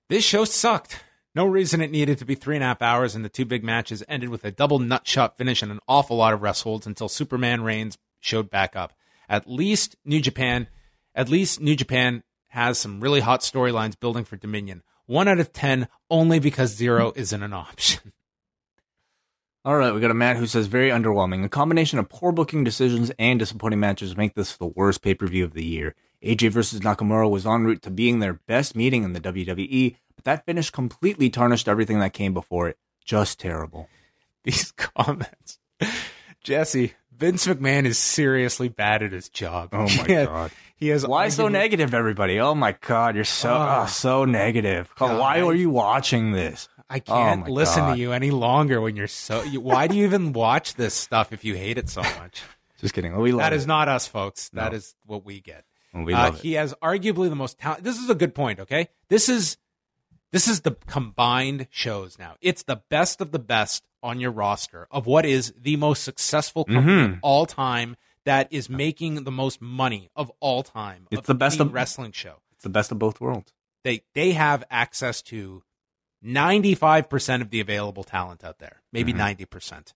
This 0.10 0.24
show 0.24 0.46
sucked. 0.46 1.04
No 1.34 1.46
reason 1.46 1.82
it 1.82 1.92
needed 1.92 2.18
to 2.20 2.26
be 2.26 2.36
three 2.36 2.56
and 2.56 2.64
a 2.64 2.68
half 2.68 2.82
hours, 2.82 3.14
and 3.14 3.26
the 3.26 3.30
two 3.30 3.46
big 3.46 3.64
matches 3.64 4.04
ended 4.08 4.30
with 4.30 4.46
a 4.46 4.52
double 4.52 4.80
nut 4.80 5.08
shot 5.08 5.38
finish 5.38 5.62
and 5.62 5.72
an 5.72 5.80
awful 5.88 6.18
lot 6.18 6.34
of 6.34 6.42
rest 6.42 6.64
holds 6.64 6.88
until 6.88 7.10
Superman 7.10 7.62
Reigns 7.64 7.98
showed 8.20 8.50
back 8.50 8.76
up. 8.76 8.94
At 9.30 9.50
least 9.50 9.96
New 10.06 10.22
Japan, 10.22 10.68
at 11.14 11.30
least 11.30 11.60
New 11.60 11.76
Japan 11.76 12.24
has 12.50 12.78
some 12.78 13.02
really 13.02 13.20
hot 13.20 13.42
storylines 13.42 14.00
building 14.00 14.24
for 14.24 14.38
Dominion. 14.38 14.84
One 15.06 15.28
out 15.28 15.40
of 15.40 15.54
ten, 15.54 15.88
only 16.10 16.40
because 16.40 16.76
zero 16.76 17.14
isn't 17.16 17.44
an 17.44 17.54
option. 17.54 18.14
All 19.66 19.76
right, 19.76 19.94
we 19.94 20.00
got 20.00 20.12
a 20.12 20.14
Matt 20.14 20.38
who 20.38 20.48
says 20.48 20.68
very 20.68 20.90
underwhelming. 20.90 21.44
A 21.44 21.50
combination 21.50 22.00
of 22.00 22.08
poor 22.08 22.32
booking 22.32 22.64
decisions 22.64 23.12
and 23.20 23.38
disappointing 23.38 23.82
matches 23.82 24.16
make 24.16 24.34
this 24.34 24.56
the 24.56 24.66
worst 24.66 25.02
pay 25.02 25.14
per 25.14 25.28
view 25.28 25.44
of 25.44 25.54
the 25.54 25.66
year. 25.66 25.94
AJ 26.24 26.52
versus 26.52 26.80
Nakamura 26.80 27.30
was 27.30 27.46
en 27.46 27.66
route 27.66 27.82
to 27.82 27.92
being 27.92 28.20
their 28.20 28.34
best 28.34 28.76
meeting 28.76 29.04
in 29.04 29.14
the 29.14 29.20
WWE, 29.20 29.98
but 30.16 30.26
that 30.26 30.46
finish 30.46 30.70
completely 30.70 31.30
tarnished 31.30 31.68
everything 31.68 32.00
that 32.00 32.14
came 32.14 32.34
before 32.34 32.70
it. 32.70 32.78
Just 33.04 33.40
terrible. 33.40 33.90
These 34.44 34.72
comments, 34.78 35.60
Jesse. 36.42 36.94
Vince 37.18 37.48
McMahon 37.48 37.86
is 37.86 37.98
seriously 37.98 38.70
bad 38.70 39.02
at 39.04 39.12
his 39.12 39.30
job. 39.30 39.70
Oh 39.74 39.84
my 39.84 39.88
He 40.08 40.14
has- 40.14 40.28
God. 40.28 40.52
He 40.80 40.88
has 40.90 41.08
Why 41.08 41.30
so 41.30 41.48
negative, 41.48 41.96
everybody? 41.96 42.40
Oh 42.40 42.54
my 42.54 42.76
God, 42.82 43.16
you're 43.16 43.24
so 43.24 43.50
Oh. 43.52 43.80
oh, 43.84 43.86
so 43.88 44.26
negative. 44.26 44.92
God. 44.96 45.20
Why 45.20 45.42
are 45.42 45.54
you 45.56 45.72
watching 45.72 46.34
this? 46.34 46.70
I 46.88 46.98
Oh 46.98 47.00
can't 47.14 47.42
my 47.42 47.48
listen 47.48 47.82
God. 47.84 47.94
to 47.96 48.00
you 48.00 48.12
any 48.12 48.30
longer 48.30 48.80
when 48.80 48.96
you're 48.96 49.08
so. 49.08 49.42
You, 49.42 49.60
why 49.60 49.88
do 49.88 49.98
you 49.98 50.04
even 50.06 50.34
watch 50.34 50.76
this 50.76 50.94
stuff 50.94 51.34
if 51.34 51.44
you 51.44 51.56
hate 51.56 51.80
it 51.80 51.90
so 51.90 52.02
much? 52.04 52.44
Just 52.80 52.94
kidding. 52.94 53.14
Oh, 53.16 53.22
we 53.22 53.32
love 53.32 53.40
That 53.42 53.54
it. 53.54 53.56
is 53.58 53.66
not 53.66 53.88
us, 53.90 54.08
folks. 54.08 54.50
That 54.50 54.72
No. 54.72 54.78
is 54.78 54.94
what 55.08 55.26
we 55.26 55.42
get. 55.42 55.66
Oh, 55.96 56.04
we 56.04 56.14
Uh, 56.14 56.26
love 56.26 56.36
it. 56.36 56.42
he 56.42 56.54
has 56.54 56.76
arguably 56.84 57.28
the 57.28 57.36
most 57.36 57.58
talent. 57.58 57.84
This 57.84 57.98
is 57.98 58.10
a 58.12 58.16
good 58.16 58.36
point. 58.36 58.60
Okay, 58.60 58.90
this 59.10 59.30
is 59.30 59.58
this 60.32 60.48
is 60.48 60.62
the 60.62 60.72
combined 60.88 61.68
shows 61.70 62.18
now. 62.20 62.36
It's 62.42 62.64
the 62.64 62.82
best 62.90 63.22
of 63.22 63.32
the 63.32 63.40
best 63.40 63.88
on 64.04 64.20
your 64.20 64.32
roster 64.32 64.88
of 64.92 65.06
what 65.06 65.26
is 65.26 65.54
the 65.60 65.76
most 65.78 66.04
successful 66.04 66.64
company 66.66 67.02
of 67.04 67.10
Mhm. 67.12 67.20
all 67.24 67.46
time 67.46 67.96
that 68.26 68.52
is 68.52 68.70
making 68.70 69.24
the 69.24 69.32
most 69.32 69.62
money 69.62 70.10
of 70.16 70.32
all 70.40 70.64
time. 70.64 71.08
It's 71.12 71.20
of 71.22 71.26
the 71.28 71.34
best 71.36 71.60
of- 71.60 71.74
wrestling 71.74 72.12
show. 72.12 72.42
It's 72.54 72.64
the 72.64 72.70
best 72.70 72.92
of 72.92 73.00
both 73.00 73.20
worlds. 73.22 73.52
they 73.84 74.02
they 74.16 74.34
have 74.34 74.64
access 74.70 75.22
to 75.22 75.64
95% 76.24 77.42
of 77.42 77.50
the 77.52 77.60
available 77.60 78.04
talent 78.04 78.44
out 78.44 78.60
there 78.60 78.82
maybe 78.92 79.14
Mhm. 79.14 79.18
90% 79.18 79.94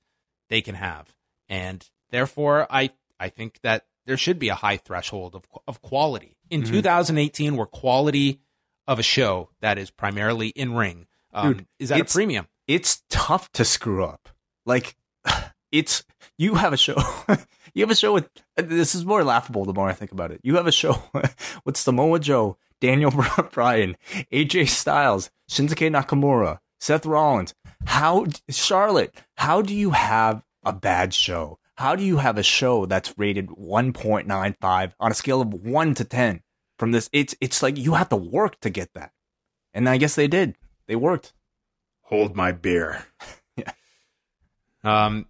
they 0.50 0.62
can 0.62 0.76
have 0.76 1.14
and 1.50 1.90
therefore 2.10 2.68
i 2.70 2.92
i 3.20 3.28
think 3.28 3.60
that 3.64 3.86
there 4.06 4.16
should 4.18 4.40
be 4.40 4.50
a 4.50 4.56
high 4.56 4.78
threshold 4.78 5.36
of 5.36 5.44
of 5.68 5.82
quality 5.82 6.38
in 6.50 6.62
Mhm. 6.62 6.68
2018 6.68 7.58
where 7.58 7.66
quality 7.66 8.40
of 8.88 9.00
a 9.00 9.04
show 9.04 9.50
that 9.62 9.78
is 9.78 9.92
primarily 9.92 10.50
in 10.50 10.74
ring 10.74 11.08
um, 11.34 11.54
Dude, 11.54 11.68
is 11.80 11.92
at 11.92 12.02
a 12.02 12.06
premium 12.06 12.48
It's 12.68 13.04
tough 13.10 13.52
to 13.54 13.66
screw 13.66 14.04
up. 14.04 14.30
Like, 14.66 14.96
it's 15.72 16.04
you 16.38 16.56
have 16.56 16.74
a 16.74 16.78
show. 16.78 16.96
you 17.74 17.84
have 17.84 17.92
a 17.92 17.96
show 17.96 18.14
with. 18.14 18.30
This 18.56 18.96
is 18.96 19.06
more 19.06 19.24
laughable 19.24 19.66
the 19.66 19.74
more 19.74 19.90
I 19.90 19.94
think 19.94 20.12
about 20.12 20.32
it. 20.32 20.42
You 20.44 20.56
have 20.56 20.68
a 20.68 20.72
show 20.72 21.04
with 21.66 21.78
Samoa 21.78 22.20
Joe, 22.20 22.58
Daniel 22.80 23.12
Bryan, 23.52 23.96
AJ 24.32 24.70
Styles, 24.70 25.30
Shinsuke 25.50 25.90
Nakamura, 25.92 26.60
Seth 26.80 27.06
Rollins. 27.06 27.54
How 27.86 28.28
Charlotte? 28.50 29.16
How 29.38 29.62
do 29.62 29.74
you 29.76 29.92
have 29.92 30.44
a 30.64 30.74
bad 30.74 31.14
show? 31.14 31.60
How 31.76 31.96
do 31.96 32.04
you 32.04 32.18
have 32.18 32.38
a 32.38 32.44
show 32.44 32.86
that's 32.86 33.18
rated 33.18 33.48
1.95 33.48 34.92
on 35.00 35.12
a 35.12 35.16
scale 35.16 35.42
of 35.42 35.52
1 35.52 35.96
to 35.96 36.04
10 36.04 36.42
from 36.82 36.92
this 36.94 37.12
it's 37.14 37.36
it's 37.40 37.62
like 37.62 37.78
you 37.78 37.94
have 37.94 38.10
to 38.10 38.16
work 38.16 38.60
to 38.62 38.72
get 38.72 38.92
that. 38.96 39.12
And 39.72 39.88
I 39.88 39.98
guess 39.98 40.16
they 40.16 40.28
did. 40.28 40.56
They 40.88 40.96
worked. 40.96 41.32
hold 42.02 42.36
my 42.36 42.52
beer. 42.52 43.06
yeah. 43.56 43.74
Um, 44.84 45.28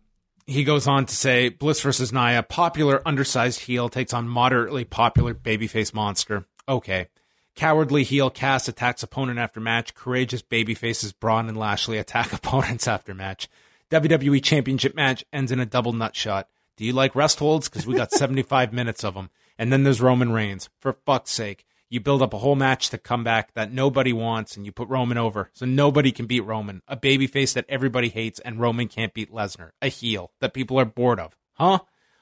he 0.48 0.64
goes 0.64 0.88
on 0.88 1.06
to 1.08 1.14
say 1.14 1.50
Bliss 1.50 1.82
versus 1.82 2.14
Nia, 2.14 2.42
popular 2.42 3.06
undersized 3.06 3.60
heel 3.60 3.90
takes 3.90 4.14
on 4.14 4.30
moderately 4.30 4.86
popular 4.86 5.34
babyface 5.34 5.94
monster. 5.94 6.46
Okay. 6.70 7.10
Cowardly 7.54 8.06
heel 8.06 8.30
Cass 8.30 8.70
attacks 8.70 9.04
opponent 9.04 9.38
after 9.38 9.60
match. 9.60 9.94
Courageous 9.94 10.42
babyfaces 10.42 11.14
Braun 11.14 11.50
and 11.50 11.58
Lashley 11.58 11.98
attack 11.98 12.32
opponents 12.42 12.88
after 12.88 13.14
match. 13.14 13.50
WWE 13.90 14.42
Championship 14.42 14.96
match 14.96 15.26
ends 15.34 15.52
in 15.52 15.60
a 15.60 15.66
double 15.66 15.92
nut 15.92 16.16
shot. 16.16 16.48
Do 16.78 16.86
you 16.86 16.94
like 16.94 17.14
rest 17.14 17.40
holds? 17.40 17.68
Because 17.68 17.86
we 17.86 17.96
got 17.96 18.12
75 18.14 18.72
minutes 18.72 19.04
of 19.04 19.16
them. 19.16 19.30
And 19.62 19.72
then 19.72 19.84
there's 19.84 20.02
Roman 20.02 20.32
Reigns. 20.32 20.72
For 20.80 20.98
fuck's 21.06 21.30
sake. 21.30 21.66
You 21.88 22.00
build 22.00 22.24
up 22.24 22.34
a 22.34 22.40
whole 22.40 22.56
match 22.56 22.90
to 22.90 22.98
come 22.98 23.24
back 23.24 23.54
that 23.54 23.72
nobody 23.72 24.12
wants 24.12 24.58
and 24.58 24.66
you 24.66 24.72
put 24.72 24.90
Roman 24.90 25.20
over. 25.20 25.52
So 25.54 25.68
nobody 25.68 26.12
can 26.12 26.26
beat 26.26 26.40
Roman. 26.40 26.82
A 26.88 26.98
babyface 26.98 27.54
that 27.54 27.68
everybody 27.70 28.10
hates 28.10 28.40
and 28.40 28.60
Roman 28.60 28.88
can't 28.88 29.14
beat 29.14 29.32
Lesnar. 29.32 29.70
A 29.80 29.90
heel 29.90 30.32
that 30.40 30.56
people 30.56 30.80
are 30.80 30.86
bored 30.86 31.20
of. 31.20 31.38
Huh? 31.54 31.82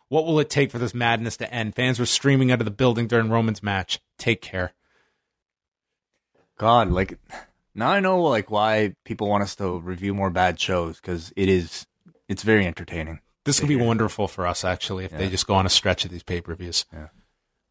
What 0.09 0.25
will 0.25 0.37
it 0.41 0.49
take 0.49 0.69
for 0.69 0.79
this 0.79 0.93
madness 0.93 1.37
to 1.37 1.53
end? 1.53 1.75
Fans 1.75 1.97
were 1.97 2.05
streaming 2.05 2.51
out 2.51 2.59
of 2.59 2.65
the 2.65 2.71
building 2.71 3.07
during 3.07 3.29
Roman's 3.29 3.63
match. 3.63 4.01
Take 4.17 4.41
care. 4.41 4.73
God, 6.57 6.91
like 6.91 7.19
now 7.73 7.89
I 7.89 8.01
know 8.01 8.21
like 8.21 8.51
why 8.51 8.95
people 9.05 9.29
want 9.29 9.43
us 9.43 9.55
to 9.55 9.79
review 9.79 10.13
more 10.13 10.29
bad 10.29 10.59
shows 10.59 10.99
because 10.99 11.31
it 11.37 11.47
is 11.47 11.87
it's 12.27 12.43
very 12.43 12.67
entertaining. 12.67 13.21
This 13.45 13.61
could 13.61 13.69
be 13.69 13.77
wonderful 13.77 14.27
for 14.27 14.45
us, 14.45 14.65
actually, 14.65 15.05
if 15.05 15.11
they 15.11 15.29
just 15.29 15.47
go 15.47 15.53
on 15.55 15.65
a 15.65 15.69
stretch 15.69 16.03
of 16.03 16.11
these 16.11 16.21
pay 16.21 16.41
per 16.41 16.53
views. 16.53 16.85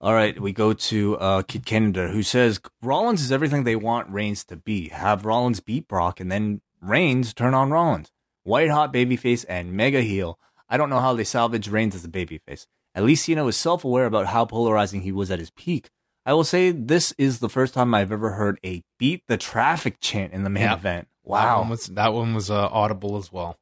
All 0.01 0.15
right, 0.15 0.39
we 0.41 0.53
go 0.53 0.73
to 0.73 1.17
uh, 1.19 1.43
Kid 1.43 1.67
Canada 1.67 2.09
who 2.09 2.23
says 2.23 2.61
Rollins 2.83 3.21
is 3.23 3.33
everything 3.33 3.65
they 3.65 3.75
want 3.77 4.09
Reigns 4.11 4.45
to 4.45 4.57
be. 4.57 4.89
Have 4.91 5.25
Rollins 5.25 5.59
beat 5.61 5.89
Brock 5.89 6.21
and 6.21 6.31
then 6.31 6.61
Reigns 6.81 7.35
turn 7.35 7.53
on 7.55 7.71
Rollins. 7.71 8.13
White 8.45 8.71
hot 8.71 8.93
babyface 8.93 9.45
and 9.49 9.73
mega 9.73 10.01
heel. 10.03 10.39
I 10.69 10.77
don't 10.77 10.89
know 10.91 11.01
how 11.01 11.15
they 11.15 11.25
salvage 11.25 11.69
Reigns 11.69 11.95
as 11.97 12.05
a 12.05 12.09
babyface. 12.09 12.67
At 12.95 13.03
least 13.05 13.25
Cena 13.25 13.43
was 13.45 13.57
self 13.57 13.85
aware 13.85 14.07
about 14.07 14.27
how 14.27 14.45
polarizing 14.45 15.03
he 15.03 15.11
was 15.13 15.31
at 15.33 15.41
his 15.41 15.51
peak. 15.51 15.91
I 16.25 16.33
will 16.33 16.45
say 16.45 16.71
this 16.71 17.13
is 17.19 17.41
the 17.41 17.49
first 17.49 17.75
time 17.75 17.93
I've 17.95 18.13
ever 18.13 18.31
heard 18.33 18.61
a 18.65 18.85
beat 18.99 19.25
the 19.29 19.37
traffic 19.37 19.99
chant 20.01 20.33
in 20.33 20.45
the 20.45 20.51
main 20.51 20.71
event. 20.71 21.09
That 21.25 21.31
Wow. 21.31 21.61
one 21.61 21.71
was 21.71 21.87
that 21.89 22.15
one 22.15 22.35
was 22.35 22.51
uh, 22.51 22.69
audible 22.69 23.17
as 23.17 23.33
well. 23.33 23.59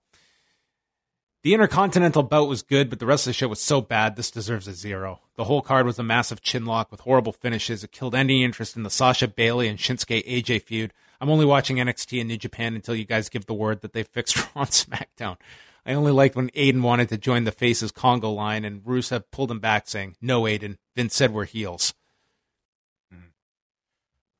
The 1.46 1.54
Intercontinental 1.54 2.24
bout 2.24 2.48
was 2.48 2.64
good, 2.64 2.90
but 2.90 2.98
the 2.98 3.06
rest 3.06 3.24
of 3.24 3.30
the 3.30 3.34
show 3.34 3.46
was 3.46 3.60
so 3.60 3.80
bad. 3.80 4.16
This 4.16 4.32
deserves 4.32 4.66
a 4.66 4.72
zero. 4.72 5.20
The 5.36 5.44
whole 5.44 5.62
card 5.62 5.86
was 5.86 5.96
a 5.96 6.02
massive 6.02 6.42
chinlock 6.42 6.90
with 6.90 7.02
horrible 7.02 7.30
finishes. 7.30 7.84
It 7.84 7.92
killed 7.92 8.16
any 8.16 8.42
interest 8.42 8.76
in 8.76 8.82
the 8.82 8.90
Sasha 8.90 9.28
Bayley 9.28 9.68
and 9.68 9.78
Shinsuke 9.78 10.26
AJ 10.26 10.62
feud. 10.62 10.92
I'm 11.20 11.30
only 11.30 11.44
watching 11.44 11.76
NXT 11.76 12.18
and 12.18 12.26
New 12.28 12.36
Japan 12.36 12.74
until 12.74 12.96
you 12.96 13.04
guys 13.04 13.28
give 13.28 13.46
the 13.46 13.54
word 13.54 13.82
that 13.82 13.92
they 13.92 14.02
fixed 14.02 14.36
on 14.56 14.66
SmackDown. 14.66 15.36
I 15.86 15.92
only 15.92 16.10
liked 16.10 16.34
when 16.34 16.50
Aiden 16.50 16.82
wanted 16.82 17.10
to 17.10 17.16
join 17.16 17.44
the 17.44 17.52
Faces 17.52 17.92
Congo 17.92 18.32
line, 18.32 18.64
and 18.64 18.82
Rusev 18.82 19.22
pulled 19.30 19.52
him 19.52 19.60
back, 19.60 19.86
saying, 19.86 20.16
"No, 20.20 20.42
Aiden. 20.42 20.78
Vince 20.96 21.14
said 21.14 21.32
we're 21.32 21.44
heels." 21.44 21.94
Mm. 23.14 23.30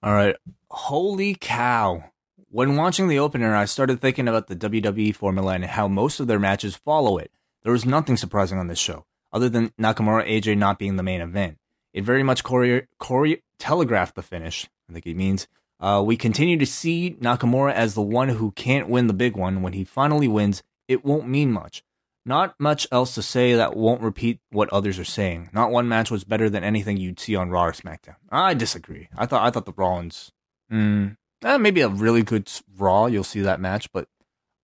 All 0.02 0.12
right. 0.12 0.34
Holy 0.72 1.36
cow. 1.36 2.10
When 2.56 2.76
watching 2.76 3.08
the 3.08 3.18
opener, 3.18 3.54
I 3.54 3.66
started 3.66 4.00
thinking 4.00 4.28
about 4.28 4.46
the 4.46 4.56
WWE 4.56 5.14
formula 5.14 5.52
and 5.52 5.64
how 5.66 5.88
most 5.88 6.20
of 6.20 6.26
their 6.26 6.38
matches 6.38 6.74
follow 6.74 7.18
it. 7.18 7.30
There 7.62 7.72
was 7.72 7.84
nothing 7.84 8.16
surprising 8.16 8.58
on 8.58 8.66
this 8.66 8.78
show, 8.78 9.04
other 9.30 9.50
than 9.50 9.74
Nakamura 9.78 10.26
AJ 10.26 10.56
not 10.56 10.78
being 10.78 10.96
the 10.96 11.02
main 11.02 11.20
event. 11.20 11.58
It 11.92 12.04
very 12.04 12.22
much 12.22 12.42
telegraphed 12.42 14.14
the 14.14 14.22
finish, 14.22 14.70
I 14.88 14.94
think 14.94 15.04
he 15.04 15.12
means. 15.12 15.46
Uh, 15.80 16.02
we 16.02 16.16
continue 16.16 16.56
to 16.56 16.64
see 16.64 17.18
Nakamura 17.20 17.74
as 17.74 17.92
the 17.92 18.00
one 18.00 18.30
who 18.30 18.52
can't 18.52 18.88
win 18.88 19.06
the 19.06 19.12
big 19.12 19.36
one. 19.36 19.60
When 19.60 19.74
he 19.74 19.84
finally 19.84 20.26
wins, 20.26 20.62
it 20.88 21.04
won't 21.04 21.28
mean 21.28 21.52
much. 21.52 21.84
Not 22.24 22.54
much 22.58 22.88
else 22.90 23.14
to 23.16 23.22
say 23.22 23.52
that 23.52 23.76
won't 23.76 24.00
repeat 24.00 24.40
what 24.48 24.72
others 24.72 24.98
are 24.98 25.04
saying. 25.04 25.50
Not 25.52 25.72
one 25.72 25.88
match 25.88 26.10
was 26.10 26.24
better 26.24 26.48
than 26.48 26.64
anything 26.64 26.96
you'd 26.96 27.20
see 27.20 27.36
on 27.36 27.50
Raw 27.50 27.66
or 27.66 27.72
SmackDown. 27.72 28.16
I 28.30 28.54
disagree. 28.54 29.10
I 29.14 29.26
thought 29.26 29.46
I 29.46 29.50
thought 29.50 29.66
the 29.66 29.74
Rollins, 29.76 30.32
mm, 30.72 31.18
eh, 31.44 31.56
maybe 31.58 31.80
a 31.80 31.88
really 31.88 32.22
good 32.22 32.50
Raw. 32.78 33.06
You'll 33.06 33.24
see 33.24 33.40
that 33.40 33.60
match, 33.60 33.90
but 33.92 34.08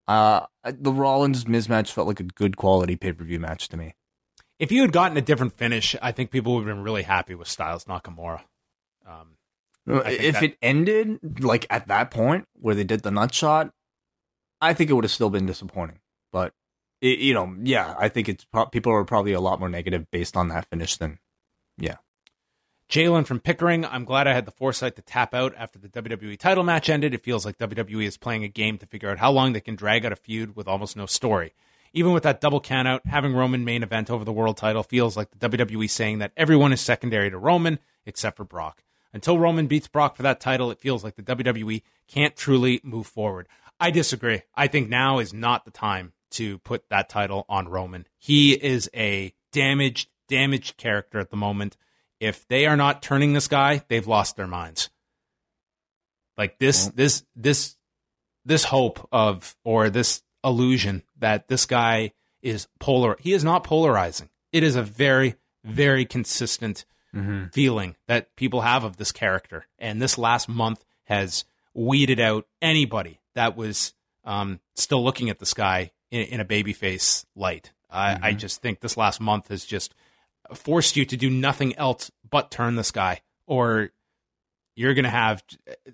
uh, 0.09 0.47
the 0.65 0.93
Rollins 0.93 1.47
Miz 1.47 1.69
match 1.69 1.93
felt 1.93 2.09
like 2.09 2.21
a 2.21 2.25
good 2.25 2.57
quality 2.57 2.97
pay 2.97 3.13
per 3.13 3.25
view 3.25 3.41
match 3.41 3.69
to 3.69 3.77
me. 3.77 3.95
If 4.59 4.71
you 4.71 4.83
had 4.83 4.93
gotten 4.93 5.17
a 5.17 5.23
different 5.23 5.57
finish, 5.57 5.97
I 6.01 6.13
think 6.13 6.31
people 6.31 6.55
would 6.55 6.67
have 6.67 6.75
been 6.77 6.85
really 6.85 7.03
happy 7.03 7.35
with 7.35 7.49
Styles 7.49 7.85
Nakamura. 7.87 8.43
Um, 9.07 9.37
If 9.87 10.35
that- 10.35 10.43
it 10.45 10.59
ended 10.63 11.43
like 11.43 11.67
at 11.69 11.89
that 11.89 12.11
point 12.11 12.47
where 12.55 12.75
they 12.75 12.85
did 12.85 13.03
the 13.03 13.11
nut 13.11 13.35
shot, 13.35 13.73
I 14.61 14.75
think 14.75 14.91
it 14.91 14.93
would 14.93 15.05
have 15.05 15.11
still 15.11 15.31
been 15.31 15.47
disappointing. 15.47 15.99
But 16.31 16.55
it, 17.01 17.19
you 17.19 17.35
know, 17.35 17.57
yeah, 17.63 17.97
I 17.99 18.09
think 18.09 18.29
it's 18.29 18.45
pro- 18.45 18.67
people 18.67 18.93
are 18.93 19.05
probably 19.05 19.33
a 19.33 19.41
lot 19.41 19.59
more 19.59 19.69
negative 19.69 20.09
based 20.13 20.37
on 20.37 20.49
that 20.49 20.69
finish 20.71 20.97
than 20.97 21.19
yeah. 21.79 21.97
Jalen 22.93 23.27
from 23.27 23.41
Pickering, 23.41 23.87
I'm 23.87 24.05
glad 24.05 24.29
I 24.29 24.35
had 24.35 24.45
the 24.45 24.51
foresight 24.51 24.97
to 24.97 25.03
tap 25.03 25.33
out 25.33 25.55
after 25.57 25.79
the 25.79 25.89
WWE 25.89 26.39
title 26.39 26.63
match 26.63 26.91
ended. 26.91 27.15
It 27.15 27.25
feels 27.25 27.47
like 27.47 27.57
WWE 27.57 28.05
is 28.05 28.19
playing 28.19 28.45
a 28.45 28.49
game 28.49 28.77
to 28.77 28.85
figure 28.85 29.09
out 29.09 29.17
how 29.17 29.33
long 29.33 29.55
they 29.55 29.63
can 29.63 29.77
drag 29.77 30.05
out 30.05 30.13
a 30.13 30.17
feud 30.17 30.55
with 30.55 30.69
almost 30.69 30.95
no 30.95 31.07
story. 31.07 31.55
Even 31.95 32.13
with 32.13 32.23
that 32.25 32.43
double 32.43 32.61
count 32.61 32.87
out, 32.87 33.01
having 33.07 33.33
Roman 33.33 33.65
main 33.65 33.83
event 33.83 34.11
over 34.11 34.27
the 34.27 34.33
world 34.33 34.59
title 34.59 34.83
feels 34.83 35.17
like 35.17 35.31
the 35.31 35.49
WWE 35.49 35.89
saying 35.89 36.19
that 36.19 36.33
everyone 36.37 36.71
is 36.71 36.83
secondary 36.83 37.31
to 37.31 37.39
Roman 37.39 37.79
except 38.05 38.37
for 38.37 38.45
Brock. 38.45 38.83
Until 39.15 39.39
Roman 39.39 39.69
beats 39.69 39.89
Brock 39.89 40.15
for 40.15 40.23
that 40.25 40.39
title, 40.39 40.71
it 40.71 40.79
feels 40.79 41.03
like 41.03 41.17
the 41.17 41.23
WWE 41.23 41.81
can't 42.09 42.37
truly 42.37 42.79
move 42.85 43.07
forward. 43.07 43.49
I 43.81 43.91
disagree. 43.91 44.43
I 44.55 44.67
think 44.67 44.91
now 44.91 45.19
is 45.19 45.33
not 45.33 45.65
the 45.65 45.71
time 45.71 46.13
to 46.33 46.59
put 46.59 46.91
that 46.91 47.09
title 47.09 47.47
on 47.49 47.69
Roman. 47.69 48.07
He 48.19 48.53
is 48.53 48.91
a 48.95 49.33
damaged, 49.51 50.11
damaged 50.29 50.77
character 50.77 51.19
at 51.21 51.31
the 51.31 51.39
moment. 51.39 51.79
If 52.23 52.47
they 52.49 52.67
are 52.67 52.77
not 52.77 53.03
turning 53.03 53.33
this 53.33 53.49
guy, 53.49 53.83
they've 53.89 54.07
lost 54.07 54.37
their 54.37 54.47
minds. 54.47 54.91
Like 56.39 56.59
this, 56.59 56.85
Well- 56.87 56.93
this, 56.97 57.25
this, 57.37 57.77
this 58.45 58.65
hope 58.65 59.09
of 59.13 59.57
or 59.65 59.91
this 59.91 60.23
illusion 60.45 61.03
that 61.19 61.49
this 61.49 61.67
guy 61.67 62.13
is 62.43 62.67
polar. 62.81 63.17
He 63.21 63.33
is 63.33 63.45
not 63.45 63.65
polarizing. 63.65 64.29
It 64.53 64.63
is 64.63 64.77
a 64.77 64.83
very, 64.83 65.37
very 65.65 66.05
consistent 66.05 66.85
Mm-hmm. 67.15 67.49
feeling 67.53 67.95
that 68.09 68.35
people 68.37 68.63
have 68.63 68.85
of 68.85 68.97
this 68.97 69.13
character. 69.13 69.67
And 69.79 70.01
this 70.01 70.17
last 70.17 70.49
month 70.49 70.83
has 71.05 71.45
weeded 71.75 72.19
out 72.19 72.47
anybody 72.63 73.21
that 73.35 73.55
was 73.55 73.93
um, 74.25 74.61
still 74.77 75.05
looking 75.05 75.29
at 75.29 75.39
this 75.39 75.53
guy 75.53 75.91
in, 76.11 76.23
in 76.23 76.41
a 76.41 76.45
babyface 76.47 77.27
light. 77.37 77.71
I, 77.91 78.19
I 78.29 78.33
just 78.33 78.63
think 78.63 78.81
this 78.81 78.97
last 78.97 79.21
month 79.21 79.49
has 79.49 79.67
just 79.67 79.95
forced 80.55 80.97
you 80.97 81.05
to 81.07 81.17
do 81.17 81.31
nothing 81.31 81.77
else 81.77 82.11
but 82.29 82.51
turn 82.51 82.77
this 82.77 82.91
guy, 82.91 83.21
or 83.47 83.91
you're 84.75 84.95
going 84.95 85.05
to 85.05 85.11
have, 85.11 85.43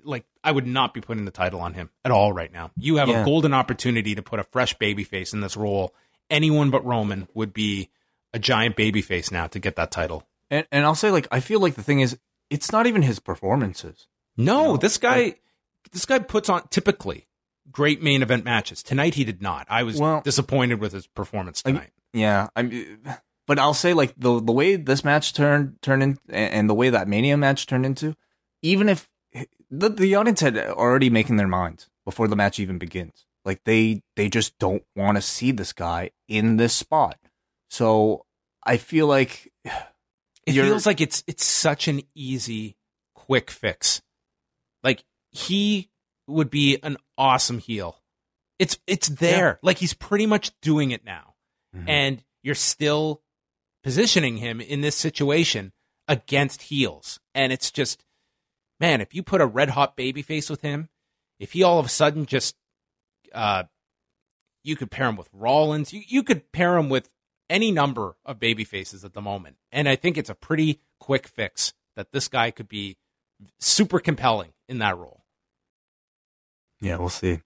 like, 0.04 0.24
I 0.44 0.52
would 0.52 0.66
not 0.66 0.94
be 0.94 1.00
putting 1.00 1.24
the 1.24 1.30
title 1.32 1.60
on 1.60 1.74
him 1.74 1.90
at 2.04 2.12
all 2.12 2.32
right 2.32 2.52
now. 2.52 2.70
You 2.76 2.96
have 2.96 3.08
Yeah. 3.08 3.22
a 3.22 3.24
golden 3.24 3.52
opportunity 3.52 4.14
to 4.14 4.22
put 4.22 4.38
a 4.38 4.44
fresh 4.44 4.74
baby 4.74 5.02
face 5.04 5.32
in 5.32 5.40
this 5.40 5.56
role. 5.56 5.94
Anyone 6.30 6.70
but 6.70 6.84
Roman 6.84 7.26
would 7.34 7.52
be 7.52 7.90
a 8.32 8.38
giant 8.38 8.76
baby 8.76 9.02
face 9.02 9.30
now 9.32 9.46
to 9.48 9.58
get 9.58 9.76
that 9.76 9.90
title. 9.90 10.26
And 10.50 10.66
and 10.70 10.84
I'll 10.84 10.94
say 10.94 11.10
like 11.10 11.26
I 11.32 11.40
feel 11.40 11.60
like 11.60 11.74
the 11.74 11.82
thing 11.82 12.00
is 12.00 12.18
it's 12.50 12.70
not 12.70 12.86
even 12.86 13.02
his 13.02 13.18
performances. 13.18 14.06
No, 14.36 14.64
No, 14.64 14.76
this 14.76 14.96
guy, 14.98 15.34
this 15.92 16.04
guy 16.06 16.18
puts 16.20 16.48
on 16.48 16.68
typically 16.68 17.26
great 17.72 18.02
main 18.02 18.22
event 18.22 18.44
matches. 18.44 18.82
Tonight 18.82 19.14
he 19.14 19.24
did 19.24 19.42
not. 19.42 19.66
I 19.70 19.82
was 19.82 19.98
Well- 19.98 20.20
disappointed 20.22 20.78
with 20.80 20.92
his 20.92 21.06
performance 21.06 21.62
tonight. 21.62 21.90
Yeah, 22.12 22.48
I 22.54 22.62
but 23.48 23.58
I'll 23.58 23.74
say 23.74 23.94
like 23.94 24.14
the 24.16 24.40
the 24.40 24.52
way 24.52 24.76
this 24.76 25.02
match 25.02 25.32
turned 25.32 25.80
turned 25.82 26.02
in 26.04 26.18
and, 26.28 26.70
the 26.70 26.74
way 26.74 26.90
that 26.90 27.08
Mania 27.08 27.36
match 27.36 27.66
turned 27.66 27.84
into, 27.86 28.14
even 28.62 28.88
if 28.88 29.10
the 29.70 29.88
the 29.88 30.14
audience 30.14 30.40
had 30.40 30.56
already 30.56 31.10
making 31.10 31.36
their 31.38 31.48
minds 31.48 31.88
before 32.04 32.28
the 32.28 32.36
match 32.36 32.60
even 32.60 32.78
begins. 32.78 33.24
Like 33.44 33.64
they 33.64 34.02
they 34.16 34.28
just 34.28 34.58
don't 34.58 34.84
want 34.94 35.16
to 35.16 35.22
see 35.22 35.50
this 35.50 35.72
guy 35.72 36.10
in 36.28 36.58
this 36.58 36.74
spot. 36.74 37.18
So 37.70 38.26
I 38.64 38.76
feel 38.76 39.06
like 39.06 39.50
it 39.64 40.52
feels 40.52 40.84
like 40.86 41.00
it's 41.00 41.24
it's 41.26 41.44
such 41.44 41.88
an 41.88 42.02
easy, 42.14 42.76
quick 43.14 43.50
fix. 43.50 44.02
Like 44.84 45.04
he 45.30 45.90
would 46.26 46.50
be 46.50 46.78
an 46.82 46.98
awesome 47.16 47.58
heel. 47.58 47.96
It's 48.58 48.78
it's 48.86 49.08
there. 49.08 49.58
Like 49.62 49.78
he's 49.78 49.94
pretty 49.94 50.26
much 50.26 50.52
doing 50.60 50.90
it 50.90 51.04
now, 51.04 51.34
Mhm. 51.74 51.88
and 51.88 52.24
you're 52.42 52.54
still 52.54 53.22
positioning 53.82 54.38
him 54.38 54.60
in 54.60 54.80
this 54.80 54.96
situation 54.96 55.72
against 56.06 56.62
heels, 56.62 57.20
and 57.34 57.52
it's 57.52 57.70
just, 57.70 58.04
man, 58.80 59.00
if 59.00 59.14
you 59.14 59.22
put 59.22 59.40
a 59.40 59.46
red 59.46 59.70
hot 59.70 59.96
baby 59.96 60.22
face 60.22 60.48
with 60.48 60.62
him, 60.62 60.88
if 61.38 61.52
he 61.52 61.62
all 61.62 61.78
of 61.78 61.86
a 61.86 61.90
sudden 61.90 62.26
just, 62.26 62.56
uh, 63.32 63.64
you 64.64 64.76
could 64.76 64.90
pair 64.90 65.08
him 65.08 65.16
with 65.16 65.28
Rollins, 65.32 65.92
you 65.92 66.02
you 66.06 66.22
could 66.22 66.50
pair 66.52 66.76
him 66.76 66.88
with 66.88 67.08
any 67.48 67.70
number 67.70 68.16
of 68.24 68.38
baby 68.38 68.64
faces 68.64 69.04
at 69.04 69.14
the 69.14 69.20
moment. 69.20 69.56
And 69.72 69.88
I 69.88 69.96
think 69.96 70.18
it's 70.18 70.30
a 70.30 70.34
pretty 70.34 70.80
quick 71.00 71.26
fix 71.26 71.72
that 71.96 72.12
this 72.12 72.28
guy 72.28 72.50
could 72.50 72.68
be 72.68 72.96
super 73.58 74.00
compelling 74.00 74.52
in 74.68 74.78
that 74.78 74.98
role. 74.98 75.24
Yeah, 76.80 76.96
we'll 76.96 77.08
see. 77.08 77.40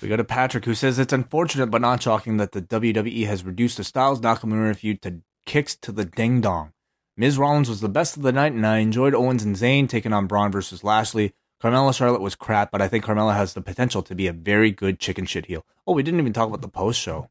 We 0.00 0.08
go 0.08 0.16
to 0.16 0.24
Patrick, 0.24 0.64
who 0.64 0.74
says 0.74 0.98
it's 0.98 1.12
unfortunate 1.12 1.70
but 1.70 1.80
not 1.80 2.02
shocking 2.02 2.36
that 2.38 2.52
the 2.52 2.62
WWE 2.62 3.26
has 3.26 3.44
reduced 3.44 3.76
the 3.76 3.84
Styles 3.84 4.20
Nakamura 4.20 4.76
feud 4.76 5.02
to 5.02 5.20
kicks 5.46 5.74
to 5.76 5.92
the 5.92 6.04
ding 6.04 6.40
dong. 6.40 6.72
Miz 7.16 7.36
Rollins 7.36 7.68
was 7.68 7.80
the 7.80 7.88
best 7.88 8.16
of 8.16 8.22
the 8.22 8.32
night, 8.32 8.52
and 8.52 8.66
I 8.66 8.78
enjoyed 8.78 9.14
Owens 9.14 9.42
and 9.42 9.56
Zayn 9.56 9.88
taking 9.88 10.12
on 10.12 10.26
Braun 10.26 10.50
versus 10.50 10.82
Lashley. 10.82 11.34
Carmella 11.62 11.94
Charlotte 11.94 12.22
was 12.22 12.34
crap, 12.34 12.70
but 12.70 12.80
I 12.80 12.88
think 12.88 13.04
Carmella 13.04 13.34
has 13.34 13.52
the 13.52 13.60
potential 13.60 14.02
to 14.02 14.14
be 14.14 14.26
a 14.26 14.32
very 14.32 14.70
good 14.70 14.98
chicken 14.98 15.26
shit 15.26 15.46
heel. 15.46 15.66
Oh, 15.86 15.92
we 15.92 16.02
didn't 16.02 16.20
even 16.20 16.32
talk 16.32 16.48
about 16.48 16.62
the 16.62 16.68
post 16.68 16.98
show. 16.98 17.28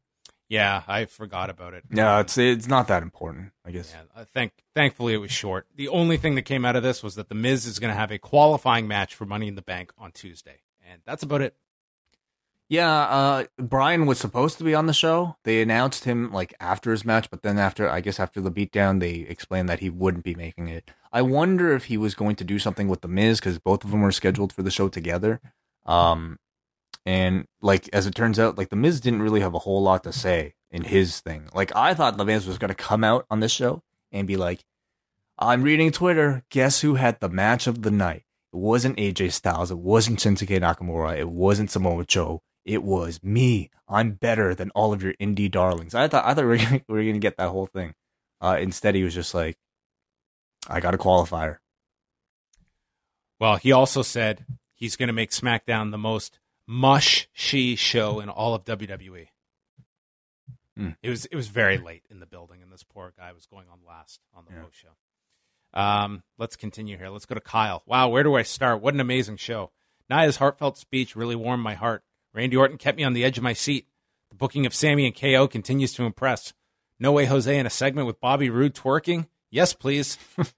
Yeah, 0.48 0.82
I 0.86 1.04
forgot 1.04 1.48
about 1.48 1.74
it. 1.74 1.84
Yeah, 1.92 2.20
it's 2.20 2.36
it's 2.36 2.66
not 2.66 2.88
that 2.88 3.04
important, 3.04 3.52
I 3.64 3.70
guess. 3.70 3.94
Yeah, 3.94 4.20
I 4.20 4.24
think 4.24 4.52
thankfully 4.74 5.14
it 5.14 5.18
was 5.18 5.30
short. 5.30 5.66
The 5.76 5.88
only 5.88 6.16
thing 6.16 6.34
that 6.34 6.42
came 6.42 6.64
out 6.64 6.74
of 6.74 6.82
this 6.82 7.04
was 7.04 7.14
that 7.14 7.28
the 7.28 7.36
Miz 7.36 7.66
is 7.66 7.78
going 7.78 7.92
to 7.92 7.98
have 7.98 8.10
a 8.10 8.18
qualifying 8.18 8.88
match 8.88 9.14
for 9.14 9.24
Money 9.24 9.46
in 9.46 9.54
the 9.54 9.62
Bank 9.62 9.92
on 9.96 10.10
Tuesday, 10.10 10.62
and 10.88 11.02
that's 11.04 11.22
about 11.22 11.40
it. 11.40 11.54
Yeah, 12.70 12.88
uh, 12.88 13.44
Bryan 13.58 14.06
was 14.06 14.20
supposed 14.20 14.58
to 14.58 14.64
be 14.64 14.76
on 14.76 14.86
the 14.86 14.92
show. 14.92 15.34
They 15.42 15.60
announced 15.60 16.04
him 16.04 16.32
like 16.32 16.54
after 16.60 16.92
his 16.92 17.04
match, 17.04 17.28
but 17.28 17.42
then 17.42 17.58
after, 17.58 17.90
I 17.90 18.00
guess 18.00 18.20
after 18.20 18.40
the 18.40 18.52
beatdown, 18.52 19.00
they 19.00 19.26
explained 19.28 19.68
that 19.68 19.80
he 19.80 19.90
wouldn't 19.90 20.22
be 20.22 20.36
making 20.36 20.68
it. 20.68 20.92
I 21.12 21.22
wonder 21.22 21.74
if 21.74 21.86
he 21.86 21.96
was 21.96 22.14
going 22.14 22.36
to 22.36 22.44
do 22.44 22.60
something 22.60 22.86
with 22.86 23.00
the 23.00 23.08
Miz 23.08 23.40
because 23.40 23.58
both 23.58 23.82
of 23.82 23.90
them 23.90 24.02
were 24.02 24.12
scheduled 24.12 24.52
for 24.52 24.62
the 24.62 24.70
show 24.70 24.88
together. 24.88 25.40
Um, 25.84 26.38
and 27.04 27.48
like 27.60 27.88
as 27.92 28.06
it 28.06 28.14
turns 28.14 28.38
out, 28.38 28.56
like 28.56 28.68
the 28.68 28.76
Miz 28.76 29.00
didn't 29.00 29.22
really 29.22 29.40
have 29.40 29.54
a 29.54 29.58
whole 29.58 29.82
lot 29.82 30.04
to 30.04 30.12
say 30.12 30.54
in 30.70 30.84
his 30.84 31.18
thing. 31.18 31.48
Like 31.52 31.74
I 31.74 31.92
thought 31.92 32.18
the 32.18 32.24
Miz 32.24 32.46
was 32.46 32.58
going 32.58 32.68
to 32.68 32.74
come 32.76 33.02
out 33.02 33.26
on 33.28 33.40
this 33.40 33.50
show 33.50 33.82
and 34.12 34.28
be 34.28 34.36
like, 34.36 34.64
"I'm 35.40 35.64
reading 35.64 35.90
Twitter. 35.90 36.44
Guess 36.50 36.82
who 36.82 36.94
had 36.94 37.18
the 37.18 37.28
match 37.28 37.66
of 37.66 37.82
the 37.82 37.90
night? 37.90 38.22
It 38.52 38.58
wasn't 38.58 38.98
AJ 38.98 39.32
Styles. 39.32 39.72
It 39.72 39.78
wasn't 39.78 40.20
Shinsuke 40.20 40.60
Nakamura. 40.60 41.18
It 41.18 41.30
wasn't 41.30 41.72
Samoa 41.72 42.04
Joe." 42.04 42.42
It 42.64 42.82
was 42.82 43.22
me. 43.22 43.70
I'm 43.88 44.12
better 44.12 44.54
than 44.54 44.70
all 44.70 44.92
of 44.92 45.02
your 45.02 45.14
indie 45.14 45.50
darlings. 45.50 45.94
I 45.94 46.08
thought 46.08 46.24
I 46.24 46.34
thought 46.34 46.44
we 46.44 46.50
were 46.50 46.56
gonna, 46.58 46.80
we 46.88 46.94
were 46.98 47.04
gonna 47.04 47.18
get 47.18 47.36
that 47.38 47.48
whole 47.48 47.66
thing. 47.66 47.94
Uh, 48.40 48.56
instead, 48.60 48.94
he 48.94 49.02
was 49.02 49.14
just 49.14 49.34
like, 49.34 49.58
"I 50.68 50.80
got 50.80 50.94
a 50.94 50.98
qualifier." 50.98 51.58
Well, 53.38 53.56
he 53.56 53.72
also 53.72 54.02
said 54.02 54.44
he's 54.74 54.96
going 54.96 55.06
to 55.08 55.12
make 55.14 55.30
SmackDown 55.30 55.90
the 55.90 55.98
most 55.98 56.38
mush-she 56.66 57.74
show 57.76 58.20
in 58.20 58.28
all 58.28 58.54
of 58.54 58.64
WWE. 58.64 59.28
Mm. 60.78 60.96
It 61.02 61.10
was 61.10 61.24
it 61.26 61.36
was 61.36 61.48
very 61.48 61.78
late 61.78 62.04
in 62.10 62.20
the 62.20 62.26
building, 62.26 62.62
and 62.62 62.70
this 62.72 62.82
poor 62.84 63.12
guy 63.16 63.32
was 63.32 63.46
going 63.46 63.66
on 63.72 63.78
last 63.86 64.20
on 64.34 64.44
the 64.46 64.52
Yeah. 64.54 64.62
post 64.62 64.76
show. 64.76 65.78
Um, 65.78 66.22
let's 66.38 66.56
continue 66.56 66.96
here. 66.96 67.08
Let's 67.08 67.26
go 67.26 67.34
to 67.34 67.40
Kyle. 67.40 67.82
Wow, 67.86 68.08
where 68.08 68.22
do 68.22 68.34
I 68.36 68.42
start? 68.42 68.80
What 68.82 68.94
an 68.94 69.00
amazing 69.00 69.36
show! 69.36 69.70
Nia's 70.08 70.36
heartfelt 70.36 70.76
speech 70.78 71.14
really 71.16 71.36
warmed 71.36 71.62
my 71.62 71.74
heart. 71.74 72.02
Randy 72.32 72.56
Orton 72.56 72.78
kept 72.78 72.98
me 72.98 73.04
on 73.04 73.12
the 73.12 73.24
edge 73.24 73.38
of 73.38 73.44
my 73.44 73.52
seat. 73.52 73.86
The 74.30 74.36
booking 74.36 74.66
of 74.66 74.74
Sami 74.74 75.06
and 75.06 75.16
KO 75.16 75.48
continues 75.48 75.92
to 75.94 76.04
impress. 76.04 76.52
No 76.98 77.12
way, 77.12 77.24
Jose, 77.26 77.58
in 77.58 77.66
a 77.66 77.70
segment 77.70 78.06
with 78.06 78.20
Bobby 78.20 78.50
Roode 78.50 78.74
twerking? 78.74 79.26
Yes, 79.50 79.72
please. 79.72 80.18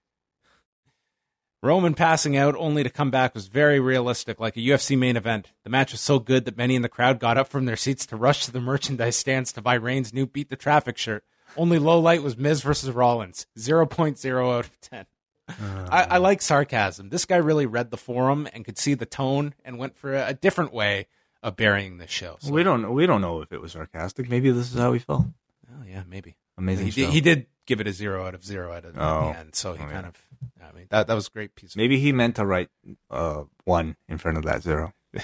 Roman 1.62 1.94
passing 1.94 2.36
out 2.36 2.57
only 2.57 2.82
to 2.82 2.90
come 2.90 3.12
back 3.12 3.35
was 3.35 3.47
very 3.47 3.78
realistic, 3.78 4.40
like 4.40 4.57
a 4.57 4.61
UFC 4.61 4.99
main 4.99 5.16
event. 5.16 5.53
The 5.62 5.70
match 5.70 5.93
was 5.93 6.01
so 6.01 6.19
good 6.19 6.44
that 6.44 6.57
many 6.57 6.74
in 6.74 6.82
the 6.82 6.89
crowd 6.89 7.20
got 7.20 7.39
up 7.39 7.47
from 7.47 7.66
their 7.66 7.77
seats 7.77 8.05
to 8.07 8.16
rush 8.16 8.44
to 8.44 8.51
the 8.51 8.61
merchandise 8.61 9.15
stands 9.15 9.53
to 9.53 9.62
buy 9.62 9.74
Reigns' 9.74 10.12
new 10.12 10.27
Beat 10.27 10.51
the 10.51 10.57
Traffic 10.57 10.99
shirt. 10.99 11.24
Only 11.57 11.78
low 11.78 12.01
light 12.01 12.23
was 12.23 12.36
Miz 12.36 12.62
versus 12.62 12.90
Rollins. 12.90 13.47
0.0 13.57 14.53
out 14.53 14.65
of 14.65 14.81
10. 14.81 15.07
I, 15.49 16.03
I 16.03 16.16
uh. 16.16 16.20
like 16.20 16.43
sarcasm. 16.43 17.11
This 17.11 17.27
guy 17.27 17.36
really 17.36 17.66
read 17.66 17.90
the 17.93 17.97
forum 17.97 18.49
and 18.53 18.65
could 18.65 18.78
see 18.78 18.94
the 18.94 19.07
tone 19.07 19.55
and 19.65 19.78
went 19.78 19.97
for 19.97 20.15
a, 20.15 20.28
a 20.28 20.35
different 20.35 20.73
way 20.73 21.07
of 21.43 21.56
burying 21.56 21.98
the 21.98 22.06
show. 22.06 22.36
So, 22.40 22.52
We 22.52 22.62
don't 22.62 22.93
we 22.94 23.06
don't 23.06 23.20
know 23.20 23.40
if 23.43 23.52
it 23.52 23.60
was 23.60 23.73
sarcastic. 23.73 24.28
Maybe 24.28 24.51
this 24.51 24.73
is 24.73 24.78
how 24.78 24.93
he 24.93 24.98
felt. 24.98 25.27
oh, 25.70 25.85
yeah, 25.86 26.02
maybe. 26.09 26.36
Amazing 26.59 26.89
He 26.89 27.06
he 27.06 27.20
did 27.20 27.47
give 27.66 27.81
it 27.81 27.86
a 27.86 27.93
zero 27.93 28.27
out 28.27 28.35
of 28.35 28.44
zero 28.44 28.73
at, 28.73 28.85
a, 28.85 28.93
Oh. 28.97 29.28
at 29.28 29.32
the 29.35 29.39
end, 29.40 29.55
so 29.55 29.73
he 29.74 29.82
Oh, 29.82 29.86
yeah. 29.86 29.93
kind 29.93 30.06
of. 30.06 30.23
I 30.62 30.73
mean, 30.77 30.86
that 30.90 31.06
that 31.06 31.14
was 31.14 31.28
a 31.28 31.31
great 31.31 31.55
piece. 31.55 31.70
Of 31.73 31.77
Maybe 31.77 31.98
he 31.98 32.12
meant 32.12 32.36
to 32.36 32.47
write 32.47 32.69
uh, 33.10 33.44
one 33.64 33.97
in 34.09 34.19
front 34.19 34.39
of 34.39 34.44
that 34.44 34.62
zero. 34.62 34.93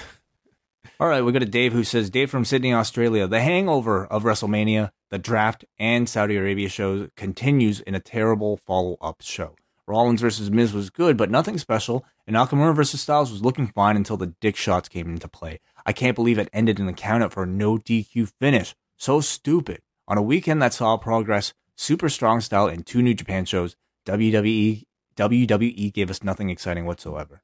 All 1.00 1.06
right, 1.08 1.22
we 1.22 1.30
got 1.32 1.42
a 1.44 1.46
Dave 1.46 1.72
who 1.72 1.84
says, 1.84 2.10
Dave 2.10 2.28
from 2.28 2.44
Sydney, 2.44 2.72
Australia. 2.74 3.28
The 3.28 3.40
hangover 3.40 4.04
of 4.06 4.24
WrestleMania, 4.24 4.90
the 5.10 5.18
draft, 5.18 5.64
and 5.78 6.08
Saudi 6.08 6.36
Arabia 6.36 6.68
shows 6.68 7.08
continues 7.14 7.78
in 7.80 7.94
a 7.94 8.00
terrible 8.00 8.56
follow 8.56 8.96
up 9.00 9.22
show. 9.22 9.54
Rollins 9.86 10.20
versus 10.20 10.50
Miz 10.50 10.72
was 10.72 10.90
good, 10.90 11.16
but 11.16 11.30
nothing 11.30 11.56
special, 11.56 12.04
and 12.26 12.34
Nakamura 12.34 12.74
versus 12.74 13.00
Styles 13.00 13.30
was 13.30 13.42
looking 13.44 13.68
fine 13.68 13.96
until 13.96 14.16
the 14.16 14.26
dick 14.40 14.56
shots 14.56 14.88
came 14.88 15.08
into 15.08 15.28
play. 15.28 15.60
I 15.88 15.92
can't 15.92 16.14
believe 16.14 16.36
it 16.36 16.50
ended 16.52 16.78
in 16.78 16.86
a 16.86 16.92
count 16.92 17.22
out 17.22 17.32
for 17.32 17.44
a 17.44 17.46
no 17.46 17.78
DQ 17.78 18.30
finish. 18.38 18.74
So 18.98 19.22
stupid. 19.22 19.80
On 20.06 20.18
a 20.18 20.22
weekend 20.22 20.60
that 20.60 20.74
saw 20.74 20.98
progress, 20.98 21.54
super 21.76 22.10
strong 22.10 22.42
style, 22.42 22.66
and 22.66 22.84
two 22.84 23.00
New 23.00 23.14
Japan 23.14 23.46
shows, 23.46 23.74
WWE 24.04 24.84
WWE 25.16 25.90
gave 25.94 26.10
us 26.10 26.22
nothing 26.22 26.50
exciting 26.50 26.84
whatsoever. 26.84 27.42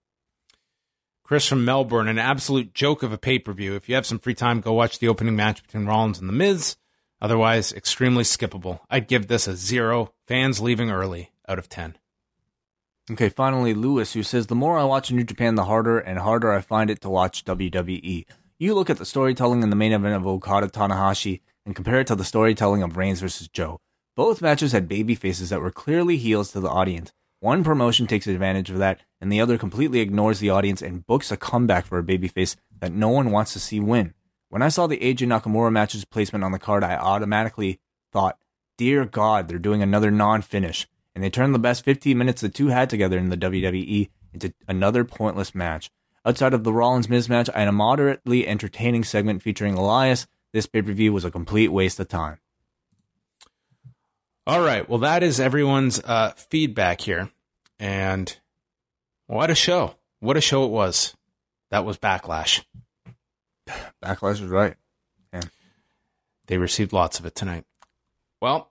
Chris 1.23 1.49
from 1.49 1.65
Melbourne, 1.65 2.07
an 2.07 2.19
absolute 2.19 2.75
joke 2.75 3.03
of 3.03 3.15
a 3.15 3.19
pay 3.19 3.39
per 3.39 3.55
view. 3.55 3.77
If 3.77 3.89
you 3.89 3.95
have 3.95 4.05
some 4.05 4.19
free 4.19 4.35
time, 4.35 4.61
go 4.61 4.75
watch 4.75 4.99
the 4.99 5.09
opening 5.09 5.37
match 5.37 5.62
between 5.62 5.87
Rollins 5.87 6.21
and 6.21 6.29
The 6.29 6.35
Miz. 6.35 6.77
Otherwise, 7.23 7.73
extremely 7.73 8.25
skippable. 8.25 8.81
I'd 8.91 9.09
give 9.09 9.27
this 9.27 9.49
a 9.49 9.57
zero. 9.57 10.12
Fans 10.29 10.61
leaving 10.61 10.91
early 10.91 11.33
out 11.49 11.59
of 11.59 11.71
10. 11.71 11.97
Okay, 13.11 13.29
finally, 13.29 13.75
Lewis, 13.75 14.15
who 14.15 14.23
says, 14.23 14.47
The 14.47 14.55
more 14.55 14.79
I 14.79 14.85
watch 14.85 15.13
New 15.13 15.25
Japan, 15.25 15.57
the 15.57 15.65
harder 15.65 15.99
and 15.99 16.19
harder 16.19 16.51
I 16.51 16.63
find 16.63 16.89
it 16.89 17.03
to 17.03 17.11
watch 17.11 17.45
WWE. 17.45 18.25
You 18.59 18.75
look 18.75 18.89
at 18.89 18.97
the 18.97 19.05
storytelling 19.05 19.63
in 19.63 19.69
the 19.69 19.77
main 19.77 19.93
event 19.93 20.15
of 20.15 20.27
Okada 20.27 20.69
Tanahashi 20.69 21.43
and 21.67 21.77
compare 21.77 22.01
it 22.01 22.07
to 22.07 22.15
the 22.15 22.25
storytelling 22.25 22.83
of 22.83 22.97
Reigns 22.97 23.21
versus 23.21 23.47
Joe. 23.47 23.79
Both 24.17 24.41
matches 24.41 24.73
had 24.73 24.89
baby 24.89 25.15
faces 25.15 25.51
that 25.51 25.61
were 25.61 25.71
clearly 25.71 26.17
heels 26.17 26.53
to 26.53 26.61
the 26.61 26.71
audience. 26.71 27.13
One 27.41 27.63
promotion 27.63 28.07
takes 28.07 28.27
advantage 28.27 28.71
of 28.71 28.79
that, 28.79 29.01
and 29.21 29.31
the 29.31 29.41
other 29.41 29.59
completely 29.59 30.01
ignores 30.01 30.39
the 30.39 30.49
audience 30.49 30.81
and 30.81 31.07
books 31.07 31.31
a 31.31 31.37
comeback 31.37 31.85
for 31.85 31.99
a 31.99 32.03
babyface 32.03 32.57
that 32.81 32.93
no 32.93 33.11
one 33.11 33.31
wants 33.31 33.53
to 33.53 33.61
see 33.61 33.81
win. 33.81 34.15
When 34.49 34.63
I 34.63 34.69
saw 34.69 34.87
the 34.87 34.97
AJ 34.97 35.27
Nakamura 35.27 35.71
match's 35.71 36.07
placement 36.07 36.43
on 36.43 36.53
the 36.53 36.59
card, 36.59 36.83
I 36.83 36.97
automatically 36.97 37.81
thought, 38.13 38.39
Dear 38.79 39.05
God, 39.05 39.49
they're 39.49 39.59
doing 39.59 39.83
another 39.83 40.11
non 40.11 40.41
finish. 40.41 40.87
And 41.15 41.23
they 41.23 41.31
turned 41.31 41.55
the 41.55 41.61
best 41.61 41.85
15 41.85 42.16
minutes 42.19 42.41
the 42.41 42.49
two 42.49 42.69
had 42.69 42.91
together 42.91 43.19
in 43.19 43.28
the 43.28 43.36
WWE 43.36 44.11
into 44.32 44.53
another 44.66 45.05
pointless 45.05 45.55
match. 45.55 45.91
Outside 46.27 46.55
of 46.55 46.65
the 46.65 46.73
Rollins 46.73 47.09
Miz 47.09 47.28
match 47.28 47.51
and 47.55 47.69
a 47.69 47.73
moderately 47.73 48.47
entertaining 48.49 49.05
segment 49.05 49.43
featuring 49.43 49.74
Elias, 49.74 50.27
this 50.53 50.66
pay 50.66 50.82
per 50.82 50.93
view 50.93 51.12
was 51.12 51.24
a 51.24 51.31
complete 51.31 51.69
waste 51.69 52.01
of 52.01 52.09
time. 52.09 52.39
All 54.47 54.61
right. 54.61 54.89
Well, 54.89 55.01
that 55.01 55.23
is 55.23 55.41
everyone's 55.41 56.01
uh, 56.01 56.32
feedback 56.36 57.01
here. 57.01 57.31
And 57.78 58.36
what 59.27 59.51
a 59.51 59.55
show. 59.55 59.97
What 60.20 60.36
a 60.36 60.41
show 60.41 60.65
it 60.65 60.70
was. 60.70 61.15
That 61.70 61.85
was 61.85 61.99
Backlash. 61.99 62.65
Backlash 64.03 64.43
is 64.43 64.43
right. 64.43 64.77
They 66.47 66.59
received 66.59 66.93
lots 66.93 67.19
of 67.19 67.27
it 67.27 67.35
tonight. 67.35 67.65
Well, 68.41 68.70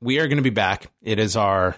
we 0.00 0.18
are 0.18 0.28
going 0.28 0.36
to 0.36 0.42
be 0.42 0.50
back. 0.50 0.90
It 1.02 1.18
is 1.18 1.36
our 1.36 1.76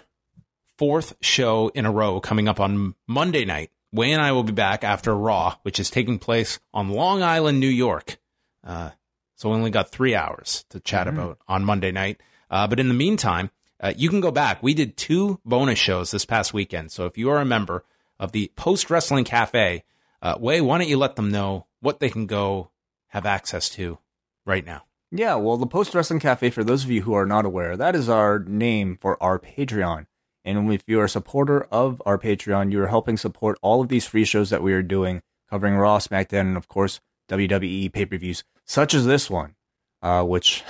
fourth 0.76 1.16
show 1.20 1.68
in 1.74 1.86
a 1.86 1.92
row 1.92 2.20
coming 2.20 2.48
up 2.48 2.60
on 2.60 2.94
Monday 3.06 3.44
night. 3.44 3.70
Wai 3.92 4.06
and 4.06 4.20
I 4.20 4.32
will 4.32 4.44
be 4.44 4.52
back 4.52 4.84
after 4.84 5.16
Raw, 5.16 5.56
which 5.62 5.80
is 5.80 5.90
taking 5.90 6.18
place 6.18 6.60
on 6.74 6.90
Long 6.90 7.22
Island, 7.22 7.58
New 7.58 7.68
York. 7.68 8.18
Uh, 8.62 8.90
so 9.34 9.48
we 9.48 9.56
only 9.56 9.70
got 9.70 9.90
three 9.90 10.14
hours 10.14 10.64
to 10.70 10.80
chat 10.80 11.08
about 11.08 11.38
on 11.48 11.64
Monday 11.64 11.90
night. 11.90 12.20
Uh, 12.50 12.66
but 12.66 12.80
in 12.80 12.88
the 12.88 12.94
meantime, 12.94 13.50
uh, 13.80 13.94
you 13.96 14.08
can 14.08 14.20
go 14.20 14.30
back. 14.30 14.62
We 14.62 14.74
did 14.74 14.96
two 14.96 15.40
bonus 15.44 15.78
shows 15.78 16.10
this 16.10 16.24
past 16.24 16.52
weekend. 16.52 16.92
So 16.92 17.06
if 17.06 17.16
you 17.16 17.30
are 17.30 17.38
a 17.38 17.46
member 17.46 17.84
of 18.18 18.32
the 18.32 18.52
Post 18.56 18.90
Wrestling 18.90 19.24
Cafe, 19.24 19.84
uh, 20.20 20.34
Wai, 20.38 20.60
why 20.60 20.78
don't 20.78 20.88
you 20.88 20.98
let 20.98 21.16
them 21.16 21.30
know 21.30 21.66
what 21.80 22.00
they 22.00 22.10
can 22.10 22.26
go 22.26 22.70
have 23.08 23.24
access 23.24 23.68
to 23.70 23.98
right 24.44 24.66
now? 24.66 24.82
Yeah, 25.10 25.36
well, 25.36 25.56
the 25.56 25.66
Post 25.66 25.94
Wrestling 25.94 26.20
Cafe, 26.20 26.50
for 26.50 26.62
those 26.62 26.84
of 26.84 26.90
you 26.90 27.02
who 27.02 27.14
are 27.14 27.24
not 27.24 27.46
aware, 27.46 27.78
that 27.78 27.96
is 27.96 28.10
our 28.10 28.40
name 28.40 28.98
for 29.00 29.20
our 29.22 29.38
Patreon. 29.38 30.06
And 30.44 30.70
if 30.72 30.82
you 30.86 31.00
are 31.00 31.04
a 31.04 31.08
supporter 31.08 31.62
of 31.72 32.02
our 32.04 32.18
Patreon, 32.18 32.72
you 32.72 32.82
are 32.82 32.88
helping 32.88 33.16
support 33.16 33.58
all 33.62 33.80
of 33.80 33.88
these 33.88 34.06
free 34.06 34.24
shows 34.24 34.50
that 34.50 34.62
we 34.62 34.74
are 34.74 34.82
doing, 34.82 35.22
covering 35.48 35.76
Raw, 35.76 35.98
SmackDown, 35.98 36.40
and 36.40 36.56
of 36.58 36.68
course, 36.68 37.00
WWE 37.30 37.90
pay 37.90 38.04
per 38.04 38.18
views, 38.18 38.44
such 38.66 38.92
as 38.92 39.06
this 39.06 39.30
one, 39.30 39.54
uh, 40.02 40.22
which, 40.24 40.62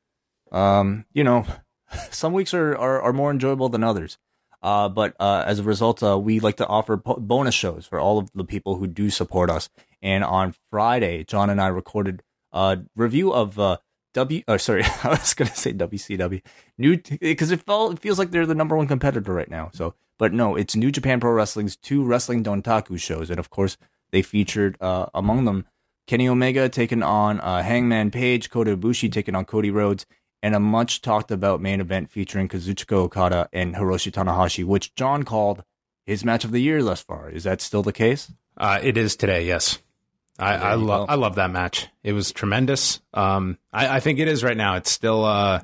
um, 0.52 1.04
you 1.12 1.22
know, 1.22 1.44
some 2.10 2.32
weeks 2.32 2.54
are, 2.54 2.74
are, 2.74 3.00
are 3.02 3.12
more 3.12 3.30
enjoyable 3.30 3.68
than 3.68 3.84
others. 3.84 4.16
Uh, 4.62 4.88
but 4.88 5.14
uh, 5.20 5.44
as 5.46 5.58
a 5.58 5.64
result, 5.64 6.02
uh, 6.02 6.18
we 6.18 6.40
like 6.40 6.56
to 6.56 6.66
offer 6.66 6.96
po- 6.96 7.16
bonus 7.16 7.54
shows 7.54 7.84
for 7.84 7.98
all 7.98 8.18
of 8.18 8.30
the 8.32 8.44
people 8.44 8.76
who 8.76 8.86
do 8.86 9.10
support 9.10 9.50
us. 9.50 9.68
And 10.00 10.24
on 10.24 10.54
Friday, 10.70 11.24
John 11.24 11.50
and 11.50 11.60
I 11.60 11.66
recorded 11.66 12.22
a 12.52 12.78
review 12.96 13.32
of 13.32 13.58
uh, 13.58 13.78
W. 14.14 14.42
Oh, 14.48 14.56
sorry, 14.56 14.84
I 15.04 15.08
was 15.08 15.34
gonna 15.34 15.54
say 15.54 15.72
WCW. 15.72 16.42
New 16.78 17.00
because 17.20 17.50
it 17.50 17.62
felt 17.62 17.94
it 17.94 17.98
feels 17.98 18.18
like 18.18 18.30
they're 18.30 18.46
the 18.46 18.54
number 18.54 18.76
one 18.76 18.86
competitor 18.86 19.32
right 19.32 19.50
now. 19.50 19.70
So, 19.72 19.94
but 20.18 20.32
no, 20.32 20.56
it's 20.56 20.76
New 20.76 20.90
Japan 20.90 21.20
Pro 21.20 21.32
Wrestling's 21.32 21.76
two 21.76 22.04
Wrestling 22.04 22.44
Dontaku 22.44 22.98
shows, 22.98 23.30
and 23.30 23.38
of 23.38 23.50
course 23.50 23.76
they 24.10 24.22
featured 24.22 24.76
uh, 24.80 25.06
among 25.14 25.44
them 25.44 25.66
Kenny 26.06 26.28
Omega 26.28 26.68
taking 26.68 27.02
on 27.02 27.40
uh, 27.40 27.62
Hangman 27.62 28.10
Page, 28.10 28.50
Kota 28.50 28.76
Ibushi 28.76 29.10
taking 29.10 29.34
on 29.34 29.44
Cody 29.44 29.70
Rhodes, 29.70 30.04
and 30.42 30.54
a 30.54 30.60
much 30.60 31.00
talked 31.00 31.30
about 31.30 31.60
main 31.60 31.80
event 31.80 32.10
featuring 32.10 32.48
Kazuchika 32.48 32.92
Okada 32.92 33.48
and 33.52 33.74
Hiroshi 33.76 34.10
Tanahashi, 34.10 34.64
which 34.64 34.94
John 34.94 35.22
called 35.22 35.62
his 36.04 36.24
match 36.24 36.44
of 36.44 36.50
the 36.50 36.60
year 36.60 36.82
thus 36.82 37.00
far. 37.00 37.30
Is 37.30 37.44
that 37.44 37.60
still 37.60 37.82
the 37.82 37.92
case? 37.92 38.32
Uh, 38.56 38.78
it 38.82 38.96
is 38.96 39.16
today, 39.16 39.46
yes. 39.46 39.78
I, 40.38 40.54
I 40.54 40.74
love. 40.74 41.10
I 41.10 41.14
love 41.14 41.34
that 41.36 41.50
match. 41.50 41.88
It 42.02 42.12
was 42.12 42.32
tremendous. 42.32 43.00
Um, 43.14 43.58
I, 43.72 43.96
I 43.96 44.00
think 44.00 44.18
it 44.18 44.28
is 44.28 44.42
right 44.42 44.56
now. 44.56 44.76
It's 44.76 44.90
still. 44.90 45.24
Uh, 45.24 45.60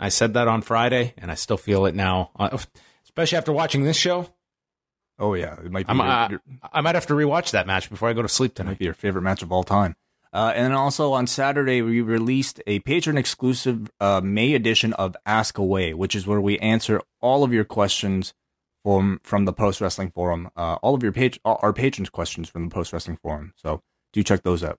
I 0.00 0.08
said 0.08 0.34
that 0.34 0.48
on 0.48 0.62
Friday, 0.62 1.14
and 1.18 1.30
I 1.30 1.34
still 1.34 1.56
feel 1.58 1.86
it 1.86 1.94
now. 1.94 2.30
Uh, 2.36 2.58
especially 3.04 3.38
after 3.38 3.52
watching 3.52 3.84
this 3.84 3.96
show, 3.96 4.28
Oh 5.18 5.34
yeah, 5.34 5.54
it 5.64 5.70
might 5.70 5.86
be. 5.86 5.94
Your- 5.94 6.02
uh, 6.02 6.28
your- 6.30 6.42
I 6.72 6.80
might 6.80 6.94
have 6.94 7.06
to 7.06 7.14
rewatch 7.14 7.50
that 7.52 7.66
match 7.66 7.88
before 7.90 8.08
I 8.08 8.12
go 8.12 8.22
to 8.22 8.28
sleep 8.28 8.52
It 8.52 8.54
tonight. 8.56 8.70
might 8.72 8.78
be 8.78 8.86
your 8.86 8.94
favorite 8.94 9.22
match 9.22 9.42
of 9.42 9.52
all 9.52 9.62
time. 9.62 9.94
Uh, 10.32 10.50
and 10.56 10.64
then 10.64 10.72
also 10.72 11.12
on 11.12 11.26
Saturday, 11.26 11.82
we 11.82 12.00
released 12.00 12.62
a 12.66 12.78
patron 12.80 13.18
exclusive 13.18 13.90
uh, 14.00 14.22
May 14.24 14.54
edition 14.54 14.94
of 14.94 15.14
Ask 15.26 15.58
Away, 15.58 15.92
which 15.92 16.14
is 16.16 16.26
where 16.26 16.40
we 16.40 16.58
answer 16.60 17.02
all 17.20 17.44
of 17.44 17.52
your 17.52 17.64
questions 17.64 18.32
from 18.82 19.20
from 19.22 19.44
the 19.44 19.52
Post 19.52 19.80
Wrestling 19.80 20.10
Forum. 20.10 20.50
Uh, 20.56 20.74
all 20.82 20.94
of 20.94 21.02
your 21.02 21.12
page, 21.12 21.38
our 21.44 21.72
patrons' 21.72 22.10
questions 22.10 22.48
from 22.48 22.68
the 22.68 22.74
Post 22.74 22.92
Wrestling 22.92 23.16
Forum. 23.16 23.52
So 23.56 23.82
do 24.12 24.22
check 24.22 24.42
those 24.42 24.62
out. 24.62 24.78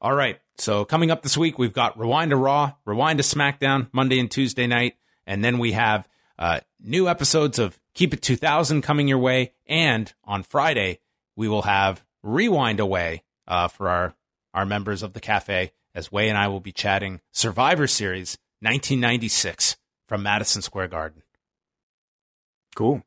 All 0.00 0.14
right. 0.14 0.38
So 0.56 0.84
coming 0.84 1.10
up 1.10 1.22
this 1.22 1.36
week, 1.36 1.58
we've 1.58 1.72
got 1.72 1.98
Rewind 1.98 2.30
to 2.30 2.36
Raw, 2.36 2.72
Rewind 2.84 3.18
to 3.18 3.24
SmackDown, 3.24 3.88
Monday 3.92 4.18
and 4.18 4.30
Tuesday 4.30 4.66
night, 4.66 4.96
and 5.26 5.44
then 5.44 5.58
we 5.58 5.72
have 5.72 6.08
uh, 6.38 6.60
new 6.80 7.08
episodes 7.08 7.58
of 7.58 7.78
Keep 7.94 8.14
It 8.14 8.22
2000 8.22 8.82
coming 8.82 9.08
your 9.08 9.18
way. 9.18 9.52
And 9.66 10.12
on 10.24 10.42
Friday, 10.42 11.00
we 11.36 11.48
will 11.48 11.62
have 11.62 12.04
Rewind 12.22 12.80
Away 12.80 13.24
uh, 13.46 13.68
for 13.68 13.88
our 13.88 14.14
our 14.54 14.64
members 14.64 15.02
of 15.02 15.12
the 15.12 15.20
cafe, 15.20 15.72
as 15.94 16.10
Wai 16.10 16.22
and 16.22 16.38
I 16.38 16.48
will 16.48 16.60
be 16.60 16.72
chatting 16.72 17.20
Survivor 17.32 17.86
Series 17.86 18.38
1996 18.60 19.76
from 20.08 20.22
Madison 20.22 20.62
Square 20.62 20.88
Garden. 20.88 21.22
Cool. 22.74 23.04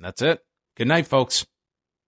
That's 0.00 0.22
it. 0.22 0.40
Good 0.76 0.88
night, 0.88 1.06
folks. 1.06 1.46